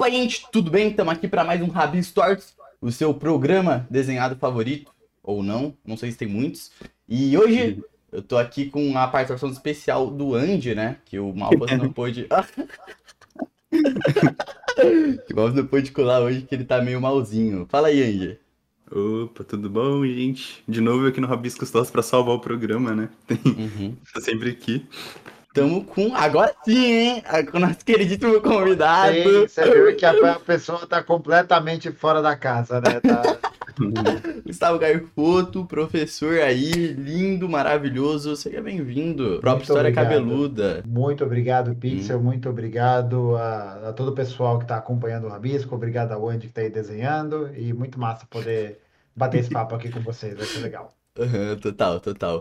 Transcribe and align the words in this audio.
Opa, 0.00 0.08
gente, 0.08 0.46
tudo 0.50 0.70
bem? 0.70 0.88
Estamos 0.88 1.12
aqui 1.12 1.28
para 1.28 1.44
mais 1.44 1.60
um 1.60 1.68
Rabi 1.68 2.02
Stories, 2.02 2.54
o 2.80 2.90
seu 2.90 3.12
programa 3.12 3.86
desenhado 3.90 4.34
favorito, 4.34 4.90
ou 5.22 5.42
não, 5.42 5.76
não 5.84 5.94
sei 5.94 6.10
se 6.10 6.16
tem 6.16 6.26
muitos. 6.26 6.72
E 7.06 7.36
hoje 7.36 7.84
eu 8.10 8.22
tô 8.22 8.38
aqui 8.38 8.70
com 8.70 8.96
a 8.96 9.06
participação 9.06 9.50
especial 9.50 10.10
do 10.10 10.34
Andy, 10.34 10.74
né? 10.74 10.96
Que 11.04 11.18
o 11.18 11.34
Malpas 11.34 11.72
não 11.72 11.92
pôde. 11.92 12.26
que 13.68 15.34
o 15.34 15.36
Malpas 15.36 15.54
não 15.54 15.66
pôde 15.66 15.92
colar 15.92 16.20
hoje, 16.20 16.46
que 16.48 16.54
ele 16.54 16.64
tá 16.64 16.80
meio 16.80 16.98
malzinho. 16.98 17.66
Fala 17.68 17.88
aí, 17.88 18.02
Andy. 18.02 18.38
Opa, 18.90 19.44
tudo 19.44 19.68
bom, 19.68 20.02
gente? 20.06 20.64
De 20.66 20.80
novo 20.80 21.08
aqui 21.08 21.20
no 21.20 21.26
Rabisco 21.26 21.66
Stories 21.66 21.90
para 21.90 22.00
salvar 22.00 22.36
o 22.36 22.40
programa, 22.40 22.94
né? 22.94 23.10
Uhum. 23.44 23.94
tá 24.14 24.22
sempre 24.22 24.48
aqui. 24.48 24.82
Tamo 25.52 25.84
com. 25.84 26.14
Agora 26.14 26.54
sim, 26.64 26.84
hein? 26.84 27.22
Com 27.50 27.56
o 27.56 27.60
nosso 27.60 27.84
queridíssimo 27.84 28.40
convidado. 28.40 29.14
Sim, 29.14 29.48
você 29.48 29.64
viu 29.64 29.96
que 29.96 30.06
a, 30.06 30.38
pessoa 30.38 30.86
tá 30.86 31.02
completamente 31.02 31.90
fora 31.90 32.22
da 32.22 32.36
casa, 32.36 32.80
né? 32.80 33.00
Tá... 33.00 33.22
Gustavo 34.46 34.78
Foto, 35.14 35.64
professor 35.64 36.40
aí, 36.40 36.70
lindo, 36.92 37.48
maravilhoso. 37.48 38.36
Seja 38.36 38.60
bem-vindo. 38.60 39.38
Própria 39.40 39.62
História 39.62 39.90
obrigado. 39.90 40.04
Cabeluda. 40.04 40.82
Muito 40.86 41.24
obrigado, 41.24 41.74
Pixel. 41.74 42.18
Hum. 42.18 42.22
Muito 42.22 42.48
obrigado 42.48 43.36
a, 43.36 43.88
a, 43.88 43.92
todo 43.92 44.10
o 44.10 44.14
pessoal 44.14 44.58
que 44.58 44.66
tá 44.66 44.76
acompanhando 44.76 45.26
o 45.26 45.30
Rabisco. 45.30 45.74
Obrigado 45.74 46.12
ao 46.12 46.28
Andy 46.28 46.46
que 46.48 46.52
tá 46.52 46.60
aí 46.60 46.70
desenhando. 46.70 47.50
E 47.56 47.72
muito 47.72 47.98
massa 47.98 48.26
poder 48.26 48.80
bater 49.16 49.40
esse 49.40 49.50
papo 49.50 49.74
aqui 49.74 49.90
com 49.90 50.00
vocês. 50.00 50.36
Vai 50.36 50.46
ser 50.46 50.60
legal. 50.60 50.92
Uhum, 51.18 51.56
total, 51.56 51.98
total. 51.98 52.40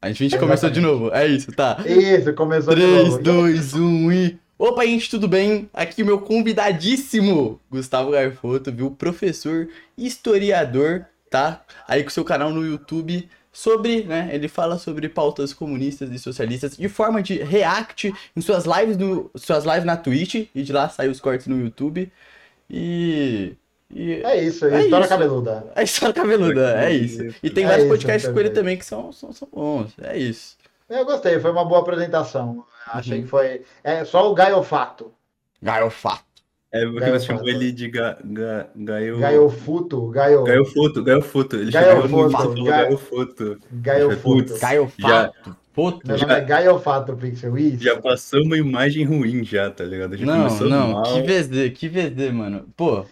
A 0.00 0.12
gente 0.12 0.38
começou 0.38 0.70
de 0.70 0.80
novo. 0.80 1.12
É 1.12 1.26
isso, 1.26 1.50
tá? 1.50 1.78
Isso, 1.84 2.32
começou 2.34 2.72
3, 2.72 2.86
de 2.86 3.04
novo. 3.04 3.22
3, 3.22 3.72
2, 3.72 3.74
1 3.74 4.12
e. 4.12 4.38
Opa, 4.56 4.84
gente, 4.84 5.10
tudo 5.10 5.26
bem? 5.26 5.68
Aqui 5.74 6.04
meu 6.04 6.20
convidadíssimo 6.20 7.60
Gustavo 7.70 8.12
Garfoto, 8.12 8.72
viu? 8.72 8.90
Professor, 8.92 9.68
historiador, 9.96 11.06
tá? 11.28 11.64
Aí 11.86 12.04
com 12.04 12.10
seu 12.10 12.24
canal 12.24 12.50
no 12.50 12.64
YouTube 12.64 13.28
sobre, 13.52 14.04
né? 14.04 14.30
Ele 14.32 14.46
fala 14.46 14.78
sobre 14.78 15.08
pautas 15.08 15.52
comunistas 15.52 16.10
e 16.12 16.18
socialistas 16.18 16.76
de 16.76 16.88
forma 16.88 17.20
de 17.20 17.42
react 17.42 18.12
em 18.36 18.40
suas 18.40 18.64
lives 18.64 18.96
no 18.96 19.30
suas 19.34 19.64
lives 19.64 19.84
na 19.84 19.96
Twitch 19.96 20.48
e 20.54 20.62
de 20.62 20.72
lá 20.72 20.88
sai 20.88 21.08
os 21.08 21.20
cortes 21.20 21.48
no 21.48 21.60
YouTube. 21.60 22.10
E 22.70 23.56
e 23.90 24.14
é 24.14 24.42
isso, 24.42 24.66
é 24.66 24.82
história 24.82 25.04
isso. 25.04 25.08
cabeluda. 25.08 25.72
É 25.74 25.82
história 25.82 26.14
cabeluda, 26.14 26.84
é 26.84 26.92
isso. 26.92 27.34
E 27.42 27.48
tem 27.48 27.64
é 27.64 27.68
vários 27.68 27.88
podcasts 27.88 28.30
com 28.30 28.38
ele 28.38 28.50
também 28.50 28.76
que 28.76 28.84
são, 28.84 29.12
são, 29.12 29.32
são 29.32 29.48
bons. 29.52 29.92
É 30.02 30.16
isso. 30.16 30.56
Eu 30.88 31.04
gostei, 31.04 31.38
foi 31.40 31.50
uma 31.50 31.64
boa 31.64 31.80
apresentação. 31.80 32.64
Achei 32.86 33.18
uhum. 33.18 33.24
que 33.24 33.28
foi. 33.28 33.62
É 33.84 34.04
só 34.04 34.30
o 34.30 34.34
Gaiofato. 34.34 35.12
Gaiofato. 35.62 36.24
É 36.70 36.84
porque 36.84 37.10
você 37.10 37.26
chamou 37.26 37.48
ele 37.48 37.72
de 37.72 37.88
ga, 37.88 38.18
ga, 38.22 38.68
Gaio... 38.76 39.18
Gaiofuto. 39.18 40.08
Gaio... 40.08 40.44
Gaiofuto, 40.44 41.02
Gaiofuto. 41.02 41.56
Ele 41.56 41.70
Gaiofuto. 41.70 42.08
chamou 42.30 42.54
no 42.54 42.64
Gaiofuto. 42.64 43.58
Gaiofuto. 43.72 44.58
Gaiofato. 44.58 45.56
Puto, 45.78 46.04
Meu 46.04 46.18
nome 46.18 46.34
é 46.34 46.40
Gaiofato 46.40 47.16
Pixel, 47.16 47.56
isso. 47.56 47.84
Já 47.84 48.00
passou 48.00 48.42
uma 48.42 48.56
imagem 48.56 49.04
ruim 49.04 49.44
já, 49.44 49.70
tá 49.70 49.84
ligado? 49.84 50.16
Já 50.16 50.26
não, 50.26 50.48
não, 50.48 50.92
mal. 50.94 51.04
que 51.04 51.22
VD, 51.22 51.70
que 51.70 51.88
VD, 51.88 52.32
mano. 52.32 52.66
Pô, 52.76 53.06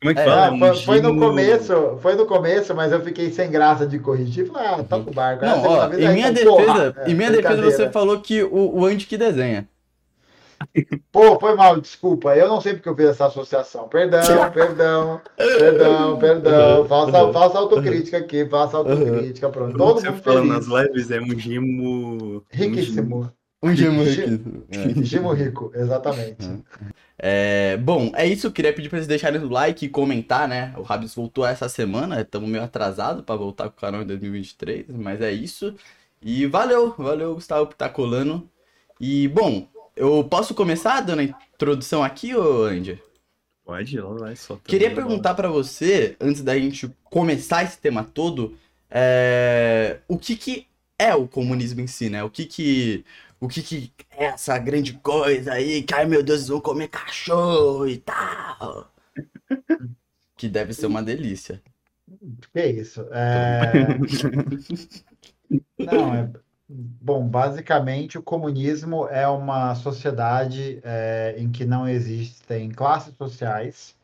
como 0.00 0.10
é 0.10 0.14
que 0.14 0.20
é, 0.20 0.24
fala? 0.24 0.58
Foi, 0.58 0.76
foi, 0.76 1.00
no 1.02 1.18
começo, 1.18 1.98
foi 2.00 2.14
no 2.14 2.24
começo, 2.24 2.74
mas 2.74 2.90
eu 2.90 3.02
fiquei 3.02 3.30
sem 3.30 3.50
graça 3.50 3.86
de 3.86 3.98
corrigir. 3.98 4.46
Falei, 4.46 4.66
ah, 4.66 4.82
toca 4.82 5.10
o 5.10 5.12
barco. 5.12 5.44
Não, 5.44 5.62
ó, 5.62 5.92
em 5.92 6.14
minha 6.14 6.32
defesa, 6.32 6.94
em 7.06 7.14
minha 7.14 7.30
defesa 7.30 7.62
você 7.62 7.90
falou 7.90 8.18
que 8.18 8.42
o, 8.42 8.78
o 8.78 8.86
Andy 8.86 9.04
que 9.04 9.18
desenha. 9.18 9.68
Pô, 11.12 11.38
foi 11.38 11.54
mal, 11.54 11.80
desculpa. 11.80 12.34
Eu 12.34 12.48
não 12.48 12.60
sei 12.60 12.74
porque 12.74 12.88
eu 12.88 12.96
fiz 12.96 13.06
essa 13.06 13.26
associação. 13.26 13.88
Perdão, 13.88 14.20
perdão, 14.52 15.20
perdão, 15.36 16.18
perdão. 16.18 16.84
Faça, 16.86 17.32
faça 17.32 17.58
autocrítica 17.58 18.18
aqui, 18.18 18.46
faça 18.46 18.78
autocrítica. 18.78 19.48
Pronto. 19.50 19.76
Todo 19.76 20.00
você 20.00 20.12
fala 20.12 20.44
nas 20.44 20.66
lives 20.66 21.10
é 21.10 21.20
um 21.20 21.38
gimo. 21.38 22.42
Riquíssimo. 22.50 23.16
Um 23.16 23.22
gimo 23.22 23.39
rico. 24.02 24.64
Gimo 25.04 25.32
rico, 25.32 25.70
exatamente. 25.74 26.48
É, 27.18 27.76
bom, 27.76 28.10
é 28.14 28.26
isso. 28.26 28.46
Eu 28.46 28.52
queria 28.52 28.72
pedir 28.72 28.88
pra 28.88 28.98
vocês 28.98 29.06
deixarem 29.06 29.40
o 29.40 29.48
like 29.48 29.84
e 29.84 29.88
comentar, 29.88 30.48
né? 30.48 30.72
O 30.78 30.82
Rabis 30.82 31.14
voltou 31.14 31.44
essa 31.44 31.68
semana, 31.68 32.22
estamos 32.22 32.48
meio 32.48 32.64
atrasado 32.64 33.22
para 33.22 33.36
voltar 33.36 33.68
com 33.68 33.76
o 33.76 33.80
canal 33.80 34.02
em 34.02 34.06
2023, 34.06 34.86
mas 34.88 35.20
é 35.20 35.30
isso. 35.30 35.74
E 36.22 36.46
valeu, 36.46 36.94
valeu, 36.96 37.34
Gustavo, 37.34 37.66
por 37.66 37.74
estar 37.74 37.88
tá 37.88 37.94
colando. 37.94 38.48
E, 38.98 39.28
bom, 39.28 39.68
eu 39.94 40.24
posso 40.24 40.54
começar 40.54 41.02
dando 41.02 41.20
a 41.20 41.24
introdução 41.24 42.02
aqui, 42.02 42.34
ô 42.34 42.64
Andy? 42.64 42.98
Pode, 43.64 43.98
ela 43.98 44.16
vai 44.16 44.36
só. 44.36 44.56
Queria 44.64 44.90
perguntar 44.90 45.34
para 45.34 45.48
você, 45.48 46.16
antes 46.18 46.42
da 46.42 46.58
gente 46.58 46.90
começar 47.04 47.62
esse 47.62 47.78
tema 47.78 48.02
todo, 48.02 48.56
é... 48.90 49.98
o 50.08 50.18
que 50.18 50.34
que 50.36 50.66
é 50.98 51.14
o 51.14 51.26
comunismo 51.26 51.80
em 51.80 51.86
si, 51.86 52.10
né? 52.10 52.22
O 52.22 52.28
que 52.28 52.44
que 52.44 53.04
o 53.40 53.48
que, 53.48 53.62
que 53.62 53.92
é 54.10 54.26
essa 54.26 54.58
grande 54.58 54.92
coisa 54.94 55.54
aí, 55.54 55.82
que 55.82 55.94
ai 55.94 56.04
meu 56.04 56.22
Deus, 56.22 56.48
vão 56.48 56.60
comer 56.60 56.88
cachorro 56.88 57.88
e 57.88 57.98
tal. 57.98 58.92
que 60.36 60.48
deve 60.48 60.74
ser 60.74 60.86
uma 60.86 61.02
delícia. 61.02 61.62
Que 62.52 62.66
isso? 62.66 63.06
É... 63.12 63.72
Não, 65.78 66.14
é... 66.14 66.30
Bom, 66.72 67.26
basicamente 67.26 68.16
o 68.16 68.22
comunismo 68.22 69.08
é 69.08 69.26
uma 69.26 69.74
sociedade 69.74 70.80
é, 70.84 71.34
em 71.36 71.50
que 71.50 71.64
não 71.64 71.88
existem 71.88 72.70
classes 72.70 73.12
sociais 73.16 73.96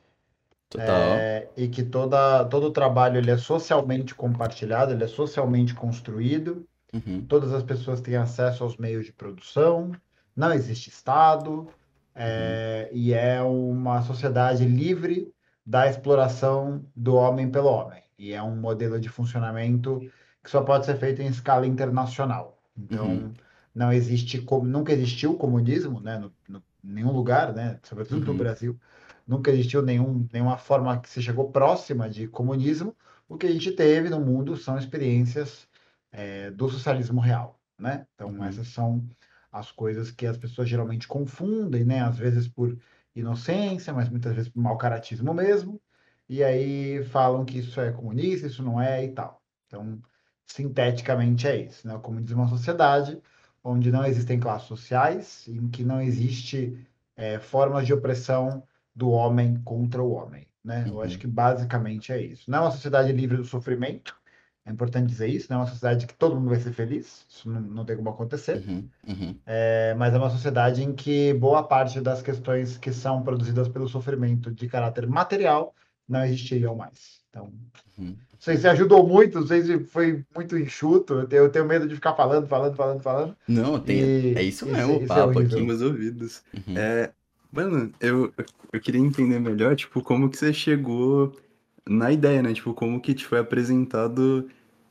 é, 0.76 1.48
e 1.56 1.68
que 1.68 1.84
toda, 1.84 2.44
todo 2.46 2.66
o 2.66 2.72
trabalho 2.72 3.18
ele 3.18 3.30
é 3.30 3.36
socialmente 3.36 4.16
compartilhado, 4.16 4.92
ele 4.92 5.04
é 5.04 5.06
socialmente 5.06 5.74
construído 5.74 6.66
Uhum. 7.06 7.24
Todas 7.26 7.52
as 7.52 7.62
pessoas 7.62 8.00
têm 8.00 8.16
acesso 8.16 8.64
aos 8.64 8.76
meios 8.76 9.06
de 9.06 9.12
produção, 9.12 9.92
não 10.34 10.52
existe 10.52 10.88
Estado, 10.88 11.68
é, 12.14 12.88
uhum. 12.90 12.98
e 12.98 13.12
é 13.12 13.42
uma 13.42 14.02
sociedade 14.02 14.64
livre 14.64 15.32
da 15.64 15.88
exploração 15.88 16.84
do 16.94 17.14
homem 17.14 17.50
pelo 17.50 17.68
homem. 17.68 18.02
E 18.18 18.32
é 18.32 18.42
um 18.42 18.56
modelo 18.56 18.98
de 18.98 19.08
funcionamento 19.08 20.00
que 20.42 20.50
só 20.50 20.62
pode 20.62 20.86
ser 20.86 20.96
feito 20.96 21.20
em 21.20 21.26
escala 21.26 21.66
internacional. 21.66 22.62
Então, 22.78 23.06
uhum. 23.06 23.32
não 23.74 23.92
existe, 23.92 24.44
nunca 24.62 24.92
existiu 24.92 25.34
comunismo, 25.34 26.00
né, 26.00 26.18
no, 26.18 26.32
no 26.48 26.62
nenhum 26.82 27.12
lugar, 27.12 27.52
né, 27.52 27.80
sobretudo 27.82 28.24
no 28.24 28.32
uhum. 28.32 28.38
Brasil, 28.38 28.78
nunca 29.26 29.50
existiu 29.50 29.82
nenhum, 29.82 30.26
nenhuma 30.32 30.56
forma 30.56 30.98
que 31.00 31.08
se 31.08 31.20
chegou 31.20 31.50
próxima 31.50 32.08
de 32.08 32.28
comunismo. 32.28 32.94
O 33.28 33.36
que 33.36 33.46
a 33.46 33.52
gente 33.52 33.72
teve 33.72 34.08
no 34.08 34.20
mundo 34.20 34.56
são 34.56 34.78
experiências 34.78 35.66
é, 36.16 36.50
do 36.50 36.66
socialismo 36.70 37.20
real, 37.20 37.60
né? 37.78 38.06
Então, 38.14 38.30
uhum. 38.30 38.44
essas 38.44 38.68
são 38.68 39.06
as 39.52 39.70
coisas 39.70 40.10
que 40.10 40.26
as 40.26 40.38
pessoas 40.38 40.66
geralmente 40.66 41.06
confundem, 41.06 41.84
né? 41.84 42.00
Às 42.00 42.16
vezes 42.16 42.48
por 42.48 42.76
inocência, 43.14 43.92
mas 43.92 44.08
muitas 44.08 44.34
vezes 44.34 44.48
por 44.50 44.60
mau 44.60 44.78
caratismo 44.78 45.34
mesmo, 45.34 45.80
e 46.26 46.42
aí 46.42 47.04
falam 47.04 47.44
que 47.44 47.58
isso 47.58 47.78
é 47.78 47.92
comunista, 47.92 48.46
isso 48.46 48.62
não 48.62 48.80
é 48.80 49.04
e 49.04 49.12
tal. 49.12 49.42
Então, 49.66 50.00
sinteticamente 50.46 51.46
é 51.46 51.56
isso, 51.60 51.86
né? 51.86 51.94
O 51.94 52.00
comunismo 52.00 52.40
é 52.40 52.44
uma 52.44 52.48
sociedade 52.48 53.20
onde 53.62 53.92
não 53.92 54.04
existem 54.04 54.40
classes 54.40 54.68
sociais, 54.68 55.46
em 55.46 55.68
que 55.68 55.84
não 55.84 56.00
existe 56.00 56.78
é, 57.14 57.38
formas 57.38 57.86
de 57.86 57.92
opressão 57.92 58.62
do 58.94 59.10
homem 59.10 59.60
contra 59.64 60.02
o 60.02 60.12
homem, 60.12 60.46
né? 60.64 60.84
Uhum. 60.84 60.94
Eu 60.94 61.02
acho 61.02 61.14
uhum. 61.14 61.20
que 61.20 61.26
basicamente 61.26 62.10
é 62.10 62.22
isso. 62.22 62.50
Não 62.50 62.58
é 62.58 62.62
uma 62.62 62.70
sociedade 62.70 63.12
livre 63.12 63.36
do 63.36 63.44
sofrimento, 63.44 64.16
é 64.66 64.72
importante 64.72 65.06
dizer 65.06 65.28
isso, 65.28 65.46
não 65.48 65.58
é 65.58 65.60
uma 65.60 65.68
sociedade 65.68 66.08
que 66.08 66.14
todo 66.14 66.34
mundo 66.34 66.48
vai 66.48 66.58
ser 66.58 66.72
feliz, 66.72 67.24
isso 67.28 67.48
não, 67.48 67.60
não 67.60 67.84
tem 67.84 67.96
como 67.96 68.10
acontecer. 68.10 68.64
Uhum, 68.66 68.88
uhum. 69.06 69.36
É, 69.46 69.94
mas 69.96 70.12
é 70.12 70.18
uma 70.18 70.28
sociedade 70.28 70.82
em 70.82 70.92
que 70.92 71.32
boa 71.34 71.62
parte 71.62 72.00
das 72.00 72.20
questões 72.20 72.76
que 72.76 72.92
são 72.92 73.22
produzidas 73.22 73.68
pelo 73.68 73.88
sofrimento 73.88 74.50
de 74.50 74.66
caráter 74.66 75.06
material 75.06 75.72
não 76.08 76.24
existiriam 76.24 76.74
mais. 76.74 77.20
Então, 77.30 77.52
uhum. 77.96 78.16
não 78.32 78.40
sei 78.40 78.56
se 78.56 78.66
ajudou 78.66 79.06
muito, 79.06 79.38
não 79.38 79.46
sei 79.46 79.62
se 79.62 79.78
foi 79.84 80.24
muito 80.34 80.58
enxuto, 80.58 81.14
eu 81.14 81.28
tenho, 81.28 81.42
eu 81.44 81.48
tenho 81.48 81.64
medo 81.64 81.86
de 81.86 81.94
ficar 81.94 82.14
falando, 82.14 82.48
falando, 82.48 82.74
falando, 82.74 83.02
falando. 83.02 83.36
Não, 83.46 83.78
tem, 83.78 84.00
e, 84.00 84.34
é 84.34 84.42
isso 84.42 84.66
mesmo, 84.66 84.94
isso, 84.94 85.00
o 85.00 85.04
é 85.04 85.06
papo 85.06 85.40
é 85.40 85.44
aqui. 85.44 85.60
Meus 85.62 85.80
ouvidos. 85.80 86.42
Uhum. 86.52 86.76
É, 86.76 87.12
mano, 87.52 87.92
eu, 88.00 88.32
eu 88.72 88.80
queria 88.80 89.00
entender 89.00 89.38
melhor, 89.38 89.76
tipo, 89.76 90.02
como 90.02 90.28
que 90.28 90.36
você 90.36 90.52
chegou 90.52 91.32
na 91.88 92.12
ideia, 92.12 92.42
né? 92.42 92.52
Tipo, 92.52 92.74
como 92.74 93.00
que 93.00 93.14
te 93.14 93.26
foi 93.26 93.38
apresentado 93.38 94.48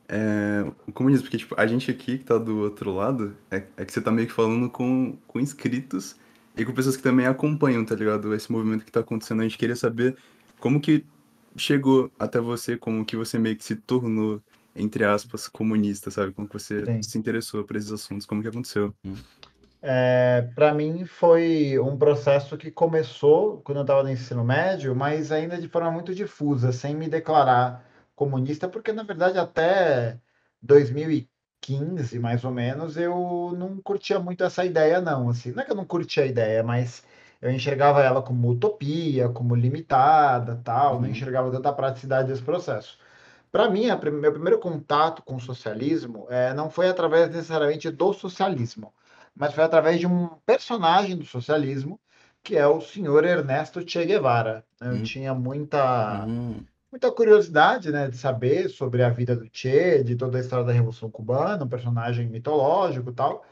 é, 0.08 0.64
o 0.86 0.92
comunismo, 0.92 1.24
porque 1.24 1.38
tipo, 1.38 1.54
a 1.58 1.66
gente 1.66 1.90
aqui 1.90 2.18
que 2.18 2.24
tá 2.24 2.38
do 2.38 2.58
outro 2.58 2.94
lado, 2.94 3.36
é, 3.50 3.64
é, 3.76 3.84
que 3.84 3.92
você 3.92 4.00
tá 4.00 4.10
meio 4.10 4.28
que 4.28 4.32
falando 4.32 4.70
com, 4.70 5.16
com 5.26 5.40
inscritos 5.40 6.16
e 6.56 6.64
com 6.64 6.72
pessoas 6.72 6.96
que 6.96 7.02
também 7.02 7.26
acompanham, 7.26 7.84
tá 7.84 7.94
ligado? 7.94 8.34
Esse 8.34 8.50
movimento 8.50 8.84
que 8.84 8.92
tá 8.92 9.00
acontecendo. 9.00 9.40
A 9.40 9.44
gente 9.44 9.58
queria 9.58 9.76
saber 9.76 10.16
como 10.58 10.80
que 10.80 11.04
chegou 11.56 12.10
até 12.18 12.40
você, 12.40 12.76
como 12.76 13.04
que 13.04 13.16
você 13.16 13.38
meio 13.38 13.56
que 13.56 13.64
se 13.64 13.76
tornou 13.76 14.40
entre 14.76 15.04
aspas, 15.04 15.48
comunista, 15.48 16.10
sabe? 16.10 16.32
Como 16.32 16.46
que 16.46 16.52
você 16.52 16.84
Sim. 16.84 17.02
se 17.02 17.18
interessou 17.18 17.64
por 17.64 17.76
esses 17.76 17.90
assuntos, 17.90 18.26
como 18.26 18.42
que 18.42 18.48
aconteceu? 18.48 18.94
É, 19.88 20.42
para 20.56 20.74
mim 20.74 21.04
foi 21.04 21.78
um 21.78 21.96
processo 21.96 22.56
que 22.58 22.72
começou 22.72 23.60
quando 23.62 23.78
eu 23.78 23.82
estava 23.82 24.02
no 24.02 24.10
ensino 24.10 24.42
médio, 24.44 24.96
mas 24.96 25.30
ainda 25.30 25.60
de 25.60 25.68
forma 25.68 25.92
muito 25.92 26.12
difusa, 26.12 26.72
sem 26.72 26.92
me 26.96 27.08
declarar 27.08 27.84
comunista, 28.16 28.68
porque 28.68 28.92
na 28.92 29.04
verdade 29.04 29.38
até 29.38 30.18
2015, 30.60 32.18
mais 32.18 32.42
ou 32.44 32.50
menos, 32.50 32.96
eu 32.96 33.54
não 33.56 33.80
curtia 33.80 34.18
muito 34.18 34.42
essa 34.42 34.64
ideia, 34.64 35.00
não. 35.00 35.28
Assim, 35.28 35.52
não 35.52 35.62
é 35.62 35.64
que 35.64 35.70
eu 35.70 35.76
não 35.76 35.84
curtia 35.84 36.24
a 36.24 36.26
ideia, 36.26 36.64
mas 36.64 37.04
eu 37.40 37.50
enxergava 37.52 38.02
ela 38.02 38.20
como 38.22 38.50
utopia, 38.50 39.28
como 39.28 39.54
limitada, 39.54 40.60
tal, 40.64 40.96
uhum. 40.96 41.02
não 41.02 41.08
enxergava 41.10 41.50
tanta 41.52 41.72
praticidade 41.72 42.28
desse 42.28 42.42
processo. 42.42 42.98
Para 43.52 43.70
mim, 43.70 43.86
meu 43.86 44.32
primeiro 44.32 44.58
contato 44.58 45.22
com 45.22 45.36
o 45.36 45.40
socialismo 45.40 46.26
é, 46.28 46.52
não 46.54 46.70
foi 46.70 46.88
através 46.88 47.30
necessariamente 47.30 47.90
do 47.90 48.12
socialismo 48.12 48.92
mas 49.36 49.52
foi 49.52 49.62
através 49.62 50.00
de 50.00 50.06
um 50.06 50.28
personagem 50.46 51.16
do 51.16 51.26
socialismo, 51.26 52.00
que 52.42 52.56
é 52.56 52.66
o 52.66 52.80
senhor 52.80 53.24
Ernesto 53.24 53.86
Che 53.86 54.04
Guevara. 54.04 54.64
Eu 54.80 54.92
hum. 54.92 55.02
tinha 55.02 55.34
muita, 55.34 56.24
hum. 56.26 56.64
muita 56.90 57.12
curiosidade 57.12 57.92
né, 57.92 58.08
de 58.08 58.16
saber 58.16 58.70
sobre 58.70 59.02
a 59.02 59.10
vida 59.10 59.36
do 59.36 59.48
Che, 59.52 60.02
de 60.02 60.16
toda 60.16 60.38
a 60.38 60.40
história 60.40 60.64
da 60.64 60.72
Revolução 60.72 61.10
Cubana, 61.10 61.64
um 61.64 61.68
personagem 61.68 62.26
mitológico 62.28 63.10
e 63.10 63.12
tal. 63.12 63.44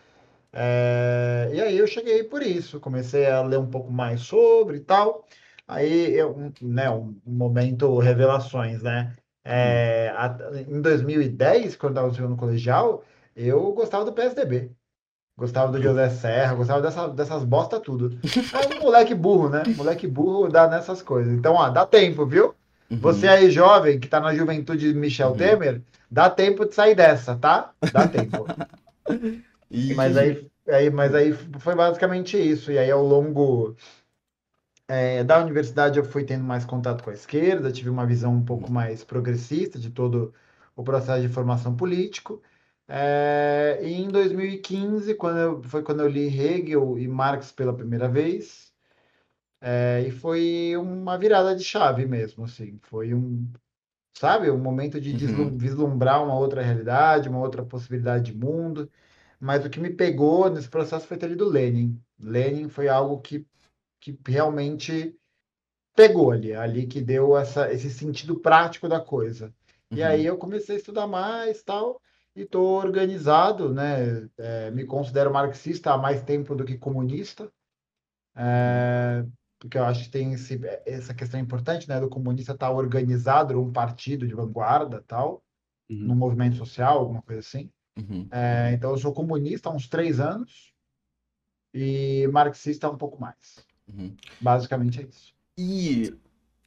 É, 0.52 1.50
e 1.52 1.60
aí 1.60 1.76
eu 1.76 1.86
cheguei 1.86 2.22
por 2.24 2.40
isso, 2.42 2.78
comecei 2.80 3.26
a 3.26 3.42
ler 3.42 3.58
um 3.58 3.68
pouco 3.68 3.92
mais 3.92 4.22
sobre 4.22 4.78
e 4.78 4.80
tal. 4.80 5.26
Aí 5.66 6.14
eu, 6.14 6.52
né, 6.62 6.88
um, 6.90 7.14
momento 7.26 7.98
revelações, 7.98 8.82
né? 8.82 9.14
É, 9.44 10.10
a, 10.16 10.38
em 10.68 10.80
2010, 10.80 11.76
quando 11.76 11.98
eu 11.98 12.08
estava 12.08 12.28
no 12.28 12.36
colegial, 12.36 13.04
eu 13.36 13.72
gostava 13.72 14.04
do 14.04 14.12
PSDB. 14.12 14.70
Gostava 15.36 15.72
do 15.72 15.82
José 15.82 16.10
Serra, 16.10 16.54
gostava 16.54 16.80
dessa, 16.80 17.08
dessas 17.08 17.44
bosta 17.44 17.80
tudo. 17.80 18.16
É 18.22 18.76
um 18.76 18.82
moleque 18.84 19.14
burro, 19.14 19.48
né? 19.48 19.64
Moleque 19.76 20.06
burro 20.06 20.48
dá 20.48 20.68
nessas 20.68 21.02
coisas. 21.02 21.32
Então, 21.32 21.54
ó, 21.54 21.68
dá 21.70 21.84
tempo, 21.84 22.24
viu? 22.24 22.54
Uhum. 22.88 22.98
Você 22.98 23.26
aí, 23.26 23.50
jovem, 23.50 23.98
que 23.98 24.06
tá 24.06 24.20
na 24.20 24.34
juventude 24.34 24.92
de 24.92 24.98
Michel 24.98 25.30
uhum. 25.30 25.36
Temer, 25.36 25.82
dá 26.08 26.30
tempo 26.30 26.64
de 26.64 26.74
sair 26.74 26.94
dessa, 26.94 27.34
tá? 27.34 27.72
Dá 27.92 28.06
tempo. 28.06 28.46
mas, 29.96 30.16
aí, 30.16 30.48
aí, 30.68 30.90
mas 30.90 31.12
aí 31.14 31.32
foi 31.32 31.74
basicamente 31.74 32.38
isso. 32.38 32.70
E 32.70 32.78
aí, 32.78 32.90
ao 32.90 33.04
longo 33.04 33.74
é, 34.86 35.24
da 35.24 35.42
universidade, 35.42 35.98
eu 35.98 36.04
fui 36.04 36.22
tendo 36.24 36.44
mais 36.44 36.64
contato 36.64 37.02
com 37.02 37.10
a 37.10 37.14
esquerda, 37.14 37.72
tive 37.72 37.90
uma 37.90 38.06
visão 38.06 38.32
um 38.32 38.44
pouco 38.44 38.70
mais 38.70 39.02
progressista 39.02 39.80
de 39.80 39.90
todo 39.90 40.32
o 40.76 40.84
processo 40.84 41.22
de 41.22 41.28
formação 41.28 41.74
político. 41.74 42.40
É, 42.86 43.80
e 43.82 43.94
em 43.94 44.08
2015, 44.08 45.14
quando 45.14 45.38
eu, 45.38 45.62
foi 45.62 45.82
quando 45.82 46.00
eu 46.00 46.08
li 46.08 46.26
Hegel 46.26 46.98
e 46.98 47.08
Marx 47.08 47.50
pela 47.50 47.74
primeira 47.74 48.08
vez, 48.08 48.72
é, 49.60 50.04
e 50.06 50.10
foi 50.10 50.76
uma 50.76 51.16
virada 51.16 51.56
de 51.56 51.64
chave 51.64 52.04
mesmo, 52.04 52.44
assim, 52.44 52.78
foi 52.82 53.14
um, 53.14 53.50
sabe, 54.12 54.50
um 54.50 54.58
momento 54.58 55.00
de 55.00 55.12
uhum. 55.26 55.56
vislumbrar 55.56 56.22
uma 56.22 56.38
outra 56.38 56.62
realidade, 56.62 57.28
uma 57.28 57.40
outra 57.40 57.64
possibilidade 57.64 58.32
de 58.32 58.38
mundo, 58.38 58.90
mas 59.40 59.64
o 59.64 59.70
que 59.70 59.80
me 59.80 59.90
pegou 59.90 60.50
nesse 60.50 60.68
processo 60.68 61.06
foi 61.06 61.16
ter 61.16 61.28
lido 61.28 61.48
Lenin. 61.48 61.98
Lenin 62.18 62.68
foi 62.68 62.88
algo 62.88 63.20
que, 63.20 63.46
que 64.00 64.18
realmente 64.26 65.16
pegou 65.94 66.32
ali, 66.32 66.52
ali 66.52 66.86
que 66.86 67.00
deu 67.00 67.36
essa, 67.36 67.72
esse 67.72 67.88
sentido 67.90 68.38
prático 68.38 68.88
da 68.88 69.00
coisa. 69.00 69.46
Uhum. 69.90 69.98
E 69.98 70.02
aí 70.02 70.26
eu 70.26 70.36
comecei 70.36 70.76
a 70.76 70.78
estudar 70.78 71.06
mais 71.06 71.62
tal, 71.62 72.00
e 72.34 72.42
estou 72.42 72.78
organizado, 72.78 73.72
né? 73.72 74.28
É, 74.36 74.70
me 74.70 74.84
considero 74.84 75.32
marxista 75.32 75.92
há 75.92 75.98
mais 75.98 76.22
tempo 76.22 76.54
do 76.54 76.64
que 76.64 76.76
comunista, 76.76 77.50
é, 78.36 79.24
porque 79.58 79.78
eu 79.78 79.84
acho 79.84 80.04
que 80.04 80.10
tem 80.10 80.32
esse, 80.32 80.60
essa 80.84 81.14
questão 81.14 81.38
importante, 81.38 81.88
né? 81.88 82.00
Do 82.00 82.08
comunista 82.08 82.52
estar 82.52 82.68
tá 82.68 82.72
organizado 82.72 83.60
um 83.60 83.72
partido 83.72 84.26
de 84.26 84.34
vanguarda, 84.34 85.02
tal, 85.06 85.42
uhum. 85.88 85.98
num 85.98 86.14
movimento 86.14 86.56
social, 86.56 86.98
alguma 86.98 87.22
coisa 87.22 87.40
assim. 87.40 87.70
Uhum. 87.96 88.28
É, 88.32 88.72
então 88.72 88.90
eu 88.90 88.98
sou 88.98 89.12
comunista 89.12 89.68
há 89.68 89.72
uns 89.72 89.88
três 89.88 90.18
anos 90.18 90.74
e 91.72 92.28
marxista 92.32 92.88
há 92.88 92.90
um 92.90 92.98
pouco 92.98 93.20
mais. 93.20 93.64
Uhum. 93.86 94.16
Basicamente 94.40 95.00
é 95.00 95.04
isso. 95.04 95.34
E 95.56 96.12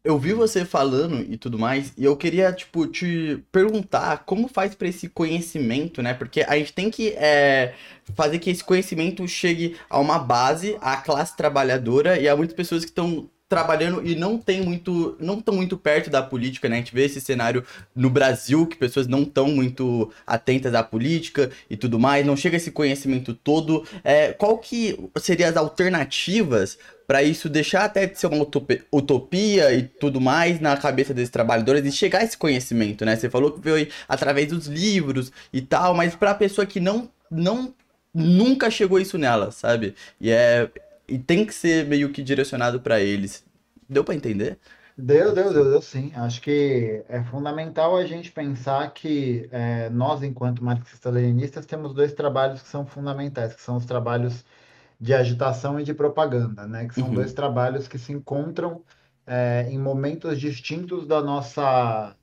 eu 0.04 0.18
vi 0.18 0.34
você 0.34 0.64
falando 0.64 1.22
e 1.22 1.38
tudo 1.38 1.60
mais, 1.60 1.94
e 1.98 2.06
eu 2.06 2.16
queria, 2.16 2.52
tipo, 2.54 2.88
te 2.88 3.44
perguntar 3.52 4.24
como 4.26 4.48
faz 4.48 4.74
para 4.74 4.88
esse 4.88 5.10
conhecimento, 5.10 6.02
né? 6.02 6.14
Porque 6.14 6.42
a 6.48 6.58
gente 6.58 6.74
tem 6.74 6.90
que 6.90 7.10
é, 7.10 7.74
fazer 8.16 8.40
que 8.40 8.50
esse 8.50 8.64
conhecimento 8.64 9.28
chegue 9.28 9.76
a 9.90 10.00
uma 10.00 10.18
base, 10.20 10.78
à 10.82 10.98
classe 10.98 11.36
trabalhadora, 11.36 12.20
e 12.20 12.28
há 12.28 12.36
muitas 12.36 12.56
pessoas 12.56 12.84
que 12.86 12.92
estão 12.92 13.30
trabalhando 13.50 14.06
e 14.06 14.16
não 14.16 14.38
tem 14.38 14.62
muito 14.62 15.16
não 15.20 15.40
estão 15.40 15.54
muito 15.56 15.78
perto 15.78 16.10
da 16.10 16.22
política, 16.22 16.68
né? 16.68 16.76
A 16.76 16.80
gente 16.80 16.94
vê 16.94 17.06
esse 17.06 17.22
cenário 17.22 17.64
no 17.96 18.10
Brasil 18.10 18.66
que 18.68 18.76
pessoas 18.76 19.08
não 19.08 19.24
estão 19.24 19.48
muito 19.48 20.12
atentas 20.26 20.74
à 20.74 20.84
política 20.84 21.50
e 21.70 21.78
tudo 21.78 21.98
mais, 21.98 22.26
não 22.26 22.36
chega 22.36 22.58
esse 22.58 22.72
conhecimento 22.72 23.34
todo. 23.34 23.86
É, 24.04 24.34
qual 24.34 24.58
que 24.58 24.98
seriam 25.18 25.50
as 25.50 25.56
alternativas 25.56 26.78
para 27.08 27.24
isso 27.24 27.48
deixar 27.48 27.86
até 27.86 28.06
de 28.06 28.20
ser 28.20 28.28
uma 28.28 28.46
utopia 28.92 29.74
e 29.74 29.84
tudo 29.84 30.20
mais 30.20 30.60
na 30.60 30.76
cabeça 30.76 31.14
desses 31.14 31.30
trabalhadores 31.30 31.86
e 31.86 31.92
chegar 31.92 32.20
a 32.20 32.24
esse 32.26 32.38
conhecimento, 32.38 33.06
né? 33.06 33.16
Você 33.16 33.30
falou 33.30 33.52
que 33.52 33.62
veio 33.62 33.88
através 34.10 34.50
dos 34.50 34.68
livros 34.68 35.32
e 35.54 35.62
tal, 35.62 35.94
mas 35.94 36.16
para 36.16 36.32
a 36.32 36.36
pessoa 36.36 36.66
que 36.66 36.82
não 36.82 37.10
não 37.32 37.74
nunca 38.14 38.70
chegou 38.70 39.00
isso 39.00 39.18
nela, 39.18 39.52
sabe? 39.52 39.96
E 40.20 40.30
é 40.30 40.70
e 41.08 41.18
tem 41.18 41.46
que 41.46 41.54
ser 41.54 41.86
meio 41.86 42.12
que 42.12 42.22
direcionado 42.22 42.82
para 42.82 43.00
eles. 43.00 43.46
Deu 43.90 44.04
para 44.04 44.16
entender? 44.16 44.60
Deu, 44.98 45.34
deu, 45.34 45.54
deu, 45.54 45.64
deu 45.64 45.82
sim. 45.82 46.12
Acho 46.16 46.42
que 46.42 47.06
é 47.08 47.24
fundamental 47.24 47.96
a 47.96 48.06
gente 48.06 48.32
pensar 48.32 48.92
que 48.94 49.48
é, 49.52 49.90
nós, 49.92 50.24
enquanto 50.24 50.64
marxistas-leninistas, 50.64 51.68
temos 51.68 51.94
dois 51.94 52.14
trabalhos 52.14 52.64
que 52.64 52.68
são 52.68 52.86
fundamentais, 52.86 53.54
que 53.54 53.62
são 53.62 53.78
os 53.78 53.86
trabalhos 53.86 54.44
de 55.00 55.14
agitação 55.14 55.80
e 55.80 55.84
de 55.84 55.94
propaganda, 55.94 56.66
né? 56.68 56.88
Que 56.88 56.96
são 56.96 57.10
uhum. 57.10 57.14
dois 57.14 57.32
trabalhos 57.32 57.88
que 57.88 58.00
se 58.00 58.12
encontram 58.12 58.84
é, 59.28 59.68
em 59.70 59.78
momentos 59.78 60.40
distintos 60.40 61.06
da 61.06 61.22
nossa, 61.22 62.16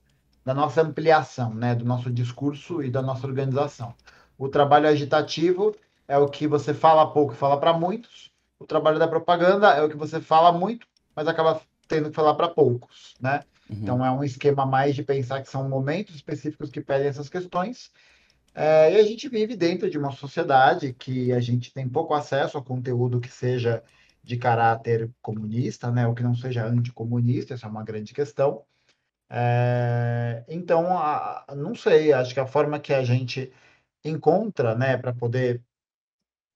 da 0.45 0.53
nossa 0.53 0.83
ampliação, 0.83 1.55
né? 1.55 1.77
Do 1.77 1.85
nosso 1.85 2.11
discurso 2.11 2.83
e 2.83 2.91
da 2.91 3.01
nossa 3.01 3.27
organização. 3.27 3.95
O 4.37 4.49
trabalho 4.49 4.89
agitativo 4.89 5.77
é 6.09 6.19
o 6.19 6.29
que 6.29 6.49
você 6.49 6.75
fala 6.75 7.13
pouco 7.13 7.35
e 7.35 7.37
fala 7.37 7.59
para 7.61 7.73
muitos. 7.73 8.34
O 8.65 8.67
trabalho 8.67 8.99
da 8.99 9.07
propaganda 9.07 9.71
é 9.73 9.83
o 9.83 9.89
que 9.89 9.97
você 9.97 10.21
fala 10.21 10.51
muito, 10.51 10.87
mas 11.15 11.29
acaba 11.29 11.61
tendo 11.87 12.09
que 12.09 12.17
falar 12.17 12.35
para 12.35 12.49
poucos, 12.49 13.15
né? 13.21 13.45
Uhum. 13.69 13.77
Então 13.83 14.05
é 14.05 14.11
um 14.11 14.25
esquema 14.25 14.65
mais 14.65 14.95
de 14.95 15.03
pensar 15.03 15.43
que 15.43 15.51
são 15.51 15.69
momentos 15.69 16.15
específicos 16.15 16.71
que 16.71 16.81
pedem 16.81 17.09
essas 17.09 17.29
questões 17.29 17.91
é, 18.55 18.93
e 18.93 18.97
a 19.01 19.03
gente 19.03 19.29
vive 19.29 19.57
dentro 19.57 19.91
de 19.91 19.99
uma 19.99 20.13
sociedade 20.13 20.93
que 20.93 21.33
a 21.33 21.41
gente 21.41 21.73
tem 21.73 21.89
pouco 21.89 22.15
acesso 22.15 22.57
a 22.57 22.63
conteúdo 22.63 23.21
que 23.21 23.29
seja 23.29 23.83
de 24.23 24.37
caráter 24.37 25.11
comunista, 25.21 25.91
né, 25.91 26.07
ou 26.07 26.15
que 26.15 26.23
não 26.23 26.35
seja 26.35 26.65
anticomunista, 26.65 27.55
essa 27.55 27.67
é 27.67 27.69
uma 27.69 27.83
grande 27.83 28.15
questão. 28.15 28.65
É, 29.29 30.45
então, 30.49 30.97
a, 30.97 31.45
não 31.57 31.75
sei, 31.75 32.13
acho 32.13 32.33
que 32.33 32.41
a 32.41 32.47
forma 32.47 32.79
que 32.79 32.95
a 32.95 33.03
gente 33.03 33.53
encontra, 34.05 34.75
né, 34.75 34.97
para 34.97 35.13
poder 35.13 35.61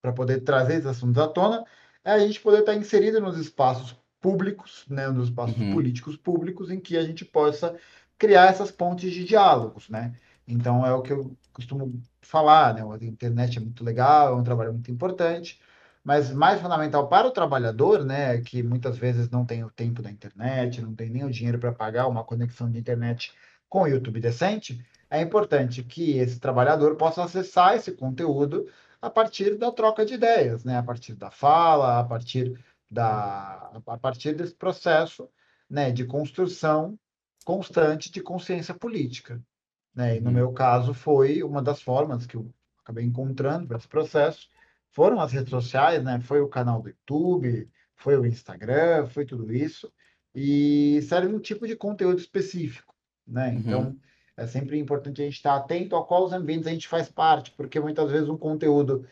para 0.00 0.12
poder 0.12 0.42
trazer 0.42 0.74
esses 0.74 0.86
assuntos 0.86 1.20
à 1.20 1.26
tona, 1.26 1.64
é 2.04 2.12
a 2.12 2.18
gente 2.18 2.40
poder 2.40 2.60
estar 2.60 2.74
inserido 2.74 3.20
nos 3.20 3.38
espaços 3.38 3.96
públicos, 4.20 4.84
né, 4.88 5.08
nos 5.08 5.28
espaços 5.28 5.58
uhum. 5.58 5.72
políticos 5.72 6.16
públicos, 6.16 6.70
em 6.70 6.80
que 6.80 6.96
a 6.96 7.02
gente 7.02 7.24
possa 7.24 7.76
criar 8.18 8.46
essas 8.46 8.70
pontes 8.70 9.12
de 9.12 9.24
diálogos, 9.24 9.88
né? 9.88 10.14
Então 10.46 10.84
é 10.84 10.92
o 10.92 11.02
que 11.02 11.12
eu 11.12 11.36
costumo 11.52 12.02
falar, 12.20 12.74
né? 12.74 12.82
A 12.82 13.04
internet 13.04 13.58
é 13.58 13.60
muito 13.60 13.84
legal, 13.84 14.32
é 14.32 14.36
um 14.36 14.42
trabalho 14.42 14.72
muito 14.72 14.90
importante, 14.90 15.60
mas 16.02 16.32
mais 16.32 16.60
fundamental 16.60 17.08
para 17.08 17.28
o 17.28 17.30
trabalhador, 17.30 18.04
né, 18.04 18.40
que 18.40 18.62
muitas 18.62 18.96
vezes 18.96 19.28
não 19.30 19.44
tem 19.44 19.62
o 19.64 19.70
tempo 19.70 20.02
da 20.02 20.10
internet, 20.10 20.80
não 20.80 20.94
tem 20.94 21.10
nem 21.10 21.24
o 21.24 21.30
dinheiro 21.30 21.58
para 21.58 21.72
pagar 21.72 22.08
uma 22.08 22.24
conexão 22.24 22.70
de 22.70 22.78
internet 22.78 23.32
com 23.68 23.82
o 23.82 23.86
YouTube 23.86 24.20
decente, 24.20 24.84
é 25.10 25.20
importante 25.20 25.82
que 25.82 26.18
esse 26.18 26.38
trabalhador 26.40 26.96
possa 26.96 27.24
acessar 27.24 27.74
esse 27.76 27.92
conteúdo 27.92 28.66
a 29.00 29.10
partir 29.10 29.56
da 29.56 29.70
troca 29.70 30.04
de 30.04 30.14
ideias, 30.14 30.64
né, 30.64 30.76
a 30.76 30.82
partir 30.82 31.14
da 31.14 31.30
fala, 31.30 32.00
a 32.00 32.04
partir 32.04 32.58
da 32.90 33.80
a 33.86 33.98
partir 33.98 34.34
desse 34.34 34.54
processo, 34.54 35.28
né, 35.68 35.90
de 35.90 36.04
construção 36.04 36.98
constante 37.44 38.10
de 38.10 38.20
consciência 38.20 38.74
política. 38.74 39.42
Né? 39.94 40.16
E 40.16 40.20
no 40.20 40.28
uhum. 40.28 40.34
meu 40.34 40.52
caso 40.52 40.92
foi 40.92 41.42
uma 41.42 41.62
das 41.62 41.80
formas 41.80 42.26
que 42.26 42.36
eu 42.36 42.52
acabei 42.82 43.04
encontrando 43.04 43.66
para 43.66 43.78
esse 43.78 43.88
processo, 43.88 44.48
foram 44.90 45.20
as 45.20 45.32
redes 45.32 45.50
sociais, 45.50 46.02
né? 46.02 46.20
Foi 46.20 46.40
o 46.40 46.48
canal 46.48 46.80
do 46.80 46.88
YouTube, 46.88 47.70
foi 47.94 48.16
o 48.16 48.26
Instagram, 48.26 49.06
foi 49.06 49.24
tudo 49.24 49.52
isso. 49.52 49.92
E 50.34 51.00
serve 51.02 51.34
um 51.34 51.38
tipo 51.38 51.66
de 51.66 51.76
conteúdo 51.76 52.18
específico, 52.18 52.94
né? 53.26 53.50
Uhum. 53.66 53.98
É 54.38 54.46
sempre 54.46 54.78
importante 54.78 55.20
a 55.20 55.24
gente 55.24 55.34
estar 55.34 55.56
atento 55.56 55.96
a 55.96 56.04
quais 56.04 56.32
ambientes 56.32 56.68
a 56.68 56.70
gente 56.70 56.86
faz 56.86 57.08
parte, 57.08 57.50
porque 57.50 57.80
muitas 57.80 58.08
vezes 58.08 58.28
um 58.28 58.36
conteúdo 58.36 59.04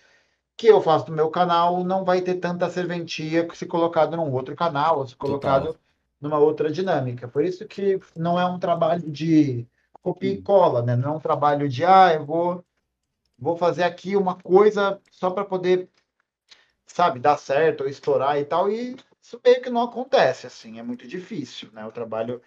que 0.57 0.69
eu 0.69 0.81
faço 0.81 1.11
no 1.11 1.17
meu 1.17 1.29
canal 1.31 1.83
não 1.83 2.05
vai 2.05 2.23
ter 2.23 2.37
tanta 2.37 2.71
serventia 2.71 3.45
que 3.45 3.59
se 3.59 3.67
colocado 3.67 4.17
num 4.17 4.33
outro 4.33 4.55
canal, 4.55 5.01
ou 5.01 5.07
se 5.07 5.17
colocado 5.17 5.67
Total. 5.67 5.81
numa 6.21 6.39
outra 6.39 6.71
dinâmica. 6.71 7.27
Por 7.27 7.45
isso 7.45 7.67
que 7.67 8.01
não 8.15 8.39
é 8.39 8.47
um 8.47 8.61
trabalho 8.61 9.03
de 9.11 9.67
copia 10.01 10.33
e 10.33 10.41
cola, 10.41 10.81
né? 10.81 10.95
Não 10.95 11.15
é 11.15 11.17
um 11.17 11.21
trabalho 11.21 11.69
de, 11.69 11.85
ah, 11.85 12.15
eu 12.15 12.25
vou, 12.25 12.65
vou 13.37 13.57
fazer 13.57 13.83
aqui 13.83 14.17
uma 14.17 14.37
coisa 14.37 15.01
só 15.11 15.29
para 15.31 15.45
poder, 15.45 15.89
sabe, 16.87 17.19
dar 17.19 17.37
certo 17.37 17.83
ou 17.83 17.89
estourar 17.89 18.39
e 18.39 18.45
tal. 18.45 18.71
E 18.71 18.95
isso 19.21 19.41
meio 19.45 19.61
que 19.61 19.71
não 19.71 19.83
acontece, 19.83 20.47
assim, 20.47 20.79
é 20.79 20.85
muito 20.85 21.09
difícil, 21.09 21.69
né? 21.73 21.85
O 21.85 21.91
trabalho 21.91 22.41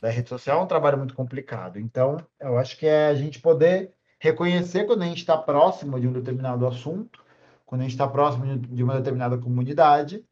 da 0.00 0.08
rede 0.08 0.28
social 0.28 0.60
é 0.60 0.64
um 0.64 0.66
trabalho 0.66 0.98
muito 0.98 1.14
complicado. 1.14 1.78
Então, 1.78 2.16
eu 2.40 2.58
acho 2.58 2.76
que 2.78 2.86
é 2.86 3.08
a 3.08 3.14
gente 3.14 3.40
poder 3.40 3.92
reconhecer 4.18 4.84
quando 4.84 5.02
a 5.02 5.06
gente 5.06 5.18
está 5.18 5.36
próximo 5.36 6.00
de 6.00 6.06
um 6.06 6.12
determinado 6.12 6.66
assunto, 6.66 7.22
quando 7.66 7.82
a 7.82 7.84
gente 7.84 7.92
está 7.92 8.06
próximo 8.06 8.58
de 8.58 8.82
uma 8.82 8.96
determinada 8.96 9.38
comunidade 9.38 10.24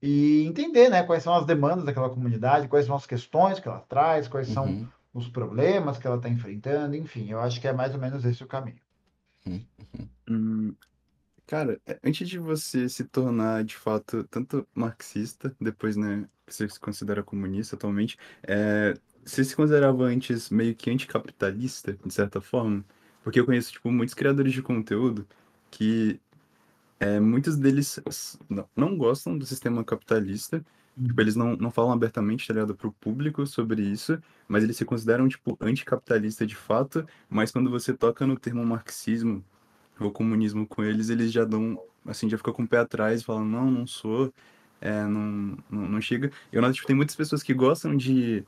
e 0.00 0.44
entender, 0.44 0.88
né, 0.88 1.02
quais 1.04 1.22
são 1.22 1.34
as 1.34 1.46
demandas 1.46 1.84
daquela 1.84 2.10
comunidade, 2.10 2.68
quais 2.68 2.86
são 2.86 2.96
as 2.96 3.06
questões 3.06 3.60
que 3.60 3.68
ela 3.68 3.80
traz, 3.88 4.26
quais 4.28 4.48
uhum. 4.48 4.54
são 4.54 4.88
os 5.14 5.28
problemas 5.28 5.98
que 5.98 6.06
ela 6.06 6.16
está 6.16 6.28
enfrentando, 6.28 6.96
enfim, 6.96 7.30
eu 7.30 7.40
acho 7.40 7.60
que 7.60 7.68
é 7.68 7.72
mais 7.72 7.94
ou 7.94 8.00
menos 8.00 8.24
esse 8.24 8.42
o 8.42 8.46
caminho. 8.46 8.80
Uhum. 9.46 9.64
Hum, 10.28 10.74
cara, 11.46 11.80
é, 11.86 11.98
antes 12.02 12.28
de 12.28 12.38
você 12.38 12.88
se 12.88 13.04
tornar 13.04 13.62
de 13.62 13.76
fato 13.76 14.24
tanto 14.24 14.66
marxista, 14.74 15.54
depois, 15.60 15.96
né, 15.96 16.28
você 16.46 16.68
se 16.68 16.80
considera 16.80 17.22
comunista 17.22 17.76
atualmente, 17.76 18.18
é, 18.42 18.94
você 19.24 19.44
se 19.44 19.56
considerava 19.56 20.04
antes 20.04 20.50
meio 20.50 20.74
que 20.74 20.90
anticapitalista, 20.90 21.98
de 22.04 22.12
certa 22.12 22.40
forma? 22.40 22.84
Porque 23.22 23.40
eu 23.40 23.46
conheço, 23.46 23.72
tipo, 23.72 23.90
muitos 23.90 24.14
criadores 24.14 24.52
de 24.52 24.62
conteúdo 24.62 25.26
que 25.70 26.20
é, 27.00 27.20
muitos 27.20 27.56
deles 27.56 28.00
não, 28.48 28.68
não 28.76 28.96
gostam 28.96 29.36
do 29.38 29.46
sistema 29.46 29.84
capitalista, 29.84 30.64
Tipo, 31.00 31.20
eles 31.22 31.34
não, 31.34 31.56
não 31.56 31.70
falam 31.70 31.92
abertamente, 31.92 32.46
tá 32.46 32.52
ligado, 32.52 32.74
pro 32.74 32.92
público 32.92 33.46
sobre 33.46 33.82
isso, 33.82 34.20
mas 34.46 34.62
eles 34.62 34.76
se 34.76 34.84
consideram, 34.84 35.26
tipo, 35.26 35.56
anticapitalista 35.60 36.46
de 36.46 36.54
fato, 36.54 37.06
mas 37.30 37.50
quando 37.50 37.70
você 37.70 37.94
toca 37.94 38.26
no 38.26 38.38
termo 38.38 38.64
marxismo 38.64 39.42
ou 39.98 40.10
comunismo 40.12 40.66
com 40.66 40.84
eles, 40.84 41.08
eles 41.08 41.32
já 41.32 41.44
dão, 41.44 41.80
assim, 42.06 42.28
já 42.28 42.36
ficam 42.36 42.52
com 42.52 42.64
o 42.64 42.68
pé 42.68 42.78
atrás 42.78 43.22
falam, 43.22 43.44
não, 43.44 43.70
não 43.70 43.86
sou, 43.86 44.32
é, 44.80 45.04
não, 45.04 45.56
não, 45.70 45.88
não 45.88 46.00
chega. 46.00 46.30
Eu 46.52 46.60
noto, 46.60 46.74
tipo, 46.74 46.86
tem 46.86 46.96
muitas 46.96 47.16
pessoas 47.16 47.42
que 47.42 47.54
gostam 47.54 47.96
de, 47.96 48.44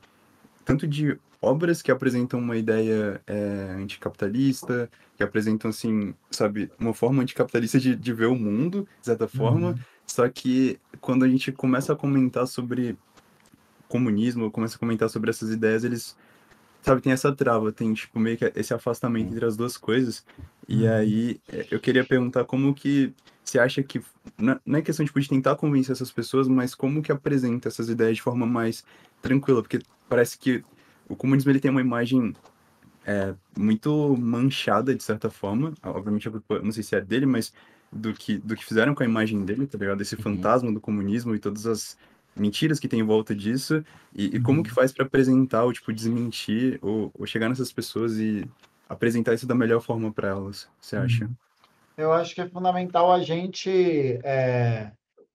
tanto 0.65 0.87
de 0.87 1.17
obras 1.41 1.81
que 1.81 1.91
apresentam 1.91 2.39
uma 2.39 2.57
ideia 2.57 3.21
é, 3.27 3.75
anticapitalista, 3.77 4.89
que 5.15 5.23
apresentam, 5.23 5.69
assim, 5.69 6.13
sabe, 6.31 6.71
uma 6.79 6.93
forma 6.93 7.21
anticapitalista 7.21 7.79
de, 7.79 7.95
de 7.95 8.13
ver 8.13 8.25
o 8.25 8.35
mundo, 8.35 8.87
de 8.99 9.05
certa 9.05 9.27
forma, 9.27 9.69
uhum. 9.69 9.75
Só 10.07 10.27
que 10.29 10.79
quando 11.01 11.25
a 11.25 11.27
gente 11.27 11.51
começa 11.51 11.93
a 11.93 11.95
comentar 11.95 12.47
sobre 12.47 12.97
comunismo, 13.87 14.51
começa 14.51 14.75
a 14.75 14.79
comentar 14.79 15.09
sobre 15.09 15.29
essas 15.29 15.49
ideias, 15.49 15.83
eles, 15.83 16.15
sabe, 16.81 17.01
tem 17.01 17.11
essa 17.11 17.33
trava, 17.33 17.71
tem 17.71 17.93
tipo 17.93 18.19
meio 18.19 18.37
que 18.37 18.51
esse 18.55 18.73
afastamento 18.73 19.31
entre 19.31 19.45
as 19.45 19.57
duas 19.57 19.77
coisas. 19.77 20.25
E 20.67 20.83
uhum. 20.83 20.93
aí 20.93 21.41
é, 21.51 21.67
eu 21.71 21.79
queria 21.79 22.03
perguntar 22.03 22.45
como 22.45 22.73
que 22.73 23.13
você 23.43 23.59
acha 23.59 23.83
que 23.83 24.01
não 24.37 24.77
é 24.77 24.81
questão 24.81 25.05
tipo, 25.05 25.19
de 25.19 25.29
tentar 25.29 25.55
convencer 25.55 25.93
essas 25.93 26.11
pessoas, 26.11 26.47
mas 26.47 26.73
como 26.73 27.01
que 27.01 27.11
apresenta 27.11 27.67
essas 27.67 27.89
ideias 27.89 28.15
de 28.15 28.21
forma 28.21 28.45
mais 28.45 28.83
tranquila, 29.21 29.61
porque 29.61 29.79
parece 30.09 30.37
que 30.37 30.63
o 31.07 31.15
comunismo 31.15 31.51
ele 31.51 31.59
tem 31.59 31.71
uma 31.71 31.81
imagem 31.81 32.33
é, 33.05 33.33
muito 33.57 34.15
manchada 34.17 34.95
de 34.95 35.03
certa 35.03 35.29
forma. 35.29 35.73
Obviamente, 35.83 36.29
não 36.63 36.71
sei 36.71 36.83
se 36.83 36.95
é 36.95 37.01
dele, 37.01 37.25
mas 37.25 37.53
do 37.91 38.13
que, 38.13 38.37
do 38.37 38.55
que 38.55 38.65
fizeram 38.65 38.95
com 38.95 39.03
a 39.03 39.05
imagem 39.05 39.45
dele, 39.45 39.67
tá 39.67 39.77
ligado? 39.77 40.01
Esse 40.01 40.15
uhum. 40.15 40.21
fantasma 40.21 40.71
do 40.71 40.81
comunismo 40.81 41.35
e 41.35 41.39
todas 41.39 41.65
as 41.65 41.97
mentiras 42.35 42.79
que 42.79 42.87
tem 42.87 42.99
em 42.99 43.05
volta 43.05 43.33
disso. 43.33 43.83
E, 44.13 44.27
uhum. 44.27 44.31
e 44.33 44.39
como 44.41 44.63
que 44.63 44.69
uhum. 44.69 44.75
faz 44.75 44.91
para 44.91 45.05
apresentar, 45.05 45.63
ou 45.63 45.71
tipo, 45.71 45.93
desmentir, 45.93 46.79
ou, 46.81 47.11
ou, 47.13 47.25
chegar 47.25 47.47
nessas 47.47 47.71
pessoas 47.71 48.17
e 48.17 48.45
apresentar 48.89 49.33
isso 49.33 49.47
da 49.47 49.55
melhor 49.55 49.81
forma 49.81 50.11
para 50.11 50.29
elas, 50.29 50.67
você 50.79 50.95
acha? 50.97 51.25
Uhum. 51.25 51.35
Eu 51.97 52.11
acho 52.11 52.35
que 52.35 52.41
é 52.41 52.49
fundamental 52.49 53.11
a 53.11 53.21
gente, 53.21 54.19
é, 54.23 54.91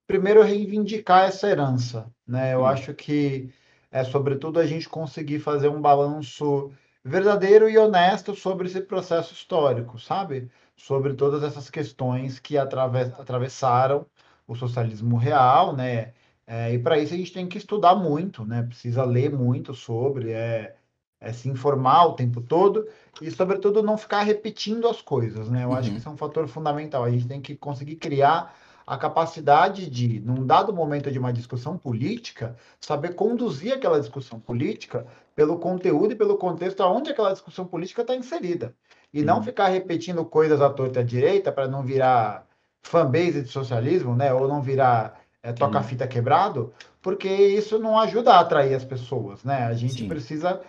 primeiro, 0.07 0.43
reivindicar 0.43 1.25
essa 1.25 1.49
herança, 1.49 2.07
né? 2.27 2.53
Eu 2.53 2.61
uhum. 2.61 2.67
acho 2.67 2.93
que 2.93 3.49
é, 3.91 4.05
sobretudo, 4.05 4.61
a 4.61 4.67
gente 4.67 4.89
conseguir 4.89 5.41
fazer 5.41 5.69
um 5.69 5.81
balanço 5.81 6.71
verdadeiro 7.05 7.69
e 7.69 7.79
honesto 7.79 8.35
sobre 8.35 8.69
esse 8.69 8.81
processo 8.81 9.33
histórico, 9.33 9.99
sabe? 9.99 10.51
sobre 10.81 11.15
todas 11.15 11.43
essas 11.43 11.69
questões 11.69 12.39
que 12.39 12.57
atravessaram 12.57 14.07
o 14.47 14.55
socialismo 14.55 15.17
real, 15.17 15.77
né? 15.77 16.13
É, 16.47 16.73
e 16.73 16.79
para 16.79 16.99
isso 16.99 17.15
a 17.15 17.17
gente 17.17 17.33
tem 17.33 17.47
que 17.47 17.59
estudar 17.59 17.95
muito, 17.95 18.45
né? 18.45 18.63
Precisa 18.63 19.05
ler 19.05 19.31
muito 19.31 19.75
sobre, 19.75 20.33
é, 20.33 20.75
é, 21.21 21.33
se 21.33 21.49
informar 21.49 22.07
o 22.07 22.15
tempo 22.15 22.41
todo 22.41 22.89
e, 23.21 23.31
sobretudo, 23.31 23.83
não 23.83 23.99
ficar 23.99 24.23
repetindo 24.23 24.89
as 24.89 25.03
coisas, 25.03 25.51
né? 25.51 25.65
Eu 25.65 25.69
uhum. 25.69 25.75
acho 25.75 25.91
que 25.91 25.99
isso 25.99 26.09
é 26.09 26.13
um 26.13 26.17
fator 26.17 26.49
fundamental. 26.49 27.05
A 27.05 27.11
gente 27.11 27.29
tem 27.29 27.41
que 27.41 27.55
conseguir 27.55 27.97
criar 27.97 28.57
a 28.91 28.99
capacidade 28.99 29.89
de, 29.89 30.19
num 30.19 30.45
dado 30.45 30.73
momento 30.73 31.13
de 31.13 31.19
uma 31.21 31.33
discussão 31.33 31.79
política, 31.79 32.57
saber 32.81 33.15
conduzir 33.15 33.73
aquela 33.73 34.01
discussão 34.01 34.41
política 34.41 35.07
pelo 35.33 35.61
conteúdo 35.61 36.13
e 36.13 36.17
pelo 36.17 36.37
contexto 36.37 36.83
aonde 36.83 37.13
aquela 37.13 37.31
discussão 37.31 37.65
política 37.65 38.03
está 38.03 38.17
inserida 38.17 38.75
e 39.15 39.23
não 39.23 39.45
ficar 39.45 39.69
repetindo 39.69 40.25
coisas 40.25 40.61
à 40.61 40.69
torta 40.69 40.99
à 40.99 41.03
direita 41.05 41.53
para 41.53 41.69
não 41.69 41.85
virar 41.85 42.45
fanbase 42.83 43.43
de 43.43 43.49
socialismo, 43.49 44.17
né? 44.17 44.35
Ou 44.35 44.49
não 44.49 44.61
virar 44.61 45.21
é, 45.41 45.53
toca-fita 45.53 46.09
quebrado, 46.09 46.75
porque 47.01 47.29
isso 47.29 47.79
não 47.79 47.97
ajuda 47.97 48.35
a 48.35 48.41
atrair 48.41 48.75
as 48.75 48.85
pessoas, 48.85 49.45
né? 49.45 49.67
A 49.67 49.73
gente 49.73 50.03
Sim. 50.03 50.09
precisa, 50.09 50.61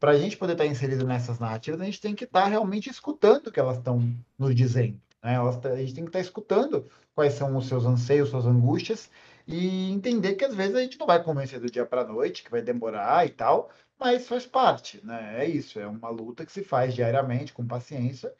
para 0.00 0.12
a 0.12 0.18
gente 0.18 0.38
poder 0.38 0.52
estar 0.52 0.64
tá 0.64 0.70
inserido 0.70 1.06
nessas 1.06 1.38
narrativas, 1.38 1.78
a 1.82 1.84
gente 1.84 2.00
tem 2.00 2.14
que 2.14 2.24
estar 2.24 2.44
tá 2.44 2.48
realmente 2.48 2.88
escutando 2.88 3.48
o 3.48 3.52
que 3.52 3.60
elas 3.60 3.76
estão 3.76 4.02
nos 4.38 4.54
dizendo, 4.54 4.98
né? 5.26 5.34
Elas, 5.34 5.64
a 5.66 5.76
gente 5.76 5.94
tem 5.94 6.04
que 6.04 6.10
estar 6.10 6.20
tá 6.20 6.24
escutando 6.24 6.88
quais 7.14 7.34
são 7.34 7.56
os 7.56 7.66
seus 7.66 7.84
anseios, 7.84 8.30
suas 8.30 8.46
angústias 8.46 9.10
e 9.46 9.90
entender 9.90 10.36
que 10.36 10.44
às 10.44 10.54
vezes 10.54 10.76
a 10.76 10.80
gente 10.80 10.98
não 10.98 11.06
vai 11.06 11.22
convencer 11.22 11.58
do 11.60 11.70
dia 11.70 11.84
para 11.84 12.02
a 12.02 12.06
noite, 12.06 12.44
que 12.44 12.50
vai 12.50 12.62
demorar 12.62 13.26
e 13.26 13.30
tal, 13.30 13.70
mas 13.98 14.28
faz 14.28 14.46
parte, 14.46 15.04
né? 15.04 15.44
É 15.44 15.48
isso, 15.48 15.80
é 15.80 15.86
uma 15.86 16.10
luta 16.10 16.46
que 16.46 16.52
se 16.52 16.62
faz 16.62 16.94
diariamente, 16.94 17.52
com 17.52 17.66
paciência 17.66 18.32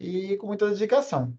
e 0.00 0.36
com 0.38 0.46
muita 0.48 0.68
dedicação. 0.68 1.32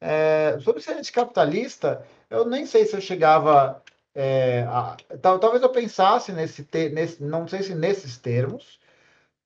É, 0.00 0.58
sobre 0.60 0.82
ser 0.82 0.92
anticapitalista, 0.92 2.04
eu 2.30 2.44
nem 2.46 2.66
sei 2.66 2.84
se 2.86 2.94
eu 2.96 3.00
chegava. 3.00 3.82
É, 4.14 4.62
a, 4.68 4.96
tal, 5.22 5.38
talvez 5.38 5.62
eu 5.62 5.70
pensasse 5.70 6.32
nesse, 6.32 6.66
nesse, 6.92 7.22
não 7.22 7.46
sei 7.48 7.62
se 7.62 7.74
nesses 7.74 8.18
termos, 8.18 8.80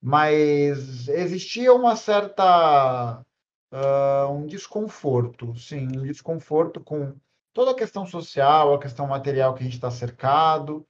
mas 0.03 1.09
existia 1.09 1.73
uma 1.75 1.97
certa 1.97 3.25
uh, 3.75 4.31
um 4.31 4.47
desconforto, 4.47 5.55
sim, 5.57 5.87
um 5.87 6.03
desconforto 6.03 6.81
com 6.81 7.15
toda 7.53 7.73
a 7.73 7.77
questão 7.77 8.07
social, 8.07 8.75
a 8.75 8.81
questão 8.81 9.07
material 9.07 9.55
que 9.55 9.61
a 9.61 9.65
gente 9.65 9.75
está 9.75 9.91
cercado, 9.91 10.87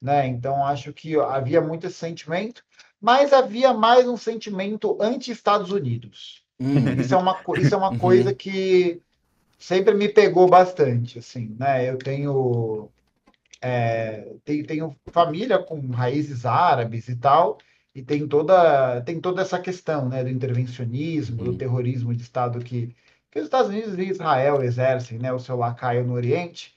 né? 0.00 0.26
Então 0.26 0.64
acho 0.64 0.92
que 0.92 1.18
havia 1.18 1.60
muito 1.60 1.86
esse 1.86 1.96
sentimento, 1.96 2.62
mas 3.00 3.32
havia 3.32 3.72
mais 3.72 4.06
um 4.06 4.16
sentimento 4.16 4.96
anti-Estados 5.00 5.70
Unidos. 5.70 6.44
Uhum. 6.60 6.92
Isso 7.00 7.14
é 7.14 7.16
uma, 7.16 7.38
isso 7.58 7.74
é 7.74 7.78
uma 7.78 7.90
uhum. 7.90 7.98
coisa 7.98 8.34
que 8.34 9.00
sempre 9.58 9.94
me 9.94 10.08
pegou 10.08 10.48
bastante, 10.48 11.18
assim, 11.18 11.56
né? 11.58 11.88
Eu 11.88 11.98
tenho, 11.98 12.90
é, 13.60 14.34
tenho, 14.44 14.66
tenho 14.66 14.96
família 15.06 15.58
com 15.58 15.80
raízes 15.90 16.44
árabes 16.44 17.08
e 17.08 17.16
tal, 17.16 17.58
e 17.96 18.02
tem 18.02 18.28
toda, 18.28 19.00
tem 19.00 19.18
toda 19.18 19.40
essa 19.40 19.58
questão, 19.58 20.06
né, 20.06 20.22
do 20.22 20.28
intervencionismo, 20.28 21.42
do 21.42 21.52
uhum. 21.52 21.56
terrorismo 21.56 22.14
de 22.14 22.20
Estado 22.20 22.58
que, 22.58 22.94
que 23.30 23.38
os 23.38 23.46
Estados 23.46 23.70
Unidos 23.70 23.98
e 23.98 24.10
Israel 24.10 24.62
exercem, 24.62 25.18
né, 25.18 25.32
o 25.32 25.38
seu 25.38 25.56
lacaio 25.56 26.04
no 26.04 26.12
Oriente, 26.12 26.76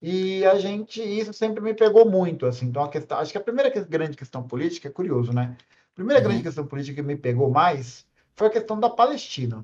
e 0.00 0.46
a 0.46 0.58
gente, 0.58 1.02
isso 1.02 1.34
sempre 1.34 1.60
me 1.62 1.74
pegou 1.74 2.08
muito, 2.08 2.46
assim. 2.46 2.66
Então, 2.66 2.82
a 2.82 2.88
questão, 2.88 3.18
acho 3.18 3.32
que 3.32 3.36
a 3.36 3.42
primeira 3.42 3.68
grande 3.84 4.16
questão 4.16 4.42
política 4.42 4.88
é 4.88 4.90
curioso, 4.90 5.30
né? 5.30 5.58
A 5.92 5.94
primeira 5.94 6.22
uhum. 6.22 6.28
grande 6.28 6.42
questão 6.42 6.66
política 6.66 7.02
que 7.02 7.06
me 7.06 7.16
pegou 7.16 7.50
mais 7.50 8.06
foi 8.34 8.46
a 8.46 8.50
questão 8.50 8.80
da 8.80 8.88
Palestina, 8.88 9.62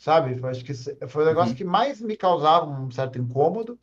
sabe? 0.00 0.44
Acho 0.48 0.64
que 0.64 0.74
foi 1.06 1.22
o 1.22 1.26
negócio 1.26 1.50
uhum. 1.50 1.56
que 1.56 1.64
mais 1.64 2.00
me 2.00 2.16
causava 2.16 2.66
um 2.66 2.90
certo 2.90 3.20
incômodo, 3.20 3.78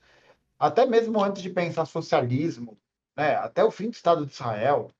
até 0.60 0.86
mesmo 0.86 1.24
antes 1.24 1.42
de 1.42 1.50
pensar 1.50 1.86
socialismo, 1.86 2.77
né? 3.15 3.36
Até 3.38 3.63
o 3.63 3.72
fim 3.72 3.89
do 3.89 3.94
Estado 3.94 4.25
de 4.25 4.34
Israel, 4.34 4.92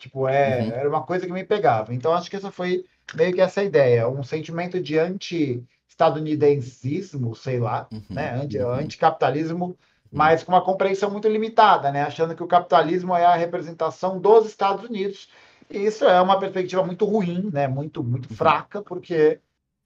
tipo, 0.00 0.26
é, 0.26 0.62
uhum. 0.62 0.72
era 0.72 0.88
uma 0.88 1.02
coisa 1.02 1.26
que 1.26 1.32
me 1.32 1.44
pegava. 1.44 1.94
Então, 1.94 2.12
acho 2.12 2.28
que 2.28 2.36
essa 2.36 2.50
foi 2.50 2.84
meio 3.14 3.32
que 3.32 3.40
essa 3.40 3.62
ideia, 3.62 4.08
um 4.08 4.24
sentimento 4.24 4.80
de 4.80 4.98
anti-estadunidensismo, 4.98 7.36
sei 7.36 7.60
lá, 7.60 7.86
uhum. 7.92 8.02
né? 8.10 8.40
Anti, 8.42 8.58
uhum. 8.58 8.70
Anticapitalismo 8.70 9.78
mas 10.10 10.42
com 10.42 10.52
uma 10.52 10.64
compreensão 10.64 11.10
muito 11.10 11.28
limitada, 11.28 11.92
né? 11.92 12.02
achando 12.02 12.34
que 12.34 12.42
o 12.42 12.48
capitalismo 12.48 13.14
é 13.14 13.24
a 13.24 13.36
representação 13.36 14.18
dos 14.18 14.46
Estados 14.46 14.84
Unidos 14.84 15.28
E 15.70 15.86
isso 15.86 16.04
é 16.04 16.20
uma 16.20 16.38
perspectiva 16.38 16.84
muito 16.84 17.04
ruim, 17.04 17.48
né? 17.52 17.68
muito, 17.68 18.02
muito 18.02 18.28
uhum. 18.28 18.36
fraca, 18.36 18.82
porque 18.82 19.38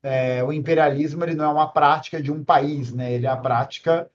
é, 0.03 0.43
o 0.43 0.53
imperialismo 0.53 1.23
ele 1.25 1.35
não 1.35 1.45
é 1.45 1.49
uma 1.49 1.69
prática 1.69 2.23
de 2.23 2.33
um 2.33 2.43
país, 2.43 2.93
né? 2.93 3.13
ele 3.13 3.27
é 3.27 3.29
a 3.29 3.37
prática, 3.37 4.11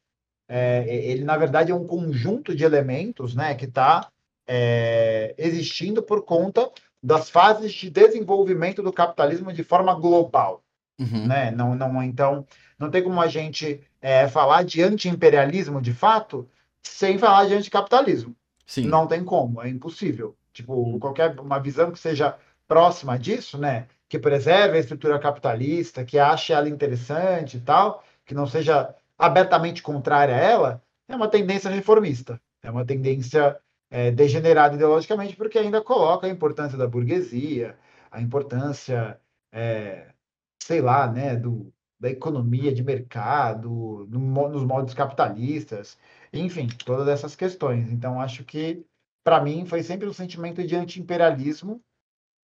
é, 0.47 0.83
ele 0.87 1.23
na 1.23 1.37
verdade 1.37 1.71
é 1.71 1.75
um 1.75 1.85
conjunto 1.85 2.55
de 2.55 2.63
elementos 2.63 3.35
né? 3.35 3.53
que 3.53 3.65
está 3.65 4.09
é, 4.51 5.35
existindo 5.37 6.01
por 6.01 6.25
conta 6.25 6.71
das 7.01 7.29
fases 7.29 7.71
de 7.71 7.87
desenvolvimento 7.87 8.81
do 8.81 8.91
capitalismo 8.91 9.53
de 9.53 9.63
forma 9.63 9.93
global. 9.93 10.63
Uhum. 10.99 11.27
Né? 11.27 11.51
Não, 11.51 11.75
não, 11.75 12.01
então, 12.01 12.45
não 12.77 12.89
tem 12.89 13.03
como 13.03 13.21
a 13.21 13.27
gente 13.27 13.79
é, 14.01 14.27
falar 14.27 14.63
de 14.63 14.81
anti-imperialismo 14.81 15.79
de 15.79 15.93
fato 15.93 16.49
sem 16.81 17.19
falar 17.19 17.45
de 17.45 17.53
anticapitalismo. 17.53 18.35
Sim. 18.65 18.87
Não 18.87 19.05
tem 19.05 19.23
como, 19.23 19.61
é 19.61 19.69
impossível. 19.69 20.35
Tipo, 20.51 20.73
uhum. 20.73 20.99
qualquer 20.99 21.39
uma 21.39 21.59
visão 21.59 21.91
que 21.91 21.99
seja 21.99 22.35
próxima 22.67 23.19
disso, 23.19 23.55
né? 23.55 23.85
Que 24.09 24.17
preserve 24.17 24.77
a 24.77 24.79
estrutura 24.79 25.19
capitalista, 25.19 26.03
que 26.03 26.17
ache 26.17 26.53
ela 26.53 26.67
interessante 26.67 27.57
e 27.57 27.59
tal, 27.59 28.03
que 28.25 28.33
não 28.33 28.47
seja 28.47 28.95
abertamente 29.17 29.83
contrária 29.83 30.35
a 30.35 30.39
ela, 30.39 30.83
é 31.07 31.15
uma 31.15 31.27
tendência 31.27 31.69
reformista. 31.69 32.41
É 32.63 32.71
uma 32.71 32.83
tendência 32.83 33.57
é, 33.89 34.11
degenerada 34.11 34.75
ideologicamente, 34.75 35.35
porque 35.35 35.57
ainda 35.57 35.81
coloca 35.81 36.27
a 36.27 36.29
importância 36.29 36.77
da 36.77 36.87
burguesia, 36.87 37.77
a 38.11 38.21
importância, 38.21 39.19
é, 39.51 40.13
sei 40.61 40.81
lá, 40.81 41.11
né, 41.11 41.35
do, 41.35 41.73
da 41.99 42.09
economia 42.09 42.73
de 42.73 42.83
mercado, 42.83 44.07
no, 44.09 44.49
nos 44.49 44.63
modos 44.63 44.93
capitalistas, 44.93 45.97
enfim, 46.31 46.67
todas 46.85 47.07
essas 47.07 47.35
questões. 47.35 47.91
Então, 47.91 48.21
acho 48.21 48.43
que, 48.43 48.85
para 49.23 49.41
mim, 49.41 49.65
foi 49.65 49.83
sempre 49.83 50.07
um 50.07 50.13
sentimento 50.13 50.65
de 50.65 50.75
anti-imperialismo, 50.75 51.81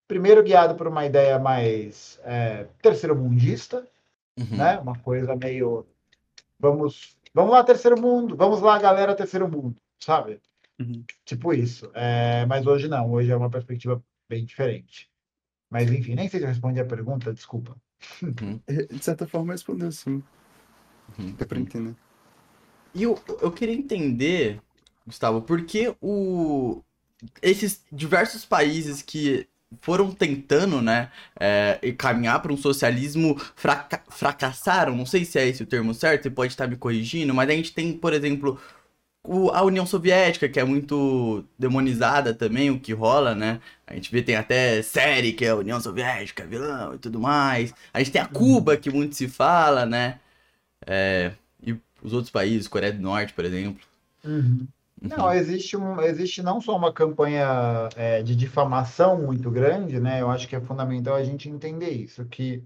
primeiro 0.07 0.43
guiado 0.43 0.75
por 0.75 0.87
uma 0.87 1.05
ideia 1.05 1.39
mais 1.39 2.19
é, 2.23 2.67
terceiro-mundista, 2.81 3.87
uhum. 4.37 4.57
né, 4.57 4.79
uma 4.79 4.97
coisa 4.99 5.35
meio. 5.35 5.85
Vamos, 6.59 7.17
vamos 7.33 7.51
lá, 7.51 7.63
terceiro 7.63 7.99
mundo, 7.99 8.35
vamos 8.35 8.61
lá, 8.61 8.79
galera, 8.79 9.15
terceiro 9.15 9.47
mundo, 9.47 9.75
sabe? 9.99 10.39
Uhum. 10.79 11.03
Tipo 11.24 11.53
isso. 11.53 11.89
É, 11.94 12.46
mas 12.46 12.65
hoje 12.65 12.88
não, 12.88 13.12
hoje 13.12 13.32
é 13.32 13.36
uma 13.36 13.50
perspectiva 13.50 14.03
bem 14.29 14.46
diferente. 14.46 15.10
Mas 15.70 15.91
enfim, 15.91 16.15
nem 16.15 16.29
sei 16.29 16.39
se 16.39 16.46
eu 16.46 16.50
respondi 16.50 16.79
a 16.79 16.86
pergunta, 16.86 17.34
desculpa. 17.34 17.75
Uhum. 18.22 18.60
É, 18.67 18.86
de 18.86 19.03
certa 19.03 19.27
forma 19.27 19.53
respondeu 19.53 19.91
sim. 19.91 20.22
Uhum. 21.17 21.36
É 21.39 21.46
pra 21.46 21.60
entender. 21.60 21.96
E 22.94 23.03
eu, 23.03 23.22
eu 23.41 23.51
queria 23.51 23.75
entender, 23.75 24.62
Gustavo, 25.05 25.41
por 25.41 25.65
que 25.65 25.94
o, 26.01 26.82
esses 27.41 27.84
diversos 27.91 28.46
países 28.46 29.01
que 29.01 29.48
foram 29.82 30.12
tentando, 30.12 30.82
né, 30.82 31.12
é, 31.38 31.79
caminhar 31.98 32.41
para 32.41 32.53
um 32.53 32.58
socialismo 32.58 33.38
fraca 33.55 34.01
fracassaram, 34.10 34.96
não 34.96 35.05
sei 35.05 35.25
se 35.25 35.38
é 35.38 35.48
esse 35.48 35.63
o 35.63 35.65
termo 35.65 35.94
certo, 35.94 36.24
você 36.24 36.29
pode 36.29 36.53
estar 36.53 36.67
me 36.67 36.77
corrigindo, 36.77 37.34
mas 37.34 37.50
a 37.50 37.53
gente 37.53 37.74
tem, 37.74 37.98
por 37.98 38.13
exemplo, 38.13 38.60
o, 39.27 39.51
a 39.51 39.63
União 39.63 39.86
Soviética, 39.86 40.50
que 40.50 40.60
é 40.60 40.63
muito 40.63 41.44
demonizada 41.58 42.34
também, 42.34 42.70
o 42.70 42.79
que 42.79 42.94
rola, 42.94 43.36
né? 43.36 43.62
A 43.88 43.94
gente 43.94 44.12
vê, 44.12 44.22
tem 44.22 44.36
até 44.36 44.82
série 44.82 45.34
que 45.34 45.46
é 45.46 45.50
a 45.50 45.55
União 45.55 45.79
Soviética, 45.79 46.46
vilão 46.46 46.96
e 46.96 46.98
tudo 46.98 47.20
mais. 47.20 47.74
A 47.94 48.00
gente 48.00 48.12
tem 48.12 48.22
a 48.22 48.27
Cuba, 48.27 48.77
que 48.77 48.89
muito 48.91 49.15
se 49.15 49.27
fala, 49.27 49.86
né? 49.86 50.20
É, 50.86 51.34
e 51.65 51.74
os 52.03 52.13
outros 52.13 52.32
países, 52.32 52.67
Coreia 52.67 52.94
do 52.94 53.01
Norte, 53.01 53.34
por 53.34 53.46
exemplo. 53.46 53.82
Uhum. 54.24 54.67
Uhum. 55.01 55.10
Não, 55.10 55.34
existe, 55.34 55.75
um, 55.77 56.01
existe 56.01 56.41
não 56.41 56.62
só 56.62 56.75
uma 56.75 56.91
campanha 56.94 57.89
é, 57.96 58.24
de 58.24 58.36
difamação 58.36 59.22
muito 59.22 59.51
grande, 59.51 60.00
né? 60.00 60.22
Eu 60.22 60.29
acho 60.29 60.48
que 60.48 60.55
é 60.55 60.62
fundamental 60.62 61.15
a 61.15 61.24
gente 61.24 61.50
entender 61.50 61.91
isso, 61.91 62.25
que 62.25 62.63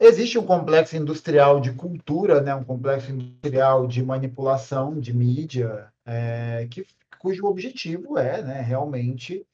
Existe 0.00 0.38
um 0.38 0.46
complexo 0.46 0.96
industrial 0.96 1.60
de 1.60 1.72
cultura, 1.72 2.40
né, 2.40 2.54
um 2.54 2.62
complexo 2.62 3.10
industrial 3.10 3.86
de 3.86 4.00
manipulação 4.00 4.98
de 4.98 5.12
mídia, 5.12 5.92
é, 6.06 6.68
que, 6.70 6.86
cujo 7.18 7.46
objetivo 7.46 8.16
é 8.16 8.40
né, 8.40 8.60
realmente 8.60 9.44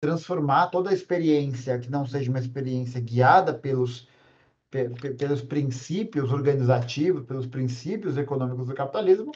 transformar 0.00 0.68
toda 0.68 0.90
a 0.90 0.94
experiência 0.94 1.78
que 1.80 1.90
não 1.90 2.06
seja 2.06 2.30
uma 2.30 2.38
experiência 2.38 3.00
guiada 3.00 3.52
pelos, 3.52 4.08
pelos 4.70 5.42
princípios 5.42 6.30
organizativos, 6.30 7.26
pelos 7.26 7.48
princípios 7.48 8.16
econômicos 8.16 8.68
do 8.68 8.74
capitalismo, 8.74 9.32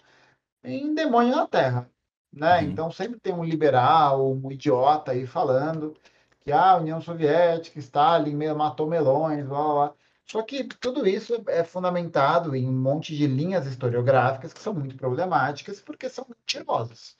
em 0.62 0.94
demônio 0.94 1.34
na 1.34 1.46
Terra. 1.48 1.90
Né? 2.32 2.60
Uhum. 2.60 2.70
Então 2.70 2.90
sempre 2.92 3.18
tem 3.18 3.34
um 3.34 3.42
liberal, 3.42 4.32
um 4.32 4.52
idiota 4.52 5.10
aí 5.10 5.26
falando 5.26 5.96
que 6.40 6.52
ah, 6.52 6.70
a 6.72 6.76
União 6.76 7.00
Soviética, 7.00 7.80
Stalin 7.80 8.36
matou 8.54 8.86
melões, 8.86 9.44
blá, 9.44 9.62
blá, 9.62 9.74
blá. 9.74 9.94
Só 10.32 10.40
que 10.40 10.64
tudo 10.64 11.06
isso 11.06 11.44
é 11.46 11.62
fundamentado 11.62 12.56
em 12.56 12.66
um 12.66 12.72
monte 12.72 13.14
de 13.14 13.26
linhas 13.26 13.66
historiográficas 13.66 14.50
que 14.50 14.62
são 14.62 14.72
muito 14.72 14.96
problemáticas 14.96 15.78
porque 15.78 16.08
são 16.08 16.26
mentirosas, 16.26 17.18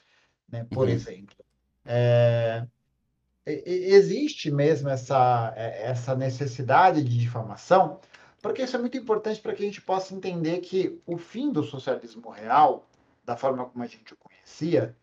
né? 0.49 0.67
Por 0.71 0.89
uhum. 0.89 0.95
exemplo, 0.95 1.37
é, 1.85 2.67
existe 3.45 4.51
mesmo 4.51 4.89
essa, 4.89 5.53
é, 5.55 5.91
essa 5.91 6.15
necessidade 6.15 7.05
de 7.05 7.19
difamação, 7.19 8.01
porque 8.41 8.63
isso 8.63 8.77
é 8.77 8.81
muito 8.81 8.97
importante 8.97 9.43
para 9.43 9.55
que 9.55 9.63
a 9.63 9.67
gente 9.67 9.83
possa 9.83 10.15
entender 10.15 10.61
que 10.61 10.99
o 11.05 11.19
fim 11.19 11.53
do 11.53 11.63
socialismo 11.63 12.31
real, 12.31 12.89
da 13.23 13.37
forma 13.37 13.67
como 13.67 13.85
a 13.85 13.87
gente 13.87 14.15
o 14.15 14.17
conhecia, 14.17 14.97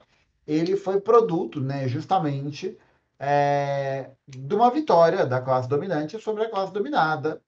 ele 0.47 0.75
foi 0.75 0.99
produto, 0.99 1.61
né, 1.61 1.87
justamente 1.87 2.75
é, 3.19 4.09
de 4.27 4.55
uma 4.55 4.71
vitória 4.71 5.27
da 5.27 5.39
classe 5.39 5.69
dominante 5.69 6.19
sobre 6.19 6.45
a 6.45 6.49
classe 6.49 6.73
dominada, 6.73 7.39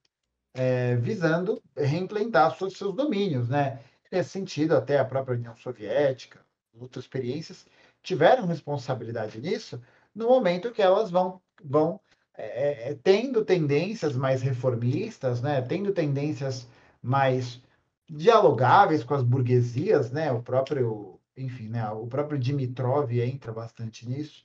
é, 0.54 0.96
visando 0.96 1.62
reimplantar 1.76 2.56
seus, 2.56 2.76
seus 2.76 2.94
domínios, 2.94 3.48
né? 3.48 3.80
Nesse 4.10 4.30
sentido, 4.30 4.76
até 4.76 4.98
a 4.98 5.04
própria 5.04 5.36
União 5.36 5.56
Soviética, 5.56 6.40
outras 6.78 7.04
experiências, 7.04 7.66
tiveram 8.02 8.46
responsabilidade 8.46 9.40
nisso 9.40 9.80
no 10.14 10.28
momento 10.28 10.72
que 10.72 10.82
elas 10.82 11.10
vão, 11.10 11.40
vão 11.62 12.00
é, 12.34 12.90
é, 12.90 12.94
tendo 12.94 13.44
tendências 13.44 14.14
mais 14.16 14.42
reformistas, 14.42 15.40
né? 15.40 15.62
Tendo 15.62 15.92
tendências 15.92 16.68
mais 17.02 17.60
dialogáveis 18.08 19.04
com 19.04 19.14
as 19.14 19.22
burguesias, 19.22 20.10
né? 20.10 20.30
O 20.32 20.42
próprio, 20.42 21.18
enfim, 21.36 21.68
né? 21.68 21.88
O 21.90 22.06
próprio 22.06 22.38
Dimitrov 22.38 23.10
entra 23.12 23.52
bastante 23.52 24.06
nisso, 24.08 24.44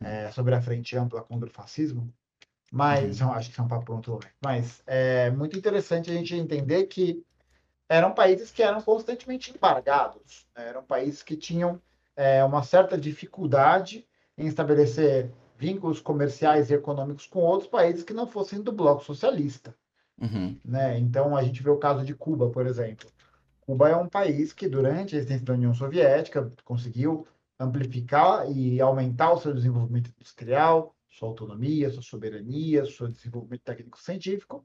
é, 0.00 0.30
sobre 0.32 0.54
a 0.54 0.62
frente 0.62 0.96
ampla 0.96 1.22
contra 1.22 1.48
o 1.48 1.52
fascismo. 1.52 2.12
Mas, 2.70 3.20
uhum. 3.20 3.32
acho 3.32 3.50
que 3.50 3.56
são 3.56 3.66
para 3.66 3.80
pronto 3.80 4.20
Mas 4.42 4.80
é 4.86 5.30
muito 5.30 5.58
interessante 5.58 6.10
a 6.10 6.14
gente 6.14 6.36
entender 6.36 6.84
que 6.84 7.24
eram 7.88 8.12
países 8.12 8.52
que 8.52 8.62
eram 8.62 8.80
constantemente 8.80 9.52
embargados, 9.52 10.46
né? 10.56 10.68
eram 10.68 10.84
países 10.84 11.22
que 11.22 11.36
tinham 11.36 11.82
é, 12.14 12.44
uma 12.44 12.62
certa 12.62 12.96
dificuldade 12.96 14.06
em 14.38 14.46
estabelecer 14.46 15.32
vínculos 15.58 16.00
comerciais 16.00 16.70
e 16.70 16.74
econômicos 16.74 17.26
com 17.26 17.40
outros 17.40 17.68
países 17.68 18.04
que 18.04 18.14
não 18.14 18.26
fossem 18.26 18.62
do 18.62 18.72
bloco 18.72 19.04
socialista. 19.04 19.74
Uhum. 20.20 20.56
Né? 20.64 20.98
Então, 20.98 21.36
a 21.36 21.42
gente 21.42 21.62
vê 21.62 21.70
o 21.70 21.78
caso 21.78 22.04
de 22.04 22.14
Cuba, 22.14 22.48
por 22.48 22.66
exemplo. 22.66 23.08
Cuba 23.60 23.88
é 23.88 23.96
um 23.96 24.08
país 24.08 24.52
que, 24.52 24.68
durante 24.68 25.14
a 25.14 25.18
existência 25.18 25.44
da 25.44 25.54
União 25.54 25.74
Soviética, 25.74 26.50
conseguiu 26.64 27.26
amplificar 27.58 28.50
e 28.50 28.80
aumentar 28.80 29.32
o 29.32 29.38
seu 29.38 29.52
desenvolvimento 29.52 30.10
industrial, 30.16 30.94
sua 31.10 31.28
autonomia, 31.28 31.90
sua 31.90 32.02
soberania, 32.02 32.84
seu 32.86 33.08
desenvolvimento 33.08 33.62
técnico-científico. 33.62 34.64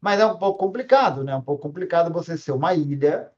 Mas 0.00 0.20
é 0.20 0.26
um 0.26 0.38
pouco 0.38 0.58
complicado, 0.58 1.24
né? 1.24 1.32
É 1.32 1.36
um 1.36 1.42
pouco 1.42 1.62
complicado 1.62 2.12
você 2.12 2.36
ser 2.36 2.52
uma 2.52 2.74
ilha, 2.74 3.30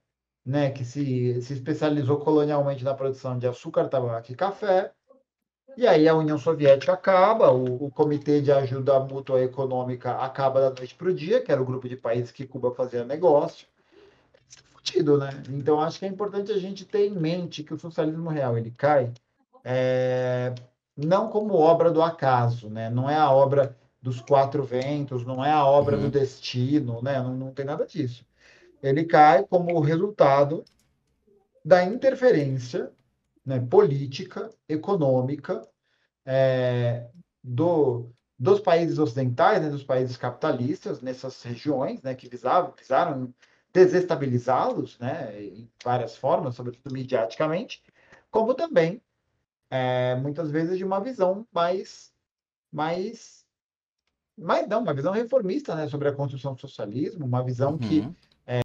né, 0.45 0.71
que 0.71 0.85
se, 0.85 1.41
se 1.43 1.53
especializou 1.53 2.19
colonialmente 2.19 2.85
na 2.85 2.95
produção 2.95 3.39
de 3.39 3.47
açúcar, 3.47 3.89
tabaco 3.89 4.31
e 4.31 4.35
café. 4.35 4.93
E 5.77 5.87
aí 5.87 6.07
a 6.07 6.15
União 6.15 6.37
Soviética 6.37 6.93
acaba, 6.93 7.51
o, 7.51 7.87
o 7.87 7.91
Comitê 7.91 8.43
de 8.43 8.53
Ajuda 8.53 9.01
Mútua 9.01 9.43
Econômica 9.43 10.17
acaba 10.17 10.61
da 10.61 10.71
noite 10.71 10.95
para 10.95 11.09
o 11.09 11.15
dia, 11.15 11.41
que 11.41 11.51
era 11.51 11.63
o 11.63 11.65
grupo 11.65 11.89
de 11.89 11.97
países 11.97 12.31
que 12.31 12.47
Cuba 12.47 12.75
fazia 12.75 13.05
negócio. 13.05 13.67
Fudido, 14.73 15.17
né? 15.17 15.31
Então 15.49 15.81
acho 15.81 15.99
que 15.99 16.05
é 16.05 16.09
importante 16.09 16.53
a 16.53 16.59
gente 16.59 16.85
ter 16.85 17.07
em 17.07 17.15
mente 17.15 17.63
que 17.63 17.73
o 17.73 17.79
socialismo 17.79 18.29
real 18.29 18.59
ele 18.59 18.71
cai 18.73 19.13
é, 19.65 20.55
não 20.97 21.29
como 21.29 21.55
obra 21.55 21.91
do 21.91 22.03
acaso, 22.03 22.69
né? 22.69 22.91
Não 22.91 23.09
é 23.09 23.17
a 23.17 23.31
obra 23.31 23.77
dos 24.01 24.21
quatro 24.21 24.63
ventos, 24.65 25.25
não 25.25 25.45
é 25.45 25.51
a 25.51 25.65
obra 25.65 25.97
uhum. 25.97 26.05
do 26.05 26.11
destino, 26.11 27.01
né? 27.03 27.21
Não, 27.21 27.35
não 27.35 27.53
tem 27.53 27.65
nada 27.65 27.87
disso. 27.87 28.25
Ele 28.83 29.05
cai 29.05 29.45
como 29.45 29.79
resultado 29.81 30.65
da 31.65 31.85
interferência 31.85 32.91
né, 33.45 33.61
política, 33.61 34.51
econômica 34.69 35.67
é, 36.25 37.09
do, 37.43 38.11
dos 38.39 38.61
países 38.61 38.99
ocidentais, 38.99 39.63
né, 39.63 39.69
dos 39.71 39.85
países 39.85 40.17
capitalistas 40.17 41.01
nessas 41.01 41.43
regiões, 41.43 42.03
né, 42.03 42.15
que 42.15 42.29
visavam, 42.29 42.75
visaram 42.77 43.35
desestabilizá-los, 43.73 44.99
né, 44.99 45.41
em 45.43 45.71
várias 45.83 46.17
formas, 46.17 46.55
sobretudo 46.55 46.93
mediaticamente, 46.93 47.83
como 48.31 48.55
também 48.55 49.01
é, 49.73 50.15
muitas 50.17 50.51
vezes 50.51 50.77
de 50.77 50.85
uma 50.85 51.01
visão 51.01 51.47
mais, 51.51 52.13
mais, 52.71 53.43
mais 54.37 54.69
não, 54.69 54.83
uma 54.83 54.93
visão 54.93 55.15
reformista, 55.15 55.75
né, 55.75 55.89
sobre 55.89 56.11
a 56.11 56.13
construção 56.13 56.53
do 56.53 56.61
socialismo, 56.61 57.25
uma 57.25 57.43
visão 57.43 57.73
uhum. 57.73 57.79
que 57.79 58.07
é, 58.47 58.61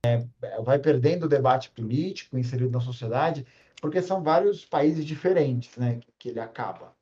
vai 0.62 0.78
perdendo 0.78 1.24
o 1.24 1.30
debate 1.30 1.72
político 1.72 2.38
inserido 2.38 2.72
na 2.72 2.82
sociedade, 2.82 3.48
porque 3.82 4.02
são 4.02 4.22
vários 4.22 4.66
países 4.66 5.06
diferentes, 5.06 5.78
né, 5.78 6.02
que 6.20 6.28
ele 6.28 6.42
acaba, 6.42 6.94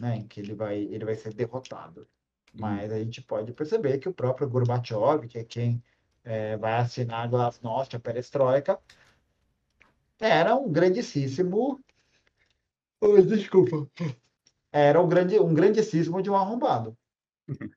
né, 0.00 0.16
em 0.16 0.26
que 0.26 0.40
ele 0.40 0.52
vai, 0.52 0.78
ele 0.78 1.04
vai 1.04 1.14
ser 1.14 1.32
derrotado. 1.32 2.00
Uhum. 2.52 2.60
Mas 2.60 2.90
a 2.90 2.98
gente 2.98 3.22
pode 3.22 3.52
perceber 3.52 3.98
que 3.98 4.08
o 4.08 4.12
próprio 4.12 4.48
Gorbachev, 4.48 5.28
que 5.28 5.38
é 5.38 5.44
quem 5.44 5.80
é, 6.24 6.56
vai 6.56 6.72
assinar 6.72 7.22
a 7.22 7.26
Glasnost, 7.28 7.94
a 7.94 8.00
Perestroika, 8.00 8.80
era 10.18 10.56
um 10.56 10.72
grandíssimo. 10.72 11.80
Desculpa. 13.26 13.86
Era 14.72 15.00
um, 15.00 15.08
grande, 15.08 15.38
um 15.38 15.54
grandíssimo 15.54 16.22
de 16.22 16.30
um 16.30 16.34
arrombado. 16.34 16.96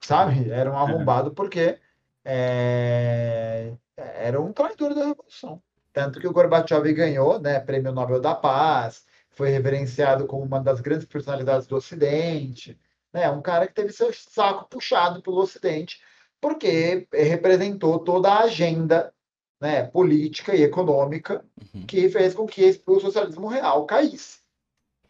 Sabe? 0.00 0.50
Era 0.50 0.70
um 0.70 0.76
arrombado 0.76 1.32
porque 1.32 1.78
é, 2.24 3.72
era 3.96 4.40
um 4.40 4.52
traidor 4.52 4.94
da 4.94 5.06
Revolução. 5.06 5.62
Tanto 5.92 6.18
que 6.18 6.26
o 6.26 6.32
Gorbachev 6.32 6.92
ganhou, 6.92 7.38
né, 7.38 7.60
Prêmio 7.60 7.92
Nobel 7.92 8.20
da 8.20 8.34
Paz, 8.34 9.04
foi 9.30 9.50
reverenciado 9.50 10.26
como 10.26 10.44
uma 10.44 10.60
das 10.60 10.80
grandes 10.80 11.06
personalidades 11.06 11.66
do 11.66 11.76
Ocidente. 11.76 12.78
Né, 13.12 13.30
um 13.30 13.40
cara 13.40 13.66
que 13.66 13.74
teve 13.74 13.92
seu 13.92 14.12
saco 14.12 14.68
puxado 14.68 15.22
pelo 15.22 15.38
Ocidente, 15.38 16.00
porque 16.40 17.06
representou 17.12 18.00
toda 18.00 18.30
a 18.30 18.42
agenda 18.42 19.14
né, 19.60 19.84
política 19.84 20.54
e 20.54 20.62
econômica 20.62 21.44
uhum. 21.72 21.86
que 21.86 22.08
fez 22.10 22.34
com 22.34 22.44
que 22.44 22.82
o 22.86 23.00
socialismo 23.00 23.46
real 23.46 23.86
caísse. 23.86 24.43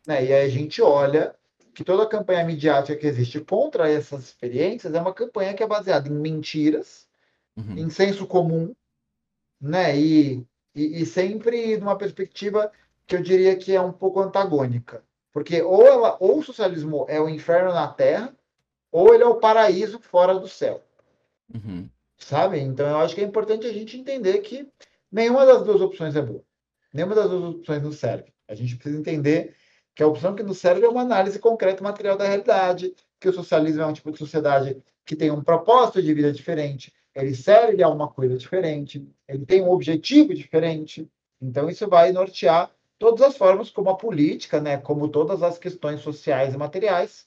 Né? 0.06 0.26
E 0.26 0.32
aí 0.32 0.46
a 0.46 0.48
gente 0.48 0.82
olha 0.82 1.34
que 1.74 1.82
toda 1.82 2.04
a 2.04 2.08
campanha 2.08 2.44
midiática 2.44 2.96
que 2.96 3.06
existe 3.06 3.40
contra 3.40 3.90
essas 3.90 4.24
experiências 4.24 4.94
é 4.94 5.00
uma 5.00 5.12
campanha 5.12 5.54
que 5.54 5.62
é 5.62 5.66
baseada 5.66 6.08
em 6.08 6.12
mentiras, 6.12 7.08
uhum. 7.56 7.76
em 7.76 7.90
senso 7.90 8.26
comum, 8.26 8.74
né? 9.60 9.98
E, 9.98 10.46
e, 10.74 11.02
e, 11.02 11.06
sempre 11.06 11.76
numa 11.76 11.96
perspectiva 11.96 12.70
que 13.06 13.16
eu 13.16 13.22
diria 13.22 13.56
que 13.56 13.74
é 13.74 13.80
um 13.80 13.92
pouco 13.92 14.20
antagônica. 14.20 15.02
Porque 15.32 15.60
ou, 15.62 15.84
ela, 15.86 16.16
ou 16.20 16.38
o 16.38 16.42
socialismo 16.42 17.06
é 17.08 17.20
o 17.20 17.28
inferno 17.28 17.72
na 17.72 17.88
Terra, 17.88 18.32
ou 18.92 19.12
ele 19.12 19.24
é 19.24 19.26
o 19.26 19.40
paraíso 19.40 19.98
fora 19.98 20.38
do 20.38 20.46
céu. 20.46 20.80
Uhum. 21.52 21.88
Sabe? 22.16 22.60
Então 22.60 22.86
eu 22.86 22.98
acho 22.98 23.14
que 23.14 23.20
é 23.20 23.24
importante 23.24 23.66
a 23.66 23.72
gente 23.72 23.98
entender 23.98 24.38
que 24.38 24.68
nenhuma 25.10 25.44
das 25.44 25.64
duas 25.64 25.80
opções 25.80 26.14
é 26.14 26.22
boa. 26.22 26.42
Nenhuma 26.92 27.16
das 27.16 27.28
duas 27.28 27.56
opções 27.56 27.82
nos 27.82 27.98
serve. 27.98 28.32
A 28.46 28.54
gente 28.54 28.76
precisa 28.76 29.00
entender 29.00 29.56
que 29.94 30.02
a 30.02 30.06
opção 30.06 30.34
que 30.34 30.42
nos 30.42 30.58
serve 30.58 30.84
é 30.84 30.88
uma 30.88 31.02
análise 31.02 31.38
concreta 31.38 31.82
material 31.82 32.16
da 32.16 32.26
realidade, 32.26 32.94
que 33.20 33.28
o 33.28 33.32
socialismo 33.32 33.82
é 33.82 33.86
um 33.86 33.92
tipo 33.92 34.10
de 34.10 34.18
sociedade 34.18 34.82
que 35.04 35.14
tem 35.14 35.30
um 35.30 35.42
propósito 35.42 36.02
de 36.02 36.12
vida 36.12 36.32
diferente, 36.32 36.92
ele 37.14 37.34
serve 37.34 37.82
a 37.82 37.88
uma 37.88 38.08
coisa 38.08 38.36
diferente, 38.36 39.06
ele 39.28 39.46
tem 39.46 39.62
um 39.62 39.70
objetivo 39.70 40.34
diferente. 40.34 41.08
Então 41.40 41.68
isso 41.70 41.88
vai 41.88 42.10
nortear 42.10 42.70
todas 42.98 43.22
as 43.22 43.36
formas 43.36 43.70
como 43.70 43.90
a 43.90 43.96
política, 43.96 44.60
né, 44.60 44.78
como 44.78 45.08
todas 45.08 45.42
as 45.42 45.58
questões 45.58 46.00
sociais 46.00 46.54
e 46.54 46.58
materiais 46.58 47.26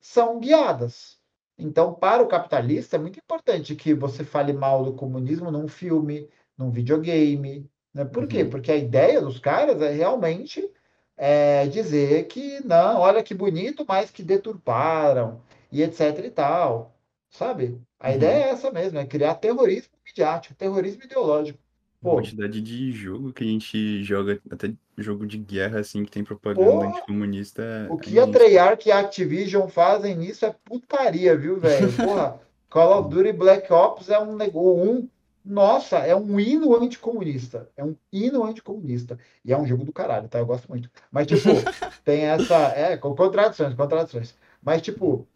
são 0.00 0.40
guiadas. 0.40 1.18
Então, 1.58 1.92
para 1.92 2.22
o 2.22 2.28
capitalista, 2.28 2.96
é 2.96 3.00
muito 3.00 3.18
importante 3.18 3.74
que 3.74 3.92
você 3.92 4.22
fale 4.22 4.52
mal 4.52 4.84
do 4.84 4.94
comunismo 4.94 5.50
num 5.50 5.66
filme, 5.66 6.28
num 6.56 6.70
videogame. 6.70 7.68
Né? 7.92 8.04
Por 8.04 8.22
uhum. 8.22 8.28
quê? 8.28 8.44
Porque 8.44 8.70
a 8.70 8.76
ideia 8.76 9.20
dos 9.20 9.40
caras 9.40 9.82
é 9.82 9.90
realmente 9.90 10.70
é, 11.18 11.66
dizer 11.66 12.28
que, 12.28 12.64
não, 12.64 13.00
olha 13.00 13.22
que 13.22 13.34
bonito, 13.34 13.84
mas 13.86 14.10
que 14.10 14.22
deturparam, 14.22 15.40
e 15.70 15.82
etc 15.82 16.24
e 16.24 16.30
tal. 16.30 16.94
Sabe? 17.30 17.78
A 18.00 18.08
uhum. 18.08 18.14
ideia 18.14 18.44
é 18.44 18.48
essa 18.50 18.70
mesmo, 18.70 18.98
é 18.98 19.04
criar 19.04 19.34
terrorismo 19.34 19.92
midiático, 20.06 20.54
terrorismo 20.54 21.02
ideológico. 21.02 21.58
Pô, 22.00 22.12
a 22.12 22.14
quantidade 22.14 22.60
de 22.60 22.92
jogo 22.92 23.32
que 23.32 23.42
a 23.42 23.46
gente 23.46 24.04
joga, 24.04 24.40
até 24.48 24.72
jogo 24.96 25.26
de 25.26 25.36
guerra, 25.36 25.80
assim, 25.80 26.04
que 26.04 26.10
tem 26.12 26.22
propaganda 26.22 26.86
anticomunista. 26.86 27.62
É 27.62 27.92
o 27.92 27.96
que 27.96 28.18
a 28.20 28.26
Treyarch 28.26 28.88
e 28.88 28.92
a 28.92 29.00
Activision 29.00 29.66
fazem 29.68 30.16
nisso 30.16 30.46
é 30.46 30.54
putaria, 30.64 31.36
viu, 31.36 31.58
velho? 31.58 31.92
Porra, 31.92 32.40
Call 32.70 33.00
of 33.00 33.08
Duty 33.08 33.32
Black 33.32 33.72
Ops 33.72 34.08
é 34.10 34.18
um 34.18 34.36
negócio. 34.36 34.90
Um, 34.90 35.08
nossa, 35.48 35.98
é 35.98 36.14
um 36.14 36.38
hino 36.38 36.76
anticomunista. 36.76 37.70
É 37.74 37.82
um 37.82 37.96
hino 38.12 38.44
anticomunista. 38.44 39.18
E 39.42 39.52
é 39.52 39.58
um 39.58 39.66
jogo 39.66 39.84
do 39.84 39.92
caralho, 39.92 40.28
tá? 40.28 40.38
Eu 40.38 40.46
gosto 40.46 40.68
muito. 40.68 40.90
Mas, 41.10 41.26
tipo, 41.26 41.48
tem 42.04 42.24
essa. 42.24 42.54
É, 42.76 42.96
com 42.98 43.14
contradições, 43.16 43.74
contradições. 43.74 44.34
Mas, 44.62 44.82
tipo, 44.82 45.26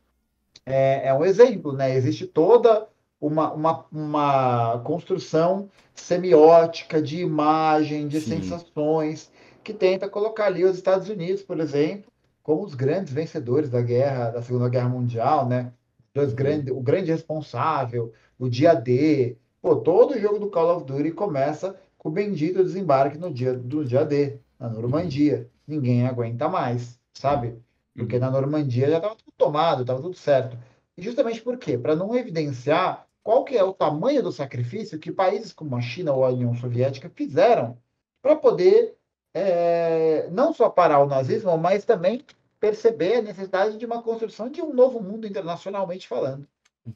é, 0.66 1.08
é 1.08 1.14
um 1.14 1.24
exemplo, 1.24 1.72
né? 1.72 1.94
Existe 1.96 2.26
toda 2.26 2.86
uma, 3.18 3.52
uma, 3.54 3.86
uma 3.90 4.78
construção 4.84 5.70
semiótica 5.94 7.00
de 7.00 7.20
imagem, 7.20 8.06
de 8.06 8.20
Sim. 8.20 8.42
sensações, 8.42 9.30
que 9.64 9.72
tenta 9.72 10.10
colocar 10.10 10.46
ali 10.46 10.64
os 10.64 10.76
Estados 10.76 11.08
Unidos, 11.08 11.42
por 11.42 11.58
exemplo, 11.58 12.12
como 12.42 12.64
os 12.64 12.74
grandes 12.74 13.12
vencedores 13.12 13.70
da 13.70 13.80
guerra, 13.80 14.30
da 14.30 14.42
Segunda 14.42 14.68
Guerra 14.68 14.88
Mundial, 14.88 15.48
né? 15.48 15.72
Os 16.14 16.34
grandes, 16.34 16.70
o 16.74 16.80
grande 16.80 17.10
responsável, 17.10 18.12
o 18.38 18.48
dia 18.48 18.74
D. 18.74 19.38
Pô, 19.62 19.76
todo 19.76 20.18
jogo 20.18 20.40
do 20.40 20.50
Call 20.50 20.76
of 20.76 20.84
Duty 20.84 21.12
começa 21.12 21.80
com 21.96 22.08
o 22.08 22.12
bendito 22.12 22.64
desembarque 22.64 23.16
no 23.16 23.32
dia 23.32 23.54
do 23.54 23.84
dia 23.84 24.04
D, 24.04 24.40
na 24.58 24.68
Normandia. 24.68 25.48
Ninguém 25.64 26.04
aguenta 26.04 26.48
mais, 26.48 26.98
sabe? 27.14 27.56
Porque 27.94 28.18
na 28.18 28.28
Normandia 28.28 28.90
já 28.90 28.96
estava 28.96 29.14
tudo 29.14 29.32
tomado, 29.38 29.82
estava 29.82 30.02
tudo 30.02 30.16
certo. 30.16 30.58
E 30.96 31.02
justamente 31.02 31.40
por 31.40 31.56
quê? 31.56 31.78
Para 31.78 31.94
não 31.94 32.12
evidenciar 32.16 33.06
qual 33.22 33.44
que 33.44 33.56
é 33.56 33.62
o 33.62 33.72
tamanho 33.72 34.20
do 34.20 34.32
sacrifício 34.32 34.98
que 34.98 35.12
países 35.12 35.52
como 35.52 35.76
a 35.76 35.80
China 35.80 36.12
ou 36.12 36.24
a 36.24 36.30
União 36.30 36.52
Soviética 36.56 37.08
fizeram 37.14 37.78
para 38.20 38.34
poder 38.34 38.96
é, 39.32 40.28
não 40.32 40.52
só 40.52 40.68
parar 40.68 40.98
o 40.98 41.06
nazismo, 41.06 41.56
mas 41.56 41.84
também 41.84 42.24
perceber 42.58 43.16
a 43.16 43.22
necessidade 43.22 43.78
de 43.78 43.86
uma 43.86 44.02
construção 44.02 44.50
de 44.50 44.60
um 44.60 44.74
novo 44.74 45.00
mundo 45.00 45.24
internacionalmente 45.24 46.08
falando. 46.08 46.48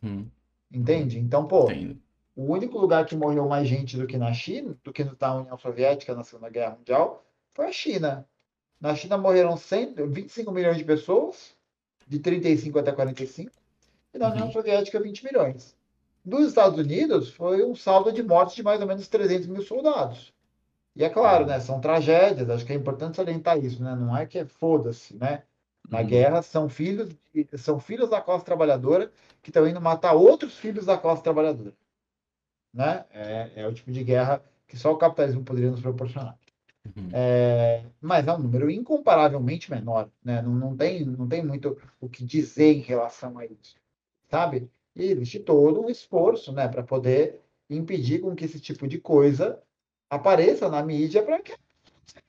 Uhum. 0.02 0.26
Entende? 0.72 1.20
Então, 1.20 1.46
pô, 1.46 1.70
Entendo. 1.70 2.05
O 2.36 2.52
único 2.52 2.78
lugar 2.78 3.06
que 3.06 3.16
morreu 3.16 3.48
mais 3.48 3.66
gente 3.66 3.96
do 3.96 4.06
que 4.06 4.18
na 4.18 4.32
China, 4.34 4.76
do 4.84 4.92
que 4.92 5.02
na 5.02 5.34
União 5.34 5.56
Soviética 5.56 6.14
na 6.14 6.22
Segunda 6.22 6.50
Guerra 6.50 6.76
Mundial, 6.76 7.24
foi 7.54 7.66
a 7.66 7.72
China. 7.72 8.28
Na 8.78 8.94
China 8.94 9.16
morreram 9.16 9.56
100, 9.56 9.94
25 10.10 10.52
milhões 10.52 10.76
de 10.76 10.84
pessoas, 10.84 11.56
de 12.06 12.18
35 12.18 12.78
até 12.78 12.92
45, 12.92 13.50
e 14.12 14.18
na 14.18 14.30
União 14.30 14.46
uhum. 14.46 14.52
Soviética 14.52 15.00
20 15.00 15.24
milhões. 15.24 15.74
Dos 16.22 16.48
Estados 16.48 16.78
Unidos, 16.78 17.30
foi 17.30 17.64
um 17.64 17.74
saldo 17.74 18.12
de 18.12 18.22
mortes 18.22 18.54
de 18.54 18.62
mais 18.62 18.82
ou 18.82 18.86
menos 18.86 19.08
300 19.08 19.46
mil 19.46 19.62
soldados. 19.62 20.34
E 20.94 21.04
é 21.04 21.08
claro, 21.08 21.46
né, 21.46 21.58
são 21.60 21.80
tragédias, 21.80 22.50
acho 22.50 22.66
que 22.66 22.72
é 22.72 22.76
importante 22.76 23.16
salientar 23.16 23.58
isso, 23.58 23.82
né? 23.82 23.94
Não 23.94 24.16
é 24.16 24.26
que 24.26 24.38
é 24.38 24.44
foda-se, 24.44 25.16
né? 25.16 25.42
Na 25.88 26.00
uhum. 26.00 26.06
guerra 26.06 26.42
são 26.42 26.68
filhos, 26.68 27.14
são 27.56 27.78
filhos 27.80 28.10
da 28.10 28.20
classe 28.20 28.44
trabalhadora 28.44 29.10
que 29.42 29.50
estão 29.50 29.66
indo 29.66 29.80
matar 29.80 30.14
outros 30.14 30.54
filhos 30.58 30.84
da 30.84 30.98
classe 30.98 31.22
trabalhadora. 31.22 31.72
Né? 32.76 33.06
É, 33.10 33.50
é 33.56 33.66
o 33.66 33.72
tipo 33.72 33.90
de 33.90 34.04
guerra 34.04 34.42
que 34.68 34.76
só 34.76 34.92
o 34.92 34.98
capitalismo 34.98 35.42
poderia 35.42 35.70
nos 35.70 35.80
proporcionar. 35.80 36.36
Uhum. 36.94 37.08
É, 37.10 37.82
mas 38.00 38.26
é 38.28 38.32
um 38.34 38.38
número 38.38 38.70
incomparavelmente 38.70 39.70
menor, 39.70 40.10
né? 40.22 40.42
Não, 40.42 40.52
não, 40.52 40.76
tem, 40.76 41.02
não 41.04 41.26
tem 41.26 41.42
muito 41.42 41.78
o 41.98 42.06
que 42.06 42.22
dizer 42.22 42.74
em 42.74 42.80
relação 42.80 43.38
a 43.38 43.46
isso, 43.46 43.76
sabe? 44.30 44.70
E 44.94 45.04
existe 45.04 45.40
todo 45.40 45.80
um 45.80 45.88
esforço, 45.88 46.52
né, 46.52 46.68
para 46.68 46.82
poder 46.82 47.40
impedir 47.68 48.20
com 48.20 48.34
que 48.34 48.44
esse 48.44 48.60
tipo 48.60 48.86
de 48.86 48.98
coisa 48.98 49.58
apareça 50.10 50.68
na 50.68 50.82
mídia 50.82 51.22
para 51.22 51.40
que 51.40 51.54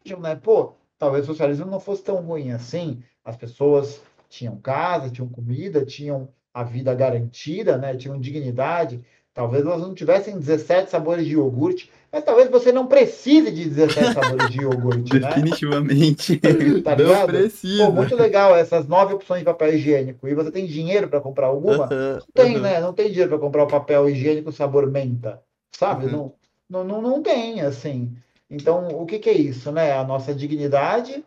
sejam, 0.01 0.21
né? 0.21 0.33
Pô, 0.35 0.75
talvez 0.97 1.25
o 1.25 1.27
socialismo 1.27 1.65
não 1.65 1.79
fosse 1.79 2.03
tão 2.03 2.21
ruim 2.25 2.51
assim. 2.51 3.03
As 3.23 3.35
pessoas 3.35 4.01
tinham 4.29 4.57
casa, 4.57 5.11
tinham 5.11 5.27
comida, 5.27 5.85
tinham 5.85 6.29
a 6.53 6.63
vida 6.63 6.95
garantida, 6.95 7.77
né? 7.77 7.95
Tinham 7.95 8.19
dignidade. 8.19 9.03
Talvez 9.37 9.63
elas 9.63 9.81
não 9.81 9.93
tivessem 9.93 10.39
17 10.39 10.89
sabores 10.89 11.23
de 11.23 11.33
iogurte, 11.33 11.91
mas 12.11 12.23
talvez 12.23 12.49
você 12.49 12.71
não 12.71 12.87
precise 12.87 13.51
de 13.51 13.69
17 13.69 14.13
sabores 14.15 14.49
de 14.49 14.61
iogurte, 14.63 15.19
né? 15.19 15.27
Definitivamente. 15.27 16.37
tá 16.83 16.95
não 16.95 17.27
precisa. 17.27 17.85
Pô, 17.85 17.91
muito 17.91 18.15
legal 18.15 18.55
essas 18.55 18.87
nove 18.87 19.13
opções 19.13 19.41
de 19.41 19.45
papel 19.45 19.75
higiênico. 19.75 20.27
E 20.27 20.33
você 20.33 20.49
tem 20.49 20.65
dinheiro 20.65 21.07
para 21.07 21.21
comprar 21.21 21.45
alguma? 21.45 21.85
Uh 21.85 21.87
-huh, 21.87 22.13
não 22.15 22.27
tem, 22.33 22.55
uh 22.55 22.57
-huh. 22.57 22.61
né? 22.63 22.79
Não 22.79 22.93
tem 22.93 23.09
dinheiro 23.09 23.29
para 23.29 23.37
comprar 23.37 23.63
o 23.65 23.67
papel 23.67 24.09
higiênico 24.09 24.51
sabor 24.51 24.89
menta, 24.89 25.39
sabe? 25.71 26.07
Uh 26.07 26.09
-huh. 26.09 26.11
não, 26.11 26.33
não, 26.67 26.83
não, 26.83 27.01
não 27.03 27.21
tem, 27.21 27.61
assim. 27.61 28.17
Então, 28.49 28.87
o 28.87 29.05
que, 29.05 29.19
que 29.19 29.29
é 29.29 29.37
isso, 29.37 29.71
né? 29.71 29.91
A 29.91 30.03
nossa 30.03 30.33
dignidade 30.33 31.23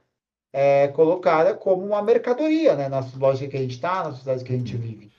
é 0.53 0.89
colocada 0.89 1.55
como 1.55 1.87
uma 1.87 2.03
mercadoria, 2.03 2.75
né? 2.75 2.89
Na 2.89 3.07
lógica 3.17 3.53
que 3.53 3.57
a 3.57 3.61
gente 3.61 3.77
está, 3.77 4.03
na 4.03 4.11
sociedade 4.11 4.43
que 4.43 4.53
a 4.53 4.57
gente 4.57 4.77
vive. 4.77 5.13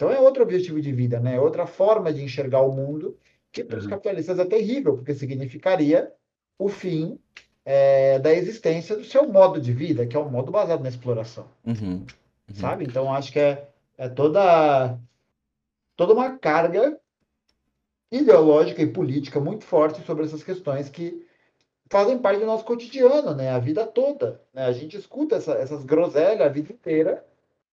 Então, 0.00 0.10
é 0.10 0.18
outro 0.18 0.42
objetivo 0.42 0.80
de 0.80 0.90
vida, 0.92 1.20
né? 1.20 1.38
Outra 1.38 1.66
forma 1.66 2.10
de 2.10 2.24
enxergar 2.24 2.62
o 2.62 2.72
mundo 2.72 3.18
que 3.52 3.62
para 3.62 3.76
os 3.76 3.84
uhum. 3.84 3.90
capitalistas 3.90 4.38
é 4.38 4.46
terrível, 4.46 4.94
porque 4.94 5.12
significaria 5.12 6.10
o 6.58 6.70
fim 6.70 7.18
é, 7.66 8.18
da 8.18 8.32
existência 8.32 8.96
do 8.96 9.04
seu 9.04 9.28
modo 9.28 9.60
de 9.60 9.74
vida, 9.74 10.06
que 10.06 10.16
é 10.16 10.18
um 10.18 10.30
modo 10.30 10.50
baseado 10.50 10.80
na 10.80 10.88
exploração. 10.88 11.46
Uhum. 11.66 11.74
Uhum. 11.96 12.06
Sabe? 12.54 12.86
Então, 12.86 13.12
acho 13.12 13.30
que 13.30 13.40
é, 13.40 13.68
é 13.98 14.08
toda, 14.08 14.98
toda 15.94 16.14
uma 16.14 16.38
carga 16.38 16.98
ideológica 18.10 18.80
e 18.80 18.86
política 18.86 19.38
muito 19.38 19.66
forte 19.66 20.00
sobre 20.06 20.24
essas 20.24 20.42
questões 20.42 20.88
que 20.88 21.26
fazem 21.90 22.16
parte 22.16 22.40
do 22.40 22.46
nosso 22.46 22.64
cotidiano, 22.64 23.34
né? 23.34 23.50
A 23.50 23.58
vida 23.58 23.86
toda. 23.86 24.40
Né? 24.54 24.64
A 24.64 24.72
gente 24.72 24.96
escuta 24.96 25.36
essa, 25.36 25.52
essas 25.52 25.84
groselhas 25.84 26.40
a 26.40 26.48
vida 26.48 26.72
inteira, 26.72 27.22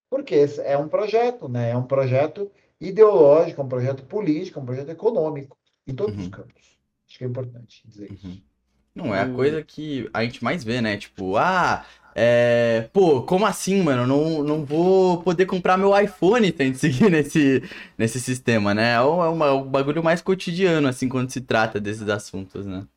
porque 0.10 0.46
é 0.64 0.78
um 0.78 0.88
projeto, 0.88 1.48
né? 1.50 1.72
É 1.72 1.78
um 1.78 1.84
projeto 1.84 2.52
ideológico, 2.80 3.62
um 3.62 3.68
projeto 3.68 4.04
político, 4.04 4.60
um 4.60 4.66
projeto 4.66 4.90
econômico, 4.90 5.58
em 5.86 5.94
todos 5.94 6.16
uhum. 6.16 6.22
os 6.22 6.28
campos. 6.28 6.78
Acho 7.08 7.18
que 7.18 7.24
é 7.24 7.28
importante 7.28 7.82
dizer 7.88 8.10
uhum. 8.10 8.16
isso. 8.16 8.44
Não, 8.94 9.14
é 9.14 9.22
a 9.22 9.30
coisa 9.30 9.62
que 9.62 10.10
a 10.12 10.24
gente 10.24 10.44
mais 10.44 10.64
vê, 10.64 10.82
né? 10.82 10.98
Tipo, 10.98 11.38
ah, 11.38 11.86
é... 12.16 12.90
pô, 12.92 13.22
como 13.22 13.46
assim, 13.46 13.84
mano? 13.84 14.08
Não, 14.08 14.44
não 14.44 14.66
vou 14.66 15.22
poder 15.22 15.46
comprar 15.46 15.78
meu 15.78 15.96
iPhone 15.96 16.52
sem 16.56 16.74
seguir 16.74 17.10
nesse, 17.12 17.62
nesse 17.96 18.20
sistema, 18.20 18.74
né? 18.74 18.94
É, 18.94 19.00
uma, 19.02 19.46
é 19.46 19.52
um 19.52 19.64
bagulho 19.64 20.04
mais 20.04 20.20
cotidiano, 20.20 20.88
assim, 20.88 21.08
quando 21.08 21.30
se 21.30 21.42
trata 21.42 21.80
desses 21.80 22.10
assuntos, 22.10 22.66
né? 22.66 22.88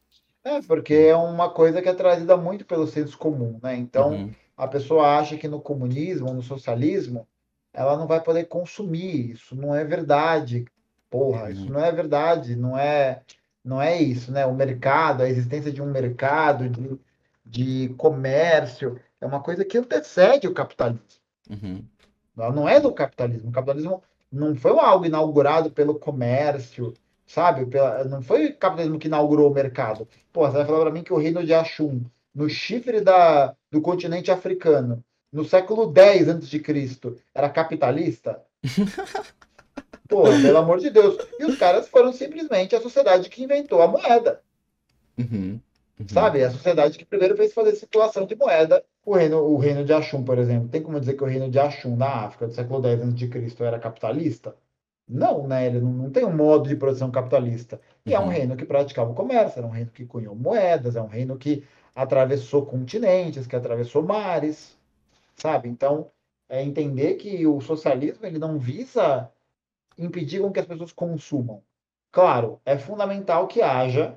É, 0.43 0.63
porque 0.63 0.95
é 0.95 1.15
uma 1.15 1.51
coisa 1.51 1.83
que 1.83 1.89
é 1.89 1.93
trazida 1.93 2.35
muito 2.35 2.65
pelo 2.65 2.87
senso 2.87 3.19
comum, 3.19 3.61
né? 3.63 3.77
Então, 3.77 4.13
uhum. 4.13 4.31
A 4.61 4.69
pessoa 4.69 5.19
acha 5.19 5.39
que 5.39 5.49
no 5.49 5.59
comunismo, 5.59 6.35
no 6.35 6.43
socialismo, 6.43 7.27
ela 7.73 7.97
não 7.97 8.07
vai 8.07 8.21
poder 8.23 8.45
consumir. 8.45 9.31
Isso 9.31 9.57
não 9.57 9.75
é 9.75 9.83
verdade. 9.85 10.67
Porra, 11.09 11.45
uhum. 11.45 11.51
isso 11.51 11.73
não 11.73 11.83
é 11.83 11.91
verdade. 11.91 12.55
Não 12.55 12.79
é, 12.79 13.23
não 13.65 13.81
é 13.81 14.01
isso, 14.01 14.31
né? 14.31 14.45
O 14.45 14.55
mercado, 14.55 15.23
a 15.23 15.29
existência 15.31 15.73
de 15.73 15.81
um 15.81 15.91
mercado, 15.91 16.69
de, 16.69 17.01
de 17.43 17.95
comércio, 17.97 19.01
é 19.19 19.25
uma 19.25 19.41
coisa 19.41 19.65
que 19.65 19.79
antecede 19.79 20.47
o 20.47 20.53
capitalismo. 20.53 21.01
Uhum. 21.49 21.83
Ela 22.37 22.53
não 22.53 22.69
é 22.69 22.79
do 22.79 22.93
capitalismo. 22.93 23.49
O 23.49 23.53
capitalismo 23.53 24.03
não 24.31 24.55
foi 24.55 24.79
algo 24.79 25.07
inaugurado 25.07 25.71
pelo 25.71 25.99
comércio, 25.99 26.93
sabe? 27.27 27.65
Pela, 27.65 28.05
não 28.05 28.21
foi 28.21 28.49
o 28.49 28.57
capitalismo 28.59 28.99
que 28.99 29.09
inaugurou 29.09 29.51
o 29.51 29.55
mercado. 29.55 30.07
Pô, 30.31 30.47
você 30.47 30.59
vai 30.59 30.67
falar 30.67 30.81
para 30.81 30.91
mim 30.91 31.03
que 31.03 31.15
o 31.15 31.19
reino 31.19 31.43
de 31.43 31.55
Ashum, 31.55 32.05
no 32.35 32.49
chifre 32.49 33.01
da, 33.01 33.55
do 33.71 33.81
continente 33.81 34.31
africano, 34.31 35.05
no 35.33 35.45
século 35.45 35.93
X 35.95 36.29
a.C., 36.29 37.17
era 37.35 37.49
capitalista? 37.49 38.43
Pô, 40.09 40.25
pelo 40.25 40.59
amor 40.59 40.81
de 40.81 40.91
Deus. 40.91 41.17
E 41.39 41.45
os 41.45 41.57
caras 41.57 41.89
foram 41.89 42.13
simplesmente 42.13 42.75
a 42.75 42.81
sociedade 42.81 43.29
que 43.29 43.45
inventou 43.45 43.81
a 43.81 43.87
moeda. 43.87 44.43
Uhum, 45.17 45.61
uhum. 46.01 46.09
Sabe? 46.09 46.43
A 46.43 46.51
sociedade 46.51 46.99
que 46.99 47.05
primeiro 47.05 47.37
fez 47.37 47.55
fazer 47.55 47.77
circulação 47.77 48.27
de 48.27 48.35
moeda. 48.35 48.85
O 49.07 49.15
reino, 49.15 49.39
o 49.39 49.57
reino 49.57 49.85
de 49.85 49.93
Ashum, 49.93 50.25
por 50.25 50.37
exemplo. 50.39 50.69
Tem 50.69 50.83
como 50.83 50.99
dizer 50.99 51.15
que 51.15 51.23
o 51.23 51.27
reino 51.27 51.49
de 51.49 51.61
Ashum, 51.61 51.95
na 51.95 52.25
África, 52.25 52.49
do 52.49 52.53
século 52.53 52.85
X 52.85 53.01
a.C., 53.01 53.65
era 53.65 53.79
capitalista? 53.79 54.57
Não, 55.09 55.47
né? 55.47 55.67
Ele 55.67 55.81
não, 55.81 55.91
não, 55.91 56.11
tem 56.11 56.25
um 56.25 56.35
modo 56.35 56.69
de 56.69 56.75
produção 56.75 57.11
capitalista. 57.11 57.81
E 58.05 58.11
uhum. 58.11 58.17
é 58.17 58.19
um 58.19 58.23
uhum. 58.25 58.29
reino 58.31 58.57
que 58.57 58.65
praticava 58.65 59.13
o 59.13 59.15
comércio, 59.15 59.59
era 59.59 59.67
um 59.67 59.71
reino 59.71 59.93
que 59.93 60.05
cunhou 60.05 60.35
moedas, 60.35 60.97
é 60.97 61.03
um 61.03 61.07
reino 61.07 61.37
que 61.37 61.65
atravessou 62.03 62.65
continentes, 62.65 63.47
que 63.47 63.55
atravessou 63.55 64.03
mares, 64.03 64.77
sabe? 65.37 65.69
Então, 65.69 66.11
é 66.49 66.63
entender 66.63 67.15
que 67.15 67.47
o 67.47 67.61
socialismo 67.61 68.25
ele 68.27 68.39
não 68.39 68.59
visa 68.59 69.31
impedir 69.99 70.41
com 70.41 70.51
que 70.51 70.61
as 70.61 70.67
pessoas 70.67 70.93
consumam. 70.93 71.63
Claro, 72.11 72.61
é 72.65 72.77
fundamental 72.79 73.47
que 73.47 73.61
haja 73.61 74.15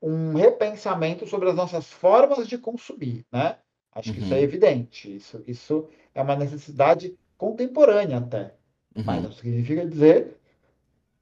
um 0.00 0.34
repensamento 0.34 1.26
sobre 1.26 1.48
as 1.48 1.54
nossas 1.54 1.90
formas 1.90 2.48
de 2.48 2.58
consumir, 2.58 3.24
né? 3.30 3.56
Acho 3.92 4.12
que 4.12 4.20
isso 4.20 4.32
é 4.34 4.38
uhum. 4.38 4.42
evidente. 4.42 5.16
Isso, 5.16 5.42
isso 5.46 5.88
é 6.14 6.20
uma 6.20 6.36
necessidade 6.36 7.16
contemporânea 7.38 8.18
até. 8.18 8.54
Uhum. 8.94 9.04
Mas 9.04 9.22
não 9.22 9.32
significa 9.32 9.86
dizer 9.86 10.36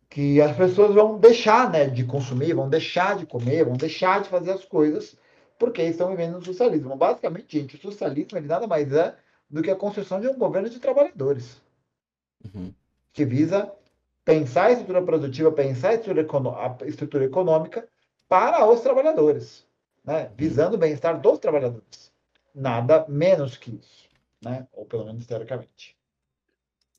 que 0.09 0.40
as 0.40 0.57
pessoas 0.57 0.94
vão 0.94 1.18
deixar 1.18 1.70
né, 1.70 1.87
de 1.87 2.05
consumir, 2.05 2.55
vão 2.55 2.68
deixar 2.68 3.16
de 3.16 3.27
comer, 3.27 3.64
vão 3.64 3.77
deixar 3.77 4.22
de 4.22 4.29
fazer 4.29 4.53
as 4.53 4.64
coisas 4.64 5.16
porque 5.59 5.83
estão 5.83 6.11
vivendo 6.11 6.35
no 6.35 6.45
socialismo. 6.45 6.97
Basicamente, 6.97 7.59
gente, 7.59 7.77
o 7.77 7.81
socialismo 7.81 8.38
ele 8.38 8.47
nada 8.47 8.67
mais 8.67 8.93
é 8.93 9.17
do 9.49 9.62
que 9.62 9.71
a 9.71 9.77
construção 9.77 10.21
de 10.21 10.29
um 10.29 10.38
governo 10.38 10.69
de 10.69 10.81
trabalhadores 10.81 11.61
uhum. 12.55 12.73
que 13.12 13.25
visa 13.25 13.73
pensar 14.25 14.67
a 14.67 14.73
estrutura 14.73 15.03
produtiva, 15.03 15.53
pensar 15.53 15.90
a 15.90 15.95
estrutura, 15.95 16.27
a 16.81 16.87
estrutura 16.87 17.25
econômica 17.25 17.87
para 18.29 18.67
os 18.67 18.81
trabalhadores, 18.81 19.67
né? 20.05 20.31
visando 20.37 20.75
o 20.75 20.79
bem-estar 20.79 21.21
dos 21.21 21.38
trabalhadores. 21.38 22.12
Nada 22.55 23.05
menos 23.09 23.57
que 23.57 23.73
isso, 23.73 24.09
né? 24.43 24.67
ou 24.73 24.87
pelo 24.87 25.05
menos 25.05 25.27
teoricamente. 25.27 25.97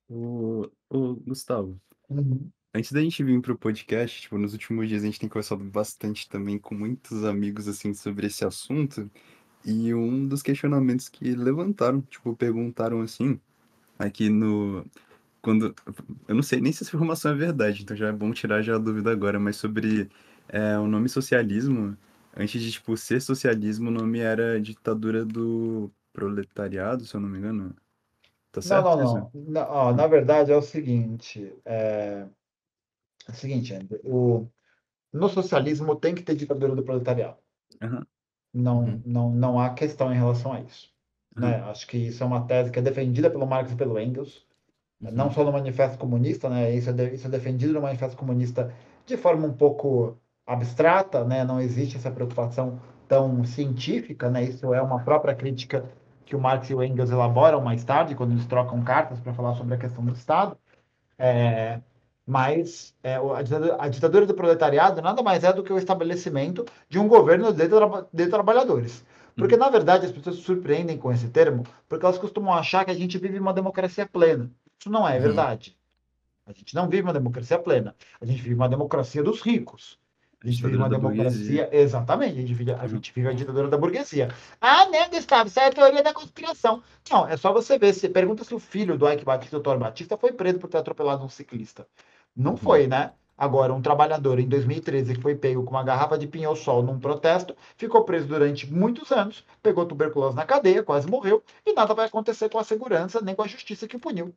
O, 0.07 0.69
o 0.89 1.15
Gustavo, 1.15 1.79
uhum. 2.09 2.49
Antes 2.75 2.91
da 2.91 3.01
gente 3.01 3.23
vir 3.23 3.41
para 3.41 3.53
o 3.53 3.57
podcast, 3.57 4.21
tipo, 4.21 4.37
nos 4.37 4.51
últimos 4.51 4.87
dias 4.89 5.01
a 5.01 5.05
gente 5.05 5.19
tem 5.19 5.29
conversado 5.29 5.63
bastante 5.63 6.27
também 6.27 6.59
com 6.59 6.75
muitos 6.75 7.23
amigos 7.23 7.67
assim 7.69 7.93
sobre 7.93 8.27
esse 8.27 8.43
assunto. 8.43 9.09
E 9.65 9.93
um 9.93 10.27
dos 10.27 10.43
questionamentos 10.43 11.07
que 11.09 11.35
levantaram, 11.35 12.01
tipo, 12.01 12.35
perguntaram 12.35 13.01
assim, 13.01 13.39
aqui 13.97 14.29
no. 14.29 14.85
Quando. 15.41 15.73
Eu 16.27 16.35
não 16.35 16.43
sei 16.43 16.59
nem 16.59 16.71
se 16.73 16.83
essa 16.83 16.95
informação 16.95 17.31
é 17.31 17.35
verdade, 17.35 17.83
então 17.83 17.95
já 17.95 18.09
é 18.09 18.11
bom 18.11 18.31
tirar 18.33 18.61
já 18.61 18.75
a 18.75 18.79
dúvida 18.79 19.11
agora, 19.11 19.39
mas 19.39 19.55
sobre 19.55 20.09
é, 20.49 20.77
o 20.77 20.87
nome 20.87 21.07
socialismo, 21.09 21.97
antes 22.35 22.61
de, 22.61 22.71
tipo, 22.73 22.95
ser 22.97 23.21
socialismo, 23.21 23.89
o 23.89 23.93
nome 23.93 24.19
era 24.19 24.59
ditadura 24.61 25.25
do 25.25 25.89
proletariado, 26.13 27.05
se 27.05 27.15
eu 27.15 27.21
não 27.21 27.29
me 27.29 27.37
engano. 27.37 27.75
Tá 28.51 28.61
certo? 28.61 28.85
Não, 28.85 28.97
não, 28.97 29.13
não. 29.13 29.31
não 29.33 29.61
ó, 29.69 29.93
na 29.93 30.07
verdade 30.07 30.51
é 30.51 30.57
o 30.57 30.61
seguinte. 30.61 31.53
É, 31.65 32.25
é 33.27 33.31
o 33.31 33.35
seguinte, 33.35 33.73
André, 33.73 33.99
o... 34.03 34.47
no 35.11 35.29
socialismo 35.29 35.95
tem 35.95 36.13
que 36.13 36.23
ter 36.23 36.35
ditadura 36.35 36.75
do 36.75 36.83
proletariado. 36.83 37.37
Uhum. 37.81 38.05
Não, 38.53 38.79
uhum. 38.79 39.01
não, 39.05 39.29
não 39.31 39.59
há 39.59 39.71
questão 39.71 40.11
em 40.11 40.15
relação 40.15 40.53
a 40.53 40.61
isso. 40.61 40.89
Uhum. 41.35 41.43
Né? 41.43 41.61
Acho 41.63 41.87
que 41.87 41.97
isso 41.97 42.23
é 42.23 42.25
uma 42.25 42.45
tese 42.45 42.71
que 42.71 42.79
é 42.79 42.81
defendida 42.81 43.29
pelo 43.29 43.45
Marx 43.45 43.71
e 43.71 43.75
pelo 43.75 43.99
Engels, 43.99 44.45
uhum. 45.01 45.11
não 45.11 45.31
só 45.31 45.43
no 45.43 45.51
Manifesto 45.51 45.97
Comunista, 45.97 46.49
né? 46.49 46.73
isso, 46.73 46.89
é 46.89 46.93
de, 46.93 47.13
isso 47.13 47.27
é 47.27 47.29
defendido 47.29 47.73
no 47.73 47.81
Manifesto 47.81 48.17
Comunista 48.17 48.73
de 49.05 49.17
forma 49.17 49.45
um 49.45 49.53
pouco 49.53 50.17
abstrata, 50.45 51.23
né? 51.23 51.43
não 51.43 51.59
existe 51.59 51.97
essa 51.97 52.11
preocupação 52.11 52.79
tão 53.07 53.43
científica, 53.43 54.29
né? 54.29 54.43
isso 54.43 54.73
é 54.73 54.81
uma 54.81 55.03
própria 55.03 55.35
crítica 55.35 55.85
que 56.25 56.35
o 56.35 56.39
Marx 56.39 56.69
e 56.69 56.75
o 56.75 56.83
Engels 56.83 57.11
elaboram 57.11 57.61
mais 57.61 57.83
tarde, 57.83 58.15
quando 58.15 58.31
eles 58.31 58.45
trocam 58.47 58.83
cartas 58.83 59.19
para 59.19 59.33
falar 59.33 59.53
sobre 59.53 59.75
a 59.75 59.77
questão 59.77 60.03
do 60.03 60.13
Estado. 60.13 60.57
É, 61.17 61.79
mas 62.25 62.95
é, 63.03 63.15
a, 63.15 63.41
ditadura, 63.41 63.77
a, 63.79 63.87
ditadura, 63.87 64.25
do 64.25 64.33
proletariado 64.33 65.01
nada 65.01 65.21
mais 65.21 65.43
é 65.43 65.53
do 65.53 65.63
que 65.63 65.71
o 65.71 65.77
estabelecimento 65.77 66.65
de 66.89 66.97
um 66.97 67.07
governo 67.07 67.53
de, 67.53 67.67
tra 67.67 68.07
de 68.11 68.27
trabalhadores. 68.27 69.05
Porque, 69.35 69.55
hum. 69.55 69.59
na 69.59 69.69
verdade, 69.69 70.05
as 70.05 70.11
pessoas 70.11 70.37
se 70.37 70.41
surpreendem 70.41 70.97
com 70.97 71.11
esse 71.11 71.27
termo, 71.29 71.63
porque 71.87 72.05
elas 72.05 72.17
costumam 72.17 72.53
achar 72.53 72.83
que 72.83 72.91
a 72.91 72.95
gente 72.95 73.17
vive 73.17 73.37
uma 73.37 73.53
democracia 73.53 74.07
plena. 74.07 74.49
Isso 74.79 74.89
não 74.89 75.07
é 75.07 75.17
hum. 75.17 75.21
verdade. 75.21 75.77
A 76.47 76.51
gente 76.51 76.73
não 76.75 76.87
vive 76.87 77.03
uma 77.03 77.13
democracia 77.13 77.57
plena. 77.59 77.95
A 78.21 78.25
gente 78.25 78.41
vive 78.41 78.55
uma 78.55 78.69
democracia 78.69 79.23
dos 79.23 79.41
ricos. 79.41 79.99
A 80.43 80.47
gente 80.47 80.61
vive 80.61 80.77
uma 80.77 80.89
democracia. 80.89 81.67
Exatamente, 81.71 82.33
a 82.33 82.41
gente, 82.41 82.53
vive, 82.53 82.71
a 82.71 82.87
gente 82.87 83.11
vive 83.11 83.27
a 83.27 83.33
ditadura 83.33 83.67
da 83.67 83.77
burguesia. 83.77 84.29
Ah, 84.61 84.87
né, 84.89 85.09
Gustavo? 85.09 85.47
Isso 85.47 85.59
é 85.59 85.65
a 85.65 85.71
teoria 85.71 86.03
da 86.03 86.13
conspiração. 86.13 86.83
Não, 87.09 87.27
é 87.27 87.35
só 87.35 87.51
você 87.51 87.79
ver. 87.79 87.93
Você 87.93 88.07
pergunta 88.07 88.43
se 88.43 88.53
o 88.53 88.59
filho 88.59 88.95
do 88.95 89.11
Ike 89.11 89.25
Batista, 89.25 89.57
o 89.57 89.59
Dr. 89.59 89.77
Batista, 89.77 90.15
foi 90.15 90.33
preso 90.33 90.59
por 90.59 90.69
ter 90.69 90.77
atropelado 90.77 91.25
um 91.25 91.29
ciclista. 91.29 91.87
Não 92.35 92.51
uhum. 92.51 92.57
foi, 92.57 92.87
né? 92.87 93.11
Agora, 93.37 93.73
um 93.73 93.81
trabalhador 93.81 94.39
em 94.39 94.47
2013 94.47 95.15
que 95.15 95.21
foi 95.21 95.35
pego 95.35 95.63
com 95.63 95.71
uma 95.71 95.83
garrafa 95.83 96.17
de 96.17 96.25
pinhão-sol 96.25 96.81
num 96.81 96.99
protesto, 96.99 97.55
ficou 97.75 98.03
preso 98.05 98.27
durante 98.27 98.71
muitos 98.71 99.11
anos, 99.11 99.45
pegou 99.61 99.85
tuberculose 99.85 100.35
na 100.35 100.45
cadeia, 100.45 100.81
quase 100.81 101.07
morreu, 101.07 101.43
e 101.65 101.73
nada 101.73 101.93
vai 101.93 102.07
acontecer 102.07 102.49
com 102.49 102.57
a 102.57 102.63
segurança 102.63 103.19
nem 103.21 103.35
com 103.35 103.41
a 103.41 103.47
justiça 103.47 103.87
que 103.87 103.97
o 103.97 103.99
puniu. 103.99 104.33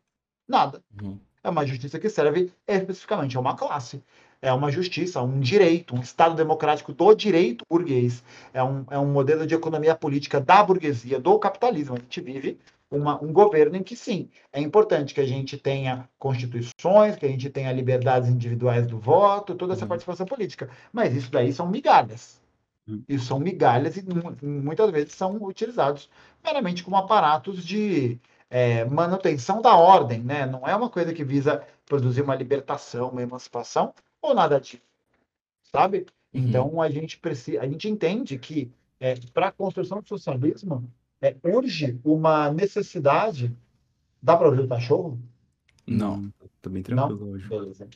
Nada. 0.49 0.83
Uhum. 1.01 1.19
É 1.45 1.49
uma 1.49 1.65
justiça 1.65 1.99
que 1.99 2.09
serve 2.09 2.53
especificamente 2.67 3.37
a 3.37 3.41
uma 3.41 3.55
classe. 3.55 4.03
É 4.41 4.53
uma 4.53 4.71
justiça, 4.71 5.21
um 5.23 5.41
direito, 5.41 5.95
um 5.95 6.01
Estado 6.01 6.35
democrático 6.35 6.93
do 6.93 7.15
direito 7.15 7.65
burguês. 7.69 8.23
É 8.53 8.63
um, 8.63 8.85
é 8.91 8.99
um 8.99 9.07
modelo 9.07 9.47
de 9.47 9.55
economia 9.55 9.95
política 9.95 10.41
da 10.41 10.63
burguesia, 10.63 11.21
do 11.21 11.39
capitalismo. 11.39 11.97
A 11.97 11.99
gente 11.99 12.21
vive 12.21 12.59
uma, 12.91 13.23
um 13.23 13.33
governo 13.33 13.77
em 13.77 13.83
que, 13.83 13.95
sim, 13.95 14.31
é 14.53 14.61
importante 14.61 15.15
que 15.15 15.21
a 15.21 15.27
gente 15.27 15.59
tenha 15.59 16.09
constituições, 16.19 17.17
que 17.17 17.27
a 17.27 17.29
gente 17.29 17.51
tenha 17.51 17.73
liberdades 17.73 18.29
individuais 18.29 18.87
do 18.87 18.99
voto, 18.99 19.55
toda 19.55 19.75
essa 19.75 19.83
uhum. 19.83 19.89
participação 19.89 20.27
política. 20.27 20.71
Mas 20.93 21.15
isso 21.15 21.31
daí 21.31 21.53
são 21.53 21.69
migalhas. 21.69 22.41
Uhum. 22.87 23.03
Isso 23.09 23.27
são 23.27 23.39
migalhas 23.39 23.97
e 23.97 24.05
muitas 24.43 24.91
vezes 24.91 25.13
são 25.13 25.37
utilizados 25.43 26.09
meramente 26.43 26.83
como 26.83 26.97
aparatos 26.97 27.65
de 27.65 28.19
é, 28.49 28.85
manutenção 28.87 29.61
da 29.61 29.77
ordem, 29.77 30.21
né? 30.21 30.47
Não 30.47 30.67
é 30.67 30.75
uma 30.75 30.89
coisa 30.89 31.13
que 31.13 31.23
visa 31.23 31.63
produzir 31.85 32.23
uma 32.23 32.35
libertação, 32.35 33.11
uma 33.11 33.23
emancipação 33.23 33.93
ou 34.23 34.35
nada 34.35 34.59
disso, 34.59 34.83
sabe? 35.63 36.07
Uhum. 36.33 36.41
Então 36.41 36.81
a 36.81 36.91
gente 36.91 37.19
precisa, 37.19 37.61
a 37.61 37.69
gente 37.69 37.89
entende 37.89 38.39
que 38.39 38.73
é, 39.01 39.15
para 39.33 39.49
a 39.49 39.53
construção 39.53 40.01
do 40.01 40.09
socialismo, 40.09 40.91
é, 41.21 41.37
urge 41.43 41.99
uma 42.05 42.51
necessidade. 42.53 43.55
Dá 44.23 44.37
para 44.37 44.49
ouvir 44.49 44.63
o 44.63 44.69
cachorro? 44.69 45.19
Não, 45.87 46.33
tô 46.61 46.71
bem 46.71 46.83
tranquilo 46.83 47.21
Não? 47.21 47.33
hoje. 47.33 47.49
Beleza. 47.49 47.89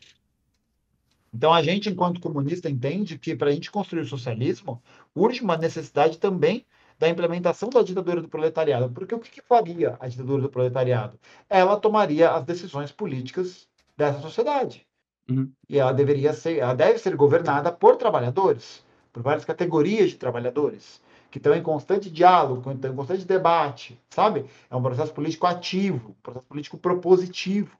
Então, 1.34 1.52
a 1.52 1.62
gente, 1.62 1.88
enquanto 1.88 2.20
comunista, 2.20 2.68
entende 2.68 3.18
que 3.18 3.34
para 3.34 3.48
a 3.48 3.52
gente 3.52 3.70
construir 3.70 4.02
o 4.02 4.06
socialismo, 4.06 4.82
urge 5.14 5.42
uma 5.42 5.56
necessidade 5.56 6.18
também 6.18 6.66
da 6.98 7.08
implementação 7.08 7.70
da 7.70 7.82
ditadura 7.82 8.20
do 8.20 8.28
proletariado. 8.28 8.90
Porque 8.90 9.14
o 9.14 9.18
que, 9.18 9.30
que 9.30 9.42
faria 9.42 9.96
a 9.98 10.06
ditadura 10.06 10.42
do 10.42 10.48
proletariado? 10.48 11.18
Ela 11.48 11.76
tomaria 11.76 12.30
as 12.30 12.44
decisões 12.44 12.92
políticas 12.92 13.66
dessa 13.96 14.20
sociedade. 14.20 14.86
Uhum. 15.28 15.50
E 15.68 15.78
ela 15.78 15.92
deveria 15.92 16.32
ser, 16.32 16.58
ela 16.58 16.74
deve 16.74 16.98
ser 16.98 17.16
governada 17.16 17.72
por 17.72 17.96
trabalhadores, 17.96 18.84
por 19.12 19.22
várias 19.22 19.44
categorias 19.44 20.10
de 20.10 20.16
trabalhadores, 20.16 21.01
que 21.32 21.38
estão 21.38 21.54
em 21.54 21.62
constante 21.62 22.10
diálogo, 22.10 22.60
que 22.62 22.68
estão 22.68 22.92
em 22.92 22.94
constante 22.94 23.24
debate, 23.24 23.98
sabe? 24.10 24.44
É 24.70 24.76
um 24.76 24.82
processo 24.82 25.14
político 25.14 25.46
ativo, 25.46 26.10
um 26.10 26.22
processo 26.22 26.46
político 26.46 26.76
propositivo. 26.76 27.74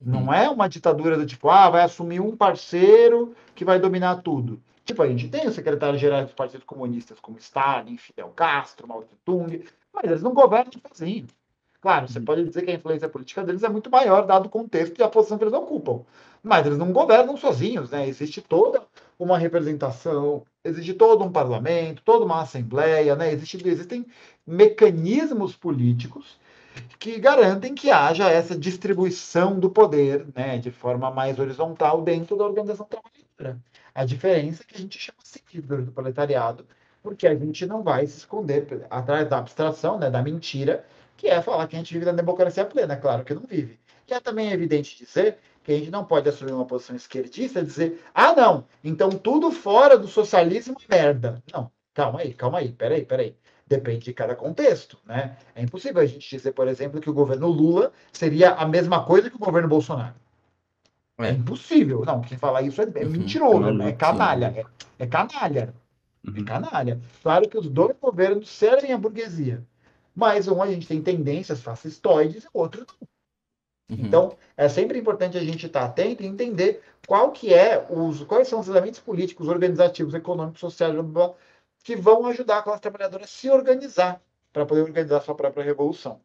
Não 0.00 0.32
é 0.32 0.48
uma 0.48 0.68
ditadura 0.68 1.18
do 1.18 1.26
tipo, 1.26 1.50
ah, 1.50 1.68
vai 1.68 1.82
assumir 1.82 2.20
um 2.20 2.36
parceiro 2.36 3.34
que 3.56 3.64
vai 3.64 3.80
dominar 3.80 4.22
tudo. 4.22 4.62
Tipo, 4.84 5.02
a 5.02 5.08
gente 5.08 5.28
tem 5.28 5.48
os 5.48 5.56
secretários-gerais 5.56 6.26
dos 6.26 6.34
partidos 6.34 6.64
comunistas, 6.64 7.18
como 7.18 7.36
Stalin, 7.38 7.96
Fidel 7.96 8.28
Castro, 8.28 8.86
Mao 8.86 9.02
Tse-tung, 9.02 9.64
mas 9.92 10.04
eles 10.04 10.22
não 10.22 10.32
governam 10.32 10.70
sozinhos. 10.86 11.36
Claro, 11.80 12.06
você 12.06 12.20
pode 12.20 12.44
dizer 12.44 12.62
que 12.62 12.70
a 12.70 12.74
influência 12.74 13.08
política 13.08 13.42
deles 13.42 13.64
é 13.64 13.68
muito 13.68 13.90
maior, 13.90 14.24
dado 14.24 14.46
o 14.46 14.48
contexto 14.48 14.98
e 14.98 15.02
a 15.02 15.08
posição 15.08 15.36
que 15.36 15.44
eles 15.44 15.54
ocupam. 15.54 16.04
Mas 16.48 16.64
eles 16.64 16.78
não 16.78 16.92
governam 16.92 17.36
sozinhos, 17.36 17.90
né? 17.90 18.08
Existe 18.08 18.40
toda 18.40 18.82
uma 19.18 19.36
representação, 19.36 20.44
existe 20.64 20.94
todo 20.94 21.22
um 21.22 21.30
parlamento, 21.30 22.02
toda 22.02 22.24
uma 22.24 22.40
assembleia, 22.40 23.14
né? 23.14 23.30
Existe, 23.30 23.68
existem 23.68 24.06
mecanismos 24.46 25.54
políticos 25.54 26.38
que 26.98 27.18
garantem 27.18 27.74
que 27.74 27.90
haja 27.90 28.30
essa 28.30 28.56
distribuição 28.56 29.60
do 29.60 29.68
poder, 29.68 30.26
né, 30.34 30.58
de 30.58 30.70
forma 30.70 31.10
mais 31.10 31.38
horizontal 31.38 32.02
dentro 32.02 32.36
da 32.36 32.44
organização 32.44 32.86
trabalhadora. 32.86 33.60
A 33.94 34.04
diferença 34.04 34.62
é 34.62 34.66
que 34.66 34.76
a 34.76 34.80
gente 34.80 34.98
chama 34.98 35.18
assim 35.22 35.60
do 35.60 35.92
proletariado, 35.92 36.64
porque 37.02 37.26
a 37.26 37.34
gente 37.34 37.66
não 37.66 37.82
vai 37.82 38.06
se 38.06 38.18
esconder 38.18 38.86
atrás 38.88 39.28
da 39.28 39.38
abstração, 39.38 39.98
né, 39.98 40.08
da 40.08 40.22
mentira, 40.22 40.84
que 41.16 41.26
é 41.26 41.42
falar 41.42 41.66
que 41.66 41.76
a 41.76 41.78
gente 41.78 41.92
vive 41.92 42.06
na 42.06 42.12
democracia 42.12 42.64
plena. 42.64 42.96
Claro 42.96 43.24
que 43.24 43.34
não 43.34 43.42
vive. 43.42 43.78
E 44.08 44.14
é 44.14 44.20
também 44.20 44.50
evidente 44.52 44.96
dizer 44.96 45.38
que 45.68 45.74
a 45.74 45.78
gente 45.78 45.90
não 45.90 46.02
pode 46.02 46.26
assumir 46.26 46.52
uma 46.52 46.64
posição 46.64 46.96
esquerdista 46.96 47.60
e 47.60 47.64
dizer, 47.64 48.02
ah, 48.14 48.32
não, 48.34 48.64
então 48.82 49.10
tudo 49.10 49.50
fora 49.50 49.98
do 49.98 50.08
socialismo 50.08 50.74
é 50.88 50.96
merda. 50.96 51.42
Não, 51.52 51.70
calma 51.92 52.20
aí, 52.20 52.32
calma 52.32 52.60
aí, 52.60 52.72
peraí, 52.72 53.04
peraí. 53.04 53.36
Depende 53.66 54.06
de 54.06 54.14
cada 54.14 54.34
contexto, 54.34 54.96
né? 55.04 55.36
É 55.54 55.62
impossível 55.62 56.00
a 56.00 56.06
gente 56.06 56.26
dizer, 56.26 56.52
por 56.52 56.68
exemplo, 56.68 57.02
que 57.02 57.10
o 57.10 57.12
governo 57.12 57.48
Lula 57.48 57.92
seria 58.10 58.52
a 58.52 58.66
mesma 58.66 59.04
coisa 59.04 59.28
que 59.28 59.36
o 59.36 59.38
governo 59.38 59.68
Bolsonaro. 59.68 60.14
É, 61.18 61.26
é 61.26 61.32
impossível. 61.32 62.02
Não, 62.02 62.22
quem 62.22 62.38
fala 62.38 62.62
isso 62.62 62.80
é, 62.80 62.84
é 62.94 63.04
uhum. 63.04 63.10
mentiroso, 63.10 63.82
é, 63.82 63.88
é 63.90 63.92
canalha. 63.92 64.54
É, 64.56 65.04
é 65.04 65.06
canalha. 65.06 65.74
É 66.26 66.30
uhum. 66.30 66.44
canalha. 66.46 66.98
Claro 67.22 67.46
que 67.46 67.58
os 67.58 67.68
dois 67.68 67.94
governos 68.00 68.48
servem 68.48 68.94
a 68.94 68.96
burguesia. 68.96 69.62
Mas 70.16 70.48
um 70.48 70.62
a 70.62 70.66
gente 70.66 70.88
tem 70.88 71.02
tendências 71.02 71.60
fascistoides 71.60 72.44
e 72.44 72.48
o 72.54 72.58
outro 72.58 72.86
não. 72.88 73.17
Uhum. 73.90 73.96
Então, 74.00 74.36
é 74.56 74.68
sempre 74.68 74.98
importante 74.98 75.38
a 75.38 75.44
gente 75.44 75.66
estar 75.66 75.84
atento 75.84 76.22
e 76.22 76.26
entender 76.26 76.82
qual 77.06 77.32
que 77.32 77.54
é 77.54 77.86
os, 77.88 78.22
quais 78.24 78.48
são 78.48 78.60
os 78.60 78.68
elementos 78.68 79.00
políticos, 79.00 79.48
organizativos, 79.48 80.14
econômicos, 80.14 80.60
sociais, 80.60 80.94
que 81.82 81.96
vão 81.96 82.26
ajudar 82.26 82.58
a 82.58 82.62
classe 82.62 82.82
trabalhadora 82.82 83.24
a 83.24 83.28
se 83.28 83.48
organizar 83.48 84.20
para 84.52 84.66
poder 84.66 84.82
organizar 84.82 85.20
sua 85.20 85.34
própria 85.34 85.64
revolução. 85.64 86.20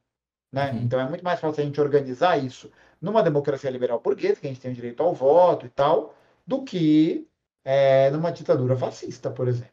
Né? 0.52 0.71
Uhum. 0.71 0.80
Então 0.80 0.99
é 0.99 1.08
muito 1.08 1.23
mais 1.23 1.39
fácil 1.39 1.62
a 1.62 1.65
gente 1.65 1.80
organizar 1.80 2.38
isso 2.38 2.69
numa 3.02 3.23
democracia 3.23 3.69
liberal 3.69 3.99
burguesa, 3.99 4.39
que 4.39 4.47
a 4.47 4.49
gente 4.49 4.62
tem 4.62 4.71
o 4.71 4.76
direito 4.76 5.02
ao 5.02 5.13
voto 5.13 5.65
e 5.65 5.69
tal, 5.69 6.15
do 6.45 6.63
que 6.63 7.28
é, 7.63 8.12
numa 8.12 8.32
ditadura 8.32 8.76
fascista, 8.76 9.32
por 9.32 9.47
exemplo. 9.47 9.71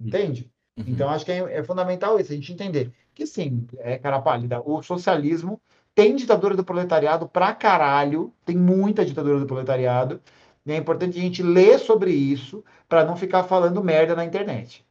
Uhum. 0.00 0.08
Entende? 0.08 0.50
Uhum. 0.76 0.84
Então 0.86 1.08
acho 1.08 1.24
que 1.24 1.32
é, 1.32 1.38
é, 1.38 1.62
fundamental 1.62 2.18
isso, 2.18 2.32
a 2.32 2.34
gente 2.34 2.52
entender 2.52 2.92
que 3.14 3.26
sim, 3.26 3.66
é 3.78 3.98
cara 3.98 4.22
pálida, 4.22 4.60
o 4.60 4.82
socialismo 4.82 5.60
tem 5.98 6.14
ditadura 6.14 6.54
do 6.54 6.62
proletariado 6.62 7.26
pra 7.26 7.52
caralho, 7.52 8.32
tem 8.44 8.56
muita 8.56 9.04
ditadura 9.04 9.40
do 9.40 9.46
proletariado, 9.46 10.20
e 10.64 10.70
é 10.70 10.76
importante 10.76 11.18
a 11.18 11.20
gente 11.20 11.42
ler 11.42 11.76
sobre 11.80 12.12
isso 12.12 12.64
para 12.88 13.04
não 13.04 13.16
ficar 13.16 13.42
falando 13.42 13.82
merda 13.82 14.14
na 14.14 14.24
internet. 14.24 14.86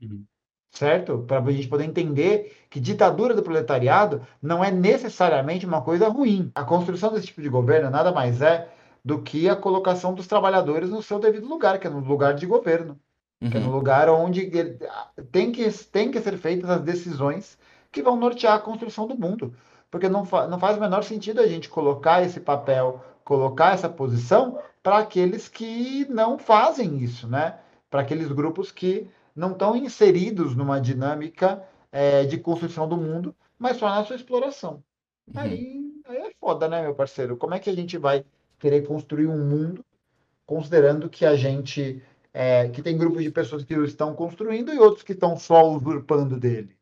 Uhum. 0.00 0.22
Certo? 0.70 1.24
Para 1.26 1.40
a 1.40 1.50
gente 1.50 1.66
poder 1.66 1.82
entender 1.82 2.56
que 2.70 2.78
ditadura 2.78 3.34
do 3.34 3.42
proletariado 3.42 4.24
não 4.40 4.62
é 4.62 4.70
necessariamente 4.70 5.66
uma 5.66 5.82
coisa 5.82 6.08
ruim. 6.08 6.52
A 6.54 6.62
construção 6.62 7.12
desse 7.12 7.26
tipo 7.26 7.42
de 7.42 7.48
governo 7.48 7.90
nada 7.90 8.12
mais 8.12 8.40
é 8.40 8.68
do 9.04 9.20
que 9.20 9.48
a 9.48 9.56
colocação 9.56 10.14
dos 10.14 10.28
trabalhadores 10.28 10.90
no 10.90 11.02
seu 11.02 11.18
devido 11.18 11.48
lugar, 11.48 11.80
que 11.80 11.88
é 11.88 11.90
no 11.90 11.98
lugar 11.98 12.34
de 12.34 12.46
governo. 12.46 12.96
Uhum. 13.40 13.50
Que 13.50 13.56
é 13.56 13.60
no 13.60 13.66
uhum. 13.66 13.74
lugar 13.74 14.08
onde 14.08 14.48
tem 15.32 15.50
que, 15.50 15.68
tem 15.90 16.08
que 16.08 16.20
ser 16.20 16.38
feitas 16.38 16.70
as 16.70 16.82
decisões 16.82 17.58
que 17.90 18.00
vão 18.00 18.14
nortear 18.14 18.54
a 18.54 18.60
construção 18.60 19.08
do 19.08 19.18
mundo. 19.18 19.52
Porque 19.92 20.08
não, 20.08 20.24
fa 20.24 20.48
não 20.48 20.58
faz 20.58 20.78
o 20.78 20.80
menor 20.80 21.04
sentido 21.04 21.40
a 21.40 21.46
gente 21.46 21.68
colocar 21.68 22.22
esse 22.22 22.40
papel, 22.40 23.04
colocar 23.22 23.74
essa 23.74 23.90
posição 23.90 24.58
para 24.82 24.98
aqueles 24.98 25.48
que 25.48 26.06
não 26.08 26.38
fazem 26.38 26.96
isso, 26.98 27.28
né? 27.28 27.58
Para 27.90 28.00
aqueles 28.00 28.32
grupos 28.32 28.72
que 28.72 29.06
não 29.36 29.52
estão 29.52 29.76
inseridos 29.76 30.56
numa 30.56 30.80
dinâmica 30.80 31.62
é, 31.92 32.24
de 32.24 32.38
construção 32.38 32.88
do 32.88 32.96
mundo, 32.96 33.36
mas 33.58 33.76
só 33.76 33.86
na 33.90 34.02
sua 34.02 34.16
exploração. 34.16 34.82
Uhum. 35.28 35.40
Aí, 35.40 35.92
aí 36.06 36.16
é 36.16 36.32
foda, 36.40 36.66
né, 36.66 36.80
meu 36.80 36.94
parceiro? 36.94 37.36
Como 37.36 37.52
é 37.52 37.58
que 37.58 37.68
a 37.68 37.74
gente 37.76 37.98
vai 37.98 38.24
querer 38.58 38.86
construir 38.86 39.26
um 39.26 39.46
mundo 39.46 39.84
considerando 40.46 41.10
que 41.10 41.26
a 41.26 41.36
gente 41.36 42.02
é, 42.32 42.66
que 42.70 42.80
tem 42.80 42.96
grupos 42.96 43.22
de 43.22 43.30
pessoas 43.30 43.62
que 43.62 43.74
o 43.74 43.84
estão 43.84 44.14
construindo 44.14 44.72
e 44.72 44.78
outros 44.78 45.02
que 45.02 45.12
estão 45.12 45.36
só 45.36 45.70
usurpando 45.70 46.40
dele. 46.40 46.74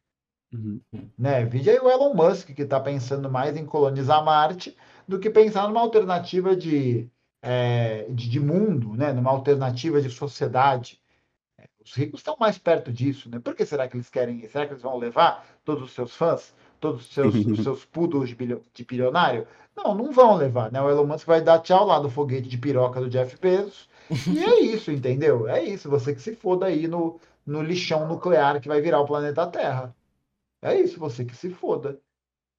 Uhum. 0.53 0.81
Né? 1.17 1.45
Vide 1.45 1.71
aí 1.71 1.79
o 1.79 1.89
Elon 1.89 2.15
Musk, 2.15 2.51
que 2.51 2.63
está 2.63 2.81
pensando 2.81 3.31
mais 3.31 3.57
em 3.57 3.65
colonizar 3.65 4.25
Marte 4.25 4.77
do 5.07 5.19
que 5.19 5.31
pensar 5.31 5.69
numa 5.69 5.81
alternativa 5.81 6.57
de, 6.57 7.09
é, 7.43 8.07
de, 8.11 8.29
de, 8.29 8.41
mundo, 8.41 8.95
né? 8.95 9.13
numa 9.13 9.31
alternativa 9.31 10.01
de 10.01 10.11
sociedade. 10.11 11.01
Os 11.85 11.95
ricos 11.95 12.21
estão 12.21 12.37
mais 12.39 12.59
perto 12.59 12.93
disso, 12.93 13.31
né? 13.31 13.39
Por 13.39 13.55
que 13.55 13.65
será 13.65 13.89
que 13.89 13.97
eles 13.97 14.11
querem? 14.11 14.47
Será 14.49 14.67
que 14.67 14.75
eles 14.75 14.83
vão 14.83 14.99
levar 14.99 15.47
todos 15.65 15.85
os 15.85 15.93
seus 15.93 16.15
fãs, 16.15 16.55
todos 16.79 17.07
os 17.07 17.13
seus, 17.13 17.35
os 17.35 17.63
seus 17.65 17.85
poodles 17.85 18.29
de, 18.29 18.35
bilho, 18.35 18.63
de 18.75 18.85
bilionário? 18.85 19.47
Não, 19.75 19.95
não 19.95 20.13
vão 20.13 20.37
levar, 20.37 20.71
né? 20.71 20.81
O 20.81 20.91
Elon 20.91 21.07
Musk 21.07 21.27
vai 21.27 21.41
dar 21.41 21.61
tchau 21.61 21.87
lá 21.87 21.99
do 21.99 22.11
foguete 22.11 22.49
de 22.49 22.59
piroca 22.59 23.01
do 23.01 23.09
Jeff 23.09 23.37
Bezos. 23.41 23.89
E 24.29 24.45
é 24.45 24.61
isso, 24.75 24.91
entendeu? 24.93 25.49
É 25.49 25.65
isso. 25.65 25.89
Você 25.89 26.15
que 26.15 26.21
se 26.21 26.37
foda 26.37 26.67
aí 26.67 26.87
no, 26.87 27.19
no 27.47 27.63
lixão 27.63 28.07
nuclear 28.07 28.61
que 28.61 28.69
vai 28.69 28.81
virar 28.81 29.01
o 29.01 29.07
planeta 29.07 29.47
Terra. 29.47 29.95
É 30.63 30.79
isso, 30.79 30.99
você 30.99 31.25
que 31.25 31.37
se 31.37 31.51
foda. 31.51 31.99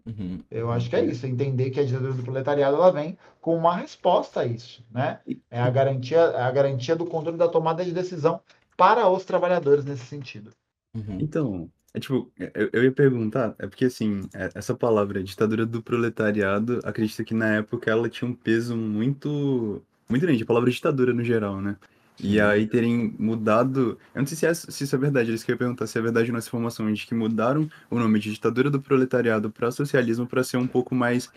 Uhum. 0.06 0.44
Eu 0.50 0.72
acho 0.72 0.90
que 0.90 0.96
é 0.96 1.06
isso, 1.06 1.26
entender 1.28 1.70
que 1.70 1.80
a 1.80 1.86
ditadura 1.86 2.14
do 2.14 2.24
proletariado 2.24 2.76
ela 2.76 2.92
vem 2.92 3.18
com 3.40 3.56
uma 3.56 3.76
resposta 3.76 4.42
a 4.42 4.46
isso, 4.46 4.84
né? 4.90 5.20
É 5.50 5.62
a 5.62 5.70
garantia, 5.70 6.18
é 6.18 6.42
a 6.42 6.52
garantia 6.52 6.96
do 6.96 7.06
controle 7.06 7.38
da 7.38 7.48
tomada 7.48 7.86
de 7.86 7.92
decisão 7.92 8.42
para 8.76 9.08
os 9.08 9.24
trabalhadores 9.24 9.86
nesse 9.86 10.06
sentido. 10.06 10.52
Uhum. 10.96 11.18
Então, 11.20 11.70
é 11.94 12.00
tipo, 12.00 12.32
eu, 12.38 12.70
eu, 12.74 12.84
ia 12.84 12.92
perguntar, 12.92 13.54
é 13.60 13.68
porque 13.68 13.86
assim, 13.86 14.22
é, 14.34 14.50
essa 14.56 14.74
palavra 14.74 15.24
ditadura 15.24 15.66
do 15.66 15.84
proletariado, 15.84 16.80
acredito 16.84 17.24
que 17.24 17.34
na 17.34 17.58
época 17.58 17.92
ela 17.92 18.10
tinha 18.10 18.30
um 18.30 18.34
peso 18.34 18.76
muito, 18.76 19.84
muito 20.10 20.22
grande, 20.22 20.44
a 20.44 20.46
palavra 20.48 20.72
ditadura 20.72 21.14
no 21.14 21.24
geral, 21.24 21.62
né? 21.62 21.78
E 22.24 22.40
aí 22.40 22.68
terem 22.68 23.14
mudado. 23.18 23.98
Eu 24.14 24.22
não 24.22 24.28
sei 24.28 24.38
se, 24.38 24.46
é, 24.46 24.54
se 24.54 24.84
isso 24.84 24.96
é 24.96 25.00
verdade, 25.00 25.32
eles 25.32 25.44
queriam 25.44 25.58
perguntar 25.58 25.88
se 25.88 25.98
é 25.98 26.02
verdade 26.02 26.32
nossa 26.32 26.48
informação 26.48 26.92
de 26.92 27.06
que 27.06 27.16
mudaram 27.16 27.70
o 27.90 27.98
nome 27.98 28.20
de 28.20 28.32
ditadura 28.32 28.70
do 28.70 28.82
proletariado 28.82 29.50
para 29.50 29.72
socialismo 29.72 30.28
para 30.28 30.44
ser 30.44 30.58
um 30.58 30.68
pouco 30.68 30.94
mais 30.94 31.30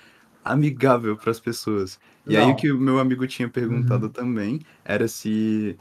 amigável 0.44 1.16
para 1.16 1.30
as 1.30 1.40
pessoas. 1.40 1.98
E 2.26 2.34
não. 2.34 2.44
aí 2.44 2.52
o 2.52 2.56
que 2.56 2.70
o 2.70 2.78
meu 2.78 2.98
amigo 2.98 3.26
tinha 3.26 3.48
perguntado 3.48 4.06
uhum. 4.06 4.12
também 4.12 4.60
era 4.84 5.08
se 5.08 5.76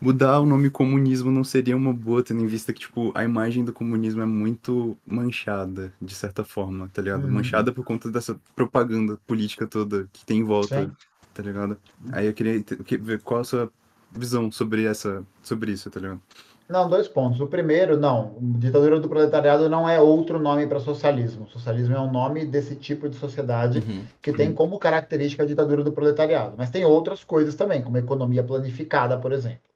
mudar 0.00 0.40
o 0.40 0.46
nome 0.46 0.70
comunismo 0.70 1.30
não 1.30 1.44
seria 1.44 1.76
uma 1.76 1.92
boa, 1.92 2.22
tendo 2.22 2.42
em 2.42 2.46
vista 2.46 2.72
que, 2.72 2.80
tipo, 2.80 3.12
a 3.14 3.24
imagem 3.24 3.64
do 3.64 3.72
comunismo 3.72 4.22
é 4.22 4.26
muito 4.26 4.96
manchada, 5.06 5.92
de 6.00 6.14
certa 6.14 6.44
forma, 6.44 6.88
tá 6.92 7.02
ligado? 7.02 7.24
Uhum. 7.24 7.32
Manchada 7.32 7.72
por 7.72 7.84
conta 7.84 8.10
dessa 8.10 8.38
propaganda 8.54 9.18
política 9.26 9.66
toda 9.66 10.08
que 10.12 10.24
tem 10.24 10.40
em 10.40 10.44
volta, 10.44 10.84
Sim. 10.84 10.92
tá 11.34 11.42
ligado? 11.42 11.76
Aí 12.12 12.26
eu 12.26 12.32
queria 12.32 12.62
ver 13.00 13.20
qual 13.22 13.40
a 13.40 13.44
sua 13.44 13.72
visão 14.10 14.50
sobre 14.50 14.84
essa, 14.84 15.24
sobre 15.42 15.72
isso, 15.72 15.90
tá 15.90 16.00
ligado? 16.00 16.20
Não, 16.68 16.88
dois 16.88 17.08
pontos. 17.08 17.40
O 17.40 17.46
primeiro, 17.46 17.96
não, 17.96 18.36
ditadura 18.40 19.00
do 19.00 19.08
proletariado 19.08 19.70
não 19.70 19.88
é 19.88 19.98
outro 19.98 20.38
nome 20.38 20.66
para 20.66 20.78
socialismo. 20.80 21.48
Socialismo 21.48 21.94
é 21.94 22.00
um 22.00 22.12
nome 22.12 22.44
desse 22.44 22.76
tipo 22.76 23.08
de 23.08 23.16
sociedade 23.16 23.78
uhum. 23.78 24.04
que 24.20 24.34
tem 24.34 24.52
como 24.52 24.78
característica 24.78 25.42
a 25.42 25.46
ditadura 25.46 25.82
do 25.82 25.92
proletariado. 25.92 26.54
Mas 26.58 26.70
tem 26.70 26.84
outras 26.84 27.24
coisas 27.24 27.54
também, 27.54 27.82
como 27.82 27.96
economia 27.96 28.44
planificada, 28.44 29.16
por 29.16 29.32
exemplo 29.32 29.68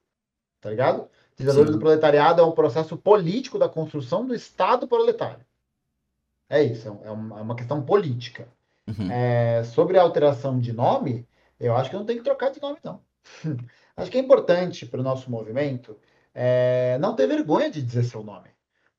tá 0.62 0.70
ligado? 0.70 1.08
Legisladores 1.38 1.72
Sim. 1.72 1.78
do 1.78 1.80
proletariado 1.80 2.40
é 2.40 2.44
um 2.44 2.52
processo 2.52 2.96
político 2.96 3.58
da 3.58 3.68
construção 3.68 4.24
do 4.24 4.34
Estado 4.34 4.86
proletário. 4.86 5.44
É 6.48 6.62
isso, 6.62 6.88
é, 7.02 7.08
é 7.08 7.10
uma 7.10 7.56
questão 7.56 7.82
política. 7.82 8.46
Uhum. 8.86 9.10
É, 9.10 9.64
sobre 9.64 9.98
a 9.98 10.02
alteração 10.02 10.58
de 10.58 10.72
nome, 10.72 11.26
eu 11.58 11.76
acho 11.76 11.90
que 11.90 11.96
não 11.96 12.06
tem 12.06 12.16
que 12.16 12.22
trocar 12.22 12.50
de 12.50 12.62
nome, 12.62 12.78
não. 12.82 13.00
acho 13.96 14.10
que 14.10 14.18
é 14.18 14.20
importante 14.20 14.86
para 14.86 15.00
o 15.00 15.04
nosso 15.04 15.30
movimento 15.30 15.96
é, 16.34 16.96
não 17.00 17.14
ter 17.14 17.26
vergonha 17.26 17.70
de 17.70 17.82
dizer 17.82 18.04
seu 18.04 18.22
nome. 18.22 18.48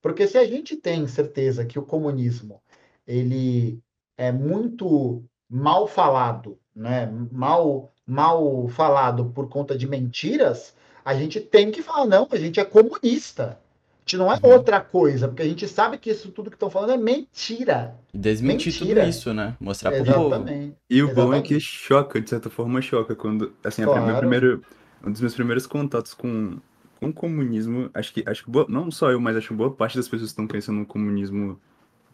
Porque 0.01 0.27
se 0.27 0.37
a 0.37 0.45
gente 0.45 0.75
tem 0.75 1.07
certeza 1.07 1.65
que 1.65 1.79
o 1.79 1.85
comunismo 1.85 2.61
ele 3.07 3.79
é 4.17 4.31
muito 4.31 5.23
mal 5.49 5.87
falado, 5.87 6.57
né? 6.75 7.11
mal, 7.31 7.91
mal 8.05 8.67
falado 8.69 9.25
por 9.25 9.47
conta 9.49 9.77
de 9.77 9.87
mentiras, 9.87 10.75
a 11.03 11.13
gente 11.15 11.39
tem 11.39 11.71
que 11.71 11.81
falar, 11.81 12.05
não, 12.05 12.27
a 12.31 12.37
gente 12.37 12.59
é 12.59 12.65
comunista. 12.65 13.59
A 14.05 14.09
gente 14.09 14.17
não 14.17 14.31
é 14.31 14.37
uhum. 14.43 14.51
outra 14.51 14.81
coisa, 14.81 15.29
porque 15.29 15.43
a 15.43 15.47
gente 15.47 15.65
sabe 15.65 15.97
que 15.97 16.09
isso 16.09 16.29
tudo 16.31 16.49
que 16.49 16.57
estão 16.57 16.69
falando 16.69 16.91
é 16.91 16.97
mentira. 16.97 17.95
Desmentir 18.13 18.73
mentira. 18.73 19.01
tudo 19.01 19.09
isso, 19.09 19.33
né? 19.33 19.55
Mostrar 19.61 19.91
pro 19.91 20.01
Exatamente. 20.01 20.65
povo. 20.65 20.77
E 20.89 21.01
o 21.01 21.05
Exatamente. 21.05 21.15
bom 21.15 21.33
é 21.33 21.41
que 21.41 21.59
choca, 21.61 22.19
de 22.19 22.29
certa 22.29 22.49
forma 22.49 22.81
choca, 22.81 23.15
quando, 23.15 23.53
assim, 23.63 23.83
claro. 23.83 24.11
a 24.11 24.17
primeira, 24.17 24.59
um 25.03 25.11
dos 25.11 25.21
meus 25.21 25.35
primeiros 25.35 25.67
contatos 25.67 26.13
com, 26.13 26.57
com 26.99 27.09
o 27.09 27.13
comunismo, 27.13 27.89
acho 27.93 28.13
que, 28.13 28.23
acho 28.25 28.43
que 28.43 28.51
boa, 28.51 28.65
não 28.69 28.89
só 28.91 29.11
eu, 29.11 29.19
mas 29.19 29.35
acho 29.35 29.49
que 29.49 29.53
boa 29.53 29.71
parte 29.71 29.97
das 29.97 30.07
pessoas 30.07 30.29
que 30.29 30.33
estão 30.33 30.47
pensando 30.47 30.79
no 30.79 30.85
comunismo 30.85 31.59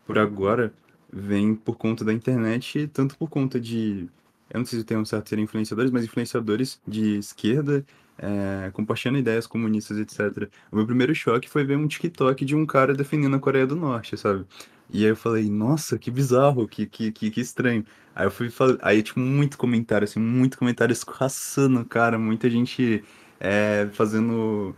por 0.06 0.18
agora, 0.18 0.74
vem 1.12 1.56
por 1.56 1.76
conta 1.78 2.04
da 2.04 2.14
internet, 2.14 2.88
tanto 2.88 3.18
por 3.18 3.30
conta 3.30 3.60
de, 3.60 4.08
eu 4.50 4.60
não 4.60 4.66
sei 4.66 4.80
se 4.80 4.86
tem 4.86 4.98
um 4.98 5.06
certo 5.06 5.30
ser 5.30 5.40
influenciadores, 5.40 5.92
mas 5.92 6.04
influenciadores 6.04 6.82
de 6.88 7.18
esquerda 7.18 7.86
é, 8.20 8.70
compartilhando 8.72 9.18
ideias 9.18 9.48
comunistas, 9.48 9.98
etc. 9.98 10.50
O 10.72 10.76
meu 10.76 10.86
primeiro 10.86 11.16
choque 11.16 11.50
foi 11.50 11.64
ver 11.64 11.78
um 11.78 11.88
TikTok 11.88 12.44
de 12.44 12.56
um 12.56 12.66
cara 12.66 12.94
defendendo 12.94 13.36
a 13.36 13.40
Coreia 13.40 13.66
do 13.66 13.76
Norte, 13.76 14.18
sabe? 14.18 14.46
E 14.92 15.04
aí 15.04 15.12
eu 15.12 15.16
falei, 15.16 15.50
nossa, 15.50 15.98
que 16.00 16.10
bizarro, 16.10 16.68
que, 16.68 16.86
que, 16.86 17.12
que, 17.12 17.32
que 17.32 17.42
estranho. 17.42 17.86
Aí 18.16 18.26
eu 18.26 18.32
fui 18.32 18.50
aí 18.82 19.04
tipo, 19.04 19.20
muito 19.20 19.58
comentário, 19.58 20.06
assim, 20.06 20.20
muito 20.20 20.58
comentário 20.58 20.92
escorraçando, 20.92 21.86
cara, 21.86 22.18
muita 22.18 22.50
gente 22.50 23.04
é, 23.40 23.88
fazendo, 23.94 24.76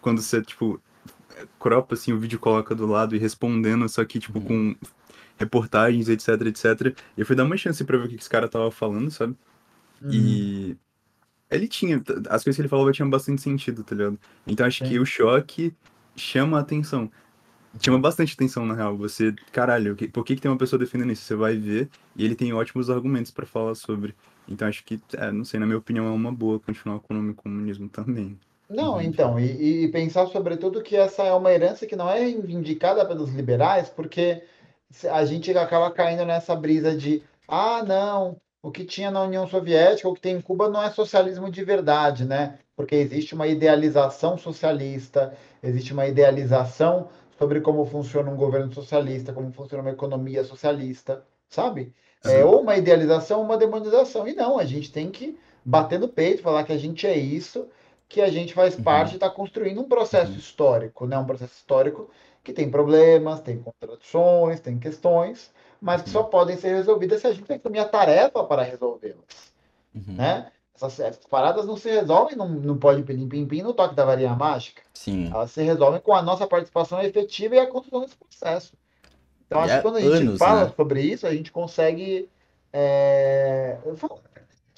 quando 0.00 0.20
você, 0.20 0.42
tipo, 0.42 0.80
cropa, 1.58 1.94
assim, 1.94 2.12
o 2.12 2.18
vídeo 2.18 2.38
coloca 2.38 2.74
do 2.74 2.86
lado 2.86 3.16
e 3.16 3.18
respondendo, 3.18 3.88
só 3.88 4.04
que, 4.04 4.18
tipo, 4.18 4.38
uhum. 4.38 4.74
com 4.74 4.76
reportagens, 5.36 6.08
etc, 6.08 6.28
etc. 6.46 6.96
E 7.16 7.20
eu 7.20 7.26
fui 7.26 7.34
dar 7.34 7.44
uma 7.44 7.56
chance 7.56 7.82
pra 7.84 7.98
ver 7.98 8.04
o 8.04 8.08
que 8.08 8.16
esse 8.16 8.30
cara 8.30 8.48
tava 8.48 8.70
falando, 8.70 9.10
sabe? 9.10 9.34
Uhum. 10.02 10.10
E 10.12 10.76
ele 11.50 11.68
tinha, 11.68 12.02
as 12.28 12.44
coisas 12.44 12.56
que 12.56 12.62
ele 12.62 12.68
falava 12.68 12.92
tinham 12.92 13.08
bastante 13.10 13.42
sentido, 13.42 13.82
tá 13.82 13.94
ligado? 13.94 14.18
Então 14.46 14.66
acho 14.66 14.84
que 14.84 14.98
o 14.98 15.06
choque 15.06 15.74
chama 16.16 16.58
a 16.58 16.60
atenção. 16.60 17.10
Chama 17.80 17.98
bastante 17.98 18.34
atenção, 18.34 18.64
na 18.64 18.74
real. 18.74 18.96
Você, 18.96 19.34
caralho, 19.52 19.96
por 20.12 20.24
que, 20.24 20.36
que 20.36 20.40
tem 20.40 20.50
uma 20.50 20.58
pessoa 20.58 20.78
defendendo 20.78 21.12
isso? 21.12 21.22
Você 21.22 21.34
vai 21.34 21.56
ver 21.56 21.88
e 22.16 22.24
ele 22.24 22.34
tem 22.34 22.52
ótimos 22.52 22.88
argumentos 22.88 23.30
para 23.30 23.46
falar 23.46 23.74
sobre. 23.74 24.14
Então 24.48 24.68
acho 24.68 24.84
que, 24.84 25.00
é, 25.16 25.32
não 25.32 25.44
sei, 25.44 25.58
na 25.58 25.66
minha 25.66 25.78
opinião, 25.78 26.06
é 26.06 26.10
uma 26.10 26.32
boa 26.32 26.60
continuar 26.60 27.00
com 27.00 27.12
o 27.12 27.16
nome 27.16 27.34
comunismo 27.34 27.88
também. 27.88 28.38
Não, 28.68 29.00
então, 29.00 29.38
e, 29.38 29.84
e 29.84 29.88
pensar 29.88 30.26
sobretudo 30.26 30.82
que 30.82 30.96
essa 30.96 31.22
é 31.22 31.32
uma 31.34 31.52
herança 31.52 31.86
que 31.86 31.96
não 31.96 32.08
é 32.08 32.18
reivindicada 32.20 33.04
pelos 33.06 33.30
liberais, 33.30 33.88
porque 33.90 34.42
a 35.10 35.24
gente 35.24 35.56
acaba 35.56 35.90
caindo 35.90 36.24
nessa 36.24 36.54
brisa 36.54 36.96
de 36.96 37.22
ah, 37.46 37.82
não, 37.86 38.36
o 38.62 38.70
que 38.70 38.84
tinha 38.84 39.10
na 39.10 39.22
União 39.22 39.46
Soviética, 39.46 40.08
o 40.08 40.14
que 40.14 40.20
tem 40.20 40.36
em 40.36 40.40
Cuba 40.40 40.70
não 40.70 40.82
é 40.82 40.90
socialismo 40.90 41.50
de 41.50 41.62
verdade, 41.64 42.24
né? 42.24 42.58
Porque 42.74 42.94
existe 42.94 43.34
uma 43.34 43.46
idealização 43.46 44.38
socialista, 44.38 45.36
existe 45.62 45.92
uma 45.92 46.06
idealização 46.06 47.08
sobre 47.38 47.60
como 47.60 47.84
funciona 47.84 48.30
um 48.30 48.36
governo 48.36 48.72
socialista, 48.72 49.32
como 49.32 49.52
funciona 49.52 49.82
uma 49.82 49.92
economia 49.92 50.44
socialista, 50.44 51.24
sabe? 51.48 51.92
É 52.24 52.44
ou 52.44 52.62
uma 52.62 52.76
idealização 52.76 53.40
ou 53.40 53.44
uma 53.44 53.56
demonização. 53.56 54.26
E 54.26 54.34
não, 54.34 54.58
a 54.58 54.64
gente 54.64 54.90
tem 54.90 55.10
que 55.10 55.38
bater 55.64 55.98
no 55.98 56.08
peito, 56.08 56.42
falar 56.42 56.64
que 56.64 56.72
a 56.72 56.78
gente 56.78 57.06
é 57.06 57.16
isso, 57.16 57.68
que 58.08 58.20
a 58.20 58.30
gente 58.30 58.54
faz 58.54 58.76
uhum. 58.76 58.82
parte 58.82 59.12
e 59.12 59.14
está 59.16 59.28
construindo 59.28 59.80
um 59.80 59.88
processo 59.88 60.32
uhum. 60.32 60.38
histórico, 60.38 61.06
né? 61.06 61.18
Um 61.18 61.26
processo 61.26 61.54
histórico 61.54 62.10
que 62.42 62.52
tem 62.52 62.70
problemas, 62.70 63.40
tem 63.40 63.58
contradições, 63.58 64.60
tem 64.60 64.78
questões, 64.78 65.50
mas 65.80 66.02
que 66.02 66.10
só 66.10 66.22
uhum. 66.22 66.30
podem 66.30 66.56
ser 66.56 66.74
resolvidas 66.74 67.20
se 67.20 67.26
a 67.26 67.32
gente 67.32 67.44
tem 67.44 67.58
que 67.58 67.78
a 67.78 67.88
tarefa 67.88 68.44
para 68.44 68.62
resolvê-las. 68.62 69.52
Uhum. 69.94 70.14
Né? 70.14 70.50
Essas, 70.74 70.98
essas, 70.98 71.26
paradas 71.26 71.66
não 71.66 71.76
se 71.76 71.88
resolvem, 71.88 72.36
não, 72.36 72.48
não 72.48 72.76
pode 72.76 73.02
pedir 73.02 73.26
pim-pim 73.26 73.62
no 73.62 73.72
toque 73.72 73.94
da 73.94 74.04
varinha 74.04 74.34
mágica. 74.34 74.82
Sim. 74.92 75.30
Elas 75.32 75.52
se 75.52 75.62
resolvem 75.62 76.00
com 76.00 76.12
a 76.12 76.22
nossa 76.22 76.46
participação 76.46 77.00
efetiva 77.00 77.54
e 77.54 77.58
a 77.60 77.66
construção 77.66 78.00
desse 78.00 78.16
processo. 78.16 78.72
Então, 79.46 79.60
acho 79.60 79.76
que 79.76 79.82
quando 79.82 79.96
a 79.96 80.00
gente 80.00 80.12
anos, 80.14 80.38
fala 80.38 80.64
né? 80.64 80.72
sobre 80.76 81.00
isso, 81.00 81.26
a 81.26 81.34
gente 81.34 81.52
consegue 81.52 82.28
é, 82.72 83.78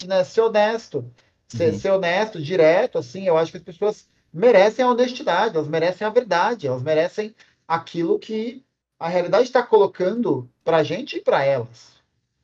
né, 0.06 0.22
ser 0.24 0.42
honesto. 0.42 1.10
Ser, 1.48 1.72
uhum. 1.72 1.78
ser 1.78 1.90
honesto, 1.92 2.42
direto, 2.42 2.98
assim, 2.98 3.26
eu 3.26 3.38
acho 3.38 3.52
que 3.52 3.58
as 3.58 3.62
pessoas 3.62 4.08
merecem 4.32 4.84
a 4.84 4.90
honestidade, 4.90 5.54
elas 5.54 5.68
merecem 5.68 6.06
a 6.06 6.10
verdade, 6.10 6.66
elas 6.66 6.82
merecem 6.82 7.34
aquilo 7.66 8.18
que 8.18 8.64
a 8.98 9.08
realidade 9.08 9.44
está 9.44 9.62
colocando 9.62 10.50
para 10.64 10.78
a 10.78 10.82
gente 10.82 11.18
e 11.18 11.20
para 11.20 11.44
elas. 11.44 11.94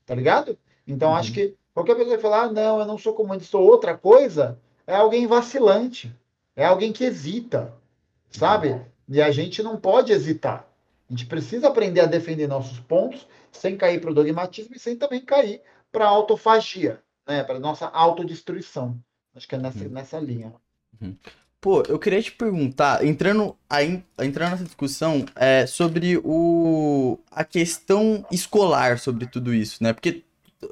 Tá 0.07 0.15
ligado? 0.15 0.57
Então, 0.87 1.11
uhum. 1.11 1.17
acho 1.17 1.33
que 1.33 1.55
qualquer 1.75 1.97
pessoa 1.97 2.17
que 2.17 2.23
falar, 2.23 2.43
ah, 2.43 2.53
não, 2.53 2.81
eu 2.81 2.87
não 2.87 2.99
sou 2.99 3.15
comunista, 3.15 3.51
sou 3.51 3.63
outra 3.63 3.97
coisa, 3.97 4.59
é 4.87 4.95
alguém 4.95 5.27
vacilante. 5.27 6.15
É 6.55 6.65
alguém 6.65 6.93
que 6.93 7.05
hesita. 7.05 7.73
Sabe? 8.31 8.81
E 9.09 9.21
a 9.21 9.31
gente 9.31 9.63
não 9.63 9.77
pode 9.77 10.13
hesitar. 10.13 10.67
A 11.09 11.13
gente 11.13 11.27
precisa 11.27 11.69
aprender 11.69 12.01
a 12.01 12.07
defender 12.07 12.47
nossos 12.47 12.79
pontos 12.81 13.27
sem 13.51 13.77
cair 13.77 14.01
para 14.01 14.11
o 14.11 14.15
dogmatismo 14.15 14.75
e 14.75 14.79
sem 14.79 14.97
também 14.97 15.21
cair 15.21 15.61
para 15.91 16.07
a 16.07 16.09
autofagia, 16.09 17.03
né? 17.27 17.45
para 17.45 17.57
a 17.57 17.61
nossa 17.61 17.87
autodestruição. 17.87 18.99
Acho 19.35 19.47
que 19.47 19.55
é 19.55 19.59
nessa, 19.59 19.85
uhum. 19.85 19.91
nessa 19.91 20.19
linha. 20.19 20.55
Uhum. 21.01 21.15
Pô, 21.61 21.83
eu 21.89 21.99
queria 21.99 22.21
te 22.21 22.33
perguntar, 22.33 23.05
entrando, 23.07 23.57
aí, 23.71 24.03
entrando 24.19 24.51
nessa 24.51 24.65
discussão, 24.65 25.25
é, 25.37 25.65
sobre 25.65 26.21
o, 26.25 27.19
a 27.31 27.45
questão 27.45 28.27
escolar 28.33 28.99
sobre 28.99 29.27
tudo 29.27 29.55
isso, 29.55 29.81
né? 29.81 29.93
Porque 29.93 30.25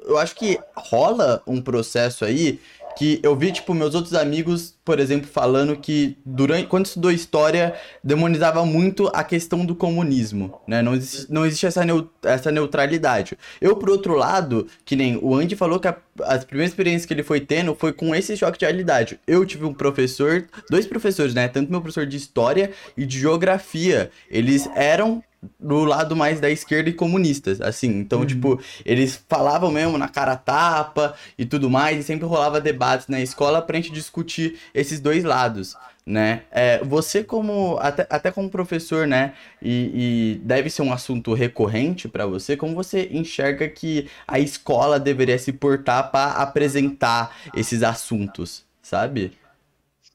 eu 0.05 0.17
acho 0.17 0.35
que 0.35 0.59
rola 0.75 1.41
um 1.45 1.61
processo 1.61 2.25
aí 2.25 2.59
que 2.97 3.19
eu 3.23 3.35
vi, 3.35 3.51
tipo, 3.51 3.73
meus 3.73 3.95
outros 3.95 4.13
amigos, 4.13 4.75
por 4.83 4.99
exemplo, 4.99 5.27
falando 5.27 5.75
que 5.77 6.17
durante 6.25 6.67
quando 6.67 6.85
estudou 6.85 7.11
história, 7.11 7.73
demonizava 8.03 8.65
muito 8.65 9.09
a 9.13 9.23
questão 9.23 9.65
do 9.65 9.75
comunismo, 9.75 10.59
né? 10.67 10.81
Não 10.81 10.93
existe, 10.93 11.31
não 11.31 11.45
existe 11.45 11.65
essa, 11.65 11.81
essa 12.23 12.51
neutralidade. 12.51 13.37
Eu, 13.59 13.75
por 13.75 13.89
outro 13.89 14.15
lado, 14.15 14.67
que 14.85 14.95
nem 14.95 15.17
o 15.21 15.35
Andy 15.35 15.55
falou 15.55 15.79
que 15.79 15.87
a, 15.87 15.95
as 16.23 16.43
primeiras 16.43 16.71
experiências 16.71 17.05
que 17.05 17.13
ele 17.13 17.23
foi 17.23 17.39
tendo 17.39 17.75
foi 17.75 17.93
com 17.93 18.13
esse 18.13 18.35
choque 18.35 18.59
de 18.59 18.65
realidade. 18.65 19.19
Eu 19.25 19.45
tive 19.45 19.65
um 19.65 19.73
professor, 19.73 20.47
dois 20.69 20.85
professores, 20.85 21.33
né? 21.33 21.47
Tanto 21.47 21.71
meu 21.71 21.81
professor 21.81 22.05
de 22.05 22.17
história 22.17 22.71
e 22.97 23.05
de 23.05 23.19
geografia. 23.19 24.11
Eles 24.29 24.69
eram 24.75 25.23
do 25.59 25.83
lado 25.83 26.15
mais 26.15 26.39
da 26.39 26.49
esquerda 26.49 26.89
e 26.89 26.93
comunistas, 26.93 27.59
assim. 27.61 27.87
Então, 27.87 28.19
uhum. 28.19 28.25
tipo, 28.25 28.61
eles 28.85 29.23
falavam 29.27 29.71
mesmo 29.71 29.97
na 29.97 30.07
cara 30.07 30.35
tapa 30.35 31.15
e 31.37 31.45
tudo 31.45 31.69
mais, 31.69 31.99
e 31.99 32.03
sempre 32.03 32.25
rolava 32.25 32.61
debates 32.61 33.07
na 33.07 33.19
escola 33.19 33.61
pra 33.61 33.77
gente 33.77 33.91
discutir 33.91 34.59
esses 34.73 34.99
dois 34.99 35.23
lados, 35.23 35.75
né? 36.05 36.43
É, 36.51 36.83
você 36.83 37.23
como, 37.23 37.77
até, 37.79 38.05
até 38.09 38.31
como 38.31 38.49
professor, 38.49 39.07
né, 39.07 39.33
e, 39.61 40.35
e 40.35 40.41
deve 40.43 40.69
ser 40.69 40.83
um 40.83 40.93
assunto 40.93 41.33
recorrente 41.33 42.07
para 42.07 42.25
você, 42.25 42.55
como 42.55 42.75
você 42.75 43.09
enxerga 43.11 43.67
que 43.67 44.07
a 44.27 44.39
escola 44.39 44.99
deveria 44.99 45.39
se 45.39 45.51
portar 45.51 46.11
para 46.11 46.33
apresentar 46.33 47.35
esses 47.55 47.81
assuntos, 47.81 48.63
sabe? 48.81 49.31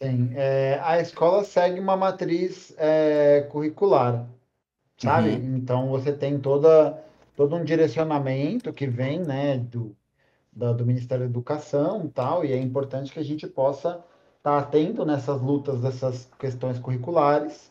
Sim, 0.00 0.30
é, 0.34 0.78
a 0.82 1.00
escola 1.00 1.42
segue 1.42 1.80
uma 1.80 1.96
matriz 1.96 2.74
é, 2.76 3.46
curricular, 3.50 4.26
sabe? 4.96 5.30
Uhum. 5.30 5.56
Então 5.56 5.88
você 5.88 6.12
tem 6.12 6.38
toda, 6.38 7.02
todo 7.36 7.56
um 7.56 7.64
direcionamento 7.64 8.72
que 8.72 8.86
vem, 8.86 9.20
né, 9.20 9.58
do, 9.58 9.94
da, 10.52 10.72
do 10.72 10.86
Ministério 10.86 11.24
da 11.24 11.30
Educação 11.30 12.04
e 12.06 12.08
tal, 12.08 12.44
e 12.44 12.52
é 12.52 12.58
importante 12.58 13.12
que 13.12 13.18
a 13.18 13.24
gente 13.24 13.46
possa 13.46 13.88
estar 13.88 14.06
tá 14.42 14.58
atento 14.58 15.04
nessas 15.04 15.40
lutas 15.40 15.80
dessas 15.80 16.28
questões 16.38 16.78
curriculares, 16.78 17.70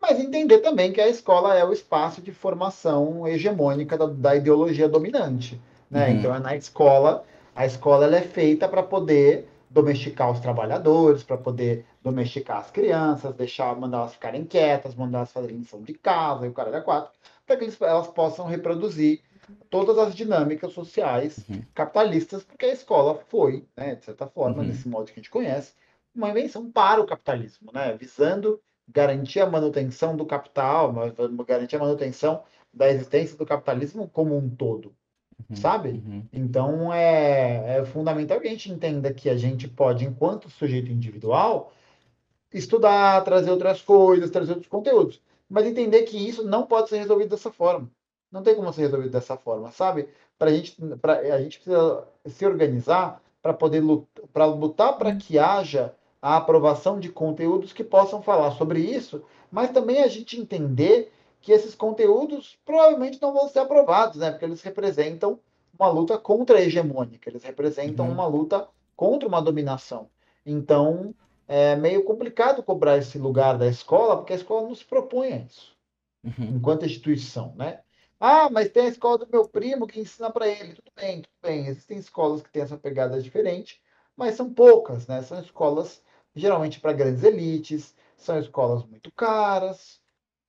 mas 0.00 0.20
entender 0.20 0.58
também 0.58 0.92
que 0.92 1.00
a 1.00 1.08
escola 1.08 1.54
é 1.54 1.64
o 1.64 1.72
espaço 1.72 2.20
de 2.20 2.30
formação 2.30 3.26
hegemônica 3.26 3.96
da, 3.96 4.06
da 4.06 4.36
ideologia 4.36 4.88
dominante, 4.88 5.60
né? 5.90 6.10
Uhum. 6.10 6.18
Então 6.18 6.34
é 6.34 6.38
na 6.38 6.54
escola, 6.54 7.24
a 7.56 7.64
escola 7.64 8.04
ela 8.04 8.16
é 8.16 8.22
feita 8.22 8.68
para 8.68 8.82
poder 8.82 9.48
domesticar 9.70 10.30
os 10.30 10.40
trabalhadores, 10.40 11.22
para 11.22 11.36
poder 11.36 11.84
domesticar 12.04 12.58
as 12.58 12.70
crianças, 12.70 13.34
deixar, 13.34 13.74
mandar 13.74 13.98
elas 13.98 14.12
ficarem 14.12 14.44
quietas, 14.44 14.94
mandar 14.94 15.18
elas 15.18 15.32
fazerem 15.32 15.56
lição 15.56 15.82
de 15.82 15.94
casa 15.94 16.44
e 16.44 16.50
o 16.50 16.52
cara 16.52 16.70
da 16.70 16.82
quatro, 16.82 17.10
para 17.46 17.56
que 17.56 17.66
elas 17.82 18.08
possam 18.08 18.46
reproduzir 18.46 19.22
todas 19.70 19.96
as 19.98 20.14
dinâmicas 20.14 20.72
sociais 20.72 21.38
uhum. 21.48 21.62
capitalistas, 21.74 22.44
porque 22.44 22.66
a 22.66 22.72
escola 22.72 23.18
foi, 23.28 23.66
né, 23.74 23.94
de 23.94 24.04
certa 24.04 24.26
forma, 24.26 24.62
uhum. 24.62 24.68
desse 24.68 24.86
modo 24.86 25.06
que 25.06 25.12
a 25.12 25.16
gente 25.16 25.30
conhece, 25.30 25.72
uma 26.14 26.28
invenção 26.28 26.70
para 26.70 27.00
o 27.00 27.06
capitalismo, 27.06 27.72
né? 27.72 27.96
Visando 27.98 28.60
garantir 28.88 29.40
a 29.40 29.50
manutenção 29.50 30.14
do 30.14 30.24
capital, 30.24 30.94
garantir 31.46 31.76
a 31.76 31.80
manutenção 31.80 32.44
da 32.72 32.88
existência 32.88 33.36
do 33.36 33.46
capitalismo 33.46 34.08
como 34.08 34.36
um 34.36 34.48
todo, 34.48 34.94
uhum, 35.48 35.56
sabe? 35.56 35.88
Uhum. 35.88 36.24
Então 36.32 36.92
é, 36.92 37.78
é 37.78 37.84
fundamental 37.84 38.40
que 38.40 38.46
a 38.46 38.50
gente 38.50 38.70
entenda 38.70 39.12
que 39.12 39.28
a 39.28 39.36
gente 39.36 39.66
pode, 39.66 40.04
enquanto 40.04 40.50
sujeito 40.50 40.92
individual, 40.92 41.72
estudar, 42.54 43.22
trazer 43.24 43.50
outras 43.50 43.82
coisas, 43.82 44.30
trazer 44.30 44.52
outros 44.52 44.68
conteúdos, 44.68 45.20
mas 45.48 45.66
entender 45.66 46.02
que 46.02 46.16
isso 46.16 46.44
não 46.44 46.64
pode 46.64 46.88
ser 46.88 46.98
resolvido 46.98 47.30
dessa 47.30 47.50
forma. 47.50 47.90
Não 48.30 48.42
tem 48.42 48.54
como 48.54 48.72
ser 48.72 48.82
resolvido 48.82 49.10
dessa 49.10 49.36
forma, 49.36 49.70
sabe? 49.70 50.08
Para 50.38 50.50
gente, 50.50 50.76
pra, 51.00 51.18
a 51.18 51.42
gente 51.42 51.58
precisa 51.58 52.04
se 52.26 52.46
organizar 52.46 53.20
para 53.42 53.52
poder 53.52 53.80
lutar, 53.80 54.24
para 54.32 54.46
lutar 54.46 54.98
para 54.98 55.14
que 55.14 55.38
haja 55.38 55.94
a 56.20 56.36
aprovação 56.36 56.98
de 56.98 57.10
conteúdos 57.10 57.72
que 57.72 57.84
possam 57.84 58.22
falar 58.22 58.52
sobre 58.52 58.80
isso, 58.80 59.22
mas 59.52 59.70
também 59.70 60.02
a 60.02 60.08
gente 60.08 60.40
entender 60.40 61.12
que 61.40 61.52
esses 61.52 61.74
conteúdos 61.74 62.58
provavelmente 62.64 63.20
não 63.20 63.34
vão 63.34 63.46
ser 63.48 63.58
aprovados, 63.58 64.16
né? 64.16 64.30
Porque 64.30 64.46
eles 64.46 64.62
representam 64.62 65.38
uma 65.78 65.88
luta 65.88 66.16
contra 66.16 66.58
a 66.58 66.62
hegemônica, 66.62 67.28
eles 67.28 67.44
representam 67.44 68.06
uhum. 68.06 68.12
uma 68.12 68.26
luta 68.26 68.66
contra 68.96 69.28
uma 69.28 69.42
dominação. 69.42 70.08
Então, 70.46 71.14
é 71.46 71.76
meio 71.76 72.04
complicado 72.04 72.62
cobrar 72.62 72.98
esse 72.98 73.18
lugar 73.18 73.58
da 73.58 73.66
escola, 73.66 74.16
porque 74.16 74.32
a 74.32 74.36
escola 74.36 74.68
não 74.68 74.74
se 74.74 74.84
propõe 74.84 75.32
a 75.32 75.36
isso, 75.38 75.76
uhum. 76.24 76.56
enquanto 76.56 76.86
instituição, 76.86 77.54
né? 77.56 77.80
Ah, 78.18 78.48
mas 78.50 78.70
tem 78.70 78.86
a 78.86 78.88
escola 78.88 79.18
do 79.18 79.28
meu 79.30 79.46
primo 79.48 79.86
que 79.86 80.00
ensina 80.00 80.30
para 80.30 80.48
ele. 80.48 80.74
Tudo 80.74 80.92
bem, 80.96 81.22
tudo 81.22 81.34
bem. 81.42 81.66
Existem 81.66 81.98
escolas 81.98 82.42
que 82.42 82.50
têm 82.50 82.62
essa 82.62 82.78
pegada 82.78 83.20
diferente, 83.20 83.82
mas 84.16 84.34
são 84.34 84.52
poucas, 84.52 85.06
né? 85.06 85.20
São 85.22 85.40
escolas 85.40 86.02
geralmente 86.34 86.80
para 86.80 86.92
grandes 86.92 87.22
elites, 87.22 87.94
são 88.16 88.38
escolas 88.38 88.84
muito 88.86 89.12
caras, 89.12 90.00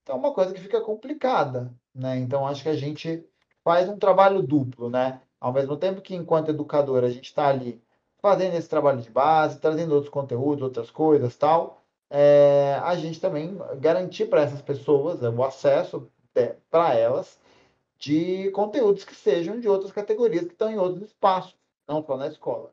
então, 0.06 0.18
é 0.18 0.20
uma 0.20 0.34
coisa 0.34 0.54
que 0.54 0.62
fica 0.62 0.80
complicada, 0.82 1.74
né? 1.93 2.18
Então, 2.20 2.46
acho 2.46 2.62
que 2.62 2.70
a 2.70 2.76
gente 2.76 3.28
faz 3.64 3.89
um 3.89 3.98
trabalho 3.98 4.43
duplo, 4.43 4.88
né? 4.88 5.20
Ao 5.39 5.52
mesmo 5.52 5.76
tempo 5.78 6.00
que, 6.00 6.14
enquanto 6.14 6.50
educador, 6.50 7.04
a 7.04 7.10
gente 7.10 7.26
está 7.26 7.48
ali 7.48 7.84
fazendo 8.26 8.55
esse 8.55 8.67
trabalho 8.67 8.99
de 9.03 9.11
base, 9.11 9.59
trazendo 9.59 9.93
outros 9.93 10.11
conteúdos, 10.11 10.63
outras 10.63 10.89
coisas, 10.89 11.38
tal, 11.38 11.84
é, 12.09 12.76
a 12.84 12.95
gente 12.95 13.21
também 13.21 13.55
garantir 13.80 14.26
para 14.26 14.41
essas 14.41 14.63
pessoas 14.63 15.21
o 15.21 15.43
acesso 15.43 16.09
é, 16.34 16.55
para 16.71 16.95
elas 16.95 17.39
de 17.99 18.49
conteúdos 18.49 19.03
que 19.03 19.13
sejam 19.13 19.59
de 19.59 19.69
outras 19.69 19.91
categorias 19.91 20.45
que 20.45 20.53
estão 20.53 20.71
em 20.71 20.78
outros 20.80 21.03
espaços, 21.03 21.55
não 21.88 22.03
só 22.03 22.17
na 22.17 22.26
escola. 22.26 22.71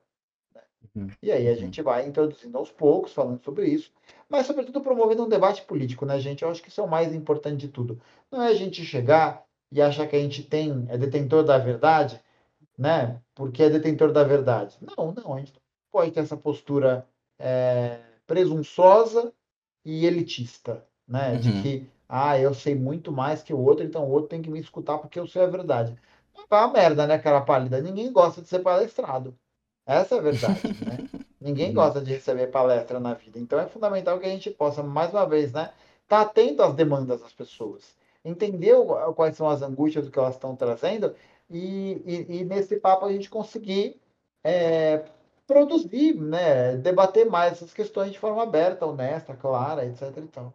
Uhum. 0.97 1.09
E 1.23 1.31
aí 1.31 1.47
a 1.47 1.51
uhum. 1.51 1.59
gente 1.59 1.83
vai 1.83 2.09
introduzindo 2.09 2.57
aos 2.57 2.71
poucos, 2.71 3.13
falando 3.13 3.45
sobre 3.45 3.67
isso, 3.67 3.93
mas 4.31 4.47
sobretudo 4.47 4.81
promovendo 4.81 5.23
um 5.23 5.29
debate 5.29 5.61
político, 5.65 6.07
né, 6.07 6.19
gente? 6.19 6.45
Eu 6.45 6.51
acho 6.51 6.63
que 6.63 6.71
isso 6.71 6.81
é 6.81 6.85
o 6.85 6.89
mais 6.89 7.15
importante 7.15 7.59
de 7.59 7.69
tudo. 7.69 8.01
Não 8.31 8.41
é 8.41 8.49
a 8.49 8.55
gente 8.55 8.83
chegar 8.87 9.45
e 9.71 9.83
achar 9.83 10.07
que 10.07 10.17
a 10.17 10.19
gente 10.19 10.45
tem, 10.45 10.87
é 10.89 10.97
detentor 10.97 11.45
da 11.45 11.59
verdade, 11.59 12.19
né? 12.77 13.21
Porque 13.35 13.63
é 13.63 13.71
detentor 13.71 14.13
da 14.13 14.25
verdade. 14.25 14.77
Não, 14.81 15.13
não, 15.13 15.35
a 15.35 15.39
gente 15.39 15.53
não 15.53 15.61
pode 15.91 16.11
ter 16.11 16.21
essa 16.21 16.37
postura 16.37 17.07
é, 17.39 17.99
presunçosa 18.27 19.33
e 19.85 20.07
elitista, 20.07 20.85
né? 21.07 21.33
Uhum. 21.33 21.39
De 21.39 21.63
que, 21.63 21.91
ah, 22.09 22.39
eu 22.39 22.55
sei 22.55 22.75
muito 22.75 23.13
mais 23.13 23.43
que 23.43 23.53
o 23.53 23.61
outro, 23.61 23.85
então 23.85 24.05
o 24.05 24.11
outro 24.11 24.29
tem 24.29 24.43
que 24.43 24.51
me 24.51 24.61
escutar 24.61 24.99
porque 24.99 25.19
eu 25.19 25.27
sei 25.27 25.43
a 25.43 25.47
verdade. 25.47 25.97
Vai 26.49 26.65
a 26.65 26.69
merda, 26.69 27.07
né, 27.07 27.19
cara 27.19 27.41
pálida? 27.41 27.81
Ninguém 27.81 28.13
gosta 28.13 28.43
de 28.43 28.49
ser 28.49 28.61
palestrado. 28.61 29.35
Essa 29.87 30.17
é 30.17 30.19
a 30.19 30.23
verdade, 30.23 30.69
né? 30.85 31.23
Ninguém 31.41 31.69
uhum. 31.69 31.75
gosta 31.75 32.01
de 32.01 32.13
receber 32.13 32.47
palestra 32.49 33.01
na 33.01 33.15
vida. 33.15 33.39
Então 33.39 33.59
é 33.59 33.67
fundamental 33.67 34.19
que 34.21 34.27
a 34.27 34.31
gente 34.31 34.51
possa, 34.51 34.83
mais 34.83 35.11
uma 35.11 35.27
vez, 35.27 35.53
né, 35.53 35.73
estar 36.05 36.25
tá 36.25 36.31
atento 36.31 36.63
às 36.63 36.75
demandas 36.75 37.21
das 37.21 37.33
pessoas, 37.33 37.97
entender 38.25 38.77
quais 39.17 39.37
são 39.37 39.49
as 39.49 39.61
angústias 39.61 40.05
do 40.05 40.11
que 40.11 40.19
elas 40.19 40.35
estão 40.35 40.55
trazendo 40.55 41.15
e, 41.53 42.03
e, 42.05 42.41
e 42.41 42.45
nesse 42.45 42.77
papo 42.77 43.07
a 43.07 43.13
gente 43.13 43.31
conseguir 43.31 44.01
é, 44.45 45.05
produzir, 45.47 46.15
né, 46.15 46.77
debater 46.77 47.27
mais 47.27 47.53
essas 47.53 47.73
questões 47.73 48.13
de 48.13 48.19
forma 48.19 48.43
aberta, 48.43 48.87
honesta, 48.87 49.35
clara, 49.35 49.85
etc. 49.85 50.17
Então. 50.19 50.53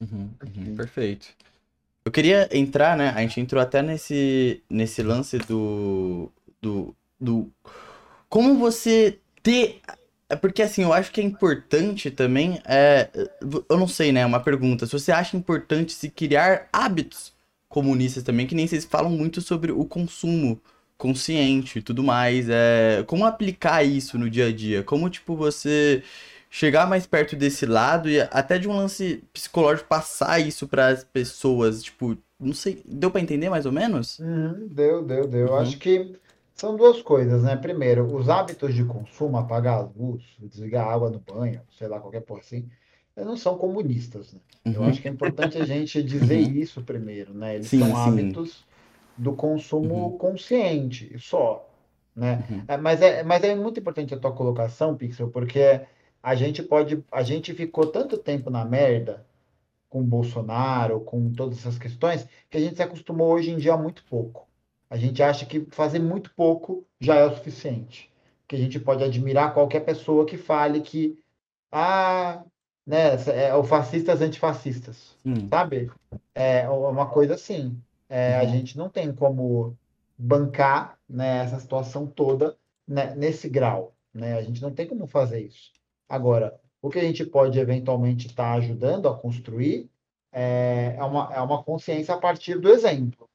Uhum, 0.00 0.30
uhum, 0.42 0.76
perfeito. 0.76 1.28
Eu 2.04 2.10
queria 2.10 2.48
entrar, 2.50 2.96
né? 2.96 3.10
A 3.10 3.20
gente 3.20 3.40
entrou 3.40 3.62
até 3.62 3.80
nesse, 3.80 4.62
nesse 4.68 5.02
lance 5.02 5.38
do, 5.38 6.30
do, 6.60 6.94
do 7.20 7.50
como 8.28 8.58
você 8.58 9.20
ter. 9.42 9.80
É 10.28 10.34
porque 10.34 10.62
assim, 10.62 10.82
eu 10.82 10.92
acho 10.92 11.12
que 11.12 11.20
é 11.20 11.24
importante 11.24 12.10
também. 12.10 12.60
É, 12.66 13.08
eu 13.68 13.78
não 13.78 13.86
sei, 13.86 14.10
né? 14.10 14.26
Uma 14.26 14.40
pergunta. 14.40 14.84
Se 14.86 14.92
você 14.92 15.12
acha 15.12 15.36
importante 15.36 15.92
se 15.92 16.10
criar 16.10 16.68
hábitos 16.72 17.31
comunistas 17.72 18.22
também, 18.22 18.46
que 18.46 18.54
nem 18.54 18.66
vocês 18.66 18.84
falam 18.84 19.10
muito 19.10 19.40
sobre 19.40 19.72
o 19.72 19.84
consumo 19.84 20.60
consciente 20.96 21.78
e 21.78 21.82
tudo 21.82 22.02
mais. 22.02 22.48
É, 22.48 23.02
como 23.06 23.24
aplicar 23.24 23.82
isso 23.82 24.18
no 24.18 24.30
dia 24.30 24.46
a 24.46 24.52
dia? 24.52 24.84
Como, 24.84 25.10
tipo, 25.10 25.34
você 25.34 26.02
chegar 26.50 26.86
mais 26.86 27.06
perto 27.06 27.34
desse 27.34 27.64
lado 27.66 28.10
e 28.10 28.20
até 28.20 28.58
de 28.58 28.68
um 28.68 28.76
lance 28.76 29.24
psicológico 29.32 29.88
passar 29.88 30.38
isso 30.38 30.68
para 30.68 30.88
as 30.88 31.02
pessoas, 31.02 31.82
tipo, 31.82 32.16
não 32.38 32.52
sei, 32.52 32.82
deu 32.84 33.10
para 33.10 33.22
entender 33.22 33.48
mais 33.48 33.64
ou 33.66 33.72
menos? 33.72 34.18
Uhum, 34.18 34.68
deu, 34.68 35.02
deu, 35.02 35.26
deu. 35.26 35.48
Uhum. 35.48 35.56
Acho 35.56 35.78
que 35.78 36.14
são 36.54 36.76
duas 36.76 37.00
coisas, 37.02 37.42
né? 37.42 37.56
Primeiro, 37.56 38.04
os 38.14 38.28
hábitos 38.28 38.74
de 38.74 38.84
consumo, 38.84 39.38
apagar 39.38 39.78
a 39.78 39.90
luz, 39.96 40.22
desligar 40.38 40.86
a 40.86 40.92
água 40.92 41.10
no 41.10 41.18
banho, 41.18 41.62
sei 41.78 41.88
lá, 41.88 41.98
qualquer 41.98 42.20
porra 42.20 42.40
assim, 42.40 42.68
não 43.16 43.36
são 43.36 43.56
comunistas, 43.58 44.32
né? 44.32 44.40
Uhum. 44.64 44.72
Eu 44.72 44.84
acho 44.84 45.02
que 45.02 45.08
é 45.08 45.10
importante 45.10 45.58
a 45.58 45.64
gente 45.64 46.02
dizer 46.02 46.46
uhum. 46.46 46.52
isso 46.54 46.82
primeiro, 46.82 47.34
né? 47.34 47.56
Eles 47.56 47.68
sim, 47.68 47.80
são 47.80 47.88
sim. 47.88 47.94
hábitos 47.94 48.64
do 49.16 49.34
consumo 49.34 49.94
uhum. 49.94 50.18
consciente, 50.18 51.14
só, 51.18 51.68
né? 52.14 52.44
Uhum. 52.50 52.64
É, 52.68 52.76
mas, 52.76 53.02
é, 53.02 53.22
mas 53.22 53.44
é 53.44 53.54
muito 53.54 53.80
importante 53.80 54.14
a 54.14 54.18
tua 54.18 54.32
colocação, 54.32 54.96
Pixel, 54.96 55.28
porque 55.28 55.80
a 56.22 56.34
gente 56.34 56.62
pode, 56.62 57.04
a 57.10 57.22
gente 57.22 57.52
ficou 57.52 57.86
tanto 57.86 58.16
tempo 58.16 58.48
na 58.48 58.64
merda 58.64 59.26
com 59.88 60.00
o 60.00 60.04
Bolsonaro, 60.04 61.00
com 61.00 61.30
todas 61.32 61.58
essas 61.58 61.78
questões, 61.78 62.26
que 62.48 62.56
a 62.56 62.60
gente 62.60 62.76
se 62.76 62.82
acostumou 62.82 63.30
hoje 63.30 63.50
em 63.50 63.58
dia 63.58 63.74
a 63.74 63.76
muito 63.76 64.02
pouco. 64.04 64.48
A 64.88 64.96
gente 64.96 65.22
acha 65.22 65.44
que 65.44 65.66
fazer 65.70 65.98
muito 65.98 66.32
pouco 66.34 66.86
já 67.00 67.16
é 67.16 67.26
o 67.26 67.34
suficiente. 67.34 68.10
Que 68.46 68.56
a 68.56 68.58
gente 68.58 68.78
pode 68.80 69.04
admirar 69.04 69.52
qualquer 69.52 69.80
pessoa 69.80 70.24
que 70.24 70.36
fale 70.36 70.80
que 70.80 71.18
ah, 71.70 72.44
né, 72.86 73.14
é 73.26 73.54
o 73.54 73.62
fascistas 73.62 74.20
antifascistas, 74.20 75.16
sabe? 75.48 75.90
É 76.34 76.68
uma 76.68 77.06
coisa 77.06 77.34
assim. 77.34 77.80
É, 78.08 78.34
uhum. 78.34 78.40
A 78.40 78.44
gente 78.44 78.76
não 78.76 78.88
tem 78.88 79.12
como 79.12 79.76
bancar 80.18 80.98
né, 81.08 81.44
essa 81.44 81.58
situação 81.58 82.06
toda 82.06 82.56
né, 82.86 83.14
nesse 83.14 83.48
grau. 83.48 83.94
Né? 84.12 84.36
A 84.36 84.42
gente 84.42 84.60
não 84.60 84.72
tem 84.72 84.86
como 84.86 85.06
fazer 85.06 85.40
isso. 85.40 85.72
Agora, 86.08 86.60
o 86.80 86.90
que 86.90 86.98
a 86.98 87.02
gente 87.02 87.24
pode 87.24 87.58
eventualmente 87.58 88.26
estar 88.26 88.52
tá 88.52 88.58
ajudando 88.58 89.08
a 89.08 89.16
construir 89.16 89.88
é, 90.32 90.94
é, 90.98 91.04
uma, 91.04 91.32
é 91.32 91.40
uma 91.40 91.62
consciência 91.62 92.14
a 92.14 92.18
partir 92.18 92.58
do 92.58 92.68
exemplo, 92.68 93.28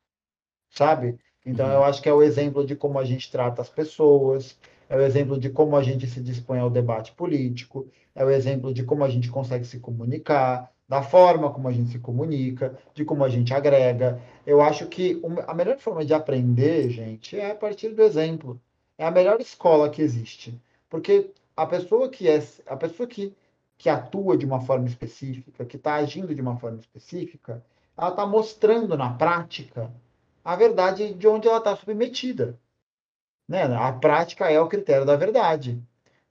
sabe? 0.70 1.18
Então, 1.46 1.66
uhum. 1.66 1.74
eu 1.74 1.84
acho 1.84 2.02
que 2.02 2.10
é 2.10 2.14
o 2.14 2.22
exemplo 2.22 2.66
de 2.66 2.76
como 2.76 3.00
a 3.00 3.06
gente 3.06 3.32
trata 3.32 3.62
as 3.62 3.70
pessoas, 3.70 4.58
é 4.90 4.96
o 4.96 5.02
exemplo 5.02 5.40
de 5.40 5.50
como 5.50 5.76
a 5.76 5.84
gente 5.84 6.08
se 6.08 6.22
dispõe 6.22 6.60
ao 6.60 6.70
debate 6.70 7.12
político, 7.14 7.88
é 8.16 8.24
o 8.24 8.30
exemplo 8.30 8.74
de 8.74 8.84
como 8.84 9.04
a 9.04 9.10
gente 9.10 9.30
consegue 9.30 9.66
se 9.66 9.80
comunicar, 9.80 10.72
da 10.88 11.04
forma 11.04 11.52
como 11.52 11.68
a 11.68 11.72
gente 11.72 11.92
se 11.92 12.00
comunica, 12.00 12.78
de 12.94 13.04
como 13.04 13.24
a 13.24 13.30
gente 13.30 13.54
agrega. 13.54 14.22
Eu 14.46 14.62
acho 14.62 14.88
que 14.88 15.22
a 15.46 15.54
melhor 15.54 15.78
forma 15.78 16.06
de 16.06 16.14
aprender, 16.14 16.90
gente, 16.90 17.38
é 17.38 17.52
a 17.52 17.56
partir 17.56 17.90
do 17.90 18.02
exemplo. 18.02 18.60
É 18.98 19.06
a 19.06 19.12
melhor 19.12 19.40
escola 19.42 19.90
que 19.90 20.02
existe. 20.02 20.60
Porque 20.90 21.32
a 21.56 21.66
pessoa 21.66 22.10
que 22.10 22.30
é 22.30 22.42
a 22.66 22.78
pessoa 22.78 23.08
que, 23.08 23.36
que 23.78 23.90
atua 23.90 24.38
de 24.38 24.46
uma 24.46 24.62
forma 24.62 24.88
específica, 24.88 25.66
que 25.66 25.76
está 25.76 25.96
agindo 25.96 26.34
de 26.34 26.42
uma 26.42 26.58
forma 26.58 26.80
específica, 26.80 27.64
ela 27.98 28.10
está 28.10 28.26
mostrando 28.26 28.96
na 28.96 29.14
prática 29.14 29.92
a 30.46 30.56
verdade 30.56 31.14
de 31.14 31.28
onde 31.28 31.48
ela 31.48 31.58
está 31.58 31.76
submetida. 31.76 32.58
Né? 33.48 33.64
A 33.64 33.92
prática 33.94 34.52
é 34.52 34.60
o 34.60 34.68
critério 34.68 35.06
da 35.06 35.16
verdade. 35.16 35.82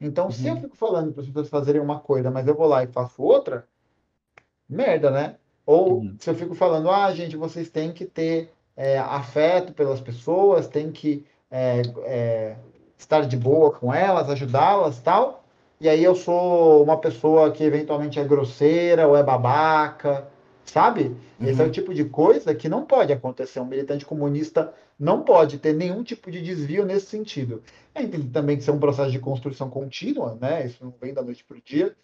Então, 0.00 0.26
uhum. 0.26 0.30
se 0.30 0.46
eu 0.46 0.54
uhum. 0.54 0.60
fico 0.60 0.76
falando 0.76 1.12
para 1.12 1.22
as 1.22 1.26
pessoas 1.28 1.48
fazerem 1.48 1.80
uma 1.80 2.00
coisa, 2.00 2.30
mas 2.30 2.46
eu 2.46 2.54
vou 2.54 2.66
lá 2.66 2.84
e 2.84 2.88
faço 2.88 3.22
outra, 3.22 3.66
merda, 4.68 5.10
né? 5.10 5.36
Ou 5.64 6.00
uhum. 6.00 6.16
se 6.18 6.28
eu 6.28 6.34
fico 6.34 6.54
falando, 6.54 6.90
ah, 6.90 7.10
gente, 7.12 7.36
vocês 7.36 7.70
têm 7.70 7.92
que 7.92 8.04
ter 8.04 8.52
é, 8.76 8.98
afeto 8.98 9.72
pelas 9.72 10.00
pessoas, 10.00 10.68
têm 10.68 10.92
que 10.92 11.24
é, 11.50 11.82
é, 12.04 12.56
estar 12.98 13.22
de 13.22 13.36
boa 13.36 13.72
com 13.72 13.92
elas, 13.92 14.28
ajudá-las 14.28 15.00
tal. 15.00 15.44
E 15.80 15.88
aí 15.88 16.04
eu 16.04 16.14
sou 16.14 16.82
uma 16.82 16.98
pessoa 16.98 17.50
que 17.50 17.64
eventualmente 17.64 18.20
é 18.20 18.24
grosseira 18.24 19.08
ou 19.08 19.16
é 19.16 19.22
babaca, 19.22 20.26
Sabe? 20.66 21.16
Uhum. 21.40 21.48
Esse 21.48 21.62
é 21.62 21.64
o 21.64 21.70
tipo 21.70 21.94
de 21.94 22.04
coisa 22.04 22.54
que 22.54 22.68
não 22.68 22.84
pode 22.84 23.12
acontecer. 23.12 23.60
Um 23.60 23.64
militante 23.64 24.04
comunista 24.04 24.74
não 24.98 25.22
pode 25.22 25.58
ter 25.58 25.74
nenhum 25.74 26.02
tipo 26.02 26.30
de 26.30 26.40
desvio 26.40 26.84
nesse 26.84 27.06
sentido. 27.06 27.62
É 27.94 28.02
entender 28.02 28.30
também 28.30 28.56
que 28.56 28.62
isso 28.62 28.70
é 28.70 28.74
um 28.74 28.80
processo 28.80 29.10
de 29.10 29.18
construção 29.18 29.68
contínua, 29.68 30.36
né? 30.40 30.66
Isso 30.66 30.82
não 30.82 30.94
vem 31.00 31.12
da 31.12 31.22
noite 31.22 31.44
para 31.44 31.56
o 31.56 31.60
dia, 31.60 31.94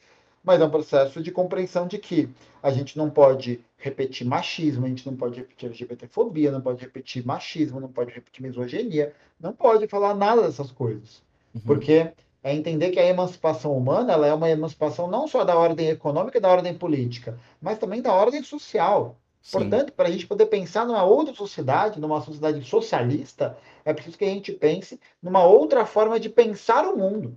mas 0.44 0.60
é 0.60 0.64
um 0.64 0.70
processo 0.70 1.22
de 1.22 1.30
compreensão 1.30 1.86
de 1.86 1.98
que 1.98 2.28
a 2.62 2.70
gente 2.70 2.96
não 2.98 3.08
pode 3.08 3.64
repetir 3.78 4.26
machismo, 4.26 4.86
a 4.86 4.88
gente 4.88 5.06
não 5.06 5.16
pode 5.16 5.36
repetir 5.36 5.66
LGBTfobia, 5.68 6.50
não 6.50 6.60
pode 6.60 6.80
repetir 6.80 7.24
machismo, 7.24 7.80
não 7.80 7.88
pode 7.88 8.12
repetir 8.12 8.42
misoginia, 8.42 9.12
não 9.40 9.52
pode 9.52 9.86
falar 9.86 10.14
nada 10.14 10.42
dessas 10.42 10.70
coisas. 10.70 11.22
Uhum. 11.54 11.60
Porque 11.62 12.12
é 12.42 12.54
entender 12.54 12.90
que 12.90 12.98
a 12.98 13.06
emancipação 13.06 13.76
humana 13.76 14.12
ela 14.12 14.26
é 14.26 14.34
uma 14.34 14.50
emancipação 14.50 15.08
não 15.08 15.28
só 15.28 15.44
da 15.44 15.56
ordem 15.56 15.88
econômica 15.88 16.38
e 16.38 16.40
da 16.40 16.50
ordem 16.50 16.74
política, 16.74 17.38
mas 17.60 17.78
também 17.78 18.02
da 18.02 18.12
ordem 18.12 18.42
social. 18.42 19.16
Portanto, 19.50 19.92
para 19.92 20.08
a 20.08 20.10
gente 20.10 20.26
poder 20.26 20.46
pensar 20.46 20.86
numa 20.86 21.02
outra 21.02 21.34
sociedade, 21.34 22.00
numa 22.00 22.20
sociedade 22.20 22.64
socialista, 22.64 23.56
é 23.84 23.92
preciso 23.92 24.16
que 24.16 24.24
a 24.24 24.28
gente 24.28 24.52
pense 24.52 25.00
numa 25.20 25.44
outra 25.44 25.84
forma 25.84 26.20
de 26.20 26.28
pensar 26.28 26.86
o 26.86 26.96
mundo. 26.96 27.36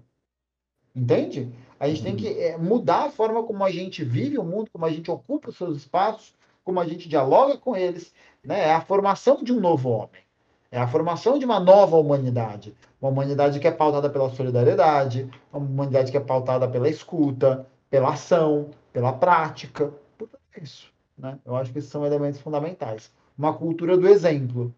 Entende? 0.96 1.52
A 1.80 1.88
gente 1.88 2.00
uhum. 2.00 2.06
tem 2.06 2.16
que 2.16 2.28
é, 2.40 2.58
mudar 2.58 3.06
a 3.06 3.10
forma 3.10 3.44
como 3.44 3.64
a 3.64 3.72
gente 3.72 4.04
vive 4.04 4.38
o 4.38 4.44
mundo, 4.44 4.70
como 4.72 4.86
a 4.86 4.92
gente 4.92 5.10
ocupa 5.10 5.50
os 5.50 5.58
seus 5.58 5.78
espaços, 5.78 6.34
como 6.64 6.80
a 6.80 6.88
gente 6.88 7.10
dialoga 7.10 7.58
com 7.58 7.76
eles. 7.76 8.14
Né? 8.44 8.70
É 8.70 8.74
a 8.74 8.82
formação 8.82 9.44
de 9.44 9.52
um 9.52 9.60
novo 9.60 9.90
homem. 9.90 10.24
É 10.72 10.80
a 10.80 10.88
formação 10.88 11.38
de 11.40 11.46
uma 11.46 11.60
nova 11.60 11.98
humanidade. 11.98 12.76
Uma 13.02 13.12
humanidade 13.12 13.60
que 13.60 13.68
é 13.68 13.72
pautada 13.72 14.10
pela 14.10 14.30
solidariedade, 14.30 15.30
uma 15.52 15.66
humanidade 15.66 16.12
que 16.12 16.18
é 16.18 16.22
pautada 16.22 16.68
pela 16.68 16.90
escuta, 16.90 17.68
pela 17.90 18.10
ação, 18.14 18.70
pela 18.94 19.12
prática. 19.12 19.94
Por 20.18 20.28
tudo 20.28 20.40
isso. 20.62 20.95
Né? 21.18 21.40
Eu 21.46 21.56
acho 21.56 21.72
que 21.72 21.80
esses 21.80 21.90
são 21.90 22.06
elementos 22.06 22.40
fundamentais. 22.40 23.12
Uma 23.38 23.54
cultura 23.54 23.98
do 23.98 24.08
exemplo, 24.08 24.74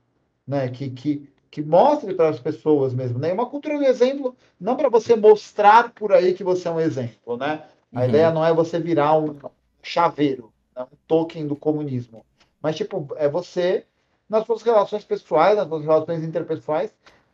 né? 0.46 0.70
que, 0.70 0.90
que 0.90 1.30
que 1.50 1.62
mostre 1.62 2.14
para 2.14 2.30
as 2.30 2.40
pessoas 2.40 2.94
mesmo, 2.94 3.20
né? 3.20 3.32
Uma 3.34 3.50
cultura 3.50 3.78
do 3.78 3.84
exemplo, 3.84 4.36
não 4.60 4.76
para 4.76 4.90
você 4.90 5.16
mostrar 5.16 5.92
por 5.92 6.12
aí 6.14 6.34
que 6.34 6.44
você 6.44 6.68
é 6.68 6.72
um 6.72 6.80
exemplo, 6.80 7.38
né? 7.38 7.66
A 7.94 8.02
uhum. 8.02 8.10
ideia 8.10 8.32
não 8.32 8.46
é 8.46 8.54
você 8.54 8.80
virar 8.80 9.18
um 9.18 9.36
chaveiro, 9.82 10.52
né? 10.76 10.84
um 10.84 10.96
token 11.08 11.48
do 11.48 11.56
comunismo, 11.56 12.26
mas 12.62 12.76
tipo 12.76 13.08
é 13.16 13.30
você 13.30 13.86
nas 14.30 14.46
suas 14.46 14.62
relações 14.62 15.06
pessoais, 15.06 15.56
nas 15.56 15.68
suas 15.68 15.84
relações 15.84 16.24
interpessoais, 16.24 16.94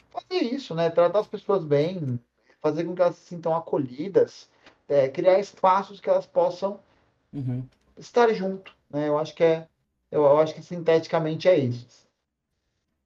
fazer 0.10 0.44
isso, 0.44 0.76
né? 0.76 0.90
Tratar 0.90 1.20
as 1.20 1.28
pessoas 1.28 1.64
bem, 1.64 2.20
fazer 2.62 2.84
com 2.84 2.96
que 2.96 3.02
elas 3.02 3.16
se 3.16 3.26
sintam 3.26 3.56
acolhidas, 3.56 4.48
é, 4.88 5.10
criar 5.10 5.40
espaços 5.40 6.00
que 6.00 6.10
elas 6.10 6.28
possam 6.28 6.80
uhum. 7.34 7.64
estar 7.98 8.32
junto, 8.32 8.76
né? 8.94 9.08
Eu 9.10 9.18
acho 9.18 9.36
que 9.36 9.44
é, 9.44 9.68
eu, 10.12 10.24
eu 10.24 10.40
acho 10.40 10.54
que 10.56 10.62
sinteticamente 10.64 11.48
é 11.50 11.58
isso. 11.58 12.08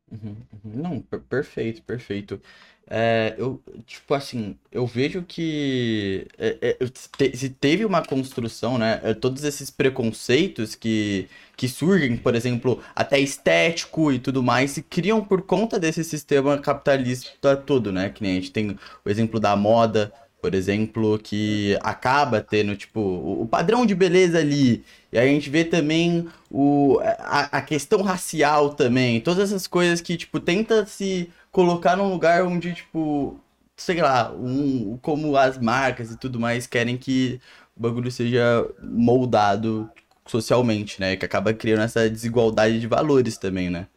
Uhum, 0.09 0.37
uhum. 0.63 0.81
Não, 0.81 1.01
per- 1.01 1.19
perfeito, 1.21 1.81
perfeito. 1.83 2.41
É, 2.89 3.35
eu, 3.37 3.61
tipo 3.85 4.13
assim, 4.13 4.57
eu 4.71 4.87
vejo 4.87 5.21
que 5.23 6.25
é, 6.37 6.77
é, 6.79 6.87
te- 7.17 7.35
se 7.35 7.49
teve 7.49 7.83
uma 7.83 8.01
construção, 8.05 8.77
né? 8.77 9.01
é, 9.03 9.13
Todos 9.13 9.43
esses 9.43 9.69
preconceitos 9.69 10.73
que, 10.75 11.27
que 11.57 11.67
surgem, 11.67 12.15
por 12.15 12.33
exemplo, 12.35 12.81
até 12.95 13.19
estético 13.19 14.09
e 14.13 14.17
tudo 14.19 14.41
mais, 14.41 14.71
se 14.71 14.81
criam 14.81 15.21
por 15.23 15.41
conta 15.41 15.77
desse 15.77 16.01
sistema 16.05 16.57
capitalista 16.59 17.57
todo, 17.57 17.91
né? 17.91 18.09
Que 18.09 18.23
nem 18.23 18.31
a 18.33 18.35
gente 18.35 18.51
tem 18.51 18.71
o 19.03 19.09
exemplo 19.09 19.39
da 19.41 19.55
moda, 19.57 20.13
por 20.41 20.53
exemplo, 20.53 21.17
que 21.19 21.77
acaba 21.81 22.41
tendo, 22.41 22.75
tipo, 22.75 22.99
o, 22.99 23.47
padrão 23.47 23.85
de 23.85 23.95
beleza 23.95 24.39
ali. 24.39 24.83
E 25.11 25.17
a 25.17 25.25
gente 25.25 25.49
vê 25.49 25.65
também 25.65 26.27
o, 26.49 26.99
a, 27.01 27.57
a, 27.57 27.61
questão 27.61 28.01
racial 28.01 28.73
também. 28.73 29.19
Todas 29.21 29.51
essas 29.51 29.67
coisas 29.67 29.99
que, 30.01 30.15
tipo, 30.17 30.39
tenta 30.39 30.85
se 30.85 31.29
colocar 31.51 31.95
num 31.97 32.09
lugar 32.09 32.43
onde, 32.43 32.73
tipo, 32.73 33.39
sei 33.75 34.01
lá, 34.01 34.31
um, 34.31 34.97
como 35.01 35.35
as 35.37 35.57
marcas 35.57 36.11
e 36.11 36.17
tudo 36.17 36.39
mais 36.39 36.67
querem 36.67 36.97
que 36.97 37.39
o 37.75 37.81
bagulho 37.81 38.11
seja 38.11 38.67
moldado 38.81 39.89
socialmente, 40.25 40.99
né? 40.99 41.15
Que 41.15 41.25
acaba 41.25 41.53
criando 41.53 41.83
essa 41.83 42.09
desigualdade 42.09 42.79
de 42.79 42.87
valores 42.87 43.37
também, 43.37 43.69
né? 43.69 43.87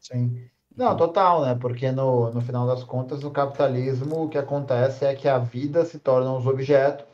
Sim. 0.00 0.50
Não, 0.76 0.96
total, 0.96 1.42
né? 1.42 1.54
Porque 1.54 1.90
no, 1.90 2.30
no 2.30 2.40
final 2.40 2.66
das 2.66 2.84
contas, 2.84 3.22
no 3.22 3.30
capitalismo, 3.30 4.24
o 4.24 4.28
que 4.28 4.38
acontece 4.38 5.04
é 5.04 5.14
que 5.14 5.28
a 5.28 5.38
vida 5.38 5.84
se 5.84 5.98
torna 5.98 6.32
os 6.32 6.46
objetos. 6.46 7.06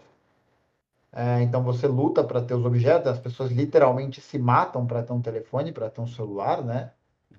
É, 1.13 1.43
então 1.43 1.63
você 1.63 1.87
luta 1.87 2.23
para 2.23 2.43
ter 2.43 2.55
os 2.55 2.65
objetos, 2.65 3.11
as 3.11 3.19
pessoas 3.19 3.51
literalmente 3.51 4.21
se 4.21 4.39
matam 4.39 4.87
para 4.87 5.03
ter 5.03 5.13
um 5.15 5.23
telefone, 5.23 5.73
para 5.73 5.89
ter 5.89 6.01
um 6.01 6.07
celular, 6.07 6.63
né? 6.63 6.93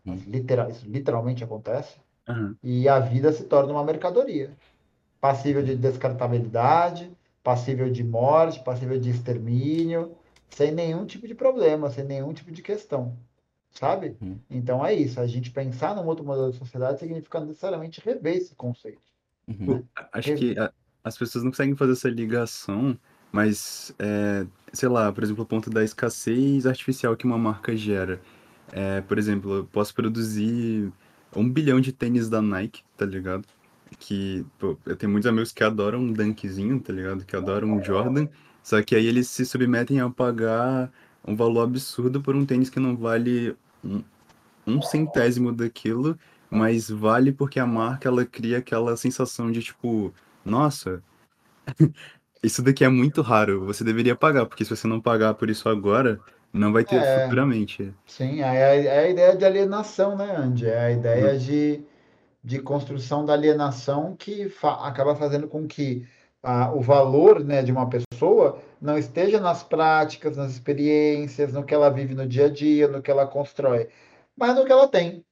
Uhum. 0.05 0.15
Literal, 0.28 0.70
isso 0.70 0.89
literalmente 0.89 1.43
acontece. 1.43 1.97
Uhum. 2.28 2.55
E 2.63 2.89
a 2.89 2.99
vida 2.99 3.32
se 3.32 3.43
torna 3.43 3.72
uma 3.72 3.84
mercadoria. 3.84 4.51
Passível 5.22 5.63
de 5.63 5.76
descartabilidade, 5.76 7.11
passível 7.43 7.89
de 7.91 8.03
morte, 8.03 8.63
passível 8.63 8.99
de 8.99 9.11
extermínio, 9.11 10.15
sem 10.49 10.72
nenhum 10.72 11.05
tipo 11.05 11.28
de 11.28 11.36
problema, 11.36 11.89
sem 11.91 12.03
nenhum 12.03 12.34
tipo 12.34 12.51
de 12.51 12.63
questão 12.63 13.15
sabe? 13.78 14.17
Uhum. 14.19 14.39
Então 14.49 14.86
é 14.86 14.93
isso. 14.93 15.19
A 15.19 15.28
gente 15.28 15.51
pensar 15.51 15.95
num 15.95 16.05
outro 16.05 16.25
modelo 16.25 16.51
de 16.51 16.57
sociedade 16.57 16.99
significa 16.99 17.39
necessariamente 17.39 18.01
rever 18.03 18.38
esse 18.38 18.55
conceito. 18.55 19.01
Uhum. 19.47 19.75
Né? 19.75 19.84
Acho 20.11 20.30
rever. 20.30 20.55
que 20.55 20.59
a, 20.59 20.71
as 21.03 21.17
pessoas 21.17 21.43
não 21.43 21.51
conseguem 21.51 21.75
fazer 21.75 21.93
essa 21.93 22.09
ligação, 22.09 22.97
mas, 23.32 23.93
é, 23.99 24.45
sei 24.73 24.89
lá, 24.89 25.11
por 25.11 25.23
exemplo, 25.23 25.43
o 25.43 25.47
ponto 25.47 25.69
da 25.69 25.84
escassez 25.84 26.65
artificial 26.65 27.15
que 27.15 27.25
uma 27.25 27.38
marca 27.38 27.75
gera. 27.75 28.19
É, 28.71 29.01
por 29.01 29.17
exemplo, 29.17 29.53
eu 29.53 29.65
posso 29.65 29.93
produzir 29.93 30.91
um 31.36 31.49
bilhão 31.49 31.80
de 31.80 31.93
tênis 31.93 32.30
da 32.30 32.41
Nike, 32.41 32.84
tá 32.97 33.05
ligado? 33.05 33.45
Que 33.99 34.45
pô, 34.59 34.78
eu 34.86 34.95
tenho 34.95 35.11
muitos 35.11 35.28
amigos 35.30 35.51
que 35.51 35.63
adoram 35.63 35.99
um 35.99 36.11
Dunkzinho, 36.11 36.80
tá 36.80 36.91
ligado? 36.91 37.25
Que 37.25 37.36
adoram 37.36 37.71
um 37.71 37.84
Jordan. 37.84 38.28
Só 38.61 38.82
que 38.82 38.95
aí 38.95 39.05
eles 39.05 39.30
se 39.30 39.45
submetem 39.45 40.01
a 40.01 40.09
pagar 40.09 40.91
um 41.25 41.36
valor 41.36 41.63
absurdo 41.63 42.21
por 42.21 42.36
um 42.36 42.45
tênis 42.45 42.69
que 42.69 42.80
não 42.80 42.97
vale 42.97 43.55
um, 43.84 44.03
um 44.65 44.82
centésimo 44.82 45.51
daquilo, 45.51 46.17
mas 46.49 46.89
vale 46.89 47.32
porque 47.32 47.59
a 47.59 47.65
marca 47.65 48.07
ela 48.07 48.25
cria 48.25 48.59
aquela 48.59 48.95
sensação 48.97 49.51
de 49.51 49.61
tipo, 49.61 50.13
nossa, 50.43 51.01
isso 52.43 52.61
daqui 52.61 52.84
é 52.84 52.89
muito 52.89 53.21
raro, 53.21 53.65
você 53.65 53.84
deveria 53.84 54.15
pagar, 54.15 54.45
porque 54.45 54.63
se 54.63 54.75
você 54.75 54.88
não 54.88 55.01
pagar 55.01 55.34
por 55.34 55.49
isso 55.49 55.67
agora, 55.69 56.19
não 56.53 56.71
vai 56.71 56.84
ter 56.84 56.95
é, 56.95 57.23
futuramente. 57.23 57.93
Sim, 58.05 58.41
é 58.41 58.45
a, 58.45 58.75
é 58.75 58.99
a 58.99 59.09
ideia 59.09 59.36
de 59.36 59.45
alienação, 59.45 60.15
né, 60.15 60.36
Andy? 60.36 60.67
É 60.67 60.80
a 60.80 60.91
ideia 60.91 61.34
uhum. 61.34 61.38
de, 61.38 61.84
de 62.43 62.59
construção 62.59 63.25
da 63.25 63.34
alienação 63.34 64.15
que 64.15 64.49
fa 64.49 64.88
acaba 64.88 65.15
fazendo 65.15 65.47
com 65.47 65.67
que 65.67 66.05
a, 66.48 66.72
o 66.74 66.80
valor 66.80 67.43
né, 67.43 67.62
de 67.62 67.74
uma 67.74 67.89
pessoa 67.89 68.62
não 68.82 68.98
esteja 68.98 69.38
nas 69.38 69.64
práticas, 69.64 70.38
nas 70.38 70.54
experiências, 70.54 71.52
no 71.52 71.66
que 71.66 71.74
ela 71.74 71.89
vive 71.89 72.16
no 72.16 72.26
dia 72.26 72.45
a 72.45 72.50
dia, 72.50 72.88
no 72.88 73.02
que 73.02 73.12
ela 73.12 73.28
constrói, 73.28 73.89
mas 74.34 74.56
no 74.56 74.64
que 74.64 74.72
ela 74.72 74.88
tem. 74.88 75.26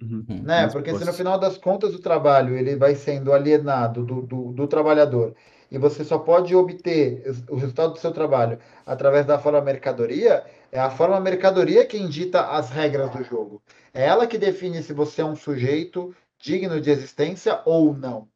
Uhum, 0.00 0.24
né? 0.42 0.68
Porque 0.68 0.96
se 0.96 1.04
no 1.04 1.12
final 1.12 1.38
das 1.38 1.58
contas 1.58 1.94
o 1.94 2.00
trabalho 2.00 2.56
ele 2.56 2.74
vai 2.76 2.94
sendo 2.94 3.30
alienado 3.30 4.06
do, 4.06 4.22
do, 4.22 4.52
do 4.52 4.66
trabalhador 4.66 5.36
e 5.70 5.76
você 5.76 6.02
só 6.02 6.18
pode 6.18 6.56
obter 6.56 7.22
o 7.50 7.56
resultado 7.56 7.92
do 7.92 7.98
seu 7.98 8.10
trabalho 8.10 8.58
através 8.86 9.26
da 9.26 9.38
forma 9.38 9.60
mercadoria, 9.60 10.44
é 10.72 10.80
a 10.80 10.90
forma 10.90 11.20
mercadoria 11.20 11.84
quem 11.84 12.08
dita 12.08 12.48
as 12.48 12.70
regras 12.70 13.10
do 13.10 13.22
jogo. 13.22 13.62
É 13.92 14.06
ela 14.06 14.26
que 14.26 14.38
define 14.38 14.82
se 14.82 14.94
você 14.94 15.20
é 15.20 15.26
um 15.26 15.36
sujeito 15.36 16.14
digno 16.40 16.80
de 16.80 16.90
existência 16.90 17.60
ou 17.66 17.94
não. 17.94 18.28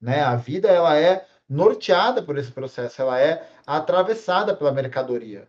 Né? 0.00 0.20
A 0.20 0.36
vida 0.36 0.68
ela 0.68 0.96
é 0.96 1.26
norteada 1.52 2.22
por 2.22 2.38
esse 2.38 2.50
processo, 2.50 3.02
ela 3.02 3.20
é 3.20 3.46
atravessada 3.66 4.56
pela 4.56 4.72
mercadoria. 4.72 5.48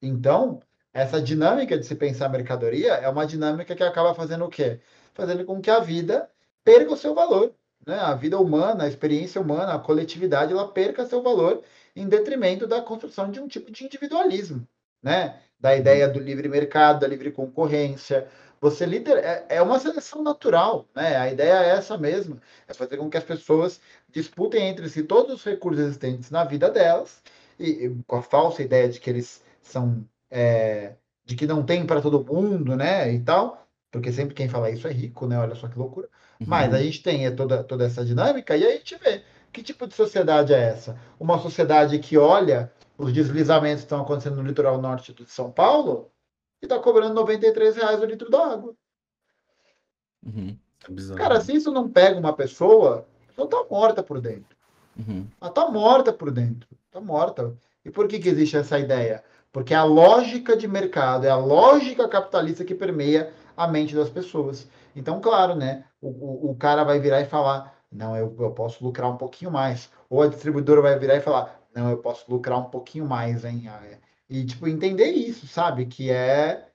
Então, 0.00 0.60
essa 0.92 1.20
dinâmica 1.20 1.76
de 1.76 1.84
se 1.84 1.94
pensar 1.96 2.28
mercadoria 2.28 2.92
é 2.94 3.08
uma 3.08 3.26
dinâmica 3.26 3.74
que 3.74 3.82
acaba 3.82 4.14
fazendo 4.14 4.44
o 4.44 4.48
quê? 4.48 4.80
Fazendo 5.12 5.44
com 5.44 5.60
que 5.60 5.70
a 5.70 5.80
vida 5.80 6.30
perca 6.62 6.92
o 6.92 6.96
seu 6.96 7.14
valor. 7.14 7.52
Né? 7.86 7.98
A 7.98 8.14
vida 8.14 8.38
humana, 8.38 8.84
a 8.84 8.88
experiência 8.88 9.40
humana, 9.40 9.74
a 9.74 9.78
coletividade, 9.78 10.52
ela 10.52 10.68
perca 10.68 11.04
seu 11.04 11.22
valor 11.22 11.62
em 11.94 12.08
detrimento 12.08 12.66
da 12.66 12.80
construção 12.80 13.30
de 13.30 13.40
um 13.40 13.48
tipo 13.48 13.70
de 13.70 13.84
individualismo, 13.84 14.66
né? 15.02 15.40
Da 15.60 15.76
ideia 15.76 16.08
do 16.08 16.18
livre 16.18 16.48
mercado, 16.48 17.00
da 17.00 17.06
livre 17.06 17.30
concorrência, 17.30 18.28
você 18.64 18.86
lider... 18.86 19.18
é, 19.18 19.44
é 19.50 19.62
uma 19.62 19.78
seleção 19.78 20.22
natural, 20.22 20.86
né? 20.94 21.16
A 21.16 21.30
ideia 21.30 21.64
é 21.64 21.68
essa 21.76 21.98
mesmo, 21.98 22.40
é 22.66 22.72
fazer 22.72 22.96
com 22.96 23.10
que 23.10 23.18
as 23.18 23.24
pessoas 23.24 23.78
disputem 24.10 24.68
entre 24.68 24.88
si 24.88 25.02
todos 25.02 25.34
os 25.34 25.44
recursos 25.44 25.84
existentes 25.84 26.30
na 26.30 26.44
vida 26.44 26.70
delas 26.70 27.22
e, 27.58 27.84
e 27.86 27.96
com 28.06 28.16
a 28.16 28.22
falsa 28.22 28.62
ideia 28.62 28.88
de 28.88 28.98
que 28.98 29.10
eles 29.10 29.44
são 29.60 30.02
é, 30.30 30.94
de 31.26 31.36
que 31.36 31.46
não 31.46 31.62
tem 31.62 31.84
para 31.86 32.00
todo 32.00 32.24
mundo, 32.24 32.74
né? 32.74 33.12
E 33.12 33.20
tal, 33.20 33.66
porque 33.90 34.10
sempre 34.10 34.34
quem 34.34 34.48
fala 34.48 34.70
isso 34.70 34.88
é 34.88 34.92
rico, 34.92 35.26
né? 35.26 35.38
Olha 35.38 35.54
só 35.54 35.68
que 35.68 35.78
loucura. 35.78 36.08
Uhum. 36.40 36.46
Mas 36.48 36.72
a 36.72 36.80
gente 36.82 37.02
tem 37.02 37.26
é, 37.26 37.30
toda, 37.30 37.62
toda 37.62 37.84
essa 37.84 38.02
dinâmica 38.02 38.56
e 38.56 38.64
aí 38.64 38.72
a 38.72 38.76
gente 38.78 38.96
vê 38.96 39.22
que 39.52 39.62
tipo 39.62 39.86
de 39.86 39.92
sociedade 39.94 40.54
é 40.54 40.58
essa? 40.58 40.98
Uma 41.20 41.38
sociedade 41.38 41.98
que 41.98 42.16
olha 42.16 42.72
os 42.96 43.12
deslizamentos 43.12 43.82
estão 43.82 44.00
acontecendo 44.00 44.36
no 44.36 44.42
litoral 44.42 44.80
norte 44.80 45.12
de 45.12 45.30
São 45.30 45.50
Paulo 45.50 46.10
e 46.64 46.66
está 46.66 46.78
cobrando 46.78 47.14
93 47.14 47.76
reais 47.76 48.00
o 48.00 48.06
litro 48.06 48.30
da 48.30 48.52
água. 48.52 48.74
Uhum. 50.24 50.56
É 50.88 51.14
Cara, 51.14 51.40
se 51.40 51.54
isso 51.54 51.70
não 51.70 51.88
pega 51.88 52.18
uma 52.18 52.32
pessoa, 52.32 53.06
a 53.24 53.28
pessoa 53.28 53.48
tá 53.48 53.64
morta 53.70 54.02
por 54.02 54.20
dentro. 54.20 54.56
Uhum. 54.98 55.26
Ela 55.40 55.50
tá 55.50 55.70
morta 55.70 56.12
por 56.12 56.30
dentro. 56.30 56.68
Tá 56.90 57.00
morta. 57.00 57.54
E 57.84 57.90
por 57.90 58.08
que, 58.08 58.18
que 58.18 58.28
existe 58.28 58.56
essa 58.56 58.78
ideia? 58.78 59.22
Porque 59.52 59.74
é 59.74 59.76
a 59.76 59.84
lógica 59.84 60.56
de 60.56 60.66
mercado, 60.66 61.26
é 61.26 61.30
a 61.30 61.36
lógica 61.36 62.08
capitalista 62.08 62.64
que 62.64 62.74
permeia 62.74 63.32
a 63.56 63.68
mente 63.68 63.94
das 63.94 64.10
pessoas. 64.10 64.68
Então, 64.96 65.20
claro, 65.20 65.54
né? 65.54 65.84
O, 66.00 66.08
o, 66.08 66.50
o 66.50 66.56
cara 66.56 66.82
vai 66.82 66.98
virar 66.98 67.20
e 67.20 67.26
falar: 67.26 67.74
não, 67.90 68.16
eu, 68.16 68.34
eu 68.38 68.50
posso 68.50 68.82
lucrar 68.84 69.10
um 69.10 69.16
pouquinho 69.16 69.50
mais. 69.50 69.90
Ou 70.08 70.22
a 70.22 70.28
distribuidora 70.28 70.80
vai 70.80 70.98
virar 70.98 71.16
e 71.16 71.20
falar: 71.20 71.60
não, 71.74 71.90
eu 71.90 71.98
posso 71.98 72.30
lucrar 72.30 72.58
um 72.58 72.70
pouquinho 72.70 73.06
mais, 73.06 73.44
hein? 73.44 73.68
É. 74.30 74.34
E, 74.34 74.46
tipo, 74.46 74.66
entender 74.66 75.10
isso, 75.10 75.46
sabe? 75.46 75.86
Que 75.86 76.10
é, 76.10 76.68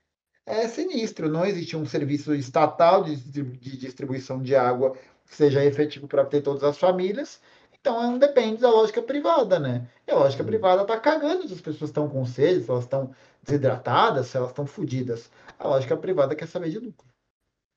é 0.46 0.68
sinistro. 0.68 1.30
Não 1.30 1.46
existe 1.46 1.76
um 1.76 1.86
serviço 1.86 2.34
estatal 2.34 3.04
de, 3.04 3.16
de 3.16 3.78
distribuição 3.78 4.42
de 4.42 4.56
água 4.56 4.96
que 5.28 5.36
seja 5.36 5.64
efetivo 5.64 6.08
para 6.08 6.26
ter 6.26 6.42
todas 6.42 6.64
as 6.64 6.78
famílias. 6.78 7.42
Então, 7.80 8.02
não 8.02 8.18
depende 8.18 8.62
da 8.62 8.70
lógica 8.70 9.02
privada, 9.02 9.58
né? 9.58 9.88
E 10.06 10.12
a 10.12 10.16
lógica 10.16 10.44
privada 10.44 10.84
tá 10.86 11.00
cagando 11.00 11.48
se 11.48 11.54
as 11.54 11.62
pessoas 11.62 11.90
estão 11.90 12.10
com 12.10 12.26
sede, 12.26 12.64
se 12.64 12.70
elas 12.70 12.84
estão 12.84 13.14
desidratadas, 13.42 14.28
se 14.28 14.38
elas 14.38 14.50
estão 14.50 14.66
fodidas. 14.66 15.32
A 15.58 15.68
lógica 15.68 15.96
privada 15.96 16.36
quer 16.36 16.48
saber 16.48 16.70
de 16.72 16.80
lucro. 16.80 17.08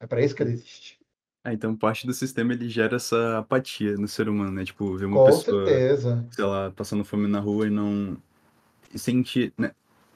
É 0.01 0.07
para 0.07 0.20
isso 0.20 0.35
que 0.35 0.43
ela 0.43 0.51
existe. 0.51 0.99
Ah, 1.45 1.53
então 1.53 1.77
parte 1.77 2.07
do 2.07 2.12
sistema 2.12 2.53
ele 2.53 2.68
gera 2.68 2.97
essa 2.97 3.39
apatia 3.39 3.97
no 3.97 4.09
ser 4.09 4.29
humano, 4.29 4.53
né? 4.53 4.64
Tipo, 4.64 4.97
ver 4.97 5.07
uma 5.07 5.18
Com 5.18 5.27
pessoa, 5.27 5.66
certeza. 5.66 6.27
sei 6.31 6.45
lá, 6.45 6.70
passando 6.70 7.05
fome 7.05 7.29
na 7.29 7.41
rua 7.41 7.66
e 7.66 7.70
não 7.70 8.16
sente, 8.99 9.53
né? 9.59 9.72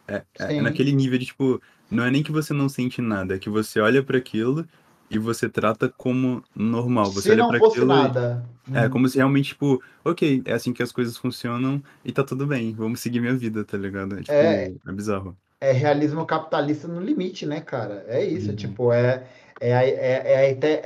É, 0.09 0.17
é- 0.39 0.55
é 0.59 0.63
naquele 0.63 0.93
nível 0.93 1.19
de, 1.19 1.27
tipo, 1.27 1.61
não 1.91 2.05
é 2.05 2.11
nem 2.11 2.23
que 2.23 2.33
você 2.33 2.53
não 2.55 2.69
sente 2.69 3.01
nada, 3.03 3.35
é 3.37 3.39
que 3.39 3.51
você 3.51 3.81
olha 3.81 4.05
para 4.05 4.19
aquilo 4.19 4.67
e 5.11 5.19
você 5.19 5.49
trata 5.49 5.89
como 5.97 6.45
normal. 6.55 7.13
Você 7.13 7.31
Se 7.31 7.33
olha 7.33 7.43
não 7.43 7.57
fosse 7.57 7.85
aquilo 7.85 7.99
e- 7.99 8.17
nada. 8.17 8.45
é 8.73 8.89
hum, 8.89 8.91
como 8.91 9.09
se 9.09 9.17
realmente, 9.19 9.51
tipo, 9.51 9.83
ok, 10.05 10.43
é 10.47 10.53
assim 10.53 10.73
que 10.73 10.83
as 10.83 10.93
coisas 10.93 11.17
funcionam 11.17 11.83
e 12.05 12.13
tá 12.13 12.25
tudo 12.25 12.47
bem, 12.47 12.75
vamos 12.75 13.01
seguir 13.01 13.21
minha 13.21 13.37
vida, 13.37 13.65
tá 13.65 13.77
ligado? 13.79 14.19
É, 14.19 14.23
tipo, 14.23 14.47
É. 14.47 14.75
é 14.87 14.93
bizarro. 14.93 15.37
é 15.61 15.73
realismo 15.73 16.27
capitalista 16.27 16.89
no 16.89 17.01
limite, 17.01 17.47
né, 17.47 17.61
cara? 17.61 18.05
É 18.09 18.25
isso, 18.25 18.55
Uhum. 18.55 18.57
tipo, 18.57 18.93
é, 18.93 19.29
é, 19.61 19.75
a, 19.77 19.85
é, 19.85 20.33
é 20.35 20.37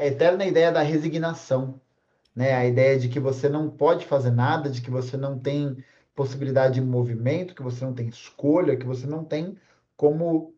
a 0.01 0.07
eterna 0.07 0.45
ideia 0.47 0.73
da 0.73 0.83
resignação, 0.83 1.81
né? 2.37 2.55
A 2.55 2.67
ideia 2.67 2.99
de 2.99 3.09
que 3.09 3.21
você 3.21 3.49
não 3.49 3.71
pode 3.71 4.07
fazer 4.07 4.31
nada, 4.33 4.71
de 4.71 4.83
que 4.83 4.91
você 4.91 5.17
não 5.17 5.39
tem 5.41 5.77
possibilidade 6.21 6.75
de 6.75 6.83
movimento, 6.83 7.55
que 7.55 7.63
você 7.63 7.83
não 7.83 7.95
tem 7.95 8.09
escolha, 8.09 8.77
que 8.77 8.85
você 8.85 9.07
não 9.07 9.25
tem 9.25 9.57
como 9.97 10.55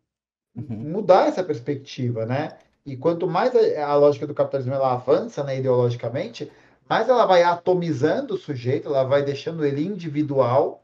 Uhum. 0.55 0.91
mudar 0.91 1.27
essa 1.27 1.43
perspectiva, 1.43 2.25
né? 2.25 2.59
E 2.85 2.95
quanto 2.97 3.25
mais 3.25 3.55
a, 3.55 3.87
a 3.87 3.95
lógica 3.95 4.27
do 4.27 4.35
capitalismo 4.35 4.73
ela 4.73 4.93
avança, 4.93 5.43
né, 5.43 5.57
ideologicamente, 5.57 6.51
mais 6.87 7.07
ela 7.09 7.25
vai 7.25 7.43
atomizando 7.43 8.35
o 8.35 8.37
sujeito, 8.37 8.87
ela 8.87 9.03
vai 9.03 9.23
deixando 9.23 9.65
ele 9.65 9.83
individual 9.83 10.83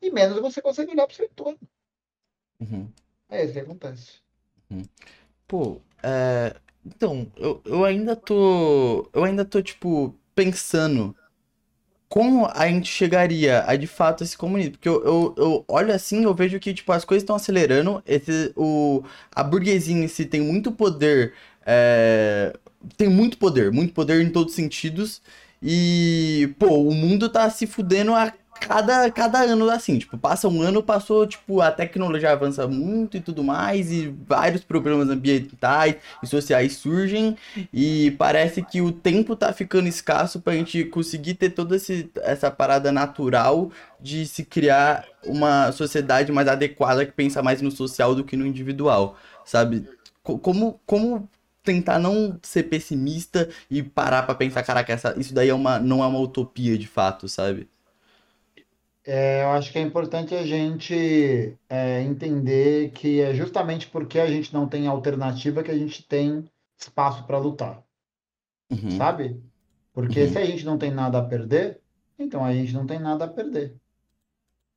e 0.00 0.10
menos 0.10 0.38
você 0.38 0.60
consegue 0.60 0.92
olhar 0.92 1.06
para 1.06 1.14
o 1.14 1.16
seu 1.16 1.24
entorno. 1.24 1.58
Uhum. 2.60 2.86
É 3.30 3.42
isso 3.42 3.54
que 3.54 3.60
acontece. 3.60 4.20
Pô, 5.48 5.80
é, 6.02 6.54
então, 6.84 7.26
eu, 7.36 7.60
eu 7.64 7.84
ainda 7.84 8.14
tô, 8.14 9.08
eu 9.12 9.24
ainda 9.24 9.44
tô, 9.44 9.62
tipo, 9.62 10.14
pensando 10.34 11.16
como 12.12 12.46
a 12.52 12.68
gente 12.68 12.92
chegaria 12.92 13.64
a, 13.66 13.74
de 13.74 13.86
fato, 13.86 14.22
esse 14.22 14.36
comunismo. 14.36 14.72
Porque 14.72 14.86
eu, 14.86 15.02
eu, 15.02 15.34
eu 15.38 15.64
olho 15.66 15.94
assim, 15.94 16.24
eu 16.24 16.34
vejo 16.34 16.60
que, 16.60 16.74
tipo, 16.74 16.92
as 16.92 17.06
coisas 17.06 17.22
estão 17.22 17.34
acelerando, 17.34 18.02
esse, 18.06 18.52
o, 18.54 19.02
a 19.34 19.42
burguesia 19.42 19.96
em 19.96 20.06
si 20.06 20.26
tem 20.26 20.42
muito 20.42 20.70
poder, 20.70 21.32
é, 21.64 22.54
tem 22.98 23.08
muito 23.08 23.38
poder, 23.38 23.72
muito 23.72 23.94
poder 23.94 24.20
em 24.20 24.28
todos 24.28 24.52
os 24.52 24.56
sentidos, 24.56 25.22
e, 25.62 26.54
pô, 26.58 26.82
o 26.82 26.94
mundo 26.94 27.30
tá 27.30 27.48
se 27.48 27.66
fudendo 27.66 28.12
a 28.14 28.30
cada, 28.66 29.10
cada 29.10 29.40
ano 29.42 29.68
assim, 29.70 29.98
tipo, 29.98 30.16
passa 30.18 30.48
um 30.48 30.62
ano, 30.62 30.82
passou, 30.82 31.26
tipo, 31.26 31.60
a 31.60 31.70
tecnologia 31.70 32.30
avança 32.32 32.66
muito 32.68 33.16
e 33.16 33.20
tudo 33.20 33.42
mais, 33.44 33.90
e 33.90 34.08
vários 34.08 34.62
problemas 34.64 35.08
ambientais 35.08 35.96
e 36.22 36.26
sociais 36.26 36.76
surgem, 36.76 37.36
e 37.72 38.12
parece 38.12 38.62
que 38.62 38.80
o 38.80 38.92
tempo 38.92 39.34
tá 39.36 39.52
ficando 39.52 39.88
escasso 39.88 40.40
pra 40.40 40.54
gente 40.54 40.84
conseguir 40.86 41.34
ter 41.34 41.50
toda 41.50 41.76
esse, 41.76 42.10
essa 42.22 42.50
parada 42.50 42.92
natural 42.92 43.70
de 44.00 44.26
se 44.26 44.44
criar 44.44 45.06
uma 45.24 45.70
sociedade 45.72 46.32
mais 46.32 46.48
adequada 46.48 47.04
que 47.06 47.12
pensa 47.12 47.42
mais 47.42 47.60
no 47.62 47.70
social 47.70 48.14
do 48.14 48.24
que 48.24 48.36
no 48.36 48.46
individual, 48.46 49.16
sabe? 49.44 49.88
Co- 50.22 50.38
Como, 50.38 50.80
como 50.86 51.28
tentar 51.62 51.98
não 51.98 52.38
ser 52.42 52.64
pessimista 52.64 53.48
e 53.70 53.82
parar 53.82 54.22
pra 54.24 54.34
pensar, 54.34 54.62
caraca, 54.64 54.92
essa, 54.92 55.14
isso 55.18 55.32
daí 55.34 55.48
é 55.48 55.54
uma, 55.54 55.78
não 55.78 56.02
é 56.02 56.06
uma 56.06 56.18
utopia 56.18 56.76
de 56.76 56.86
fato, 56.88 57.28
sabe? 57.28 57.68
É, 59.04 59.42
eu 59.42 59.50
acho 59.50 59.72
que 59.72 59.78
é 59.78 59.82
importante 59.82 60.34
a 60.34 60.46
gente 60.46 61.58
é, 61.68 62.02
entender 62.02 62.92
que 62.92 63.20
é 63.20 63.34
justamente 63.34 63.88
porque 63.88 64.18
a 64.18 64.26
gente 64.28 64.52
não 64.54 64.68
tem 64.68 64.86
alternativa 64.86 65.62
que 65.62 65.70
a 65.70 65.78
gente 65.78 66.06
tem 66.06 66.44
espaço 66.78 67.26
para 67.26 67.38
lutar, 67.38 67.84
Uhum, 68.70 68.90
sabe? 68.96 69.42
Porque 69.92 70.20
Uhum. 70.20 70.28
se 70.28 70.38
a 70.38 70.44
gente 70.44 70.64
não 70.64 70.78
tem 70.78 70.90
nada 70.90 71.18
a 71.18 71.24
perder, 71.24 71.80
então 72.18 72.44
a 72.44 72.52
gente 72.54 72.72
não 72.72 72.86
tem 72.86 72.98
nada 73.00 73.24
a 73.24 73.28
perder, 73.28 73.80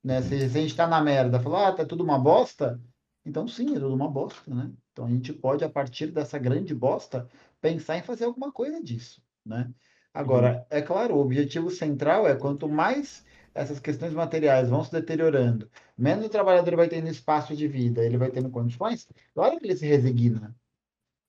né? 0.04 0.18
Uhum. 0.18 0.24
Se, 0.24 0.50
se 0.50 0.58
a 0.58 0.62
gente 0.62 0.72
está 0.72 0.88
na 0.88 1.02
merda, 1.02 1.40
falar, 1.40 1.70
ah, 1.70 1.74
tá 1.74 1.86
tudo 1.86 2.04
uma 2.04 2.20
bosta, 2.20 2.82
então 3.26 3.48
sim, 3.48 3.76
é 3.76 3.80
tudo 3.80 3.94
uma 3.94 4.10
bosta, 4.10 4.54
né? 4.54 4.72
Então 4.92 5.06
a 5.06 5.10
gente 5.10 5.34
pode, 5.34 5.64
a 5.64 5.70
partir 5.70 6.08
dessa 6.12 6.38
grande 6.38 6.74
bosta, 6.74 7.30
pensar 7.62 7.98
em 7.98 8.04
fazer 8.04 8.26
alguma 8.26 8.52
coisa 8.52 8.82
disso, 8.82 9.22
né? 9.46 9.74
Agora, 10.14 10.66
é 10.70 10.82
claro, 10.82 11.16
o 11.16 11.20
objetivo 11.20 11.70
central 11.70 12.28
é 12.28 12.36
quanto 12.36 12.70
mais 12.70 13.26
essas 13.56 13.80
questões 13.80 14.14
materiais 14.14 14.70
vão 14.70 14.84
se 14.84 14.92
deteriorando, 14.92 15.72
menos 15.98 16.26
o 16.26 16.30
trabalhador 16.30 16.76
vai 16.76 16.90
tendo 16.90 17.08
espaço 17.08 17.56
de 17.56 17.68
vida, 17.68 18.06
ele 18.06 18.18
vai 18.18 18.30
tendo 18.30 18.50
condições, 18.50 19.08
claro 19.34 19.58
que 19.58 19.66
ele 19.66 19.78
se 19.78 19.88
resigna. 19.88 20.54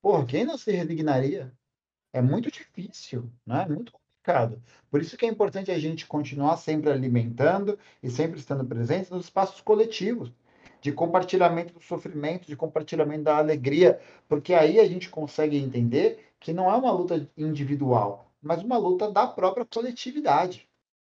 Porra, 0.03 0.27
quem 0.27 0.45
não 0.45 0.59
se 0.59 0.72
resignaria? 0.72 1.53
É 2.12 2.20
muito 2.20 2.51
difícil, 2.51 3.31
né? 3.47 3.62
É 3.62 3.68
muito 3.68 3.93
complicado. 3.93 4.61
Por 4.91 5.01
isso 5.01 5.16
que 5.16 5.24
é 5.24 5.29
importante 5.29 5.70
a 5.70 5.79
gente 5.79 6.07
continuar 6.07 6.57
sempre 6.57 6.91
alimentando 6.91 7.79
e 8.03 8.11
sempre 8.11 8.41
estando 8.41 8.64
presente 8.64 9.11
nos 9.11 9.27
espaços 9.27 9.61
coletivos, 9.61 10.33
de 10.81 10.93
compartilhamento 10.93 11.74
do 11.74 11.81
sofrimento, 11.81 12.47
de 12.47 12.57
compartilhamento 12.57 13.24
da 13.24 13.39
alegria, 13.39 14.01
porque 14.29 14.53
aí 14.55 14.81
a 14.81 14.87
gente 14.87 15.09
consegue 15.11 15.57
entender 15.57 16.33
que 16.41 16.53
não 16.53 16.70
é 16.70 16.77
uma 16.77 16.93
luta 16.93 17.29
individual, 17.37 18.33
mas 18.43 18.62
uma 18.62 18.79
luta 18.79 19.11
da 19.11 19.27
própria 19.27 19.64
coletividade, 19.64 20.68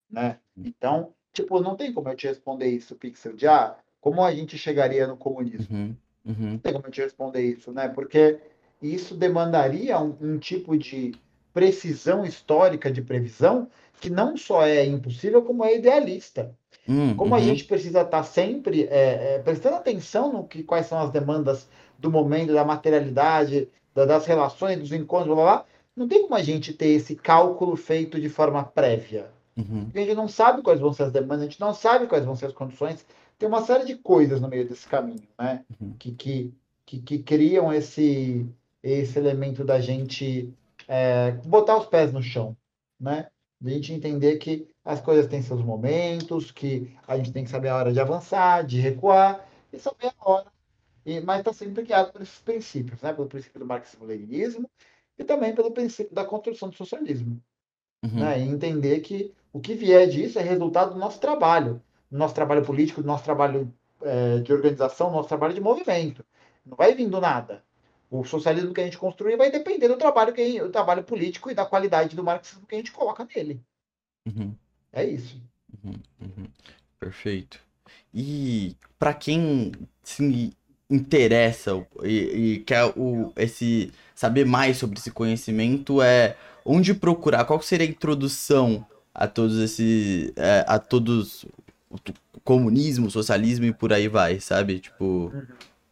né? 0.09 0.39
Então, 0.63 1.13
tipo, 1.33 1.59
não 1.61 1.75
tem 1.75 1.93
como 1.93 2.09
eu 2.09 2.15
te 2.15 2.27
responder 2.27 2.67
isso, 2.67 2.95
Pixel, 2.95 3.35
de 3.35 3.47
ah, 3.47 3.77
como 4.01 4.23
a 4.23 4.33
gente 4.33 4.57
chegaria 4.57 5.07
no 5.07 5.17
comunismo? 5.17 5.69
Uhum, 5.69 5.97
uhum, 6.25 6.61
Não 6.63 6.63
tem 6.63 6.73
como 6.73 6.87
eu 6.87 6.91
te 6.91 7.01
responder 7.01 7.41
isso, 7.41 7.71
né? 7.71 7.87
Porque 7.89 8.39
isso 8.81 9.15
demandaria 9.15 9.99
um, 9.99 10.15
um 10.21 10.37
tipo 10.39 10.77
de 10.77 11.13
precisão 11.53 12.25
histórica 12.25 12.91
de 12.91 13.01
previsão 13.01 13.69
que 13.99 14.09
não 14.09 14.37
só 14.37 14.65
é 14.65 14.85
impossível, 14.85 15.43
como 15.43 15.63
é 15.65 15.75
idealista. 15.75 16.55
hum, 16.87 17.11
Como 17.15 17.35
a 17.35 17.39
uhum, 17.39 17.41
gente 17.41 17.65
precisa 17.65 18.01
estar 18.01 18.23
sempre 18.23 18.85
é, 18.85 19.35
é, 19.35 19.39
prestando 19.39 19.75
atenção 19.75 20.31
no 20.31 20.47
que 20.47 20.63
quais 20.63 20.85
são 20.87 20.99
as 20.99 21.11
demandas 21.11 21.67
do 21.99 22.11
momento, 22.11 22.53
da 22.53 22.63
materialidade, 22.65 23.69
da- 23.93 24.05
das 24.05 24.25
relações, 24.25 24.79
dos 24.79 24.91
encontros, 24.93 25.27
blá, 25.27 25.35
blá, 25.35 25.55
blá, 25.57 25.65
não 25.95 26.07
tem 26.07 26.21
como 26.23 26.35
a 26.35 26.43
gente 26.43 26.73
ter 26.73 26.89
esse 26.89 27.15
cálculo 27.15 27.75
feito 27.75 28.19
de 28.21 28.29
forma 28.29 28.63
prévia. 28.63 29.31
Uhum, 29.57 29.89
a 29.93 29.97
gente 29.99 30.15
não 30.15 30.27
sabe 30.27 30.61
quais 30.61 30.79
vão 30.79 30.93
ser 30.93 31.03
as 31.03 31.11
demandas, 31.11 31.41
a 31.41 31.45
gente 31.45 31.59
não 31.59 31.73
sabe 31.73 32.07
quais 32.07 32.23
vão 32.23 32.35
ser 32.35 32.47
as 32.47 32.53
condições. 32.53 33.05
Tem 33.37 33.47
uma 33.47 33.63
série 33.63 33.85
de 33.85 33.95
coisas 33.95 34.41
no 34.41 34.47
meio 34.47 34.67
desse 34.67 34.87
caminho, 34.87 35.27
né? 35.37 35.63
Uhum. 35.79 35.93
Que, 35.97 36.11
que, 36.11 36.53
que, 36.85 36.99
que 36.99 37.19
criam 37.19 37.71
esse, 37.73 38.47
esse 38.81 39.17
elemento 39.17 39.63
da 39.63 39.79
gente 39.79 40.53
é, 40.87 41.31
botar 41.45 41.77
os 41.77 41.85
pés 41.85 42.11
no 42.11 42.21
chão, 42.21 42.55
né? 42.99 43.27
Da 43.59 43.71
gente 43.71 43.93
entender 43.93 44.37
que 44.37 44.67
as 44.85 45.01
coisas 45.01 45.27
têm 45.27 45.41
seus 45.41 45.61
momentos, 45.61 46.51
que 46.51 46.95
a 47.07 47.17
gente 47.17 47.31
tem 47.31 47.43
que 47.43 47.49
saber 47.49 47.69
a 47.69 47.75
hora 47.75 47.91
de 47.91 47.99
avançar, 47.99 48.63
de 48.63 48.79
recuar, 48.79 49.47
e 49.73 49.79
saber 49.79 50.11
a 50.19 50.29
hora. 50.31 50.47
E, 51.05 51.19
mas 51.21 51.39
está 51.39 51.53
sempre 51.53 51.83
guiado 51.83 52.11
por 52.11 52.21
esses 52.21 52.39
princípios, 52.39 53.01
né? 53.01 53.13
Pelo 53.13 53.27
princípio 53.27 53.59
do 53.59 53.65
marxismo-leninismo 53.65 54.69
e 55.17 55.23
também 55.23 55.55
pelo 55.55 55.71
princípio 55.71 56.13
da 56.13 56.23
construção 56.23 56.69
do 56.69 56.75
socialismo 56.75 57.41
uhum, 58.03 58.19
né? 58.19 58.39
E 58.39 58.43
entender 58.43 58.99
que 59.01 59.33
o 59.57 59.59
que 59.59 59.73
vier 59.73 60.07
disso 60.07 60.37
é 60.37 60.43
resultado 60.43 60.93
do 60.93 60.99
nosso 60.99 61.19
trabalho, 61.19 61.81
do 62.11 62.17
nosso 62.17 62.35
trabalho 62.35 62.63
político, 62.63 63.01
do 63.01 63.07
nosso 63.07 63.23
trabalho 63.23 63.73
é, 64.03 64.37
de 64.39 64.53
organização, 64.53 65.09
do 65.09 65.15
nosso 65.15 65.27
trabalho 65.27 65.55
de 65.55 65.59
movimento. 65.59 66.23
Não 66.63 66.77
vai 66.77 66.93
vindo 66.93 67.19
nada. 67.19 67.63
O 68.09 68.23
socialismo 68.23 68.71
que 68.71 68.81
a 68.81 68.83
gente 68.85 68.99
construir 68.99 69.35
vai 69.35 69.49
depender 69.51 69.87
do 69.87 69.97
trabalho, 69.97 70.31
que 70.31 70.59
do 70.59 70.69
trabalho 70.69 71.03
político 71.03 71.49
e 71.49 71.55
da 71.55 71.65
qualidade 71.65 72.15
do 72.15 72.23
marxismo 72.23 72.67
que 72.67 72.75
a 72.75 72.77
gente 72.77 72.91
coloca 72.91 73.27
nele. 73.35 73.59
uhum, 74.27 74.53
É 74.93 75.03
isso. 75.03 75.41
uhum, 75.83 75.99
uhum. 76.21 76.47
Perfeito. 76.99 77.59
E 78.13 78.75
para 78.99 79.13
quem 79.13 79.71
se 80.03 80.53
interessa 80.89 81.85
e, 82.03 82.09
e 82.09 82.59
quer 82.59 82.93
o, 82.95 83.33
esse 83.35 83.91
saber 84.13 84.45
mais 84.45 84.77
sobre 84.77 84.99
esse 84.99 85.11
conhecimento, 85.11 86.01
é 86.01 86.37
onde 86.63 86.93
procurar? 86.93 87.43
Qual 87.45 87.61
seria 87.61 87.87
a 87.87 87.89
introdução 87.89 88.85
a 89.17 89.27
todos 89.27 89.57
esses. 89.57 90.31
É, 90.35 90.63
a 90.67 90.77
todos. 90.77 91.45
O 91.89 91.97
comunismo, 92.43 93.09
socialismo 93.09 93.65
e 93.65 93.73
por 93.73 93.91
aí 93.91 94.07
vai, 94.07 94.39
sabe? 94.39 94.79
Tipo, 94.79 95.31
uhum. 95.33 95.45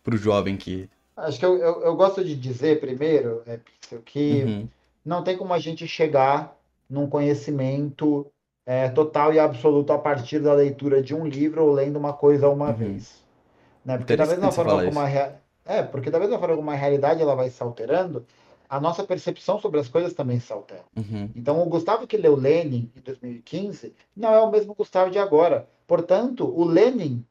pro 0.03 0.15
jovem 0.15 0.55
que. 0.55 0.87
Acho 1.17 1.39
que 1.39 1.45
eu, 1.45 1.57
eu, 1.57 1.81
eu 1.81 1.95
gosto 1.95 2.23
de 2.23 2.35
dizer 2.35 2.79
primeiro, 2.79 3.41
é, 3.47 3.59
que 4.05 4.43
uhum. 4.43 4.67
não 5.03 5.23
tem 5.23 5.35
como 5.37 5.53
a 5.53 5.59
gente 5.59 5.87
chegar 5.87 6.55
num 6.89 7.07
conhecimento 7.07 8.27
é, 8.65 8.89
total 8.89 9.33
e 9.33 9.39
absoluto 9.39 9.93
a 9.93 9.97
partir 9.97 10.39
da 10.39 10.53
leitura 10.53 11.01
de 11.01 11.15
um 11.15 11.25
livro 11.25 11.63
ou 11.63 11.73
lendo 11.73 11.97
uma 11.97 12.13
coisa 12.13 12.49
uma 12.49 12.67
uhum. 12.67 12.73
vez. 12.73 13.23
Né? 13.83 13.97
Porque 13.97 14.15
da 14.15 14.25
mesma 14.25 14.51
forma 14.51 14.83
como 14.83 14.99
a 14.99 15.05
rea... 15.05 15.39
é, 15.65 15.81
porque 15.81 16.11
da 16.11 16.19
mesma 16.19 16.37
forma 16.37 16.57
como 16.57 16.69
a 16.69 16.75
realidade 16.75 17.21
ela 17.21 17.35
vai 17.35 17.49
se 17.49 17.63
alterando, 17.63 18.25
a 18.69 18.79
nossa 18.79 19.03
percepção 19.03 19.59
sobre 19.59 19.79
as 19.79 19.87
coisas 19.87 20.13
também 20.13 20.39
se 20.39 20.51
altera. 20.51 20.83
Uhum. 20.95 21.29
Então, 21.35 21.61
o 21.61 21.65
Gustavo 21.65 22.07
que 22.07 22.17
leu 22.17 22.35
Lenin 22.35 22.91
em 22.95 23.01
2015 23.01 23.93
não 24.15 24.33
é 24.33 24.39
o 24.39 24.51
mesmo 24.51 24.75
Gustavo 24.75 25.11
de 25.11 25.19
agora. 25.19 25.67
Portanto, 25.87 26.45
o 26.45 26.63
Lenin 26.63 27.23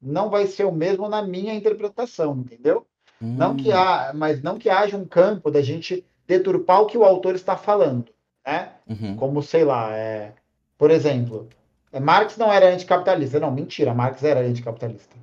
não 0.00 0.30
vai 0.30 0.46
ser 0.46 0.64
o 0.64 0.72
mesmo 0.72 1.08
na 1.08 1.22
minha 1.22 1.54
interpretação, 1.54 2.36
entendeu? 2.38 2.86
Uhum. 3.20 3.34
Não 3.34 3.56
que 3.56 3.70
hum. 3.70 3.76
há, 3.76 4.12
mas 4.14 4.42
não 4.42 4.58
que 4.58 4.70
haja 4.70 4.96
um 4.96 5.04
campo 5.04 5.50
da 5.50 5.60
gente 5.60 6.04
deturpar 6.26 6.80
o 6.80 6.86
que 6.86 6.96
o 6.96 7.04
autor 7.04 7.34
está 7.34 7.56
falando, 7.56 8.06
né? 8.46 8.72
Uhum. 8.88 9.16
Como 9.16 9.42
sei 9.42 9.64
lá, 9.64 9.94
é, 9.94 10.32
por 10.78 10.90
exemplo, 10.90 11.48
é, 11.92 12.00
Marx 12.00 12.36
não 12.36 12.52
era 12.52 12.72
anticapitalista. 12.72 13.40
Não, 13.40 13.50
mentira, 13.50 13.92
Marx 13.92 14.22
era 14.22 14.40
anticapitalista. 14.40 15.16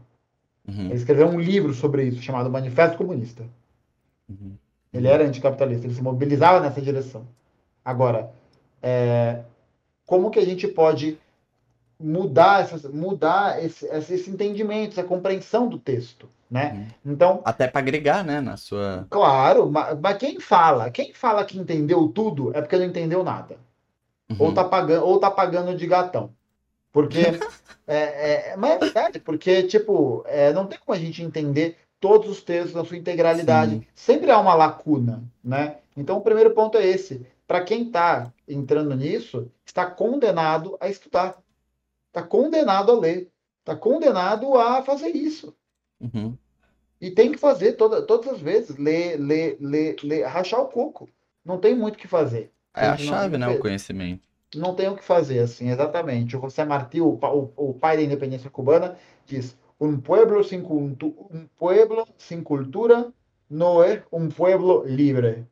Uhum. 0.67 0.85
Ele 0.85 0.95
escreveu 0.95 1.27
um 1.27 1.39
livro 1.39 1.73
sobre 1.73 2.03
isso, 2.03 2.21
chamado 2.21 2.49
Manifesto 2.49 2.97
Comunista. 2.97 3.43
Uhum. 4.29 4.55
Ele 4.93 5.07
era 5.07 5.25
anticapitalista, 5.25 5.85
ele 5.85 5.93
se 5.93 6.01
mobilizava 6.01 6.59
nessa 6.59 6.81
direção. 6.81 7.27
Agora, 7.83 8.31
é, 8.81 9.41
como 10.05 10.31
que 10.31 10.39
a 10.39 10.45
gente 10.45 10.67
pode 10.67 11.19
mudar, 11.99 12.61
essas, 12.61 12.83
mudar 12.85 13.63
esse, 13.63 13.85
esse 13.85 14.29
entendimento, 14.29 14.91
essa 14.91 15.03
compreensão 15.03 15.67
do 15.67 15.77
texto, 15.79 16.29
né? 16.49 16.89
Uhum. 17.05 17.13
Então 17.13 17.41
até 17.43 17.67
para 17.67 17.79
agregar, 17.79 18.23
né, 18.23 18.39
na 18.39 18.55
sua. 18.55 19.07
Claro, 19.09 19.69
mas, 19.69 19.99
mas, 19.99 20.17
quem 20.17 20.39
fala, 20.39 20.89
quem 20.91 21.13
fala 21.13 21.43
que 21.43 21.57
entendeu 21.57 22.07
tudo 22.07 22.55
é 22.55 22.61
porque 22.61 22.77
não 22.77 22.85
entendeu 22.85 23.23
nada, 23.23 23.57
uhum. 24.29 24.37
ou 24.39 24.53
tá 24.53 24.63
pagando, 24.63 25.05
ou 25.05 25.19
tá 25.19 25.31
pagando 25.31 25.75
de 25.75 25.87
gatão, 25.87 26.31
porque 26.91 27.19
é, 27.87 28.51
é, 28.51 28.55
mas 28.57 28.71
é 28.71 28.77
verdade, 28.77 29.19
porque 29.19 29.63
tipo 29.63 30.23
é, 30.27 30.53
não 30.53 30.67
tem 30.67 30.79
como 30.79 30.95
a 30.95 30.99
gente 30.99 31.23
entender 31.23 31.77
todos 31.99 32.29
os 32.29 32.41
textos 32.41 32.73
na 32.73 32.85
sua 32.85 32.97
integralidade. 32.97 33.75
Sim. 33.75 33.85
Sempre 33.93 34.31
há 34.31 34.39
uma 34.39 34.53
lacuna, 34.53 35.23
né? 35.43 35.77
Então, 35.95 36.17
o 36.17 36.21
primeiro 36.21 36.51
ponto 36.51 36.77
é 36.77 36.85
esse. 36.85 37.25
Para 37.47 37.63
quem 37.63 37.87
está 37.87 38.31
entrando 38.47 38.95
nisso, 38.95 39.51
está 39.65 39.85
condenado 39.85 40.77
a 40.79 40.89
estudar. 40.89 41.37
Está 42.07 42.21
condenado 42.21 42.91
a 42.91 42.99
ler. 42.99 43.29
Está 43.59 43.75
condenado 43.75 44.55
a 44.57 44.81
fazer 44.83 45.09
isso. 45.09 45.55
Uhum. 45.99 46.37
E 46.99 47.11
tem 47.11 47.31
que 47.31 47.37
fazer 47.37 47.73
toda, 47.73 48.01
todas 48.01 48.33
as 48.33 48.39
vezes. 48.39 48.77
Ler, 48.77 49.17
ler, 49.17 49.57
ler, 49.59 49.95
ler, 50.03 50.25
rachar 50.25 50.61
o 50.61 50.67
coco. 50.67 51.09
Não 51.43 51.57
tem 51.57 51.75
muito 51.75 51.95
o 51.95 51.97
que 51.97 52.07
fazer. 52.07 52.51
É 52.75 52.85
a 52.85 52.97
chave, 52.97 53.37
não, 53.37 53.47
né? 53.47 53.55
O 53.55 53.59
conhecimento. 53.59 54.27
Não 54.55 54.73
tem 54.73 54.87
o 54.87 54.95
que 54.95 55.03
fazer, 55.03 55.39
assim, 55.39 55.69
exatamente. 55.69 56.37
O 56.37 56.41
José 56.41 56.63
Martí, 56.63 57.01
o, 57.01 57.17
o, 57.21 57.51
o 57.55 57.73
pai 57.73 57.97
da 57.97 58.03
independência 58.03 58.49
cubana, 58.49 58.97
diz: 59.25 59.57
Un 59.79 60.01
pueblo 60.01 60.43
sin, 60.43 60.63
un 60.65 61.49
pueblo 61.57 62.07
sin 62.17 62.43
cultura 62.43 63.13
não 63.49 63.83
é 63.83 64.03
um 64.11 64.29
pueblo 64.29 64.83
livre. 64.85 65.45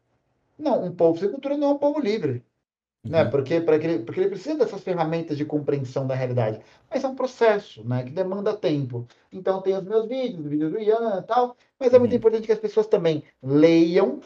Não, 0.58 0.84
um 0.84 0.96
povo 0.96 1.20
sem 1.20 1.30
cultura 1.30 1.58
não 1.58 1.70
é 1.70 1.74
um 1.74 1.78
povo 1.78 2.00
livre. 2.00 2.44
Uhum. 3.04 3.12
Né? 3.12 3.26
Porque, 3.26 3.54
ele, 3.54 4.00
porque 4.00 4.20
ele 4.20 4.30
precisa 4.30 4.58
dessas 4.58 4.82
ferramentas 4.82 5.38
de 5.38 5.46
compreensão 5.46 6.08
da 6.08 6.16
realidade. 6.16 6.60
Mas 6.90 7.04
é 7.04 7.08
um 7.08 7.16
processo 7.16 7.88
né? 7.88 8.04
que 8.04 8.10
demanda 8.10 8.56
tempo. 8.56 9.08
Então, 9.32 9.62
tem 9.62 9.78
os 9.78 9.84
meus 9.84 10.08
vídeos, 10.08 10.44
os 10.44 10.50
vídeos 10.50 10.72
do 10.72 10.80
Ian 10.80 11.20
e 11.20 11.28
tal. 11.28 11.56
Mas 11.80 11.94
é 11.94 12.00
muito 12.00 12.12
uhum. 12.12 12.18
importante 12.18 12.46
que 12.46 12.52
as 12.52 12.60
pessoas 12.60 12.88
também 12.88 13.24
leiam, 13.44 14.20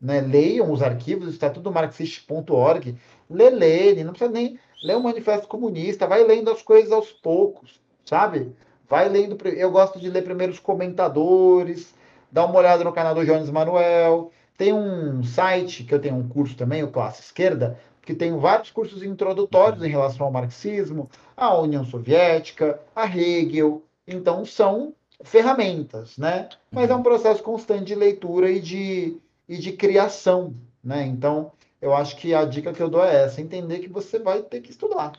né? 0.00 0.20
leiam 0.20 0.70
os 0.70 0.82
arquivos, 0.82 1.28
está 1.28 1.50
tudo 1.50 1.72
marxist.org. 1.72 2.96
Lê 3.28 3.50
Lênin, 3.50 4.04
não 4.04 4.12
precisa 4.12 4.30
nem 4.30 4.58
ler 4.82 4.96
o 4.96 5.02
Manifesto 5.02 5.48
Comunista, 5.48 6.06
vai 6.06 6.22
lendo 6.24 6.50
as 6.50 6.62
coisas 6.62 6.92
aos 6.92 7.10
poucos, 7.10 7.80
sabe? 8.04 8.54
Vai 8.88 9.08
lendo. 9.08 9.36
Eu 9.48 9.70
gosto 9.70 9.98
de 9.98 10.10
ler 10.10 10.22
primeiro 10.22 10.52
os 10.52 10.58
comentadores, 10.58 11.94
dá 12.30 12.44
uma 12.44 12.58
olhada 12.58 12.84
no 12.84 12.92
canal 12.92 13.14
do 13.14 13.24
Jones 13.24 13.50
Manuel. 13.50 14.30
Tem 14.56 14.72
um 14.72 15.22
site 15.22 15.84
que 15.84 15.94
eu 15.94 16.00
tenho 16.00 16.16
um 16.16 16.28
curso 16.28 16.56
também, 16.56 16.82
o 16.82 16.90
Classe 16.90 17.22
Esquerda, 17.22 17.78
que 18.02 18.14
tem 18.14 18.36
vários 18.38 18.70
cursos 18.70 19.02
introdutórios 19.02 19.82
em 19.82 19.88
relação 19.88 20.26
ao 20.26 20.32
marxismo, 20.32 21.10
à 21.36 21.58
União 21.58 21.84
Soviética, 21.84 22.80
a 22.94 23.04
Hegel. 23.04 23.82
Então 24.06 24.44
são 24.44 24.94
ferramentas, 25.22 26.16
né? 26.18 26.48
Mas 26.70 26.90
é 26.90 26.94
um 26.94 27.02
processo 27.02 27.42
constante 27.42 27.84
de 27.84 27.94
leitura 27.94 28.50
e 28.50 28.60
de, 28.60 29.16
e 29.48 29.56
de 29.56 29.72
criação, 29.72 30.54
né? 30.82 31.04
Então, 31.06 31.50
eu 31.80 31.94
acho 31.94 32.16
que 32.16 32.34
a 32.34 32.44
dica 32.44 32.72
que 32.72 32.82
eu 32.82 32.90
dou 32.90 33.04
é 33.04 33.24
essa, 33.24 33.40
entender 33.40 33.78
que 33.80 33.88
você 33.88 34.18
vai 34.18 34.42
ter 34.42 34.60
que 34.60 34.70
estudar. 34.70 35.12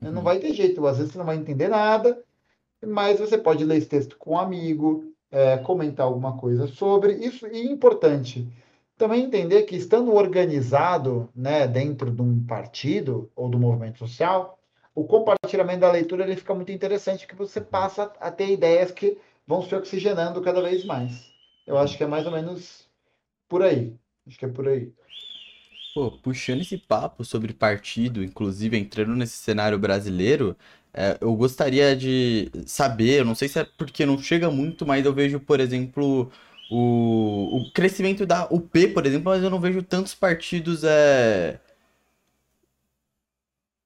Não 0.00 0.16
uhum. 0.16 0.22
vai 0.22 0.38
ter 0.38 0.54
jeito, 0.54 0.86
às 0.86 0.96
vezes 0.96 1.12
você 1.12 1.18
não 1.18 1.26
vai 1.26 1.36
entender 1.36 1.68
nada, 1.68 2.22
mas 2.86 3.18
você 3.18 3.36
pode 3.36 3.64
ler 3.64 3.78
esse 3.78 3.88
texto 3.88 4.16
com 4.16 4.32
um 4.32 4.38
amigo, 4.38 5.12
é, 5.30 5.58
comentar 5.58 6.06
alguma 6.06 6.36
coisa 6.36 6.66
sobre 6.66 7.12
isso. 7.14 7.46
E 7.46 7.66
importante 7.66 8.46
também 8.96 9.24
entender 9.24 9.62
que, 9.62 9.76
estando 9.76 10.14
organizado 10.14 11.30
né, 11.34 11.66
dentro 11.66 12.10
de 12.10 12.20
um 12.20 12.44
partido 12.44 13.30
ou 13.34 13.48
do 13.48 13.58
movimento 13.58 13.98
social, 13.98 14.58
o 14.94 15.04
compartilhamento 15.04 15.80
da 15.80 15.90
leitura 15.90 16.24
ele 16.24 16.36
fica 16.36 16.54
muito 16.54 16.70
interessante, 16.70 17.26
que 17.26 17.34
você 17.34 17.60
passa 17.60 18.12
a 18.20 18.30
ter 18.30 18.50
ideias 18.50 18.90
que 18.90 19.16
vão 19.46 19.62
se 19.62 19.74
oxigenando 19.74 20.42
cada 20.42 20.60
vez 20.60 20.84
mais. 20.84 21.32
Eu 21.66 21.78
acho 21.78 21.96
que 21.96 22.04
é 22.04 22.06
mais 22.06 22.26
ou 22.26 22.32
menos 22.32 22.88
por 23.48 23.62
aí. 23.62 23.94
Acho 24.26 24.38
que 24.38 24.44
é 24.44 24.48
por 24.48 24.68
aí. 24.68 24.92
Pô, 25.94 26.12
puxando 26.22 26.60
esse 26.60 26.78
papo 26.78 27.24
sobre 27.24 27.52
partido, 27.52 28.22
inclusive 28.22 28.78
entrando 28.78 29.16
nesse 29.16 29.38
cenário 29.38 29.78
brasileiro, 29.78 30.56
é, 30.94 31.18
eu 31.20 31.34
gostaria 31.34 31.94
de 31.96 32.50
saber, 32.66 33.24
não 33.24 33.34
sei 33.34 33.48
se 33.48 33.58
é 33.60 33.64
porque 33.64 34.04
não 34.06 34.18
chega 34.18 34.50
muito, 34.50 34.86
mas 34.86 35.04
eu 35.04 35.12
vejo, 35.14 35.38
por 35.40 35.60
exemplo, 35.60 36.30
o, 36.70 37.58
o 37.58 37.72
crescimento 37.72 38.26
da 38.26 38.46
UP, 38.50 38.88
por 38.88 39.06
exemplo, 39.06 39.32
mas 39.32 39.42
eu 39.42 39.50
não 39.50 39.60
vejo 39.60 39.82
tantos 39.82 40.14
partidos 40.14 40.82
é, 40.84 41.60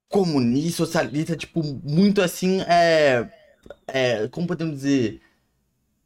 comunista, 0.09 0.78
socialista, 0.84 1.36
tipo, 1.36 1.62
muito 1.82 2.22
assim, 2.22 2.61
é, 2.62 3.28
é, 3.86 4.28
como 4.28 4.46
podemos 4.46 4.76
dizer, 4.76 5.20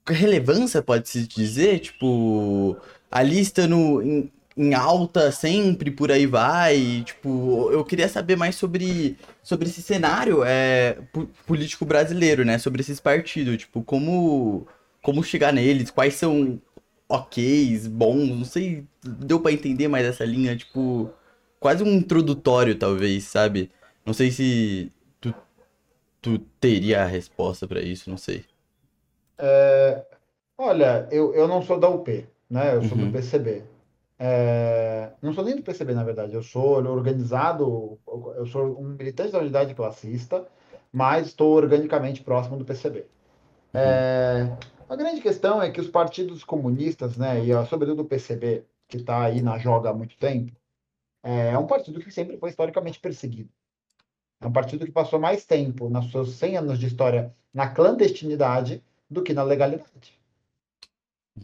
relevância, 0.06 0.82
pode-se 0.82 1.26
dizer, 1.26 1.80
tipo, 1.80 2.76
a 3.10 3.22
lista 3.22 3.66
no, 3.66 4.02
em, 4.02 4.32
em 4.56 4.74
alta 4.74 5.30
sempre, 5.32 5.90
por 5.90 6.10
aí 6.10 6.26
vai. 6.26 7.02
Tipo, 7.06 7.70
eu 7.72 7.84
queria 7.84 8.08
saber 8.08 8.36
mais 8.36 8.56
sobre, 8.56 9.16
sobre 9.48 9.66
esse 9.66 9.80
cenário 9.80 10.44
é, 10.44 10.98
político 11.46 11.86
brasileiro, 11.86 12.44
né? 12.44 12.58
Sobre 12.58 12.82
esses 12.82 13.00
partidos, 13.00 13.56
tipo, 13.56 13.82
como, 13.82 14.68
como 15.02 15.24
chegar 15.24 15.54
neles, 15.54 15.90
quais 15.90 16.16
são 16.16 16.60
oks, 17.08 17.86
bons, 17.86 18.28
não 18.28 18.44
sei, 18.44 18.84
deu 19.02 19.40
para 19.40 19.50
entender 19.50 19.88
mais 19.88 20.04
essa 20.04 20.22
linha, 20.22 20.54
tipo, 20.54 21.10
quase 21.58 21.82
um 21.82 21.94
introdutório, 21.94 22.74
talvez, 22.74 23.24
sabe? 23.24 23.70
Não 24.04 24.12
sei 24.12 24.30
se 24.30 24.92
tu, 25.18 25.34
tu 26.20 26.38
teria 26.60 27.02
a 27.02 27.06
resposta 27.06 27.66
para 27.66 27.80
isso, 27.80 28.10
não 28.10 28.18
sei. 28.18 28.44
É, 29.38 30.04
olha, 30.58 31.08
eu, 31.10 31.34
eu 31.34 31.48
não 31.48 31.62
sou 31.62 31.80
da 31.80 31.88
UP, 31.88 32.26
né? 32.50 32.74
Eu 32.74 32.82
sou 32.82 32.98
uhum. 32.98 33.06
do 33.06 33.12
PCB. 33.12 33.62
É, 34.18 35.12
não 35.22 35.32
sou 35.32 35.44
nem 35.44 35.54
do 35.54 35.62
PCB, 35.62 35.94
na 35.94 36.02
verdade. 36.02 36.34
Eu 36.34 36.42
sou 36.42 36.84
organizado, 36.84 37.98
eu 38.36 38.46
sou 38.46 38.80
um 38.80 38.88
militante 38.88 39.32
da 39.32 39.38
unidade 39.38 39.74
classista, 39.74 40.46
mas 40.92 41.28
estou 41.28 41.54
organicamente 41.54 42.22
próximo 42.22 42.56
do 42.56 42.64
PCB. 42.64 43.06
É, 43.72 44.56
a 44.88 44.96
grande 44.96 45.20
questão 45.20 45.62
é 45.62 45.70
que 45.70 45.80
os 45.80 45.88
partidos 45.88 46.42
comunistas, 46.42 47.16
né, 47.16 47.44
e 47.44 47.66
sobretudo 47.66 48.02
o 48.02 48.06
PCB, 48.06 48.64
que 48.88 48.96
está 48.96 49.24
aí 49.24 49.42
na 49.42 49.58
joga 49.58 49.90
há 49.90 49.94
muito 49.94 50.16
tempo, 50.16 50.52
é, 51.22 51.50
é 51.50 51.58
um 51.58 51.66
partido 51.66 52.00
que 52.00 52.10
sempre 52.10 52.38
foi 52.38 52.50
historicamente 52.50 52.98
perseguido. 52.98 53.50
É 54.40 54.46
um 54.46 54.52
partido 54.52 54.86
que 54.86 54.92
passou 54.92 55.18
mais 55.18 55.44
tempo, 55.44 55.90
nos 55.90 56.10
seus 56.10 56.34
100 56.36 56.56
anos 56.56 56.78
de 56.78 56.86
história, 56.86 57.34
na 57.52 57.68
clandestinidade 57.68 58.82
do 59.10 59.22
que 59.22 59.34
na 59.34 59.42
legalidade. 59.42 60.18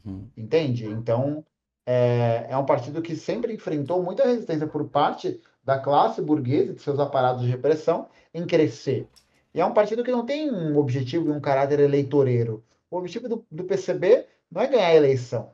Uhum. 0.04 0.28
Entende? 0.36 0.86
Então, 0.86 1.44
é, 1.86 2.46
é 2.48 2.56
um 2.56 2.64
partido 2.64 3.02
que 3.02 3.16
sempre 3.16 3.52
enfrentou 3.52 4.02
muita 4.02 4.24
resistência 4.24 4.66
por 4.66 4.88
parte 4.88 5.40
da 5.62 5.78
classe 5.78 6.20
burguesa 6.20 6.72
e 6.72 6.74
de 6.74 6.82
seus 6.82 6.98
aparatos 6.98 7.42
de 7.42 7.48
repressão 7.48 8.08
em 8.32 8.46
crescer. 8.46 9.08
E 9.54 9.60
é 9.60 9.66
um 9.66 9.72
partido 9.72 10.02
que 10.02 10.10
não 10.10 10.26
tem 10.26 10.50
um 10.50 10.76
objetivo 10.76 11.28
e 11.28 11.32
um 11.32 11.40
caráter 11.40 11.80
eleitoreiro. 11.80 12.64
O 12.90 12.96
objetivo 12.96 13.28
do, 13.28 13.46
do 13.50 13.64
PCB 13.64 14.26
não 14.50 14.62
é 14.62 14.66
ganhar 14.66 14.88
a 14.88 14.94
eleição, 14.94 15.52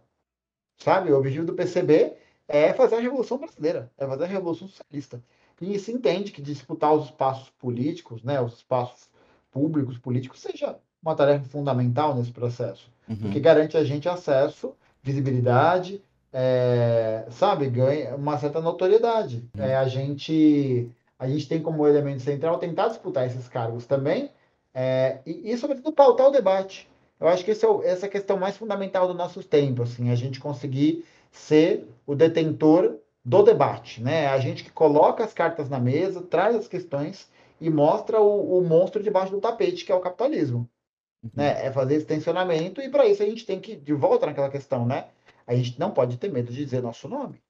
sabe? 0.78 1.12
O 1.12 1.18
objetivo 1.18 1.46
do 1.46 1.54
PCB 1.54 2.16
é 2.48 2.72
fazer 2.72 2.96
a 2.96 3.00
Revolução 3.00 3.38
Brasileira, 3.38 3.90
é 3.96 4.06
fazer 4.06 4.24
a 4.24 4.28
Revolução 4.28 4.68
Socialista. 4.68 5.22
E 5.60 5.78
se 5.78 5.92
entende 5.92 6.32
que 6.32 6.40
disputar 6.40 6.92
os 6.94 7.06
espaços 7.06 7.50
políticos, 7.50 8.22
né, 8.22 8.40
os 8.40 8.54
espaços 8.54 9.08
públicos 9.50 9.98
políticos, 9.98 10.40
seja 10.40 10.78
uma 11.02 11.14
tarefa 11.14 11.44
fundamental 11.44 12.14
nesse 12.14 12.32
processo, 12.32 12.90
uhum. 13.08 13.16
porque 13.16 13.40
garante 13.40 13.76
a 13.76 13.84
gente 13.84 14.08
acesso, 14.08 14.74
visibilidade, 15.02 16.02
é, 16.32 17.26
sabe, 17.30 17.68
ganha 17.68 18.14
uma 18.16 18.38
certa 18.38 18.60
notoriedade. 18.60 19.48
Uhum. 19.56 19.64
É, 19.64 19.76
a 19.76 19.86
gente 19.86 20.90
a 21.18 21.28
gente 21.28 21.46
tem 21.46 21.60
como 21.60 21.86
elemento 21.86 22.22
central 22.22 22.58
tentar 22.58 22.88
disputar 22.88 23.26
esses 23.26 23.46
cargos 23.46 23.84
também 23.84 24.30
é, 24.72 25.18
e, 25.26 25.52
e, 25.52 25.58
sobretudo, 25.58 25.92
pautar 25.92 26.28
o 26.28 26.30
debate. 26.30 26.88
Eu 27.18 27.28
acho 27.28 27.44
que 27.44 27.50
esse 27.50 27.64
é 27.64 27.68
o, 27.68 27.82
essa 27.82 28.06
é 28.06 28.08
a 28.08 28.12
questão 28.12 28.38
mais 28.38 28.56
fundamental 28.56 29.06
do 29.06 29.12
nosso 29.12 29.42
tempo, 29.42 29.82
assim, 29.82 30.10
a 30.10 30.14
gente 30.14 30.40
conseguir 30.40 31.04
ser 31.30 31.86
o 32.06 32.14
detentor 32.14 32.96
do 33.22 33.42
debate, 33.42 34.02
né? 34.02 34.28
A 34.28 34.38
gente 34.38 34.64
que 34.64 34.70
coloca 34.70 35.22
as 35.22 35.34
cartas 35.34 35.68
na 35.68 35.78
mesa, 35.78 36.22
traz 36.22 36.56
as 36.56 36.66
questões 36.66 37.28
e 37.60 37.68
mostra 37.68 38.18
o, 38.20 38.58
o 38.58 38.66
monstro 38.66 39.02
debaixo 39.02 39.32
do 39.32 39.40
tapete, 39.40 39.84
que 39.84 39.92
é 39.92 39.94
o 39.94 40.00
capitalismo. 40.00 40.66
Uhum. 41.22 41.30
Né? 41.34 41.66
É 41.66 41.70
fazer 41.70 41.96
esse 41.96 42.06
tensionamento, 42.06 42.80
e 42.80 42.88
para 42.88 43.06
isso 43.06 43.22
a 43.22 43.26
gente 43.26 43.44
tem 43.44 43.60
que, 43.60 43.76
de 43.76 43.92
volta 43.92 44.24
naquela 44.24 44.48
questão, 44.48 44.86
né? 44.86 45.08
A 45.52 45.56
gente 45.56 45.78
não 45.78 45.90
pode 45.90 46.16
ter 46.16 46.30
medo 46.30 46.52
de 46.52 46.64
dizer 46.64 46.82
nosso 46.82 47.08
nome. 47.08 47.40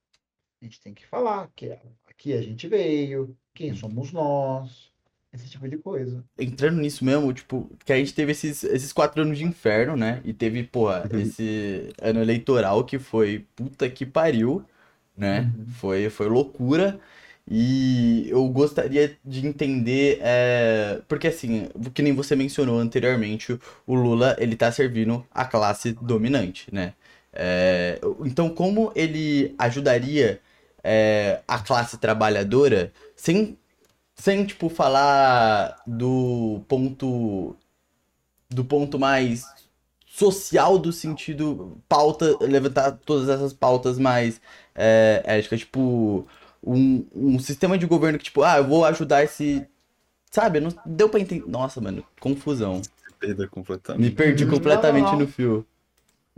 A 0.60 0.64
gente 0.64 0.80
tem 0.80 0.92
que 0.94 1.06
falar 1.06 1.48
que 1.54 1.76
aqui 2.08 2.32
a 2.32 2.42
gente 2.42 2.68
veio, 2.68 3.36
quem 3.54 3.74
somos 3.74 4.12
nós, 4.12 4.90
esse 5.32 5.48
tipo 5.48 5.68
de 5.68 5.78
coisa. 5.78 6.24
Entrando 6.38 6.80
nisso 6.80 7.04
mesmo, 7.04 7.32
tipo, 7.32 7.70
que 7.84 7.92
a 7.92 7.96
gente 7.96 8.14
teve 8.14 8.32
esses, 8.32 8.64
esses 8.64 8.92
quatro 8.92 9.22
anos 9.22 9.38
de 9.38 9.44
inferno, 9.44 9.96
né? 9.96 10.20
E 10.24 10.32
teve, 10.32 10.62
porra, 10.64 11.08
uhum. 11.10 11.20
esse 11.20 11.92
ano 12.00 12.20
eleitoral 12.20 12.84
que 12.84 12.98
foi 12.98 13.46
puta 13.54 13.88
que 13.88 14.04
pariu 14.04 14.64
né? 15.20 15.52
Uhum. 15.56 15.66
Foi, 15.74 16.10
foi 16.10 16.28
loucura. 16.28 16.98
E 17.52 18.28
eu 18.30 18.48
gostaria 18.48 19.16
de 19.24 19.46
entender, 19.46 20.18
é... 20.22 21.00
porque 21.08 21.28
assim, 21.28 21.68
que 21.92 22.02
nem 22.02 22.14
você 22.14 22.36
mencionou 22.36 22.78
anteriormente, 22.78 23.58
o 23.86 23.94
Lula 23.94 24.36
ele 24.38 24.54
tá 24.56 24.70
servindo 24.70 25.26
a 25.32 25.44
classe 25.44 25.92
dominante, 26.00 26.72
né? 26.72 26.94
É... 27.32 28.00
Então, 28.24 28.50
como 28.50 28.92
ele 28.94 29.54
ajudaria 29.58 30.40
é, 30.82 31.40
a 31.46 31.58
classe 31.58 31.98
trabalhadora 31.98 32.92
sem, 33.14 33.58
sem 34.14 34.44
tipo, 34.44 34.68
falar 34.68 35.80
do 35.86 36.62
ponto 36.68 37.56
do 38.48 38.64
ponto 38.64 38.98
mais 38.98 39.44
social 40.06 40.76
do 40.76 40.92
sentido 40.92 41.78
pauta, 41.88 42.36
levantar 42.40 42.92
todas 42.92 43.28
essas 43.28 43.52
pautas 43.52 43.98
mais 43.98 44.40
é, 44.74 45.22
ética, 45.24 45.56
tipo, 45.56 46.26
um, 46.62 47.06
um 47.14 47.38
sistema 47.38 47.78
de 47.78 47.86
governo 47.86 48.18
que, 48.18 48.24
tipo, 48.24 48.42
ah, 48.42 48.58
eu 48.58 48.66
vou 48.66 48.84
ajudar 48.84 49.22
esse. 49.22 49.66
Sabe? 50.30 50.60
Não 50.60 50.70
deu 50.84 51.08
pra 51.08 51.20
entender. 51.20 51.48
Nossa, 51.48 51.80
mano, 51.80 52.04
confusão. 52.20 52.82
Completamente. 53.50 54.02
Me 54.02 54.10
perdi 54.10 54.46
completamente 54.46 55.04
não, 55.04 55.12
não, 55.12 55.18
não. 55.20 55.26
no 55.26 55.32
fio. 55.32 55.66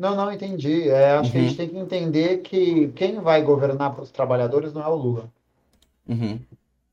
Não, 0.02 0.16
não 0.16 0.32
entendi. 0.32 0.88
É, 0.88 1.12
acho 1.12 1.26
uhum. 1.26 1.30
que 1.30 1.38
a 1.38 1.40
gente 1.42 1.50
uhum. 1.50 1.56
tem 1.56 1.68
que 1.68 1.78
entender 1.78 2.38
que 2.38 2.88
quem 2.88 3.20
vai 3.20 3.40
governar 3.40 3.94
para 3.94 4.02
os 4.02 4.10
trabalhadores 4.10 4.72
não 4.72 4.82
é 4.82 4.88
o 4.88 4.96
Lula. 4.96 5.30
Uhum. 6.08 6.40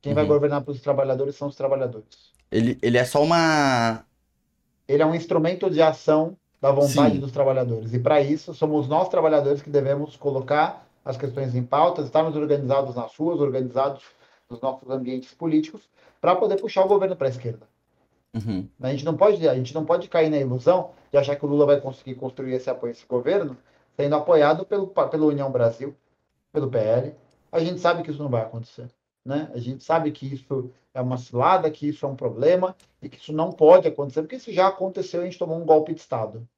Quem 0.00 0.12
uhum. 0.12 0.14
vai 0.14 0.24
governar 0.24 0.60
para 0.60 0.70
os 0.70 0.80
trabalhadores 0.80 1.34
são 1.34 1.48
os 1.48 1.56
trabalhadores. 1.56 2.30
Ele, 2.52 2.78
ele 2.80 2.96
é 2.96 3.04
só 3.04 3.20
uma. 3.20 4.04
Ele 4.86 5.02
é 5.02 5.06
um 5.06 5.12
instrumento 5.12 5.68
de 5.68 5.82
ação 5.82 6.36
da 6.62 6.70
vontade 6.70 7.14
Sim. 7.14 7.20
dos 7.20 7.32
trabalhadores. 7.32 7.92
E 7.92 7.98
para 7.98 8.20
isso, 8.20 8.54
somos 8.54 8.86
nós, 8.86 9.08
trabalhadores, 9.08 9.60
que 9.60 9.70
devemos 9.70 10.14
colocar 10.14 10.86
as 11.04 11.16
questões 11.16 11.56
em 11.56 11.64
pautas, 11.64 12.04
estarmos 12.04 12.36
organizados 12.36 12.94
nas 12.94 13.16
ruas, 13.16 13.40
organizados 13.40 14.04
nos 14.48 14.60
nossos 14.60 14.88
ambientes 14.88 15.34
políticos, 15.34 15.82
para 16.20 16.36
poder 16.36 16.60
puxar 16.60 16.84
o 16.84 16.88
governo 16.88 17.16
para 17.16 17.26
a 17.26 17.30
esquerda. 17.30 17.66
Uhum. 18.34 18.68
A, 18.80 18.90
gente 18.90 19.04
não 19.04 19.16
pode, 19.16 19.48
a 19.48 19.54
gente 19.54 19.74
não 19.74 19.84
pode 19.84 20.08
cair 20.08 20.30
na 20.30 20.38
ilusão 20.38 20.92
de 21.10 21.18
achar 21.18 21.36
que 21.36 21.44
o 21.44 21.48
Lula 21.48 21.66
vai 21.66 21.80
conseguir 21.80 22.14
construir 22.14 22.54
esse 22.54 22.70
apoio 22.70 22.92
esse 22.92 23.04
governo 23.06 23.56
sendo 23.96 24.14
apoiado 24.14 24.64
pelo, 24.64 24.86
pela 24.86 25.26
União 25.26 25.50
Brasil, 25.50 25.94
pelo 26.52 26.70
PL. 26.70 27.14
A 27.50 27.58
gente 27.58 27.80
sabe 27.80 28.02
que 28.02 28.10
isso 28.10 28.22
não 28.22 28.30
vai 28.30 28.42
acontecer. 28.42 28.88
Né? 29.24 29.50
A 29.52 29.58
gente 29.58 29.84
sabe 29.84 30.10
que 30.12 30.32
isso 30.32 30.70
é 30.94 31.00
uma 31.00 31.18
cilada, 31.18 31.70
que 31.70 31.88
isso 31.88 32.06
é 32.06 32.08
um 32.08 32.16
problema 32.16 32.74
e 33.02 33.08
que 33.08 33.18
isso 33.18 33.32
não 33.32 33.52
pode 33.52 33.86
acontecer, 33.88 34.22
porque 34.22 34.36
isso 34.36 34.52
já 34.52 34.68
aconteceu 34.68 35.20
e 35.20 35.22
a 35.22 35.26
gente 35.26 35.38
tomou 35.38 35.58
um 35.58 35.66
golpe 35.66 35.92
de 35.92 36.00
Estado 36.00 36.48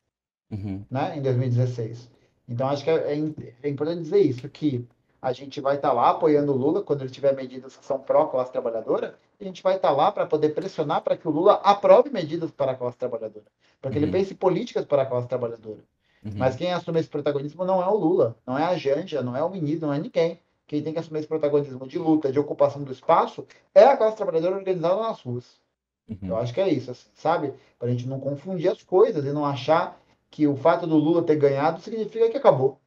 uhum. 0.50 0.84
né? 0.90 1.16
em 1.16 1.22
2016. 1.22 2.10
Então, 2.48 2.68
acho 2.68 2.84
que 2.84 2.90
é, 2.90 3.14
é, 3.14 3.54
é 3.62 3.68
importante 3.68 4.02
dizer 4.02 4.20
isso, 4.20 4.48
que 4.48 4.86
a 5.22 5.32
gente 5.32 5.60
vai 5.60 5.76
estar 5.76 5.90
tá 5.90 5.94
lá 5.94 6.10
apoiando 6.10 6.52
o 6.52 6.56
Lula 6.56 6.82
quando 6.82 7.02
ele 7.02 7.10
tiver 7.10 7.32
medidas 7.32 7.76
que 7.76 7.84
são 7.84 8.00
pró-classe 8.00 8.50
trabalhadora, 8.50 9.14
e 9.38 9.44
a 9.44 9.46
gente 9.46 9.62
vai 9.62 9.76
estar 9.76 9.90
tá 9.90 9.94
lá 9.94 10.10
para 10.10 10.26
poder 10.26 10.48
pressionar 10.48 11.00
para 11.00 11.16
que 11.16 11.28
o 11.28 11.30
Lula 11.30 11.60
aprove 11.62 12.10
medidas 12.10 12.50
para 12.50 12.72
a 12.72 12.74
classe 12.74 12.98
trabalhadora, 12.98 13.46
para 13.80 13.92
que 13.92 13.98
uhum. 13.98 14.02
ele 14.02 14.12
pense 14.12 14.34
políticas 14.34 14.84
para 14.84 15.02
a 15.02 15.06
classe 15.06 15.28
trabalhadora. 15.28 15.78
Uhum. 16.24 16.32
Mas 16.34 16.56
quem 16.56 16.72
assume 16.72 16.98
esse 16.98 17.08
protagonismo 17.08 17.64
não 17.64 17.80
é 17.80 17.86
o 17.86 17.96
Lula, 17.96 18.36
não 18.44 18.58
é 18.58 18.64
a 18.64 18.76
Janja, 18.76 19.22
não 19.22 19.36
é 19.36 19.44
o 19.44 19.48
ministro, 19.48 19.86
não 19.86 19.94
é 19.94 19.98
ninguém. 20.00 20.40
Quem 20.66 20.82
tem 20.82 20.92
que 20.92 20.98
assumir 20.98 21.20
esse 21.20 21.28
protagonismo 21.28 21.86
de 21.86 21.98
luta, 21.98 22.32
de 22.32 22.38
ocupação 22.40 22.82
do 22.82 22.90
espaço, 22.90 23.46
é 23.72 23.84
a 23.84 23.96
classe 23.96 24.16
trabalhadora 24.16 24.56
organizada 24.56 24.96
nas 24.96 25.20
ruas. 25.20 25.60
Uhum. 26.08 26.30
Eu 26.30 26.36
acho 26.36 26.52
que 26.52 26.60
é 26.60 26.68
isso, 26.68 26.90
assim, 26.90 27.08
sabe? 27.14 27.54
Para 27.78 27.88
a 27.88 27.90
gente 27.90 28.08
não 28.08 28.18
confundir 28.18 28.68
as 28.70 28.82
coisas 28.82 29.24
e 29.24 29.32
não 29.32 29.46
achar 29.46 30.00
que 30.30 30.48
o 30.48 30.56
fato 30.56 30.86
do 30.86 30.96
Lula 30.96 31.22
ter 31.22 31.36
ganhado 31.36 31.80
significa 31.80 32.28
que 32.28 32.36
acabou. 32.36 32.80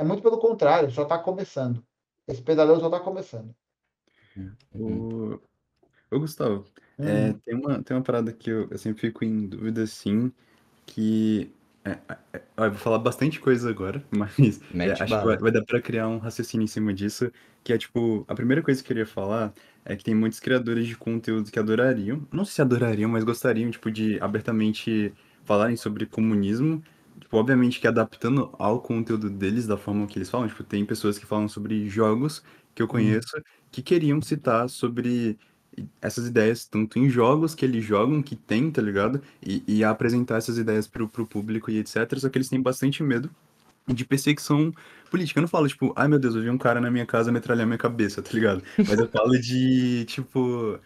É 0.00 0.04
muito 0.04 0.22
pelo 0.22 0.38
contrário, 0.38 0.90
só 0.90 1.02
está 1.02 1.18
começando. 1.18 1.84
Esse 2.26 2.40
pesadelo 2.40 2.80
só 2.80 2.86
está 2.86 2.98
começando. 3.00 3.54
O, 4.72 5.38
o 6.10 6.18
Gustavo, 6.18 6.64
hum. 6.98 7.04
é, 7.06 7.34
tem, 7.44 7.54
uma, 7.54 7.82
tem 7.82 7.94
uma 7.94 8.02
parada 8.02 8.32
que 8.32 8.48
eu, 8.48 8.66
eu 8.70 8.78
sempre 8.78 8.98
fico 8.98 9.26
em 9.26 9.46
dúvida, 9.46 9.82
assim, 9.82 10.32
que 10.86 11.52
é, 11.84 11.98
é, 12.08 12.16
é 12.32 12.42
eu 12.56 12.70
vou 12.70 12.78
falar 12.78 12.98
bastante 12.98 13.38
coisa 13.40 13.68
agora, 13.68 14.02
mas 14.10 14.38
é, 14.74 14.90
acho 14.90 15.04
que 15.04 15.10
vai, 15.10 15.36
vai, 15.36 15.52
dar 15.52 15.64
para 15.66 15.82
criar 15.82 16.08
um 16.08 16.16
raciocínio 16.16 16.64
em 16.64 16.68
cima 16.68 16.94
disso, 16.94 17.30
que 17.62 17.70
é 17.70 17.76
tipo, 17.76 18.24
a 18.26 18.34
primeira 18.34 18.62
coisa 18.62 18.80
que 18.82 18.86
eu 18.86 18.88
queria 18.88 19.06
falar 19.06 19.52
é 19.84 19.94
que 19.96 20.04
tem 20.04 20.14
muitos 20.14 20.40
criadores 20.40 20.86
de 20.86 20.96
conteúdo 20.96 21.50
que 21.50 21.58
adorariam, 21.58 22.26
não 22.32 22.46
sei 22.46 22.54
se 22.54 22.62
adorariam, 22.62 23.10
mas 23.10 23.22
gostariam, 23.22 23.70
tipo, 23.70 23.90
de 23.90 24.18
abertamente 24.18 25.12
falarem 25.44 25.76
sobre 25.76 26.06
comunismo, 26.06 26.82
tipo, 27.20 27.36
obviamente 27.36 27.80
que 27.80 27.86
adaptando 27.86 28.50
ao 28.58 28.80
conteúdo 28.80 29.30
deles, 29.30 29.66
da 29.66 29.76
forma 29.76 30.06
que 30.06 30.18
eles 30.18 30.30
falam, 30.30 30.48
tipo, 30.48 30.64
tem 30.64 30.84
pessoas 30.84 31.18
que 31.18 31.26
falam 31.26 31.48
sobre 31.48 31.88
jogos 31.88 32.42
que 32.74 32.82
eu 32.82 32.86
uhum. 32.86 32.92
conheço 32.92 33.42
que 33.70 33.82
queriam 33.82 34.20
citar 34.20 34.68
sobre 34.68 35.38
essas 36.00 36.26
ideias, 36.26 36.64
tanto 36.64 36.98
em 36.98 37.08
jogos 37.08 37.54
que 37.54 37.64
eles 37.64 37.84
jogam, 37.84 38.22
que 38.22 38.34
tem, 38.34 38.70
tá 38.70 38.82
ligado? 38.82 39.22
E, 39.44 39.62
e 39.66 39.84
apresentar 39.84 40.38
essas 40.38 40.58
ideias 40.58 40.86
pro, 40.86 41.08
pro 41.08 41.26
público 41.26 41.70
e 41.70 41.78
etc. 41.78 42.18
Só 42.18 42.28
que 42.28 42.38
eles 42.38 42.48
têm 42.48 42.60
bastante 42.60 43.02
medo 43.02 43.30
de 43.86 44.04
perseguição 44.04 44.72
política. 45.10 45.38
Eu 45.38 45.42
não 45.42 45.48
falo, 45.48 45.68
tipo, 45.68 45.92
ai 45.96 46.08
meu 46.08 46.18
Deus, 46.18 46.34
eu 46.34 46.42
vi 46.42 46.50
um 46.50 46.58
cara 46.58 46.80
na 46.80 46.90
minha 46.90 47.06
casa 47.06 47.32
metralhar 47.32 47.66
minha 47.66 47.78
cabeça, 47.78 48.22
tá 48.22 48.30
ligado? 48.32 48.62
Mas 48.76 48.98
eu 48.98 49.08
falo 49.08 49.38
de, 49.38 50.04
tipo, 50.06 50.78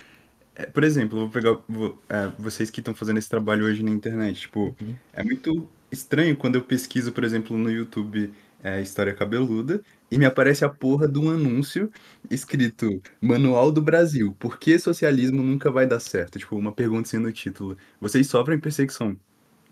é, 0.54 0.66
por 0.66 0.84
exemplo, 0.84 1.18
vou 1.18 1.30
pegar 1.30 1.58
vou, 1.68 2.00
é, 2.08 2.30
vocês 2.38 2.70
que 2.70 2.80
estão 2.80 2.94
fazendo 2.94 3.18
esse 3.18 3.28
trabalho 3.28 3.64
hoje 3.64 3.82
na 3.82 3.90
internet. 3.90 4.42
Tipo, 4.42 4.76
uhum. 4.80 4.94
é 5.12 5.24
muito 5.24 5.68
estranho 5.94 6.36
quando 6.36 6.56
eu 6.56 6.62
pesquiso, 6.62 7.12
por 7.12 7.24
exemplo, 7.24 7.56
no 7.56 7.70
YouTube 7.70 8.32
é, 8.62 8.80
História 8.80 9.14
Cabeluda 9.14 9.82
e 10.10 10.18
me 10.18 10.24
aparece 10.24 10.64
a 10.64 10.68
porra 10.68 11.06
de 11.08 11.18
um 11.18 11.30
anúncio 11.30 11.90
escrito 12.30 13.02
Manual 13.20 13.70
do 13.70 13.82
Brasil. 13.82 14.34
Por 14.38 14.58
que 14.58 14.78
socialismo 14.78 15.42
nunca 15.42 15.70
vai 15.70 15.86
dar 15.86 16.00
certo? 16.00 16.38
Tipo, 16.38 16.56
uma 16.56 16.72
pergunta 16.72 17.08
assim 17.08 17.18
no 17.18 17.32
título. 17.32 17.76
Vocês 18.00 18.26
sofrem 18.26 18.58
perseguição. 18.58 19.18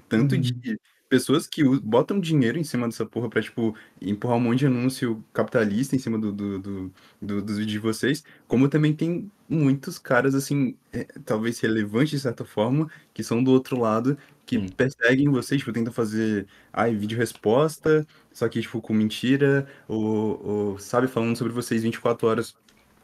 Tanto 0.08 0.34
uhum. 0.34 0.40
de 0.40 0.78
pessoas 1.12 1.46
que 1.46 1.62
botam 1.80 2.18
dinheiro 2.18 2.58
em 2.58 2.64
cima 2.64 2.86
dessa 2.86 3.04
porra 3.04 3.28
pra, 3.28 3.42
tipo, 3.42 3.76
empurrar 4.00 4.38
um 4.38 4.40
monte 4.40 4.60
de 4.60 4.66
anúncio 4.66 5.22
capitalista 5.30 5.94
em 5.94 5.98
cima 5.98 6.18
do, 6.18 6.32
do, 6.32 6.58
do, 6.58 6.92
do 7.20 7.42
dos 7.42 7.58
vídeos 7.58 7.72
de 7.72 7.78
vocês, 7.78 8.24
como 8.48 8.66
também 8.66 8.94
tem 8.94 9.30
muitos 9.46 9.98
caras, 9.98 10.34
assim, 10.34 10.74
é, 10.90 11.04
talvez 11.22 11.60
relevantes 11.60 12.12
de 12.12 12.20
certa 12.20 12.46
forma, 12.46 12.90
que 13.12 13.22
são 13.22 13.44
do 13.44 13.50
outro 13.50 13.78
lado, 13.78 14.16
que 14.46 14.58
hum. 14.58 14.68
perseguem 14.68 15.28
vocês, 15.30 15.60
tipo, 15.60 15.72
tentam 15.72 15.92
fazer, 15.92 16.46
ai, 16.72 16.94
vídeo 16.94 17.18
resposta, 17.18 18.06
só 18.32 18.48
que, 18.48 18.60
tipo, 18.60 18.80
com 18.80 18.92
mentira, 18.92 19.66
ou, 19.88 20.46
ou, 20.46 20.78
sabe, 20.78 21.06
falando 21.08 21.36
sobre 21.36 21.52
vocês 21.52 21.82
24 21.82 22.26
horas 22.26 22.54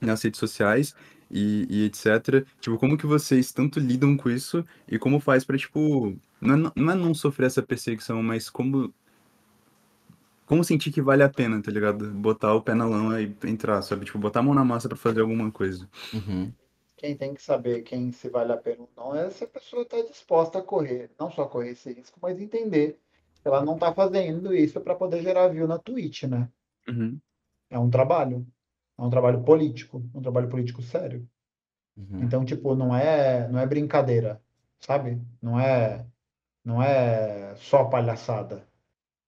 nas 0.00 0.22
redes 0.22 0.38
sociais, 0.40 0.94
e, 1.30 1.66
e 1.68 1.84
etc. 1.84 2.46
Tipo, 2.60 2.78
como 2.78 2.96
que 2.96 3.06
vocês 3.06 3.52
tanto 3.52 3.78
lidam 3.78 4.16
com 4.16 4.30
isso 4.30 4.64
e 4.88 4.98
como 4.98 5.20
faz 5.20 5.44
pra, 5.44 5.56
tipo, 5.58 6.16
não 6.40 6.68
é, 6.68 6.72
não 6.74 6.92
é 6.92 6.94
não 6.94 7.14
sofrer 7.14 7.46
essa 7.46 7.62
perseguição, 7.62 8.22
mas 8.22 8.48
como 8.48 8.92
como 10.46 10.64
sentir 10.64 10.90
que 10.90 11.02
vale 11.02 11.22
a 11.22 11.28
pena, 11.28 11.60
tá 11.60 11.70
ligado? 11.70 12.10
Botar 12.10 12.54
o 12.54 12.62
pé 12.62 12.74
na 12.74 12.86
lama 12.86 13.20
e 13.20 13.36
entrar, 13.44 13.82
sabe? 13.82 14.06
Tipo, 14.06 14.18
botar 14.18 14.40
a 14.40 14.42
mão 14.42 14.54
na 14.54 14.64
massa 14.64 14.88
pra 14.88 14.96
fazer 14.96 15.20
alguma 15.20 15.50
coisa. 15.50 15.86
Uhum. 16.12 16.50
Quem 16.98 17.16
tem 17.16 17.32
que 17.32 17.40
saber 17.40 17.82
quem 17.82 18.10
se 18.10 18.28
vale 18.28 18.52
a 18.52 18.56
pena 18.56 18.82
ou 18.82 18.90
não 18.96 19.16
é 19.16 19.30
se 19.30 19.44
a 19.44 19.48
pessoa 19.48 19.82
está 19.82 20.02
disposta 20.02 20.58
a 20.58 20.62
correr, 20.62 21.10
não 21.18 21.30
só 21.30 21.46
correr 21.46 21.70
esse 21.70 21.92
risco, 21.92 22.18
mas 22.20 22.40
entender 22.40 22.98
que 23.40 23.46
ela 23.46 23.64
não 23.64 23.74
está 23.74 23.94
fazendo 23.94 24.54
isso 24.54 24.80
para 24.80 24.96
poder 24.96 25.22
gerar 25.22 25.48
view 25.48 25.66
na 25.68 25.78
Twitch, 25.78 26.24
né? 26.24 26.50
Uhum. 26.88 27.18
É 27.70 27.78
um 27.78 27.88
trabalho, 27.88 28.44
é 28.98 29.02
um 29.02 29.08
trabalho 29.08 29.42
político, 29.44 30.02
um 30.12 30.20
trabalho 30.20 30.48
político 30.48 30.82
sério. 30.82 31.26
Uhum. 31.96 32.24
Então, 32.24 32.44
tipo, 32.44 32.74
não 32.74 32.94
é, 32.94 33.46
não 33.48 33.60
é 33.60 33.66
brincadeira, 33.66 34.42
sabe? 34.80 35.20
Não 35.40 35.58
é, 35.58 36.04
não 36.64 36.82
é 36.82 37.54
só 37.56 37.84
palhaçada. 37.84 38.66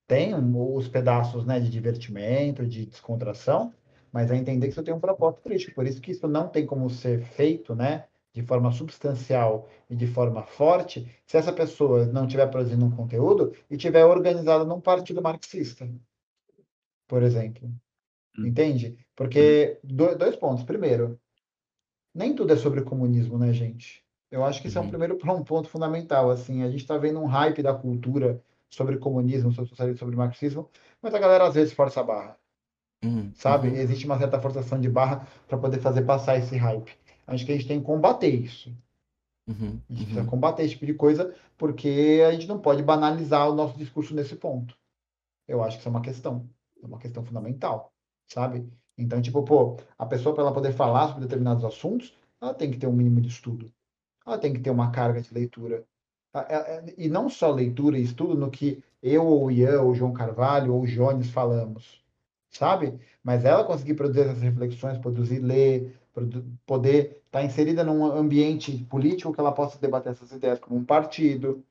Tem 0.08 0.34
os 0.34 0.88
pedaços, 0.88 1.46
né, 1.46 1.60
de 1.60 1.70
divertimento, 1.70 2.66
de 2.66 2.84
descontração, 2.84 3.72
mas 4.12 4.30
é 4.30 4.36
entender 4.36 4.66
que 4.66 4.72
isso 4.72 4.82
tem 4.82 4.94
um 4.94 5.00
propósito 5.00 5.42
político. 5.42 5.74
Por 5.74 5.86
isso 5.86 6.00
que 6.00 6.10
isso 6.10 6.26
não 6.26 6.48
tem 6.48 6.66
como 6.66 6.88
ser 6.90 7.22
feito, 7.22 7.74
né, 7.74 8.04
de 8.32 8.42
forma 8.42 8.70
substancial 8.72 9.68
e 9.88 9.96
de 9.96 10.06
forma 10.06 10.42
forte, 10.42 11.08
se 11.26 11.36
essa 11.36 11.52
pessoa 11.52 12.06
não 12.06 12.24
estiver 12.24 12.46
produzindo 12.48 12.84
um 12.84 12.90
conteúdo 12.90 13.52
e 13.68 13.74
estiver 13.74 14.04
organizada 14.04 14.64
num 14.64 14.80
partido 14.80 15.20
marxista, 15.20 15.88
por 17.08 17.22
exemplo. 17.22 17.68
Hum. 18.38 18.46
Entende? 18.46 18.98
Porque, 19.16 19.78
dois 19.82 20.36
pontos. 20.36 20.64
Primeiro, 20.64 21.18
nem 22.14 22.34
tudo 22.34 22.52
é 22.52 22.56
sobre 22.56 22.82
comunismo, 22.82 23.38
né, 23.38 23.52
gente? 23.52 24.04
Eu 24.30 24.44
acho 24.44 24.62
que 24.62 24.68
isso 24.68 24.78
é 24.78 24.80
um 24.80 24.84
uhum. 24.84 24.90
primeiro 24.90 25.18
um 25.24 25.44
ponto 25.44 25.68
fundamental. 25.68 26.30
Assim, 26.30 26.62
a 26.62 26.70
gente 26.70 26.80
está 26.80 26.96
vendo 26.96 27.20
um 27.20 27.26
hype 27.26 27.62
da 27.62 27.74
cultura 27.74 28.42
sobre 28.68 28.98
comunismo, 28.98 29.52
sobre 29.52 29.68
socialismo, 29.68 29.98
sobre 29.98 30.16
marxismo, 30.16 30.70
mas 31.02 31.12
a 31.12 31.18
galera 31.18 31.46
às 31.46 31.54
vezes 31.54 31.74
força 31.74 32.00
a 32.00 32.04
barra. 32.04 32.39
Uhum. 33.02 33.32
Sabe? 33.34 33.68
Uhum. 33.68 33.76
Existe 33.76 34.04
uma 34.06 34.18
certa 34.18 34.40
forçação 34.40 34.80
de 34.80 34.88
barra 34.88 35.26
para 35.48 35.58
poder 35.58 35.80
fazer 35.80 36.02
passar 36.02 36.36
esse 36.38 36.56
hype. 36.56 36.92
Acho 37.26 37.46
que 37.46 37.52
a 37.52 37.54
gente 37.54 37.66
tem 37.66 37.80
que 37.80 37.86
combater 37.86 38.28
isso. 38.28 38.70
Uhum. 39.48 39.80
A 39.88 39.92
gente 39.92 40.04
precisa 40.04 40.20
uhum. 40.20 40.26
combater 40.26 40.62
esse 40.62 40.74
tipo 40.74 40.86
de 40.86 40.94
coisa, 40.94 41.34
porque 41.56 42.22
a 42.26 42.32
gente 42.32 42.46
não 42.46 42.58
pode 42.58 42.82
banalizar 42.82 43.48
o 43.48 43.54
nosso 43.54 43.78
discurso 43.78 44.14
nesse 44.14 44.36
ponto. 44.36 44.76
Eu 45.48 45.62
acho 45.62 45.76
que 45.76 45.80
isso 45.80 45.88
é 45.88 45.90
uma 45.90 46.02
questão. 46.02 46.48
É 46.82 46.86
uma 46.86 46.98
questão 46.98 47.24
fundamental, 47.24 47.92
sabe? 48.26 48.66
Então, 48.96 49.20
tipo, 49.20 49.42
pô, 49.42 49.76
a 49.98 50.06
pessoa, 50.06 50.34
para 50.34 50.44
ela 50.44 50.52
poder 50.52 50.72
falar 50.72 51.08
sobre 51.08 51.22
determinados 51.22 51.64
assuntos, 51.64 52.14
ela 52.40 52.54
tem 52.54 52.70
que 52.70 52.78
ter 52.78 52.86
um 52.86 52.92
mínimo 52.92 53.20
de 53.20 53.28
estudo. 53.28 53.72
Ela 54.26 54.38
tem 54.38 54.52
que 54.52 54.60
ter 54.60 54.70
uma 54.70 54.90
carga 54.90 55.20
de 55.20 55.32
leitura. 55.32 55.84
E 56.96 57.08
não 57.08 57.28
só 57.28 57.50
leitura 57.50 57.98
e 57.98 58.02
estudo 58.02 58.34
no 58.34 58.50
que 58.50 58.82
eu, 59.02 59.26
ou 59.26 59.50
Ian, 59.50 59.82
ou 59.82 59.94
João 59.94 60.12
Carvalho, 60.12 60.74
ou 60.74 60.86
Jones 60.86 61.30
falamos 61.30 61.99
sabe? 62.50 62.98
Mas 63.22 63.44
ela 63.44 63.64
conseguir 63.64 63.94
produzir 63.94 64.22
essas 64.22 64.42
reflexões, 64.42 64.98
produzir 64.98 65.38
ler, 65.38 65.96
poder 66.66 67.22
estar 67.26 67.40
tá 67.40 67.44
inserida 67.44 67.84
num 67.84 68.04
ambiente 68.04 68.84
político 68.84 69.32
que 69.32 69.40
ela 69.40 69.52
possa 69.52 69.78
debater 69.78 70.12
essas 70.12 70.32
ideias 70.32 70.58
como 70.58 70.76
um 70.76 70.84
partido, 70.84 71.64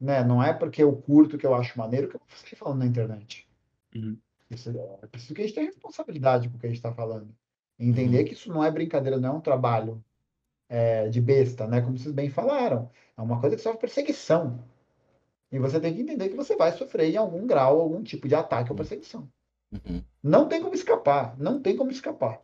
né? 0.00 0.22
Não 0.22 0.42
é 0.42 0.52
porque 0.52 0.82
eu 0.82 0.94
curto 0.94 1.38
que 1.38 1.46
eu 1.46 1.54
acho 1.54 1.78
maneiro 1.78 2.08
que 2.08 2.16
eu 2.16 2.20
vou 2.20 2.38
sair 2.38 2.56
falando 2.56 2.78
na 2.78 2.86
internet. 2.86 3.48
Uhum. 3.94 4.16
Isso, 4.50 4.70
é 4.70 5.06
preciso 5.06 5.34
que 5.34 5.42
a 5.42 5.44
gente 5.44 5.54
tenha 5.54 5.66
responsabilidade 5.66 6.48
com 6.48 6.56
o 6.56 6.58
que 6.58 6.66
a 6.66 6.68
gente 6.68 6.78
está 6.78 6.92
falando. 6.92 7.28
entender 7.78 8.18
uhum. 8.18 8.24
que 8.24 8.32
isso 8.34 8.52
não 8.52 8.64
é 8.64 8.70
brincadeira, 8.70 9.18
não 9.18 9.28
é 9.28 9.32
um 9.32 9.40
trabalho 9.40 10.02
é, 10.68 11.08
de 11.08 11.20
besta, 11.20 11.66
né? 11.66 11.80
Como 11.80 11.98
vocês 11.98 12.14
bem 12.14 12.28
falaram. 12.28 12.90
É 13.16 13.22
uma 13.22 13.40
coisa 13.40 13.56
que 13.56 13.62
sofre 13.62 13.80
perseguição. 13.80 14.62
E 15.52 15.58
você 15.58 15.80
tem 15.80 15.94
que 15.94 16.02
entender 16.02 16.28
que 16.28 16.36
você 16.36 16.56
vai 16.56 16.72
sofrer 16.72 17.10
em 17.10 17.16
algum 17.16 17.46
grau 17.46 17.80
algum 17.80 18.02
tipo 18.02 18.28
de 18.28 18.34
ataque 18.34 18.70
ou 18.70 18.76
perseguição. 18.76 19.28
Uhum. 19.72 20.02
Não 20.22 20.48
tem 20.48 20.60
como 20.60 20.74
escapar, 20.74 21.38
não 21.38 21.60
tem 21.60 21.76
como 21.76 21.90
escapar. 21.90 22.40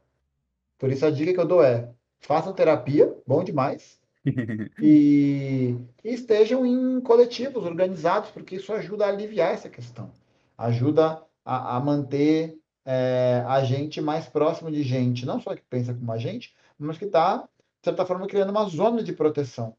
Por 0.78 0.90
isso 0.90 1.04
a 1.04 1.10
dica 1.10 1.32
que 1.32 1.40
eu 1.40 1.46
dou 1.46 1.62
é: 1.62 1.90
façam 2.20 2.52
terapia, 2.52 3.14
bom 3.26 3.42
demais, 3.42 4.00
e, 4.80 5.76
e, 6.04 6.14
estejam 6.14 6.64
em 6.64 7.00
coletivos 7.00 7.64
organizados, 7.64 8.30
porque 8.30 8.56
isso 8.56 8.72
ajuda 8.72 9.06
a 9.06 9.08
aliviar 9.08 9.52
essa 9.52 9.68
questão, 9.68 10.10
ajuda 10.56 11.22
a, 11.44 11.76
a 11.76 11.80
manter 11.80 12.58
é, 12.84 13.42
a 13.46 13.62
gente 13.64 14.00
mais 14.00 14.28
próximo 14.28 14.70
de 14.70 14.82
gente, 14.82 15.26
não 15.26 15.40
só 15.40 15.54
que 15.54 15.62
pensa 15.68 15.92
como 15.94 16.12
a 16.12 16.18
gente, 16.18 16.54
mas 16.78 16.98
que 16.98 17.06
está, 17.06 17.38
de 17.38 17.84
certa 17.84 18.06
forma, 18.06 18.26
criando 18.26 18.50
uma 18.50 18.68
zona 18.68 19.02
de 19.02 19.12
proteção, 19.12 19.76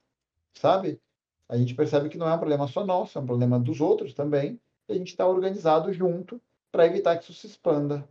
sabe? 0.54 1.00
A 1.48 1.58
gente 1.58 1.74
percebe 1.74 2.10
que 2.10 2.18
não 2.18 2.28
é 2.28 2.34
um 2.34 2.40
problema 2.40 2.68
só 2.68 2.86
nosso, 2.86 3.18
é 3.18 3.22
um 3.22 3.26
problema 3.26 3.58
dos 3.58 3.80
outros 3.80 4.14
também, 4.14 4.60
e 4.90 4.94
a 4.94 4.96
gente 4.96 5.10
está 5.10 5.26
organizado 5.26 5.94
junto 5.94 6.42
para 6.72 6.86
evitar 6.86 7.18
que 7.18 7.32
isso 7.32 7.42
se 7.42 7.48
expanda. 7.48 8.08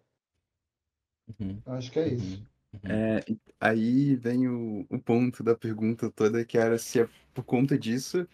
Uhum. 1.39 1.61
Acho 1.67 1.91
que 1.91 1.99
é 1.99 2.09
isso. 2.09 2.37
Uhum. 2.73 2.81
uhum. 2.85 2.91
É, 2.91 3.25
aí 3.61 4.15
vem 4.17 4.49
o, 4.49 4.87
o 4.89 4.99
ponto 4.99 5.43
da 5.43 5.55
pergunta 5.55 6.11
toda, 6.11 6.45
que 6.45 6.59
era 6.59 6.79
se 6.79 7.01
é 7.01 7.09
por 7.35 7.45
conta 7.45 7.79
disso 7.79 8.27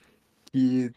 que 0.52 0.92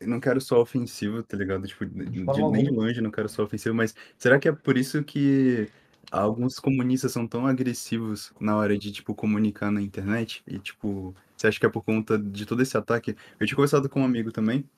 eu 0.00 0.08
não 0.08 0.20
quero 0.20 0.40
só 0.40 0.60
ofensivo, 0.60 1.22
tá 1.22 1.36
ligado? 1.36 1.66
Tipo, 1.66 1.86
de, 1.86 2.04
de 2.04 2.50
nem 2.50 2.70
longe 2.70 3.00
não 3.00 3.10
quero 3.10 3.28
só 3.28 3.42
ofensivo, 3.42 3.74
mas 3.74 3.94
será 4.18 4.38
que 4.38 4.48
é 4.48 4.52
por 4.52 4.76
isso 4.76 5.02
que 5.02 5.68
alguns 6.10 6.58
comunistas 6.58 7.12
são 7.12 7.26
tão 7.26 7.46
agressivos 7.46 8.32
na 8.38 8.56
hora 8.56 8.76
de, 8.76 8.92
tipo, 8.92 9.14
comunicar 9.14 9.70
na 9.70 9.80
internet? 9.80 10.42
E, 10.46 10.58
tipo, 10.58 11.14
você 11.36 11.46
acha 11.46 11.58
que 11.58 11.66
é 11.66 11.70
por 11.70 11.82
conta 11.82 12.18
de 12.18 12.44
todo 12.44 12.62
esse 12.62 12.76
ataque? 12.76 13.16
Eu 13.40 13.46
tinha 13.46 13.56
conversado 13.56 13.88
com 13.88 14.00
um 14.00 14.04
amigo 14.04 14.30
também, 14.30 14.68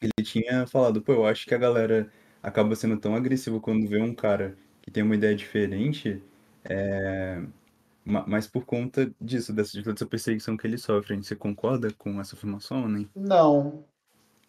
ele 0.00 0.24
tinha 0.24 0.66
falado, 0.66 1.02
pô, 1.02 1.12
eu 1.12 1.26
acho 1.26 1.46
que 1.46 1.54
a 1.54 1.58
galera 1.58 2.10
acaba 2.42 2.74
sendo 2.76 2.98
tão 2.98 3.14
agressivo 3.14 3.60
quando 3.60 3.88
vê 3.88 4.00
um 4.00 4.14
cara 4.14 4.56
que 4.82 4.90
tem 4.90 5.02
uma 5.02 5.14
ideia 5.14 5.34
diferente, 5.34 6.22
é... 6.64 7.42
mas 8.04 8.46
por 8.46 8.64
conta 8.64 9.10
disso, 9.20 9.52
dessa, 9.52 9.72
de 9.72 9.82
toda 9.82 9.96
essa 9.96 10.06
perseguição 10.06 10.56
que 10.56 10.66
eles 10.66 10.82
sofrem. 10.82 11.22
Você 11.22 11.36
concorda 11.36 11.92
com 11.92 12.20
essa 12.20 12.34
afirmação, 12.34 12.88
né? 12.88 13.06
Não. 13.14 13.84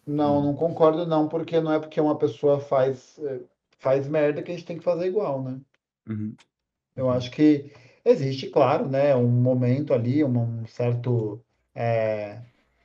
Não, 0.06 0.38
hum. 0.38 0.44
não 0.46 0.54
concordo 0.54 1.06
não, 1.06 1.28
porque 1.28 1.60
não 1.60 1.72
é 1.72 1.78
porque 1.78 2.00
uma 2.00 2.16
pessoa 2.16 2.58
faz, 2.58 3.18
eh, 3.22 3.40
faz 3.78 4.08
merda 4.08 4.42
que 4.42 4.50
a 4.50 4.54
gente 4.54 4.66
tem 4.66 4.78
que 4.78 4.84
fazer 4.84 5.06
igual, 5.06 5.42
né? 5.42 5.60
Uhum. 6.08 6.34
Eu 6.96 7.04
uhum. 7.06 7.12
acho 7.12 7.30
que 7.30 7.70
existe, 8.04 8.48
claro, 8.48 8.88
né, 8.88 9.14
um 9.14 9.28
momento 9.28 9.92
ali, 9.92 10.24
um 10.24 10.66
certo 10.66 11.40
é, 11.74 12.40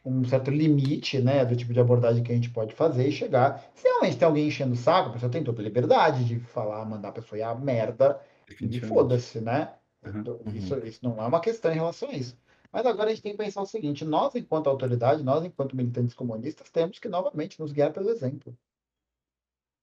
um 0.05 0.23
certo 0.23 0.51
limite, 0.51 1.19
né, 1.19 1.43
do 1.43 1.55
tipo 1.55 1.73
de 1.73 1.79
abordagem 1.79 2.23
que 2.23 2.31
a 2.31 2.35
gente 2.35 2.51
pode 2.51 2.75
fazer 2.75 3.07
e 3.07 3.11
chegar. 3.11 3.69
Se 3.73 3.87
realmente 3.87 4.17
tem 4.17 4.27
alguém 4.27 4.47
enchendo 4.47 4.73
o 4.73 4.77
saco, 4.77 5.09
a 5.09 5.13
pessoa 5.13 5.31
tem 5.31 5.43
toda 5.43 5.61
a 5.61 5.63
liberdade 5.63 6.23
de 6.23 6.39
falar, 6.39 6.85
mandar 6.85 7.09
a 7.09 7.13
pessoa 7.13 7.39
ir 7.39 7.43
a 7.43 7.55
merda 7.55 8.21
e 8.61 8.79
foda-se, 8.79 9.41
né? 9.41 9.73
Uhum. 10.05 10.53
Isso, 10.53 10.77
isso 10.85 10.99
não 11.03 11.21
é 11.21 11.25
uma 11.25 11.39
questão 11.39 11.71
em 11.71 11.75
relação 11.75 12.09
a 12.09 12.13
isso. 12.13 12.37
Mas 12.71 12.85
agora 12.85 13.09
a 13.09 13.13
gente 13.13 13.23
tem 13.23 13.31
que 13.31 13.37
pensar 13.37 13.61
o 13.61 13.65
seguinte: 13.65 14.05
nós, 14.05 14.35
enquanto 14.35 14.67
autoridade, 14.67 15.23
nós, 15.23 15.43
enquanto 15.43 15.75
militantes 15.75 16.13
comunistas, 16.13 16.69
temos 16.69 16.99
que 16.99 17.07
novamente 17.07 17.59
nos 17.59 17.71
guiar 17.71 17.91
pelo 17.91 18.09
exemplo. 18.09 18.55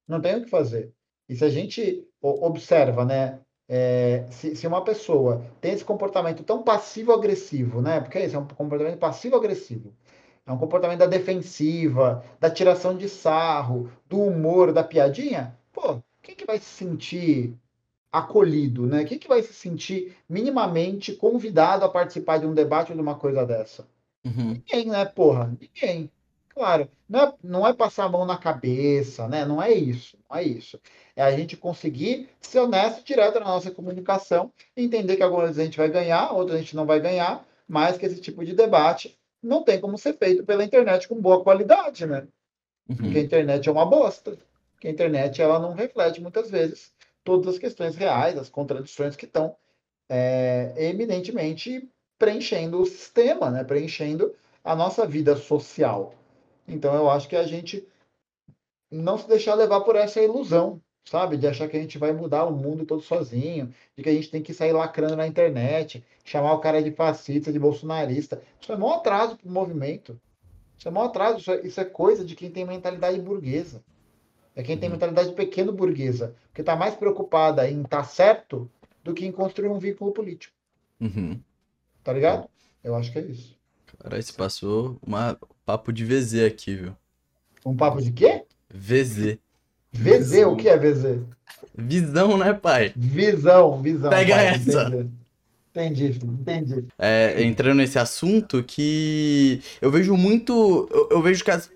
Não 0.07 0.21
tem 0.21 0.37
o 0.37 0.45
que 0.45 0.51
fazer. 0.51 0.93
E 1.29 1.35
se 1.35 1.45
a 1.45 1.49
gente 1.49 2.07
observa, 2.21 3.05
né, 3.05 3.41
é, 3.69 4.27
se, 4.31 4.57
se, 4.57 4.67
uma 4.67 4.83
pessoa 4.85 5.45
tem 5.61 5.73
esse 5.73 5.85
comportamento 5.85 6.43
tão 6.43 6.63
passivo-agressivo, 6.63 7.81
né? 7.81 8.01
Porque 8.01 8.19
é 8.19 8.27
isso, 8.27 8.37
é 8.37 8.39
um 8.39 8.47
comportamento 8.47 8.99
passivo-agressivo. 8.99 9.93
É 10.45 10.53
um 10.53 10.59
comportamento 10.59 10.99
da 10.99 11.07
defensiva, 11.07 12.25
da 12.41 12.51
tiração 12.51 12.97
de 12.97 13.09
sarro, 13.09 13.91
do 14.09 14.21
humor, 14.21 14.73
da 14.73 14.83
piadinha. 14.83 15.57
Pô, 15.73 16.03
quem 16.21 16.35
que 16.35 16.45
vai 16.45 16.59
se 16.59 16.65
sentir 16.65 17.55
acolhido, 18.11 18.87
né? 18.87 19.05
Quem 19.05 19.19
que 19.19 19.29
vai 19.29 19.43
se 19.43 19.55
sentir 19.55 20.17
minimamente 20.29 21.13
convidado 21.15 21.85
a 21.85 21.89
participar 21.89 22.39
de 22.39 22.47
um 22.47 22.53
debate 22.53 22.91
ou 22.91 22.97
de 22.97 23.03
uma 23.03 23.15
coisa 23.15 23.47
dessa? 23.47 23.87
Uhum. 24.25 24.55
Ninguém, 24.55 24.87
né, 24.87 25.05
porra? 25.05 25.57
Ninguém. 25.59 26.11
Claro, 26.55 26.89
não 27.09 27.21
é, 27.21 27.35
não 27.43 27.67
é 27.67 27.73
passar 27.73 28.05
a 28.05 28.09
mão 28.09 28.27
na 28.27 28.37
cabeça, 28.37 29.27
né? 29.27 29.45
Não 29.45 29.63
é 29.63 29.73
isso, 29.73 30.19
não 30.29 30.37
é 30.37 30.43
isso. 30.43 30.79
É 31.17 31.23
a 31.23 31.31
gente 31.31 31.57
conseguir 31.57 32.29
ser 32.41 32.61
honesto 32.61 33.05
direto 33.05 33.41
na 33.41 33.47
nossa 33.47 33.71
comunicação, 33.71 34.53
entender 34.77 35.17
que 35.17 35.23
algumas 35.23 35.47
vezes 35.47 35.61
a 35.61 35.65
gente 35.65 35.79
vai 35.79 35.91
ganhar, 35.91 36.33
outras 36.33 36.57
a 36.57 36.61
gente 36.61 36.77
não 36.77 36.85
vai 36.85 37.01
ganhar, 37.01 37.47
mas 37.67 37.97
que 37.97 38.05
esse 38.05 38.21
tipo 38.21 38.45
de 38.45 38.55
debate 38.55 39.19
não 39.43 39.65
tem 39.65 39.81
como 39.81 39.97
ser 39.97 40.17
feito 40.19 40.45
pela 40.45 40.65
internet 40.65 41.09
com 41.09 41.21
boa 41.21 41.43
qualidade, 41.43 42.07
né? 42.07 42.29
Uhum. 42.89 42.97
Porque 42.97 43.19
a 43.19 43.23
internet 43.23 43.69
é 43.69 43.73
uma 43.73 43.87
bosta. 43.87 44.37
Porque 44.73 44.89
a 44.89 44.91
internet 44.91 45.41
ela 45.41 45.59
não 45.59 45.73
reflete 45.73 46.21
muitas 46.21 46.51
vezes 46.51 46.93
todas 47.25 47.55
as 47.55 47.59
questões 47.59 47.97
reais, 47.97 48.37
as 48.37 48.51
contradições 48.51 49.17
que 49.17 49.25
estão 49.25 49.57
é, 50.09 50.75
eminentemente 50.77 51.89
preenchendo 52.19 52.81
o 52.81 52.87
sistema, 52.87 53.51
né? 53.51 53.65
Preenchendo 53.65 54.35
a 54.63 54.77
nossa 54.77 55.07
vida 55.07 55.35
social. 55.35 56.15
Então 56.67 56.95
eu 56.95 57.11
acho 57.11 57.29
que 57.29 57.37
a 57.37 57.45
gente 57.45 57.87
não 58.91 59.17
se 59.17 59.29
deixar 59.29 59.55
levar 59.55 59.81
por 59.81 59.97
essa 59.97 60.21
ilusão, 60.21 60.81
sabe? 61.05 61.37
De 61.37 61.47
achar 61.47 61.69
que 61.69 61.77
a 61.77 61.81
gente 61.81 61.99
vai 61.99 62.13
mudar 62.13 62.45
o 62.45 62.53
mundo 62.53 62.85
todo 62.85 63.03
sozinho, 63.03 63.73
de 63.97 64.03
que 64.03 64.09
a 64.09 64.13
gente 64.13 64.31
tem 64.31 64.43
que 64.43 64.55
sair 64.55 64.73
lacrando 64.73 65.17
na 65.17 65.27
internet, 65.27 66.05
chamar 66.25 66.53
o 66.53 66.61
cara 66.61 66.83
de 66.83 66.93
fascista, 66.93 67.53
de 67.53 67.59
bolsonarista. 67.59 68.43
Isso 68.61 68.73
é 68.73 68.77
maior 68.77 68.97
atraso 68.97 69.37
para 69.37 69.49
o 69.49 69.53
movimento. 69.53 70.21
Isso 70.79 70.89
é 70.89 70.91
maior 70.91 71.07
atraso, 71.07 71.39
isso 71.39 71.51
é, 71.51 71.67
isso 71.67 71.81
é, 71.81 71.85
coisa 71.85 72.25
de 72.25 72.35
quem 72.35 72.51
tem 72.51 72.65
mentalidade 72.65 73.21
burguesa. 73.21 73.83
É 74.55 74.63
quem 74.63 74.77
tem 74.77 74.89
uhum. 74.89 74.95
mentalidade 74.95 75.33
pequeno 75.33 75.73
burguesa, 75.73 76.35
que 76.53 76.61
está 76.61 76.77
mais 76.77 76.95
preocupada 76.95 77.69
em 77.71 77.83
estar 77.83 77.99
tá 77.99 78.05
certo 78.05 78.71
do 79.03 79.15
que 79.15 79.25
em 79.25 79.33
construir 79.33 79.69
um 79.69 79.79
vínculo 79.79 80.13
político. 80.13 80.55
Uhum. 81.01 81.41
Tá 82.05 82.13
ligado? 82.13 82.49
Eu 82.85 82.95
acho 82.95 83.11
que 83.11 83.19
é 83.19 83.23
isso. 83.23 83.57
Cara, 84.03 84.21
você 84.21 84.33
passou 84.33 84.99
um 85.07 85.13
papo 85.65 85.93
de 85.93 86.05
VZ 86.05 86.41
aqui, 86.45 86.75
viu? 86.75 86.97
Um 87.65 87.77
papo 87.77 88.03
de 88.03 88.11
quê? 88.11 88.43
VZ. 88.69 89.39
VZ, 89.93 90.45
o 90.47 90.57
que 90.57 90.69
é 90.69 90.77
VZ? 90.77 91.21
Visão, 91.73 92.37
né, 92.37 92.53
pai? 92.53 92.93
Visão, 92.97 93.81
visão. 93.81 94.11
Pega 94.11 94.35
pai, 94.35 94.47
essa. 94.49 95.09
Entendi, 95.71 96.19
entendi. 96.23 96.85
É, 96.99 97.43
entrando 97.45 97.79
nesse 97.79 97.97
assunto 97.99 98.65
que 98.65 99.63
eu 99.81 99.91
vejo 99.91 100.17
muito. 100.17 100.89
Eu, 100.91 101.09
eu 101.13 101.23
vejo 101.23 101.45
que 101.45 101.51
as, 101.53 101.71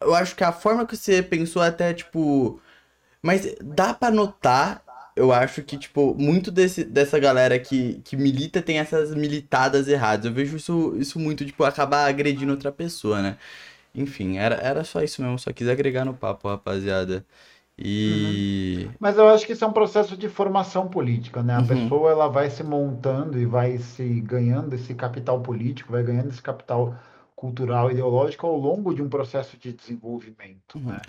eu 0.00 0.14
acho 0.14 0.34
que 0.34 0.42
a 0.42 0.52
forma 0.52 0.86
que 0.86 0.96
você 0.96 1.22
pensou 1.22 1.60
até, 1.60 1.92
tipo. 1.92 2.58
Mas 3.20 3.54
dá 3.62 3.92
para 3.92 4.14
notar, 4.14 4.82
eu 5.18 5.32
acho 5.32 5.62
que, 5.62 5.76
tipo, 5.76 6.14
muito 6.14 6.50
desse, 6.50 6.84
dessa 6.84 7.18
galera 7.18 7.58
que, 7.58 8.00
que 8.04 8.16
milita 8.16 8.62
tem 8.62 8.78
essas 8.78 9.14
militadas 9.14 9.88
erradas. 9.88 10.26
Eu 10.26 10.32
vejo 10.32 10.56
isso, 10.56 10.94
isso 10.96 11.18
muito, 11.18 11.44
tipo, 11.44 11.64
acabar 11.64 12.06
agredindo 12.06 12.52
outra 12.52 12.70
pessoa, 12.70 13.20
né? 13.20 13.36
Enfim, 13.94 14.38
era, 14.38 14.54
era 14.56 14.84
só 14.84 15.02
isso 15.02 15.20
mesmo, 15.20 15.38
só 15.38 15.52
quis 15.52 15.68
agregar 15.68 16.04
no 16.04 16.14
papo, 16.14 16.48
rapaziada. 16.48 17.24
E. 17.76 18.84
Uhum. 18.86 18.94
Mas 19.00 19.16
eu 19.16 19.28
acho 19.28 19.46
que 19.46 19.52
isso 19.52 19.64
é 19.64 19.68
um 19.68 19.72
processo 19.72 20.16
de 20.16 20.28
formação 20.28 20.88
política, 20.88 21.42
né? 21.42 21.54
A 21.54 21.60
uhum. 21.60 21.66
pessoa 21.66 22.10
ela 22.10 22.28
vai 22.28 22.50
se 22.50 22.62
montando 22.62 23.38
e 23.38 23.46
vai 23.46 23.78
se 23.78 24.20
ganhando 24.20 24.74
esse 24.74 24.94
capital 24.94 25.40
político, 25.40 25.92
vai 25.92 26.02
ganhando 26.02 26.28
esse 26.28 26.42
capital 26.42 26.96
cultural, 27.36 27.90
ideológico 27.90 28.46
ao 28.46 28.56
longo 28.56 28.94
de 28.94 29.02
um 29.02 29.08
processo 29.08 29.56
de 29.56 29.72
desenvolvimento, 29.72 30.76
uhum. 30.76 30.92
né? 30.92 31.00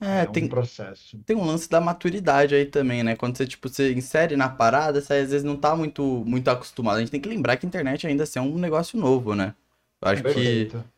É, 0.00 0.22
é, 0.22 0.26
tem, 0.26 0.44
um 0.44 0.48
processo. 0.48 1.18
Tem 1.24 1.34
um 1.34 1.44
lance 1.44 1.68
da 1.68 1.80
maturidade 1.80 2.54
aí 2.54 2.66
também, 2.66 3.02
né? 3.02 3.16
Quando 3.16 3.36
você, 3.36 3.46
tipo, 3.46 3.68
você 3.68 3.92
insere 3.92 4.36
na 4.36 4.48
parada, 4.48 5.00
você 5.00 5.14
às 5.14 5.30
vezes 5.30 5.44
não 5.44 5.56
tá 5.56 5.74
muito, 5.74 6.02
muito 6.26 6.48
acostumado. 6.48 6.96
A 6.96 7.00
gente 7.00 7.10
tem 7.10 7.20
que 7.20 7.28
lembrar 7.28 7.56
que 7.56 7.64
a 7.64 7.68
internet 7.68 8.06
ainda 8.06 8.24
assim, 8.24 8.38
é 8.38 8.42
um 8.42 8.58
negócio 8.58 8.98
novo, 8.98 9.34
né? 9.34 9.54
Eu 10.02 10.08
acho 10.08 10.22
Perfeito. 10.22 10.78
que. 10.78 10.96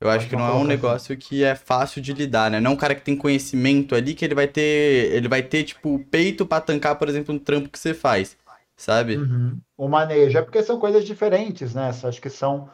Eu 0.00 0.08
acho 0.08 0.28
que 0.28 0.36
não 0.36 0.46
é 0.46 0.54
um 0.54 0.64
negócio 0.64 1.16
que 1.16 1.42
é 1.42 1.56
fácil 1.56 2.00
de 2.00 2.12
lidar, 2.12 2.50
né? 2.50 2.60
Não 2.60 2.70
é 2.70 2.74
um 2.74 2.76
cara 2.76 2.94
que 2.94 3.02
tem 3.02 3.16
conhecimento 3.16 3.96
ali 3.96 4.14
que 4.14 4.24
ele 4.24 4.34
vai 4.34 4.46
ter. 4.46 5.12
Ele 5.12 5.28
vai 5.28 5.42
ter, 5.42 5.64
tipo, 5.64 5.98
peito 6.10 6.46
para 6.46 6.60
tancar, 6.60 6.96
por 6.96 7.08
exemplo, 7.08 7.34
um 7.34 7.38
trampo 7.38 7.68
que 7.68 7.78
você 7.78 7.92
faz. 7.92 8.36
Sabe? 8.76 9.16
Uhum. 9.16 9.58
O 9.76 9.88
manejo. 9.88 10.38
É 10.38 10.42
porque 10.42 10.62
são 10.62 10.78
coisas 10.78 11.04
diferentes, 11.04 11.74
né? 11.74 11.90
Acho 11.90 12.20
que 12.22 12.30
são 12.30 12.70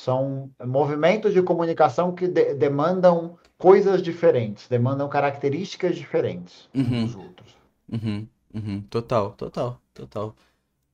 são 0.00 0.50
movimentos 0.64 1.32
de 1.32 1.42
comunicação 1.42 2.14
que 2.14 2.26
de 2.26 2.54
demandam 2.54 3.38
coisas 3.58 4.02
diferentes, 4.02 4.68
demandam 4.68 5.08
características 5.08 5.96
diferentes 5.96 6.68
uhum. 6.74 7.04
dos 7.04 7.14
outros. 7.14 7.56
Uhum. 7.92 8.26
Uhum. 8.54 8.80
Total, 8.90 9.30
total, 9.32 9.80
total. 9.94 10.34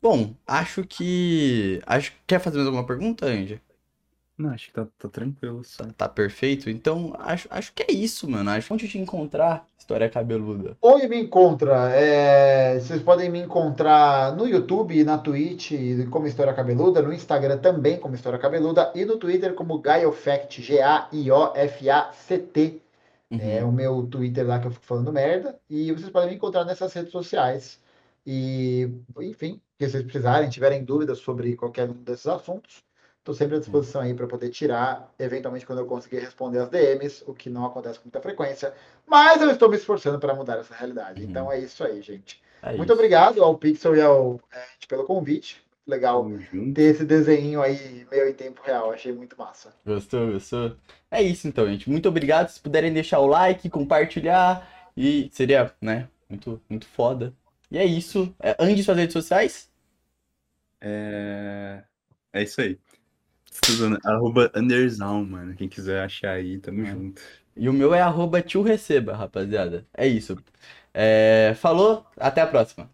Bom, 0.03 0.35
acho 0.47 0.85
que. 0.85 1.81
Acho 1.87 2.13
Quer 2.27 2.39
fazer 2.39 2.59
mais 2.59 2.67
alguma 2.67 2.87
pergunta, 2.87 3.27
Andy? 3.27 3.61
Não, 4.39 4.51
acho 4.51 4.67
que 4.67 4.75
tá, 4.75 4.87
tá 4.99 5.09
tranquilo. 5.09 5.63
Tá, 5.79 5.87
tá, 5.97 6.07
perfeito. 6.09 6.69
Então, 6.69 7.15
acho, 7.19 7.49
acho 7.51 7.73
que 7.73 7.83
é 7.85 7.93
isso, 7.93 8.29
mano. 8.29 8.51
Acho 8.51 8.67
que 8.67 8.73
onde 8.75 8.87
te 8.89 8.99
encontrar, 8.99 9.67
história 9.79 10.11
cabeluda. 10.11 10.77
Onde 10.83 11.09
me 11.09 11.19
encontra? 11.23 11.91
É, 11.91 12.79
vocês 12.79 13.01
podem 13.03 13.31
me 13.31 13.41
encontrar 13.41 14.37
no 14.37 14.47
YouTube, 14.47 15.03
na 15.05 15.17
Twitch 15.17 15.73
como 16.11 16.27
História 16.27 16.53
Cabeluda, 16.53 17.01
no 17.01 17.15
Instagram 17.15 17.57
também 17.59 17.99
como 17.99 18.15
História 18.15 18.39
Cabeluda 18.39 18.93
e 18.95 19.07
no 19.07 19.17
Twitter 19.17 19.55
como 19.55 19.79
GaioFact, 19.79 20.61
G-A-I-O-F-A-C-T. 20.61 22.03
Uhum. 23.31 23.39
É 23.41 23.65
o 23.65 23.73
meu 23.73 24.07
Twitter 24.07 24.47
lá 24.47 24.61
que 24.61 24.67
eu 24.67 24.71
fico 24.71 24.85
falando 24.85 25.13
merda. 25.13 25.59
E 25.69 25.91
vocês 25.93 26.11
podem 26.11 26.29
me 26.29 26.37
encontrar 26.37 26.65
nessas 26.65 26.93
redes 26.93 27.11
sociais. 27.11 27.81
E, 28.27 28.91
enfim, 29.21 29.61
se 29.79 29.89
vocês 29.89 30.03
precisarem, 30.03 30.51
tiverem 30.51 30.85
dúvidas 30.85 31.19
sobre 31.19 31.57
qualquer 31.57 31.89
um 31.89 31.95
desses 31.95 32.27
assuntos, 32.27 32.85
Estou 33.27 33.35
sempre 33.35 33.57
à 33.57 33.59
disposição 33.59 34.03
aí 34.03 34.15
para 34.15 34.29
poder 34.29 34.51
tirar, 34.51 35.13
eventualmente 35.19 35.67
quando 35.67 35.81
eu 35.81 35.87
conseguir 35.87 36.21
responder 36.21 36.61
as 36.61 36.69
DMs, 36.69 37.25
o 37.27 37.35
que 37.35 37.51
não 37.51 37.67
acontece 37.67 37.99
com 37.99 38.05
muita 38.05 38.21
frequência, 38.21 38.73
mas 39.05 39.43
eu 39.43 39.51
estou 39.51 39.69
me 39.69 39.75
esforçando 39.75 40.17
para 40.21 40.33
mudar 40.33 40.59
essa 40.59 40.73
realidade. 40.73 41.25
Uhum. 41.25 41.31
Então 41.31 41.51
é 41.51 41.59
isso 41.59 41.83
aí, 41.83 42.01
gente. 42.01 42.41
É 42.63 42.77
Muito 42.77 42.85
isso. 42.85 42.93
obrigado 42.93 43.43
ao 43.43 43.59
Pixel 43.59 43.97
e 43.97 44.01
ao 44.01 44.41
Ed 44.53 44.87
pelo 44.87 45.03
convite. 45.03 45.61
Legal 45.85 46.25
ter 46.73 46.83
esse 46.83 47.05
desenho 47.05 47.61
aí 47.61 48.07
meio 48.09 48.29
em 48.29 48.33
tempo 48.33 48.63
real, 48.65 48.93
achei 48.93 49.13
muito 49.13 49.37
massa. 49.37 49.75
Gostou, 49.85 50.31
gostou? 50.31 50.77
É 51.11 51.21
isso 51.21 51.49
então, 51.49 51.67
gente. 51.67 51.91
Muito 51.91 52.09
obrigado. 52.09 52.49
Se 52.51 52.61
puderem 52.61 52.93
deixar 52.93 53.19
o 53.19 53.27
like, 53.27 53.69
compartilhar, 53.69 54.89
e 54.97 55.29
seria, 55.33 55.75
né, 55.81 56.09
muito, 56.31 56.63
muito 56.71 56.87
foda. 56.87 57.35
E 57.73 57.77
é 57.77 57.85
isso. 57.85 58.33
É, 58.39 58.55
Andy, 58.61 58.85
suas 58.85 58.97
redes 58.97 59.15
sociais? 59.15 59.69
É... 60.81 61.83
é 62.33 62.43
isso 62.45 62.61
aí. 62.61 62.79
Estudando, 63.63 63.99
arroba 64.05 64.51
Anderzão, 64.55 65.25
mano. 65.25 65.55
Quem 65.55 65.69
quiser 65.69 66.03
achar 66.03 66.33
aí, 66.33 66.59
tamo 66.59 66.83
é. 66.83 66.87
junto. 66.87 67.23
E 67.57 67.69
o 67.69 67.73
meu 67.73 67.95
é 67.95 68.01
arroba 68.01 68.43
tio 68.43 68.63
receba, 68.63 69.15
rapaziada. 69.17 69.87
É 69.95 70.07
isso. 70.07 70.37
É... 70.93 71.55
Falou, 71.57 72.07
até 72.17 72.41
a 72.43 72.47
próxima. 72.47 72.91